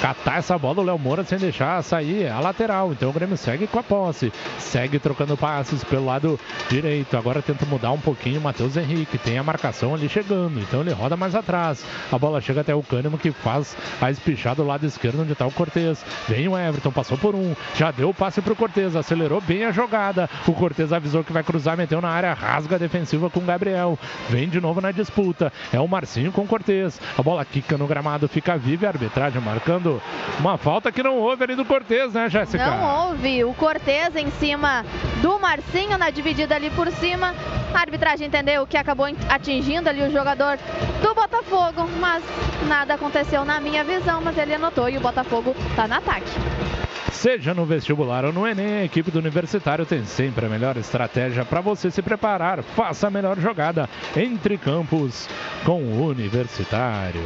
[0.00, 2.92] catar essa bola o Léo Moura sem deixar sair a lateral.
[2.92, 7.14] Então o Grêmio segue com a posse, segue trocando passes pelo lado direito.
[7.14, 10.94] Agora tenta mudar um pouquinho o Matheus Henrique, tem a marcação ali chegando, então ele
[10.94, 11.84] roda mais atrás.
[12.10, 15.46] A bola chega até o Cânimo que faz a espichada do lado esquerdo onde está
[15.46, 16.02] o Cortez.
[16.26, 19.72] Vem o Everton, passou por um, já deu o passe pro Cortez, acelerou bem a
[19.76, 20.28] jogada.
[20.46, 23.98] O Cortez avisou que vai cruzar, meteu na área, rasga a defensiva com o Gabriel.
[24.30, 25.52] Vem de novo na disputa.
[25.72, 26.98] É o Marcinho com o Cortez.
[27.16, 30.00] A bola quica no gramado, fica viva a arbitragem marcando
[30.40, 32.66] uma falta que não houve ali do Cortez, né, Jéssica?
[32.66, 33.44] Não houve.
[33.44, 34.84] O Cortez em cima
[35.20, 37.34] do Marcinho, na dividida ali por cima.
[37.74, 40.58] A arbitragem entendeu que acabou atingindo ali o jogador
[41.02, 42.24] do Botafogo, mas
[42.66, 46.85] nada aconteceu na minha visão, mas ele anotou e o Botafogo está no ataque.
[47.12, 51.44] Seja no vestibular ou no Enem, a equipe do Universitário tem sempre a melhor estratégia
[51.44, 52.62] para você se preparar.
[52.62, 55.28] Faça a melhor jogada entre campos
[55.64, 57.22] com o Universitário.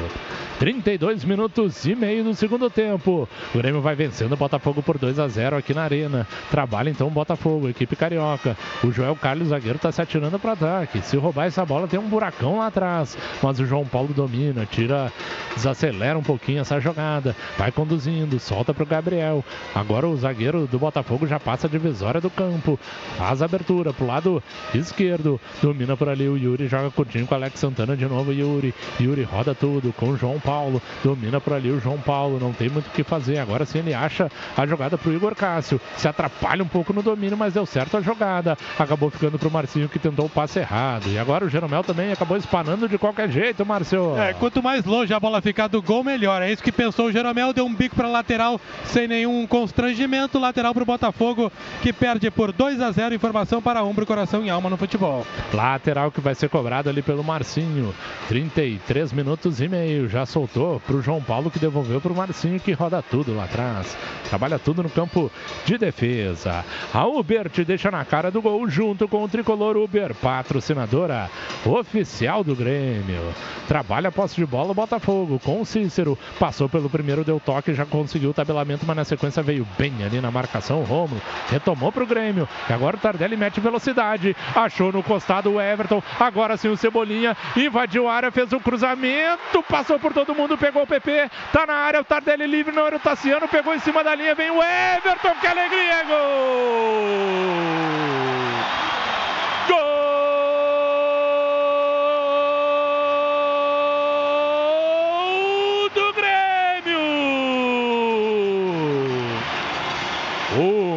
[0.60, 3.26] 32 minutos e meio do segundo tempo.
[3.54, 6.26] O Grêmio vai vencendo o Botafogo por 2 a 0 aqui na Arena.
[6.50, 8.54] Trabalha então o Botafogo, equipe carioca.
[8.84, 11.00] O Joel Carlos, zagueiro, está se atirando para ataque.
[11.00, 13.16] Se roubar essa bola, tem um buracão lá atrás.
[13.42, 15.10] Mas o João Paulo domina, tira,
[15.54, 17.34] desacelera um pouquinho essa jogada.
[17.56, 19.42] Vai conduzindo, solta para o Gabriel.
[19.74, 22.78] Agora o zagueiro do Botafogo já passa a divisória do campo.
[23.16, 24.42] Faz a abertura pro lado
[24.74, 25.40] esquerdo.
[25.62, 28.32] Domina por ali o Yuri, joga curtinho com o Alex Santana de novo.
[28.32, 30.82] Yuri, Yuri roda tudo com o João Paulo.
[31.04, 32.38] Domina por ali o João Paulo.
[32.40, 33.38] Não tem muito o que fazer.
[33.38, 35.80] Agora sim ele acha a jogada pro Igor Cássio.
[35.96, 38.56] Se atrapalha um pouco no domínio, mas deu certo a jogada.
[38.78, 41.08] Acabou ficando pro Marcinho que tentou o passe errado.
[41.08, 44.16] E agora o Jeromel também acabou espanando de qualquer jeito, Márcio.
[44.18, 46.42] É, quanto mais longe a bola ficar do gol, melhor.
[46.42, 47.52] É isso que pensou o Jeromel.
[47.52, 50.38] Deu um bico pra lateral sem nenhum constrangimento.
[50.38, 53.14] Lateral pro Botafogo que perde por 2 a 0.
[53.14, 55.26] Informação para ombro, coração e alma no futebol.
[55.52, 57.94] Lateral que vai ser cobrado ali pelo Marcinho.
[58.28, 60.08] 33 minutos e meio.
[60.08, 63.44] Já soltou para o João Paulo que devolveu para o Marcinho que roda tudo lá
[63.44, 63.96] atrás.
[64.28, 65.30] Trabalha tudo no campo
[65.66, 66.64] de defesa.
[66.94, 71.28] A Uber te deixa na cara do gol junto com o tricolor Uber, patrocinadora
[71.66, 73.34] oficial do Grêmio.
[73.68, 76.18] Trabalha a posse de bola o Botafogo com o Cícero.
[76.38, 80.20] Passou pelo primeiro, deu toque, já conseguiu o tabelamento, mas na sequência veio bem ali
[80.20, 80.84] na marcação.
[80.84, 82.48] Romulo retomou para o Grêmio.
[82.68, 84.36] E agora o Tardelli mete velocidade.
[84.54, 86.00] Achou no costado o Everton.
[86.20, 90.56] Agora sim o Cebolinha invadiu a área, fez o um cruzamento, passou por todo mundo,
[90.56, 93.80] pegou o PP, tá na área, o Tardelli livre, não era o Tassiano, pegou em
[93.80, 96.04] cima da linha, vem o Everton, que alegria!
[96.04, 97.40] Gol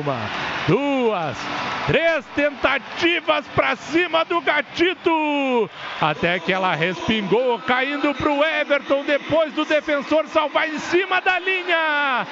[0.04, 0.20] Uma,
[0.68, 1.38] duas,
[1.86, 5.70] Três tentativas para cima do Gatito.
[6.00, 9.04] Até que ela respingou, caindo para o Everton.
[9.04, 12.26] Depois do defensor salvar em cima da linha.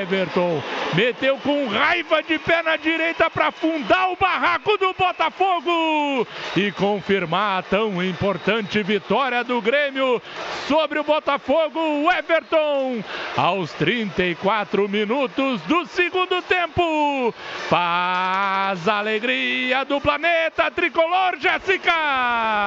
[0.00, 0.62] Everton
[0.94, 6.26] meteu com raiva de pé na direita para afundar o barraco do Botafogo.
[6.56, 10.22] E confirmar a tão importante vitória do Grêmio
[10.68, 12.08] sobre o Botafogo.
[12.12, 13.02] Everton,
[13.36, 17.34] aos 34 minutos do segundo tempo.
[17.68, 21.90] Para faz a alegria do planeta tricolor, Jéssica!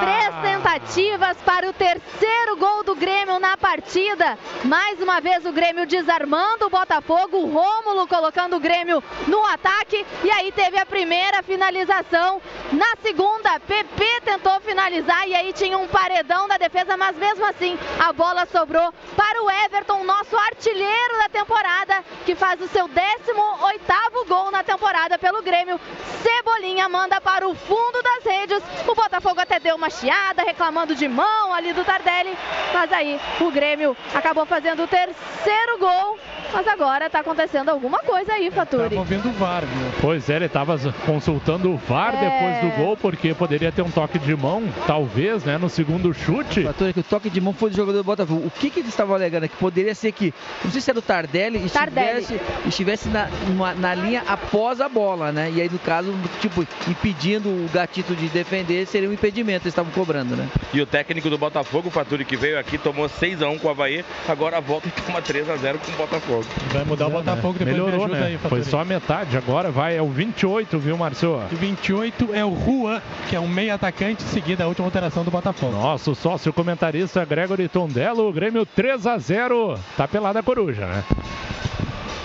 [0.00, 4.36] Três tentativas para o terceiro gol do Grêmio na partida.
[4.64, 10.04] Mais uma vez o Grêmio desarmando o Botafogo, o Rômulo colocando o Grêmio no ataque.
[10.24, 12.42] E aí teve a primeira finalização.
[12.72, 17.78] Na segunda, PP tentou finalizar e aí tinha um paredão da defesa, mas mesmo assim
[18.00, 24.26] a bola sobrou para o Everton, nosso artilheiro da temporada, que faz o seu 18º
[24.26, 25.78] gol na temporada pelo Grêmio.
[26.22, 28.62] Cebolinha manda para o fundo das redes.
[28.86, 32.36] O Botafogo até deu uma chiada, reclamando de mão ali do Tardelli.
[32.72, 36.18] Mas aí o Grêmio acabou fazendo o terceiro gol
[36.52, 38.90] Mas agora tá acontecendo alguma coisa aí, Faturi.
[38.90, 39.92] Tava ouvindo o VAR, viu?
[40.02, 42.18] Pois é, ele estava consultando o VAR É.
[42.28, 46.62] depois do gol, porque poderia ter um toque de mão, talvez, né, no segundo chute.
[46.64, 48.46] Fator que o toque de mão foi do jogador do Botafogo.
[48.46, 49.56] O que, que eles estavam alegando aqui?
[49.56, 52.20] Poderia ser que, não sei se era o Tardelli, Tardelli.
[52.20, 55.50] estivesse, estivesse na, numa- na linha após a bola, né?
[55.54, 59.92] E aí, no caso, tipo, impedindo o gatito de defender, seria um impedimento, eles estavam
[59.92, 60.48] cobrando, né?
[60.72, 64.04] E o técnico do Botafogo, o Faturi, que veio aqui, tomou 6x1 com o Havaí,
[64.28, 66.44] agora volta e toma 3x0 com o Botafogo.
[66.72, 68.26] Vai mudar o Botafogo depois Melhorou, me ajuda né?
[68.26, 71.42] aí, Foi só a metade, agora vai, é o 28, viu, Marcio?
[71.50, 75.30] E 28 é o Juan, que é um meio atacante, seguida a última alteração do
[75.30, 75.72] Botafogo.
[75.72, 81.04] Nosso sócio comentarista Gregory Tondello, o Grêmio 3 a 0 Tá pelada a coruja, né?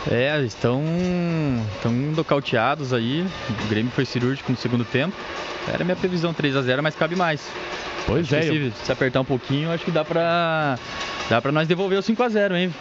[0.10, 0.82] É, estão,
[1.76, 3.26] estão nocauteados aí.
[3.50, 5.16] O Grêmio foi cirúrgico no segundo tempo.
[5.68, 7.50] Era minha previsão 3 a 0 mas cabe mais.
[8.08, 10.80] Pois Acho é, que eu- Se, se apertar um pouquinho, acho que dá pra,
[11.30, 12.74] dá pra nós devolver o 5 a 0 hein?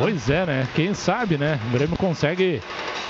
[0.00, 0.68] Pois é, né?
[0.74, 1.60] Quem sabe, né?
[1.68, 2.60] O Grêmio consegue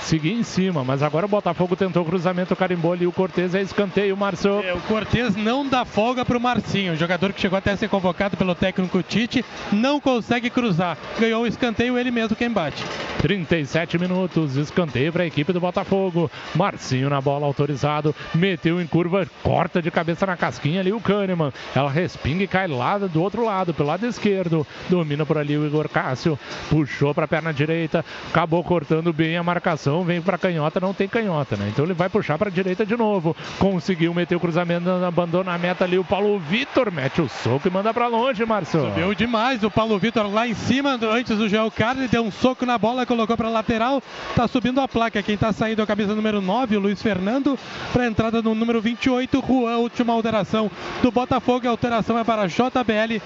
[0.01, 3.61] seguir em cima, mas agora o Botafogo tentou o cruzamento, carimbou ali o Cortez, é
[3.61, 4.61] escanteio, Marcio.
[4.63, 7.89] É, o Cortez não dá folga pro Marcinho, o jogador que chegou até a ser
[7.89, 10.97] convocado pelo técnico Tite, não consegue cruzar.
[11.19, 12.85] Ganhou o escanteio, ele mesmo quem bate.
[13.21, 16.31] 37 minutos, escanteio para a equipe do Botafogo.
[16.55, 21.36] Marcinho na bola, autorizado, meteu em curva, corta de cabeça na casquinha ali o Kahneman.
[21.75, 24.65] Ela respinga e cai lá do outro lado, pelo lado esquerdo.
[24.89, 26.37] Domina por ali o Igor Cássio,
[26.69, 31.07] puxou para a perna direita, acabou cortando bem a marcação, vem para canhota, não tem
[31.07, 31.69] canhota, né?
[31.69, 33.35] Então ele vai puxar para a direita de novo.
[33.59, 37.71] Conseguiu meter o cruzamento, abandona a meta ali o Paulo Vitor, mete o soco e
[37.71, 38.81] manda para longe, Marcio.
[38.81, 42.65] Subiu demais o Paulo Vitor lá em cima, antes do Joel Carli, deu um soco
[42.65, 44.01] na bola, colocou para lateral,
[44.35, 45.21] tá subindo a placa.
[45.21, 47.57] Quem tá saindo é a camisa número 9, o Luiz Fernando,
[47.91, 50.69] para entrada no número 28, Juan, última alteração
[51.01, 51.26] do Botafogo.
[51.29, 53.21] A alteração é para jbl.com.br.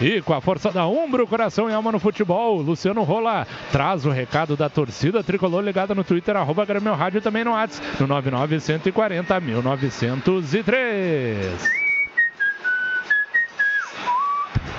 [0.00, 4.10] E com a força da Umbro, coração e alma no futebol, Luciano Rola traz o
[4.10, 8.08] recado da torcida tricolor ligada no Twitter, arroba Grêmio Rádio e também no WhatsApp, no
[8.08, 11.82] 99140 1903.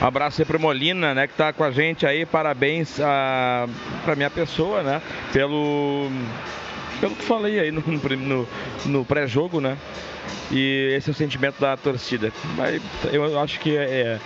[0.01, 2.25] Um abraço aí pro Molina, né, que tá com a gente aí.
[2.25, 3.65] Parabéns a,
[4.03, 5.01] pra minha pessoa, né?
[5.31, 6.09] Pelo.
[6.99, 8.47] Pelo que falei aí no, no,
[8.85, 9.77] no pré-jogo, né?
[10.51, 12.31] E esse é o sentimento da torcida.
[12.55, 14.19] Mas eu acho que é,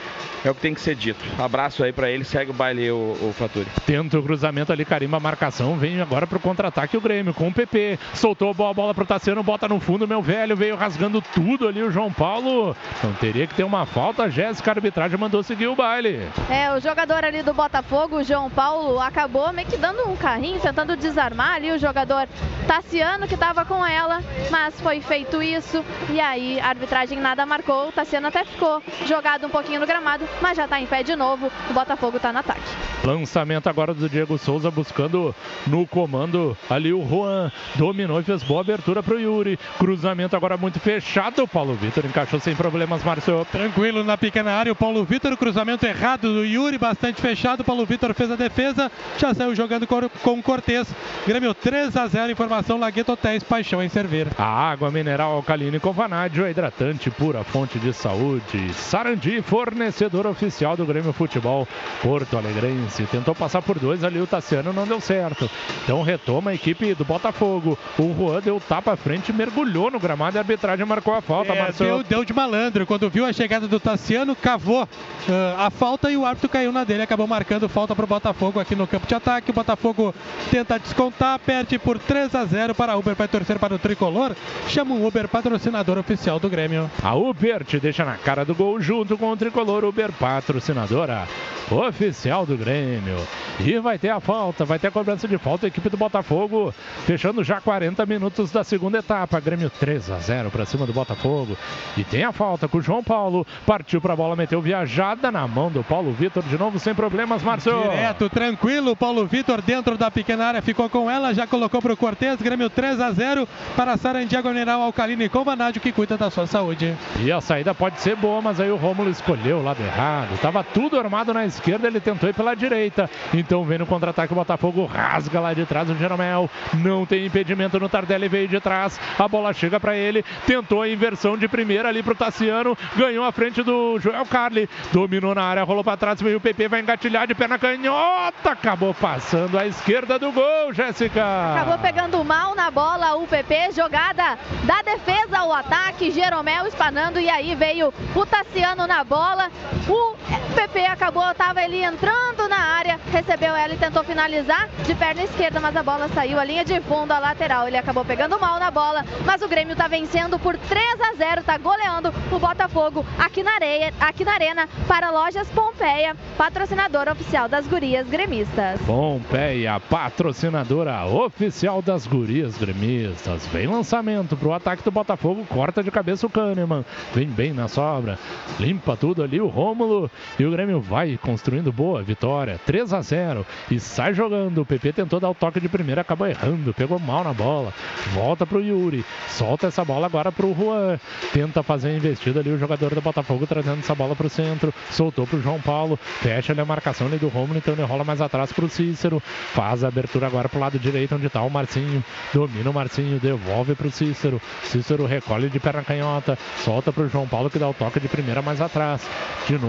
[0.43, 1.23] é o que tem que ser dito.
[1.41, 3.67] Abraço aí pra ele, segue o baile o, o Faturi.
[3.85, 7.53] Tenta o cruzamento ali, carimba a marcação, vem agora pro contra-ataque o Grêmio com o
[7.53, 7.99] PP.
[8.13, 11.81] Soltou a bola, bola pro Tassiano, bota no fundo, meu velho, veio rasgando tudo ali
[11.81, 12.75] o João Paulo.
[13.03, 16.27] Não teria que ter uma falta, Jéssica, a arbitragem mandou seguir o baile.
[16.49, 20.59] É, o jogador ali do Botafogo, o João Paulo, acabou meio que dando um carrinho,
[20.59, 22.27] tentando desarmar ali o jogador
[22.67, 27.87] Tassiano que estava com ela, mas foi feito isso e aí a arbitragem nada marcou.
[27.87, 31.15] O Tassiano até ficou jogado um pouquinho no gramado, mas já está em pé de
[31.15, 31.51] novo.
[31.69, 32.61] O Botafogo está no ataque.
[33.03, 35.33] Lançamento agora do Diego Souza buscando
[35.65, 37.51] no comando ali o Juan.
[37.75, 39.57] Dominou e fez boa abertura pro Yuri.
[39.77, 41.43] Cruzamento agora muito fechado.
[41.43, 43.45] O Paulo Vitor encaixou sem problemas, Márcio.
[43.51, 47.63] Tranquilo na pequena área, o Paulo Vitor, cruzamento errado do Yuri, bastante fechado.
[47.63, 50.87] Paulo Vitor fez a defesa, já saiu jogando com o Cortez.
[51.25, 54.27] Grêmio 3 a 0, informação Lagueto Hotéis, paixão em servir.
[54.37, 58.73] A água mineral alcalina com vanádio é hidratante, pura fonte de saúde.
[58.73, 61.67] Sarandi, fornecedor oficial do Grêmio Futebol
[62.01, 63.03] Porto Alegrense.
[63.03, 65.49] Tentou passar por dois ali, o Tassiano não deu certo.
[65.83, 67.77] Então retoma a equipe do Botafogo.
[67.97, 71.53] O Juan deu tapa à frente, mergulhou no gramado e a arbitragem marcou a falta,
[71.53, 72.85] É, deu, deu de malandro.
[72.85, 74.87] Quando viu a chegada do Tassiano, cavou
[75.29, 77.03] ah, a falta e o árbitro caiu na dele.
[77.03, 79.51] Acabou marcando falta para o Botafogo aqui no campo de ataque.
[79.51, 80.13] O Botafogo
[80.49, 83.15] tenta descontar, perde por 3 a 0 para a Uber.
[83.15, 84.35] Vai torcer para o tricolor.
[84.67, 86.89] Chama o Uber, patrocinador oficial do Grêmio.
[87.03, 91.27] A Uber te deixa na cara do gol junto com o tricolor Uber, patrocinadora
[91.71, 93.17] oficial do Grêmio.
[93.59, 95.65] E vai ter a falta, vai ter a cobrança de falta.
[95.65, 96.73] A equipe do Botafogo
[97.05, 99.39] fechando já 40 minutos da segunda etapa.
[99.39, 101.57] Grêmio 3 a 0 para cima do Botafogo.
[101.97, 103.45] E tem a falta com o João Paulo.
[103.65, 106.43] Partiu para a bola, meteu viajada na mão do Paulo Vitor.
[106.43, 107.81] De novo sem problemas, Márcio.
[107.81, 108.95] Direto, tranquilo.
[108.95, 112.41] Paulo Vitor dentro da pequena área ficou com ela, já colocou para o Cortez.
[112.41, 116.95] Grêmio 3 a 0 para Sarandiago Mineral Alcalino com Vanádio que cuida da sua saúde.
[117.19, 119.96] E a saída pode ser boa, mas aí o Rômulo escolheu o lado errado.
[120.41, 123.09] Tava tudo armado na esquerda, ele tentou ir pela direita.
[123.33, 126.49] Então vem no contra-ataque o Botafogo, rasga lá de trás o Jeromel.
[126.75, 128.99] Não tem impedimento no Tardelli, veio de trás.
[129.17, 133.31] A bola chega para ele, tentou a inversão de primeira ali pro Tassiano, ganhou a
[133.31, 134.69] frente do Joel Carli.
[134.91, 138.51] Dominou na área, rolou para trás, veio o PP, vai engatilhar de perna canhota.
[138.51, 141.23] Acabou passando à esquerda do gol, Jéssica.
[141.55, 147.29] Acabou pegando mal na bola o PP, jogada da defesa, o ataque, Jeromel espanando e
[147.29, 149.49] aí veio o Tassiano na bola.
[149.89, 150.17] O
[150.53, 155.59] PP acabou, estava ali entrando na área, recebeu ela e tentou finalizar de perna esquerda,
[155.59, 157.67] mas a bola saiu a linha de fundo, a lateral.
[157.67, 161.39] Ele acabou pegando mal na bola, mas o Grêmio está vencendo por 3 a 0,
[161.41, 167.47] está goleando o Botafogo aqui na areia, aqui na arena para Lojas Pompeia, patrocinadora oficial
[167.47, 168.81] das Gurias Gremistas.
[168.81, 173.47] Pompeia, patrocinadora oficial das Gurias Gremistas.
[173.47, 176.83] Vem lançamento pro ataque do Botafogo, corta de cabeça o Kahneman.
[177.13, 178.19] Vem bem na sobra,
[178.59, 179.47] limpa tudo ali o
[179.77, 184.61] Rômulo e o Grêmio vai construindo boa vitória, 3 a 0 e sai jogando.
[184.61, 187.71] O PP tentou dar o toque de primeira, acabou errando, pegou mal na bola.
[188.13, 190.99] Volta pro Yuri, solta essa bola agora pro Juan.
[191.31, 195.27] Tenta fazer a investida ali o jogador do Botafogo trazendo essa bola pro centro, soltou
[195.27, 198.51] pro João Paulo, fecha ali a marcação ali do Rômulo, então ele rola mais atrás
[198.51, 199.21] pro Cícero.
[199.53, 202.03] Faz a abertura agora pro lado direito onde tá o Marcinho.
[202.33, 204.41] Domina o Marcinho, devolve pro Cícero.
[204.63, 208.41] Cícero recolhe de perna canhota, solta pro João Paulo que dá o toque de primeira
[208.41, 209.07] mais atrás.
[209.47, 209.66] De novo,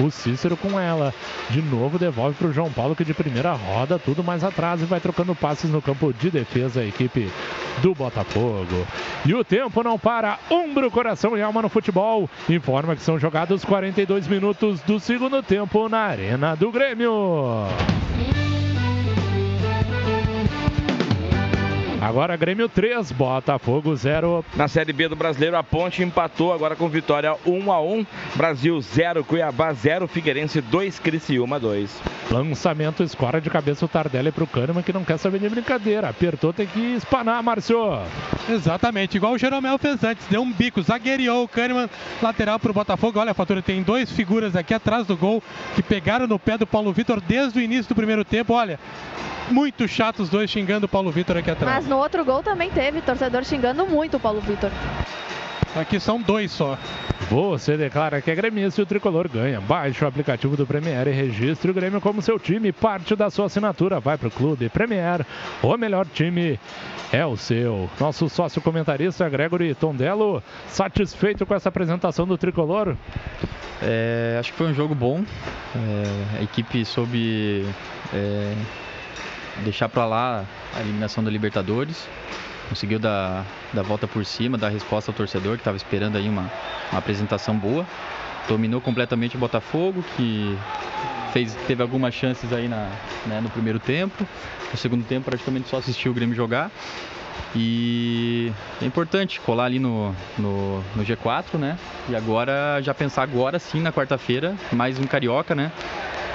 [0.00, 1.14] o Cícero com ela.
[1.50, 4.84] De novo devolve para o João Paulo que de primeira roda tudo mais atrás e
[4.84, 7.30] vai trocando passes no campo de defesa a equipe
[7.80, 8.86] do Botafogo.
[9.24, 10.38] E o tempo não para.
[10.50, 12.28] Umbro, coração e alma no futebol.
[12.48, 17.66] Informa que são jogados 42 minutos do segundo tempo na Arena do Grêmio.
[22.02, 24.44] Agora Grêmio 3, Botafogo 0.
[24.56, 28.06] Na Série B do Brasileiro, a Ponte empatou agora com vitória 1 a 1.
[28.34, 32.02] Brasil 0, Cuiabá 0, Figueirense 2, Criciúma 2.
[32.28, 36.08] Lançamento, escora de cabeça o Tardelli pro Kahneman que não quer saber de brincadeira.
[36.08, 37.78] Apertou, tem que espanar, Márcio.
[38.48, 40.26] Exatamente, igual o Jeromel fez antes.
[40.26, 41.88] Deu um bico, zagueiriou o Kahneman,
[42.20, 43.20] lateral pro Botafogo.
[43.20, 45.40] Olha, a fatura tem dois figuras aqui atrás do gol
[45.76, 48.54] que pegaram no pé do Paulo Vitor desde o início do primeiro tempo.
[48.54, 48.76] Olha,
[49.50, 51.84] muito chato os dois xingando o Paulo Vitor aqui atrás.
[51.84, 54.70] Mas no outro gol também teve torcedor xingando muito o Paulo Vitor.
[55.76, 56.78] Aqui são dois só.
[57.28, 59.60] Você declara que é gremista e o tricolor ganha.
[59.60, 62.72] Baixe o aplicativo do Premier e registre o Grêmio como seu time.
[62.72, 65.26] Parte da sua assinatura vai para o Clube Premier.
[65.62, 66.58] O melhor time
[67.12, 67.90] é o seu.
[68.00, 72.96] Nosso sócio comentarista Gregory Tondello, satisfeito com essa apresentação do tricolor?
[73.82, 75.22] É, acho que foi um jogo bom.
[75.76, 77.66] É, a equipe soube
[78.14, 78.54] é,
[79.62, 82.08] deixar para lá a eliminação da Libertadores.
[82.68, 86.50] Conseguiu dar, dar volta por cima, dar resposta ao torcedor que estava esperando aí uma,
[86.90, 87.86] uma apresentação boa.
[88.48, 90.56] Dominou completamente o Botafogo, que
[91.32, 92.90] fez, teve algumas chances aí na,
[93.26, 94.26] né, no primeiro tempo.
[94.70, 96.70] No segundo tempo praticamente só assistiu o Grêmio jogar.
[97.54, 98.50] E
[98.80, 101.78] é importante colar ali no, no, no, G4, né?
[102.08, 105.70] E agora já pensar agora sim na quarta-feira, mais um carioca, né?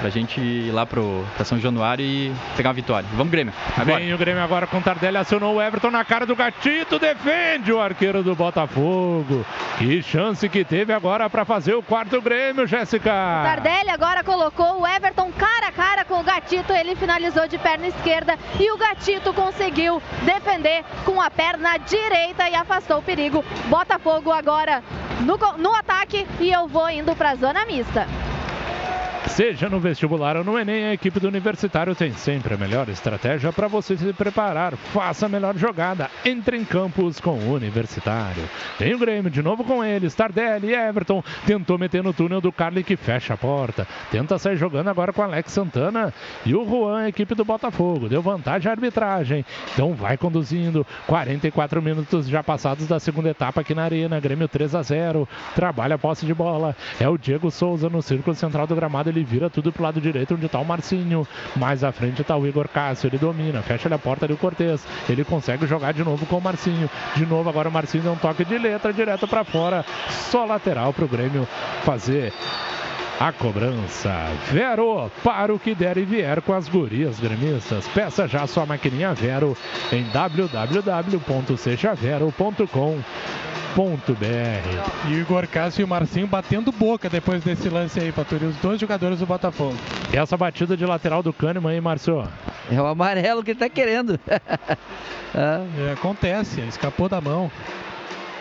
[0.00, 3.08] Pra gente ir lá pro, pra São Januário e pegar uma vitória.
[3.14, 3.52] Vamos, Grêmio.
[3.76, 3.98] Agora.
[3.98, 7.72] Vem o Grêmio agora com o Tardelli, acionou o Everton na cara do Gatito, defende
[7.72, 9.44] o arqueiro do Botafogo.
[9.78, 13.10] Que chance que teve agora para fazer o quarto Grêmio, Jéssica.
[13.10, 17.58] O Tardelli agora colocou o Everton cara a cara com o Gatito, ele finalizou de
[17.58, 23.44] perna esquerda e o Gatito conseguiu defender com a perna direita e afastou o perigo.
[23.66, 24.82] Botafogo agora
[25.20, 28.06] no, no ataque e eu vou indo para a zona mista.
[29.28, 33.52] Seja no vestibular ou no Enem, a equipe do Universitário tem sempre a melhor estratégia
[33.52, 34.74] para você se preparar.
[34.76, 36.10] Faça a melhor jogada.
[36.24, 38.42] Entre em campus com o Universitário.
[38.78, 40.14] Tem o Grêmio de novo com eles.
[40.14, 41.22] Tardelli, Everton.
[41.46, 43.86] Tentou meter no túnel do Carly que fecha a porta.
[44.10, 46.12] Tenta sair jogando agora com Alex Santana.
[46.44, 48.08] E o Juan, a equipe do Botafogo.
[48.08, 49.44] Deu vantagem à arbitragem.
[49.72, 50.84] Então vai conduzindo.
[51.06, 54.18] 44 minutos já passados da segunda etapa aqui na Arena.
[54.18, 55.28] Grêmio 3 a 0.
[55.54, 56.74] Trabalha a posse de bola.
[56.98, 59.10] É o Diego Souza no círculo central do gramado.
[59.10, 61.26] Ele vira tudo pro lado direito, onde tá o Marcinho.
[61.56, 64.84] Mais à frente tá o Igor Cássio, ele domina, fecha a porta do Cortez.
[65.08, 66.90] Ele consegue jogar de novo com o Marcinho.
[67.16, 69.84] De novo agora o Marcinho dá um toque de letra direto para fora.
[70.08, 71.46] Só lateral pro Grêmio
[71.84, 72.32] fazer
[73.18, 74.14] a cobrança.
[74.52, 77.88] Vero, para o que der e vier com as gurias gremistas.
[77.88, 79.56] Peça já sua maquininha Vero
[79.92, 82.98] em www.sejavero.com
[85.08, 88.56] e o Igor Cássio e o Marcinho batendo boca depois desse lance aí, Faturi, os
[88.56, 89.76] dois jogadores do Botafogo.
[90.12, 92.26] E essa batida de lateral do Kahneman aí, Marcio?
[92.72, 94.18] É o amarelo que ele tá querendo.
[95.32, 95.64] ah.
[95.78, 97.52] é, acontece, escapou da mão.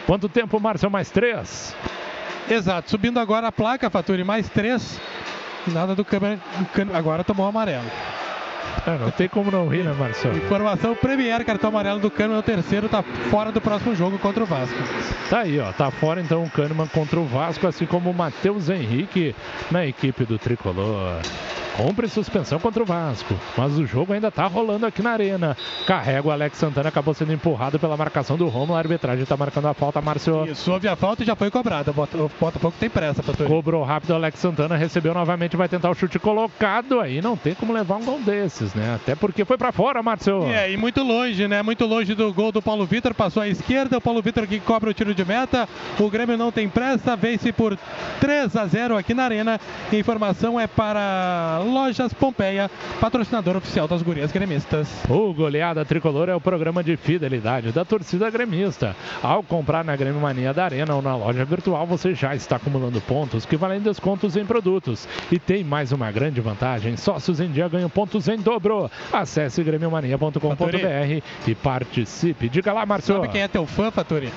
[0.07, 0.89] Quanto tempo, Márcio?
[0.89, 1.75] Mais três?
[2.49, 4.99] Exato, subindo agora a placa, Faturi, mais três.
[5.67, 6.39] Nada do câmera,
[6.93, 7.89] agora tomou amarelo.
[8.85, 10.37] É, não tem como não rir, né, Marcelo?
[10.37, 14.45] Informação Premier, cartão amarelo do Kahneman, o terceiro, tá fora do próximo jogo contra o
[14.45, 14.77] Vasco.
[15.29, 18.69] Tá aí, ó, tá fora então o Kahneman contra o Vasco, assim como o Matheus
[18.69, 19.35] Henrique
[19.71, 21.19] na equipe do Tricolor.
[21.77, 23.35] cumpre suspensão contra o Vasco.
[23.55, 25.55] Mas o jogo ainda tá rolando aqui na arena.
[25.85, 28.75] Carrega o Alex Santana, acabou sendo empurrado pela marcação do Romulo.
[28.75, 30.45] A arbitragem tá marcando a falta, Márcio.
[30.47, 31.91] Isso, houve a falta e já foi cobrada.
[31.91, 33.47] O Botafogo tem pressa, Fatori.
[33.47, 36.99] Cobrou rápido o Alex Santana, recebeu novamente, vai tentar o chute colocado.
[36.99, 38.95] Aí não tem como levar um gol desses, né?
[38.95, 40.43] Até porque foi para fora, Márcio.
[40.43, 41.61] É, e muito longe, né?
[41.61, 43.13] Muito longe do gol do Paulo Vitor.
[43.13, 45.67] Passou à esquerda, o Paulo Vitor que cobra o tiro de meta.
[45.99, 47.77] O Grêmio não tem pressa, vence por
[48.19, 49.59] 3 a 0 aqui na Arena.
[49.91, 54.87] Informação é para Lojas Pompeia, patrocinador oficial das gurias gremistas.
[55.09, 58.95] O Goleada Tricolor é o programa de fidelidade da torcida gremista.
[59.21, 63.01] Ao comprar na Grêmio Mania da Arena ou na loja virtual, você já está acumulando
[63.01, 65.07] pontos que valem descontos em produtos.
[65.31, 68.56] E tem mais uma grande vantagem: sócios em dia ganham pontos em dobro.
[69.11, 72.49] Acesse grêmiomania.com.br e participe.
[72.49, 73.21] Diga lá, Marcelo.
[73.21, 74.31] Sabe quem é teu fã, Faturi?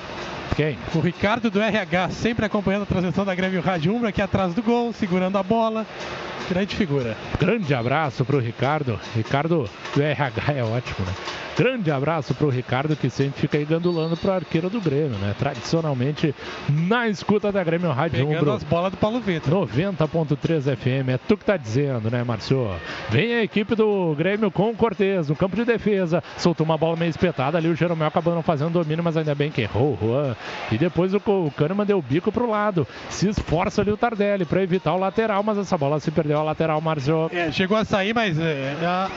[0.55, 0.77] Quem?
[0.93, 4.61] O Ricardo do RH, sempre acompanhando a transmissão da Grêmio Rádio Umbra, aqui atrás do
[4.61, 5.85] gol, segurando a bola.
[6.49, 7.15] Grande figura.
[7.39, 8.99] Grande abraço pro Ricardo.
[9.15, 11.13] Ricardo do RH é ótimo, né?
[11.57, 15.35] Grande abraço pro Ricardo que sempre fica aí gandulando pro arqueiro do Grêmio, né?
[15.37, 16.33] Tradicionalmente
[16.69, 18.53] na escuta da Grêmio Rádio Pegando Umbro.
[18.53, 19.67] as bolas do Paulo Vitor.
[19.67, 22.69] 90.3 FM, é tu que tá dizendo, né, Márcio?
[23.09, 26.23] Vem a equipe do Grêmio com o Cortez no campo de defesa.
[26.37, 29.51] Soltou uma bola meio espetada ali, o Jeromel acabou não fazendo domínio, mas ainda bem
[29.51, 30.35] que errou o Juan.
[30.71, 32.87] E depois o, o Kahneman deu o bico pro lado.
[33.09, 36.43] Se esforça ali o Tardelli para evitar o lateral, mas essa bola se perdeu a
[36.43, 37.29] lateral, Márcio.
[37.33, 39.09] É, chegou a sair, mas é, a-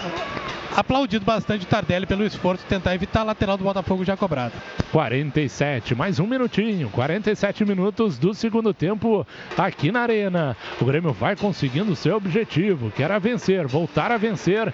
[0.77, 4.53] aplaudido bastante o Tardelli pelo esforço de tentar evitar a lateral do Botafogo já cobrado.
[4.91, 10.57] 47, mais um minutinho, 47 minutos do segundo tempo aqui na Arena.
[10.81, 14.73] O Grêmio vai conseguindo o seu objetivo, que era vencer, voltar a vencer,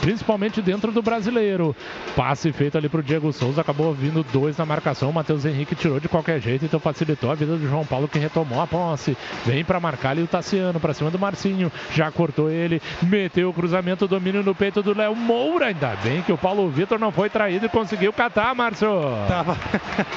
[0.00, 1.74] principalmente dentro do brasileiro.
[2.16, 5.10] Passe feito ali pro Diego Souza, acabou vindo dois na marcação.
[5.10, 8.18] O Matheus Henrique tirou de qualquer jeito, então facilitou a vida do João Paulo, que
[8.18, 9.16] retomou a posse.
[9.44, 13.52] Vem para marcar ali o Tassiano, para cima do Marcinho, já cortou ele, meteu o
[13.52, 15.66] cruzamento, domínio no peito do Léo Moura.
[15.66, 18.88] Ainda bem que o Paulo Vitor não foi traído e conseguiu catar, Márcio.
[19.26, 19.56] Tava,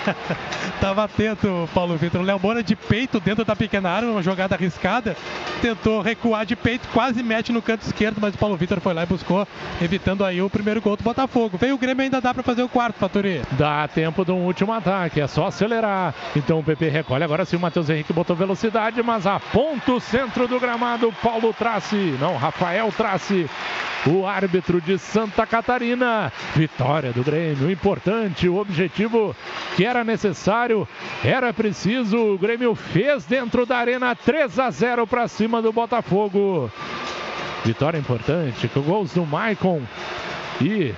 [0.82, 2.22] tava atento o Paulo Vitor.
[2.22, 5.16] O Léo Moura de peito dentro da pequena área, uma jogada arriscada.
[5.62, 9.04] Tentou recuar de peito, quase mete no canto esquerdo, mas o Paulo Vitor foi lá
[9.04, 9.48] e buscou,
[9.82, 11.58] evitando aí o primeiro gol do Botafogo.
[11.58, 13.42] Veio o Grêmio ainda dá para fazer o quarto, Faturi.
[13.52, 16.14] Dá tempo de um último ataque, é só acelerar.
[16.36, 17.56] Então o PP recolhe agora sim.
[17.56, 21.14] O Matheus Henrique botou velocidade, mas aponta o centro do gramado.
[21.24, 23.50] Paulo Trace, não, Rafael Trace,
[24.06, 26.32] o árbitro de Santa Catarina.
[26.56, 28.50] Vitória do Grêmio, importante.
[28.50, 29.36] O objetivo
[29.76, 30.88] que era necessário,
[31.24, 32.18] era preciso.
[32.18, 36.70] O Grêmio fez dentro da arena 3 a 0 para cima do Botafogo.
[37.64, 39.82] Vitória importante, com gols do Maicon
[40.62, 40.94] e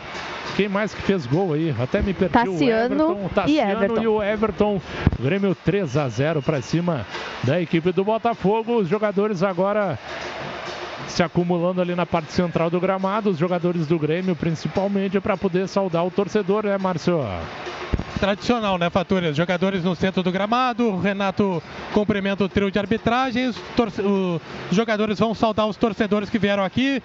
[0.55, 1.75] quem mais que fez gol aí?
[1.79, 2.33] Até me perdi.
[2.33, 4.01] Tassiano o Everton, Tassiano e Everton.
[4.01, 4.81] e o Everton.
[5.19, 7.05] O Grêmio 3 a 0 para cima
[7.43, 8.77] da equipe do Botafogo.
[8.77, 9.99] Os jogadores agora
[11.07, 15.67] se acumulando ali na parte central do gramado, os jogadores do Grêmio, principalmente para poder
[15.67, 17.21] saudar o torcedor, né, Márcio?
[18.19, 19.27] Tradicional, né, Faturi?
[19.27, 21.61] Os jogadores no centro do gramado, o Renato
[21.95, 23.55] cumprimenta o trio de arbitragem, os,
[24.69, 27.01] os jogadores vão saudar os torcedores que vieram aqui,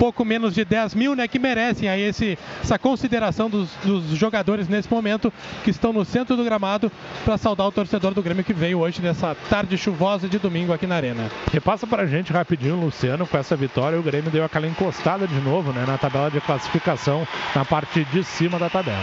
[0.00, 4.66] pouco menos de 10 mil, né, que merecem aí esse, essa consideração dos, dos jogadores
[4.66, 6.90] nesse momento, que estão no centro do gramado,
[7.24, 10.88] para saudar o torcedor do Grêmio que veio hoje nessa tarde chuvosa de domingo aqui
[10.88, 11.30] na Arena.
[11.52, 15.72] Repassa pra gente rapidinho, Luciano, com essa vitória, o Grêmio deu aquela encostada de novo,
[15.72, 18.98] né, na tabela de classificação, na parte de cima da tabela.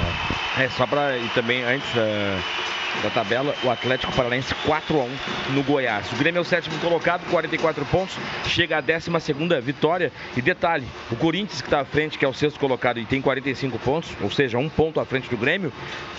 [0.57, 2.37] É, só para e também antes eh,
[3.03, 5.09] da tabela, o Atlético Paranaense 4 a 1
[5.53, 6.11] no Goiás.
[6.11, 10.11] O Grêmio é o sétimo colocado, 44 pontos, chega à 12 segunda vitória.
[10.35, 13.21] E detalhe, o Corinthians que está à frente, que é o sexto colocado e tem
[13.21, 15.71] 45 pontos, ou seja, um ponto à frente do Grêmio,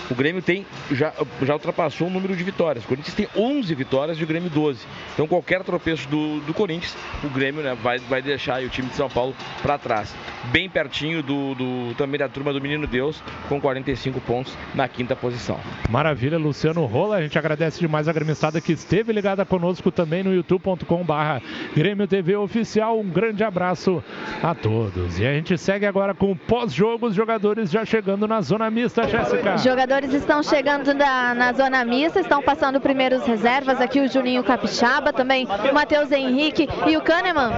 [0.09, 2.83] o Grêmio tem já, já ultrapassou o número de vitórias.
[2.83, 4.79] O Corinthians tem 11 vitórias e o Grêmio 12.
[5.13, 8.95] Então qualquer tropeço do, do Corinthians, o Grêmio né, vai, vai deixar o time de
[8.95, 10.13] São Paulo para trás.
[10.45, 15.15] Bem pertinho do, do- também da turma do Menino Deus, com 45 pontos na quinta
[15.15, 15.59] posição.
[15.89, 17.17] Maravilha, Luciano Rola.
[17.17, 21.41] A gente agradece demais a gremistada que esteve ligada conosco também no youtube.com/barra
[21.75, 22.99] Grêmio TV Oficial.
[22.99, 24.03] Um grande abraço
[24.41, 25.19] a todos.
[25.19, 29.07] E a gente segue agora com o pós-jogo, os jogadores já chegando na zona mista,
[29.07, 29.57] Jéssica.
[29.57, 33.81] Jogadores estão chegando na, na zona mista, estão passando primeiros reservas.
[33.81, 37.51] Aqui o Juninho Capixaba, também o Matheus Henrique e o Kahneman.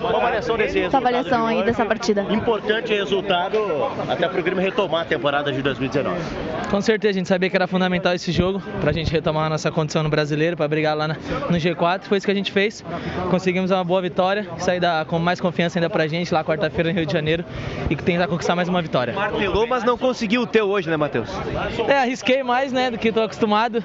[0.00, 2.22] Uma avaliação desse resultado avaliação aí dessa partida.
[2.30, 3.58] Importante resultado
[4.08, 6.16] até para o Grêmio retomar a temporada de 2019.
[6.70, 9.48] Com certeza, a gente sabia que era fundamental esse jogo para a gente retomar a
[9.48, 11.14] nossa condição no brasileiro, para brigar lá na,
[11.50, 12.02] no G4.
[12.04, 12.84] Foi isso que a gente fez.
[13.30, 16.90] Conseguimos uma boa vitória, sair da, com mais confiança ainda para a gente lá quarta-feira
[16.90, 17.44] no Rio de Janeiro
[17.90, 19.14] e tentar conquistar mais uma vitória.
[19.14, 21.30] Martelou, mas não conseguiu o teu hoje, né, Matheus?
[21.88, 23.82] É, arrisquei mais, né, do que estou acostumado.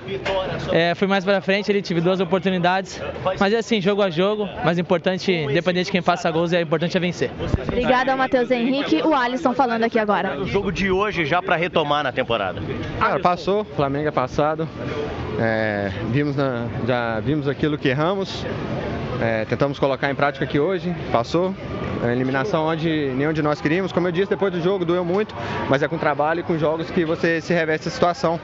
[0.71, 3.01] É, fui mais para frente, ele tive duas oportunidades.
[3.39, 4.47] Mas é assim, jogo a jogo.
[4.63, 7.31] Mas importante, independente de quem faça gols, é importante é vencer.
[7.67, 9.01] Obrigada, Matheus Henrique.
[9.01, 10.39] O Alisson falando aqui agora.
[10.39, 12.61] O jogo de hoje já para retomar na temporada.
[12.99, 14.67] Cara, passou, Flamengo é passado.
[15.39, 18.43] É, vimos na, já vimos aquilo que erramos.
[19.21, 21.53] É, tentamos colocar em prática aqui hoje, passou.
[22.03, 23.91] A eliminação onde nenhum de nós queríamos.
[23.91, 25.35] Como eu disse, depois do jogo doeu muito,
[25.69, 28.39] mas é com trabalho e com jogos que você se reveste a situação.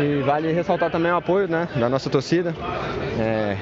[0.00, 2.54] E vale ressaltar também o apoio né, da nossa torcida.
[3.18, 3.56] É,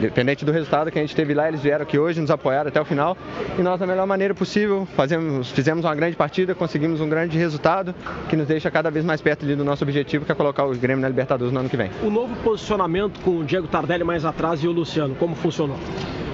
[0.00, 2.80] independente do resultado que a gente teve lá, eles vieram aqui hoje, nos apoiaram até
[2.80, 3.16] o final.
[3.58, 7.94] E nós, da melhor maneira possível, fazemos, fizemos uma grande partida, conseguimos um grande resultado
[8.28, 11.02] que nos deixa cada vez mais perto do nosso objetivo, que é colocar o Grêmio
[11.02, 11.90] na Libertadores no ano que vem.
[12.02, 15.78] O novo posicionamento com o Diego Tardelli mais atrás e o Luciano, como funcionou?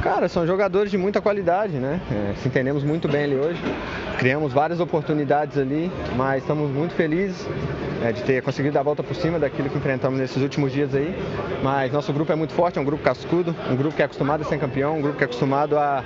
[0.06, 2.00] Cara, são jogadores de muita qualidade, né?
[2.10, 3.60] É, se entendemos muito bem ali hoje.
[4.18, 7.44] Criamos várias oportunidades ali, mas estamos muito felizes
[8.02, 10.94] é, de ter conseguido dar a volta por cima daquilo que enfrentamos nesses últimos dias
[10.94, 11.14] aí.
[11.62, 14.42] Mas nosso grupo é muito forte, é um grupo cascudo, um grupo que é acostumado
[14.42, 16.04] a ser campeão, um grupo que é acostumado a,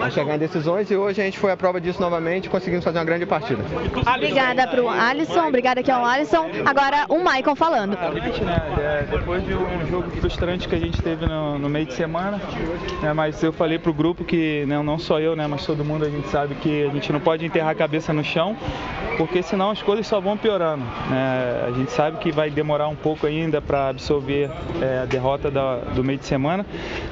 [0.00, 2.84] a chegar em decisões e hoje a gente foi a prova disso novamente e conseguimos
[2.84, 3.62] fazer uma grande partida.
[4.16, 6.48] Obrigada pro Alisson, obrigada aqui ao Alisson.
[6.64, 7.96] Agora o Maicon falando.
[9.10, 12.40] Depois de um jogo frustrante que a gente teve no, no meio de semana,
[13.02, 16.04] né, mas eu falei pro grupo que né, não só eu, né, mas todo mundo
[16.04, 18.56] a gente sabe que a gente não pode enterrar a cabeça no chão,
[19.16, 20.84] porque senão as coisas só vão piorando.
[21.08, 21.64] Né?
[21.66, 25.76] A gente sabe que vai demorar um pouco ainda para absorver é, a derrota da,
[25.76, 26.64] do meio de semana,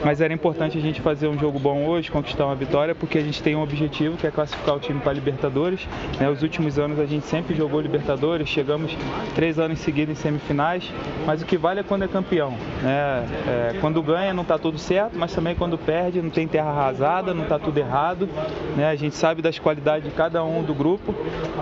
[0.04, 3.22] mas era importante a gente fazer um jogo bom hoje, conquistar uma vitória, porque a
[3.22, 5.86] gente tem um objetivo que é classificar o time para Libertadores.
[6.18, 6.28] Né?
[6.28, 8.96] Os últimos anos a gente sempre jogou Libertadores, chegamos
[9.34, 10.90] três anos seguidos em semifinais,
[11.26, 12.50] mas o que vale é quando é campeão.
[12.82, 13.26] Né?
[13.46, 17.32] É, quando ganha não está tudo certo, mas também quando perde não tem terra arrasada,
[17.32, 18.28] não está tudo errado.
[18.76, 18.88] Né?
[18.88, 21.14] A gente sabe das qualidades de cada um do grupo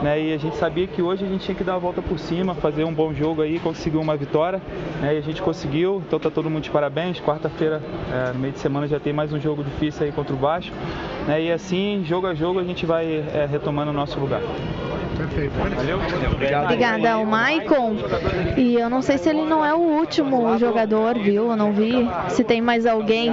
[0.02, 0.20] né?
[0.20, 2.54] e a gente sabia que hoje a gente tinha que dar a volta por cima,
[2.54, 4.60] fazer um bom jogo aí, conseguir uma vitória
[5.00, 5.14] né?
[5.14, 6.02] e a gente conseguiu.
[6.06, 7.20] Então tá todo mundo de parabéns.
[7.20, 10.38] Quarta-feira, é, no meio de semana, já tem mais um jogo difícil aí contra o
[10.38, 10.74] Vasco
[11.26, 11.42] né?
[11.42, 14.40] e assim, jogo a jogo, a gente vai é, retomando o nosso lugar.
[15.20, 15.52] Perfeito.
[15.76, 15.98] Valeu?
[16.64, 17.96] Obrigada ao Maicon.
[18.56, 21.50] E eu não sei se ele não é o último jogador, viu?
[21.50, 23.30] Eu não vi se tem mais alguém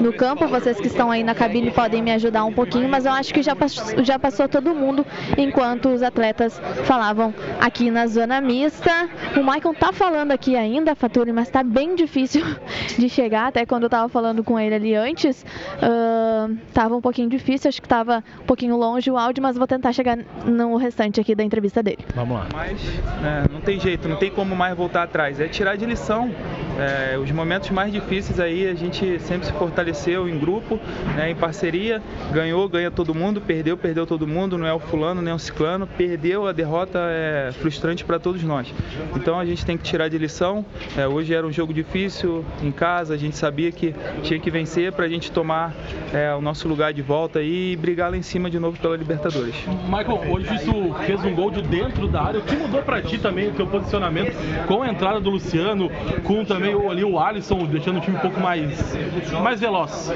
[0.00, 0.46] no campo.
[0.46, 3.42] Vocês que estão aí na cabine podem me ajudar um pouquinho, mas eu acho que
[3.42, 5.06] já passou, já passou todo mundo
[5.38, 9.08] enquanto os atletas falavam aqui na zona mista.
[9.36, 12.44] O Maicon tá falando aqui ainda, Faturi, mas tá bem difícil
[12.98, 13.48] de chegar.
[13.48, 15.44] Até quando eu tava falando com ele ali antes,
[15.76, 19.66] uh, tava um pouquinho difícil, acho que tava um pouquinho longe o áudio, mas vou
[19.66, 21.98] tentar chegar no restante aqui da entrevista dele.
[22.14, 22.46] Vamos lá.
[22.52, 22.82] Mas
[23.22, 25.40] né, não tem jeito, não tem como mais voltar atrás.
[25.40, 26.30] É tirar de lição.
[26.78, 30.78] É, os momentos mais difíceis aí a gente sempre se fortaleceu em grupo,
[31.16, 32.02] né, em parceria.
[32.32, 33.40] Ganhou, ganha todo mundo.
[33.40, 34.56] Perdeu, perdeu todo mundo.
[34.56, 35.86] Não é o fulano, nem o ciclano.
[35.86, 38.72] Perdeu, a derrota é frustrante para todos nós.
[39.14, 40.64] Então a gente tem que tirar de lição.
[40.96, 43.14] É, hoje era um jogo difícil em casa.
[43.14, 45.74] A gente sabia que tinha que vencer para a gente tomar
[46.12, 49.54] é, o nosso lugar de volta e brigar lá em cima de novo pela Libertadores.
[49.84, 52.40] Michael, hoje tu fez um gol de dentro da área.
[52.40, 54.34] O que mudou pra ti também o teu posicionamento
[54.66, 55.90] com a entrada do Luciano,
[56.24, 58.96] com também ali o Alisson, deixando o time um pouco mais,
[59.42, 60.12] mais veloz?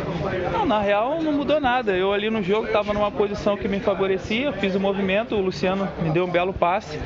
[0.52, 1.92] Não, na real não mudou nada.
[1.92, 5.88] Eu ali no jogo estava numa posição que me favorecia, fiz o movimento, o Luciano
[6.02, 6.98] me deu um belo passe.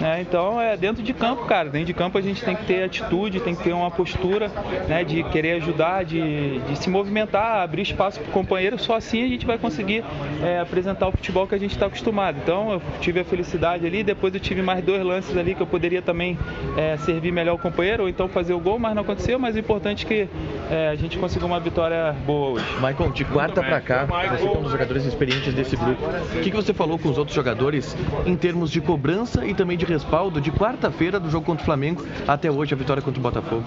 [0.00, 0.20] né?
[0.20, 1.68] Então é dentro de campo, cara.
[1.68, 4.50] Dentro de campo a gente tem que ter atitude, tem que ter uma postura
[4.88, 8.78] né, de querer ajudar, de, de se movimentar, abrir espaço para o companheiro.
[8.78, 10.04] Só assim a gente vai conseguir
[10.42, 12.38] é, apresentar o futebol que a gente está acostumado.
[12.42, 15.66] Então eu tive a felicidade ali, depois eu tive mais dois lances ali que eu
[15.66, 16.38] poderia também
[16.76, 19.38] é, servir melhor o companheiro ou então fazer o gol, mas não aconteceu.
[19.38, 20.28] Mas o importante é que
[20.70, 22.64] é, a gente conseguiu uma vitória boa hoje.
[22.80, 26.02] Maicon, de quarta pra cá, você é um dos jogadores experientes desse grupo.
[26.04, 29.76] O que, que você falou com os outros jogadores em termos de cobrança e também
[29.76, 33.22] de respaldo de quarta-feira do jogo contra o Flamengo até hoje a vitória contra o
[33.22, 33.64] Botafogo?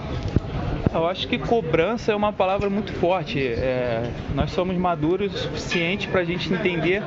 [0.92, 3.38] Eu acho que cobrança é uma palavra muito forte.
[3.38, 7.00] É, nós somos maduros o suficiente para a gente entender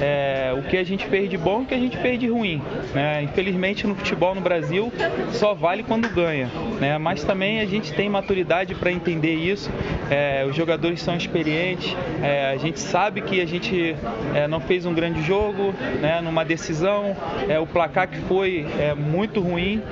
[0.00, 2.28] é, o que a gente fez de bom e o que a gente fez de
[2.28, 2.62] ruim.
[2.94, 3.22] né?
[3.24, 4.92] Infelizmente, no futebol no Brasil,
[5.32, 6.48] só vale quando ganha.
[6.80, 6.96] né?
[6.96, 9.68] Mas também a gente tem maturidade para entender isso.
[10.08, 11.96] É, os jogadores são experientes.
[12.22, 13.96] é, a gente sabe que a gente
[14.32, 16.20] é, não fez um grande jogo, né?
[16.20, 17.16] numa decisão.
[17.48, 19.82] é, o placar que foi é, muito ruim.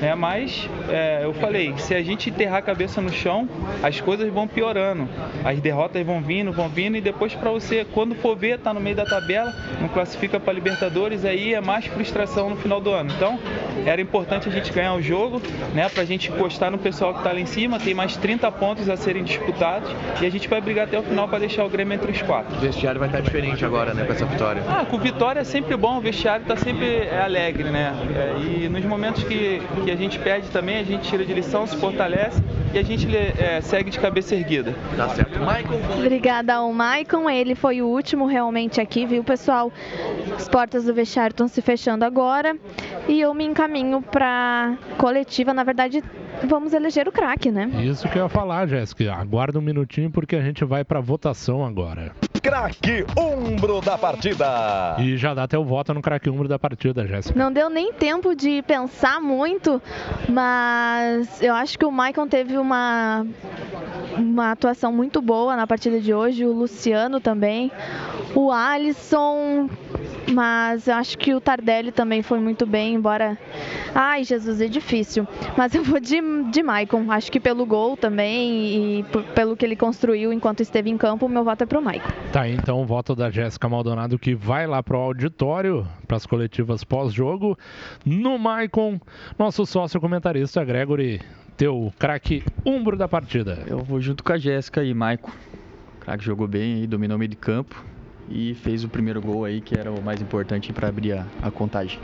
[0.00, 0.14] Né?
[0.14, 3.48] Mas é, eu falei, se a gente enterrar a cabeça no chão,
[3.82, 5.08] as coisas vão piorando.
[5.44, 8.80] As derrotas vão vindo, vão vindo e depois para você, quando for ver, tá no
[8.80, 13.12] meio da tabela, não classifica para Libertadores, aí é mais frustração no final do ano.
[13.14, 13.38] Então,
[13.86, 15.40] era importante a gente ganhar o jogo,
[15.74, 18.88] né, pra gente encostar no pessoal que tá lá em cima, tem mais 30 pontos
[18.88, 21.94] a serem disputados e a gente vai brigar até o final para deixar o Grêmio
[21.94, 22.56] entre os quatro.
[22.56, 24.62] O vestiário vai estar diferente agora, né, com essa vitória.
[24.68, 27.94] Ah, com vitória é sempre bom, o vestiário tá sempre alegre, né?
[28.14, 31.66] É, e nos momentos que, que a gente perde também, a gente tira de lição,
[31.66, 32.42] se fortalece
[32.72, 34.74] e a gente é, segue de cabeça erguida.
[34.96, 35.38] Tá certo.
[35.40, 35.80] Maicon.
[35.98, 39.72] Obrigada ao Maicon, ele foi o último realmente aqui, viu, pessoal?
[40.36, 42.56] As portas do vestiário estão se fechando agora
[43.08, 46.02] e eu me encaminho para coletiva, na verdade,
[46.46, 47.70] vamos eleger o craque, né?
[47.82, 49.12] Isso que eu ia falar, Jéssica.
[49.14, 52.12] Aguarda um minutinho porque a gente vai para votação agora.
[52.42, 54.96] Craque Umbro da partida.
[54.98, 57.38] E já dá até o voto no craque Umbro da partida, Jéssica.
[57.38, 59.80] Não deu nem tempo de pensar muito,
[60.28, 63.26] mas eu acho que o Maicon teve uma
[64.16, 67.70] uma atuação muito boa na partida de hoje, o Luciano também,
[68.34, 69.68] o Alisson,
[70.32, 73.38] mas eu acho que o Tardelli também foi muito bem, embora.
[73.94, 75.26] Ai, Jesus, é difícil.
[75.56, 77.10] Mas eu vou de, de Maicon.
[77.10, 81.28] Acho que pelo gol também e pelo que ele construiu enquanto esteve em campo, o
[81.28, 82.08] meu voto é pro Maicon.
[82.32, 86.26] Tá aí então o voto da Jéssica Maldonado que vai lá pro auditório, para as
[86.26, 87.58] coletivas pós-jogo.
[88.04, 89.00] No Maicon,
[89.38, 91.20] nosso sócio comentarista Gregory,
[91.56, 93.64] teu craque umbro da partida.
[93.66, 95.30] Eu vou junto com a Jéssica e Maicon.
[95.96, 97.84] O craque jogou bem aí, dominou o meio de campo
[98.30, 101.50] e fez o primeiro gol aí, que era o mais importante para abrir a, a,
[101.50, 101.98] contagem.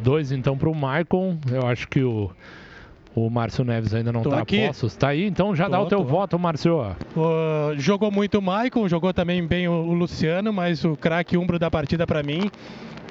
[0.00, 1.38] Dois então para o Maicon.
[1.50, 2.30] Eu acho que o,
[3.16, 4.94] o Márcio Neves ainda não está a postos.
[4.94, 6.04] Tá aí, então já tô, dá o teu tô.
[6.04, 6.94] voto, Márcio.
[7.16, 11.58] Uh, jogou muito o Maicon, jogou também bem o, o Luciano, mas o craque umbro
[11.58, 12.50] da partida para mim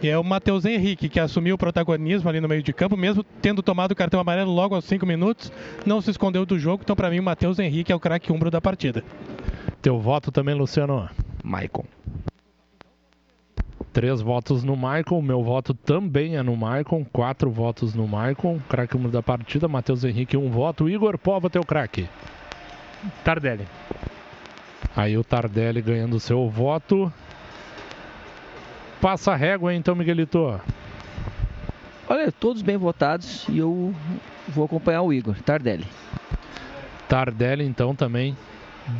[0.03, 3.63] é o Matheus Henrique, que assumiu o protagonismo ali no meio de campo, mesmo tendo
[3.63, 5.51] tomado o cartão amarelo logo aos 5 minutos,
[5.85, 6.83] não se escondeu do jogo.
[6.83, 9.03] Então, para mim, o Matheus Henrique é o craque umbro da partida.
[9.81, 11.09] Teu voto também, Luciano?
[11.43, 11.85] Maicon.
[13.95, 18.97] Três votos no Maicon, meu voto também é no Maicon, quatro votos no Maicon, craque
[19.07, 22.05] da partida, Matheus Henrique, um voto, Igor Pova, teu craque.
[23.23, 23.65] Tardelli.
[24.93, 27.09] Aí o Tardelli ganhando seu voto.
[28.99, 30.59] Passa a régua então, Miguelito.
[32.09, 33.95] Olha, todos bem votados e eu
[34.49, 35.87] vou acompanhar o Igor, Tardelli.
[37.07, 38.35] Tardelli então também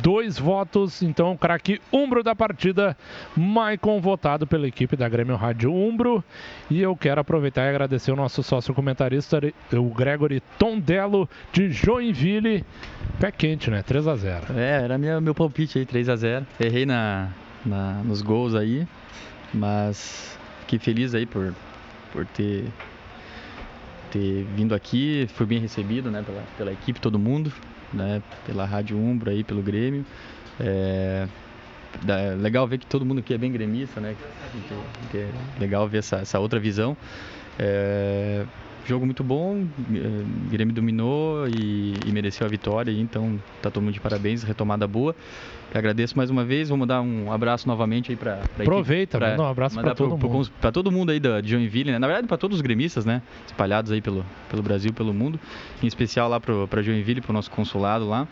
[0.02, 1.02] dois votos.
[1.02, 2.96] Então, o craque Umbro da partida,
[3.36, 6.22] Maicon, votado pela equipe da Grêmio Rádio Umbro.
[6.70, 9.40] E eu quero aproveitar e agradecer o nosso sócio comentarista,
[9.72, 12.64] o Gregory Tondello, de Joinville.
[13.20, 13.82] Pé quente, né?
[13.82, 17.28] 3 a 0 É, era minha, meu palpite aí, 3 a 0 Errei na,
[17.64, 18.86] na, nos gols aí,
[19.54, 21.54] mas fiquei feliz aí por,
[22.12, 22.64] por ter
[24.10, 27.52] ter vindo aqui, fui bem recebido, né, pela, pela equipe, todo mundo
[27.92, 30.04] né, pela Rádio Umbro aí, pelo Grêmio.
[30.60, 31.26] É,
[32.08, 34.16] é legal ver que todo mundo aqui é bem gremista, né?
[35.10, 36.96] Que, é legal ver essa, essa outra visão.
[37.58, 38.44] É,
[38.86, 43.94] jogo muito bom, é, Grêmio dominou e, e, mereceu a vitória, então tá todo mundo
[43.94, 45.14] de parabéns, retomada boa.
[45.72, 49.44] Eu agradeço mais uma vez, vamos dar um abraço novamente aí para Aproveita, equipe, um
[49.44, 50.50] abraço para todo pro, mundo.
[50.60, 51.98] Para todo mundo aí da, Joinville, né?
[51.98, 53.20] na verdade para todos os gremistas, né?
[53.46, 55.38] Espalhados aí pelo, pelo Brasil, pelo mundo,
[55.82, 58.28] em especial lá para Joinville, para o nosso consulado lá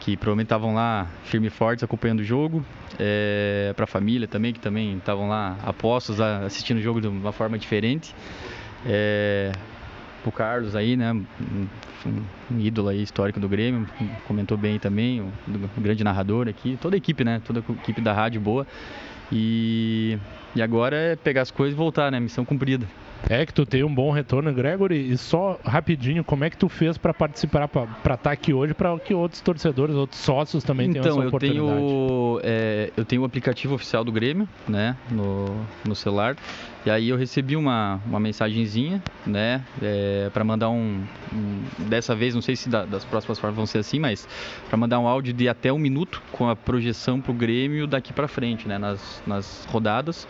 [0.00, 2.64] que provavelmente estavam lá firme e fortes acompanhando o jogo,
[2.98, 7.30] é, para a família também, que também estavam lá apostos, assistindo o jogo de uma
[7.30, 8.12] forma diferente.
[8.84, 9.52] É,
[10.28, 11.12] o Carlos aí, né?
[11.12, 11.66] Um,
[12.06, 13.86] um, ídolo aí histórico do Grêmio,
[14.26, 17.40] comentou bem também, um, um, grande narrador aqui, toda a equipe, né?
[17.44, 18.66] Toda a equipe da rádio boa.
[19.30, 20.18] E,
[20.54, 22.20] e agora é pegar as coisas e voltar, né?
[22.20, 22.86] Missão cumprida.
[23.28, 25.10] É que tu tem um bom retorno, Gregory.
[25.10, 28.74] E só rapidinho, como é que tu fez para participar, para estar tá aqui hoje,
[28.74, 31.64] para que outros torcedores, outros sócios também então, tenham essa oportunidade?
[31.64, 36.36] Então, eu tenho, é, eu tenho o aplicativo oficial do Grêmio, né, no, no celular.
[36.84, 41.00] E aí eu recebi uma, uma mensagenzinha, né, é, para mandar um,
[41.32, 44.26] um, Dessa vez, não sei se da, das próximas formas vão ser assim, mas
[44.68, 48.12] para mandar um áudio de até um minuto com a projeção para o Grêmio daqui
[48.12, 50.26] para frente, né, nas, nas rodadas.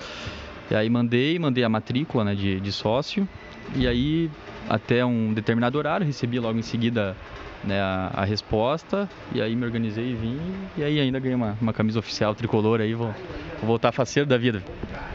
[0.70, 3.26] E aí mandei, mandei a matrícula né, de, de sócio.
[3.74, 4.31] E aí,
[4.68, 7.16] até um determinado horário, recebi logo em seguida
[7.65, 9.08] né, a, a, resposta.
[9.32, 10.41] E aí me organizei e vim.
[10.76, 12.94] E aí ainda ganhei uma, uma camisa oficial tricolor aí.
[12.94, 13.15] Vou,
[13.58, 14.62] vou voltar faceiro da vida.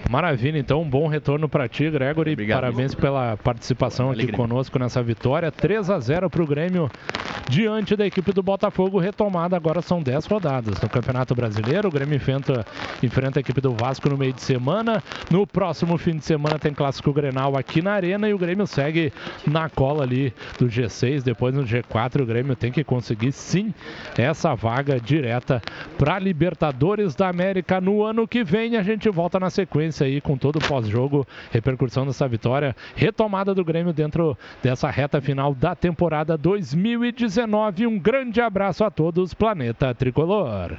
[0.09, 2.31] Maravilha, então um bom retorno para ti, Gregory.
[2.31, 2.61] Obrigado.
[2.61, 4.37] Parabéns pela participação aqui Grêmio.
[4.37, 5.51] conosco nessa vitória.
[5.51, 6.89] 3 a 0 para o Grêmio
[7.49, 8.99] diante da equipe do Botafogo.
[8.99, 11.89] Retomada agora são 10 rodadas no Campeonato Brasileiro.
[11.89, 12.65] O Grêmio enfrenta,
[13.03, 15.03] enfrenta a equipe do Vasco no meio de semana.
[15.29, 19.11] No próximo fim de semana tem clássico Grenal aqui na Arena e o Grêmio segue
[19.45, 21.21] na cola ali do G6.
[21.21, 23.73] Depois no G4 o Grêmio tem que conseguir sim
[24.15, 25.59] essa vaga direta
[25.97, 28.77] para Libertadores da América no ano que vem.
[28.77, 33.65] A gente volta na sequência aí com todo o pós-jogo, repercussão dessa vitória, retomada do
[33.65, 37.87] Grêmio dentro dessa reta final da temporada 2019.
[37.87, 40.75] Um grande abraço a todos, Planeta Tricolor.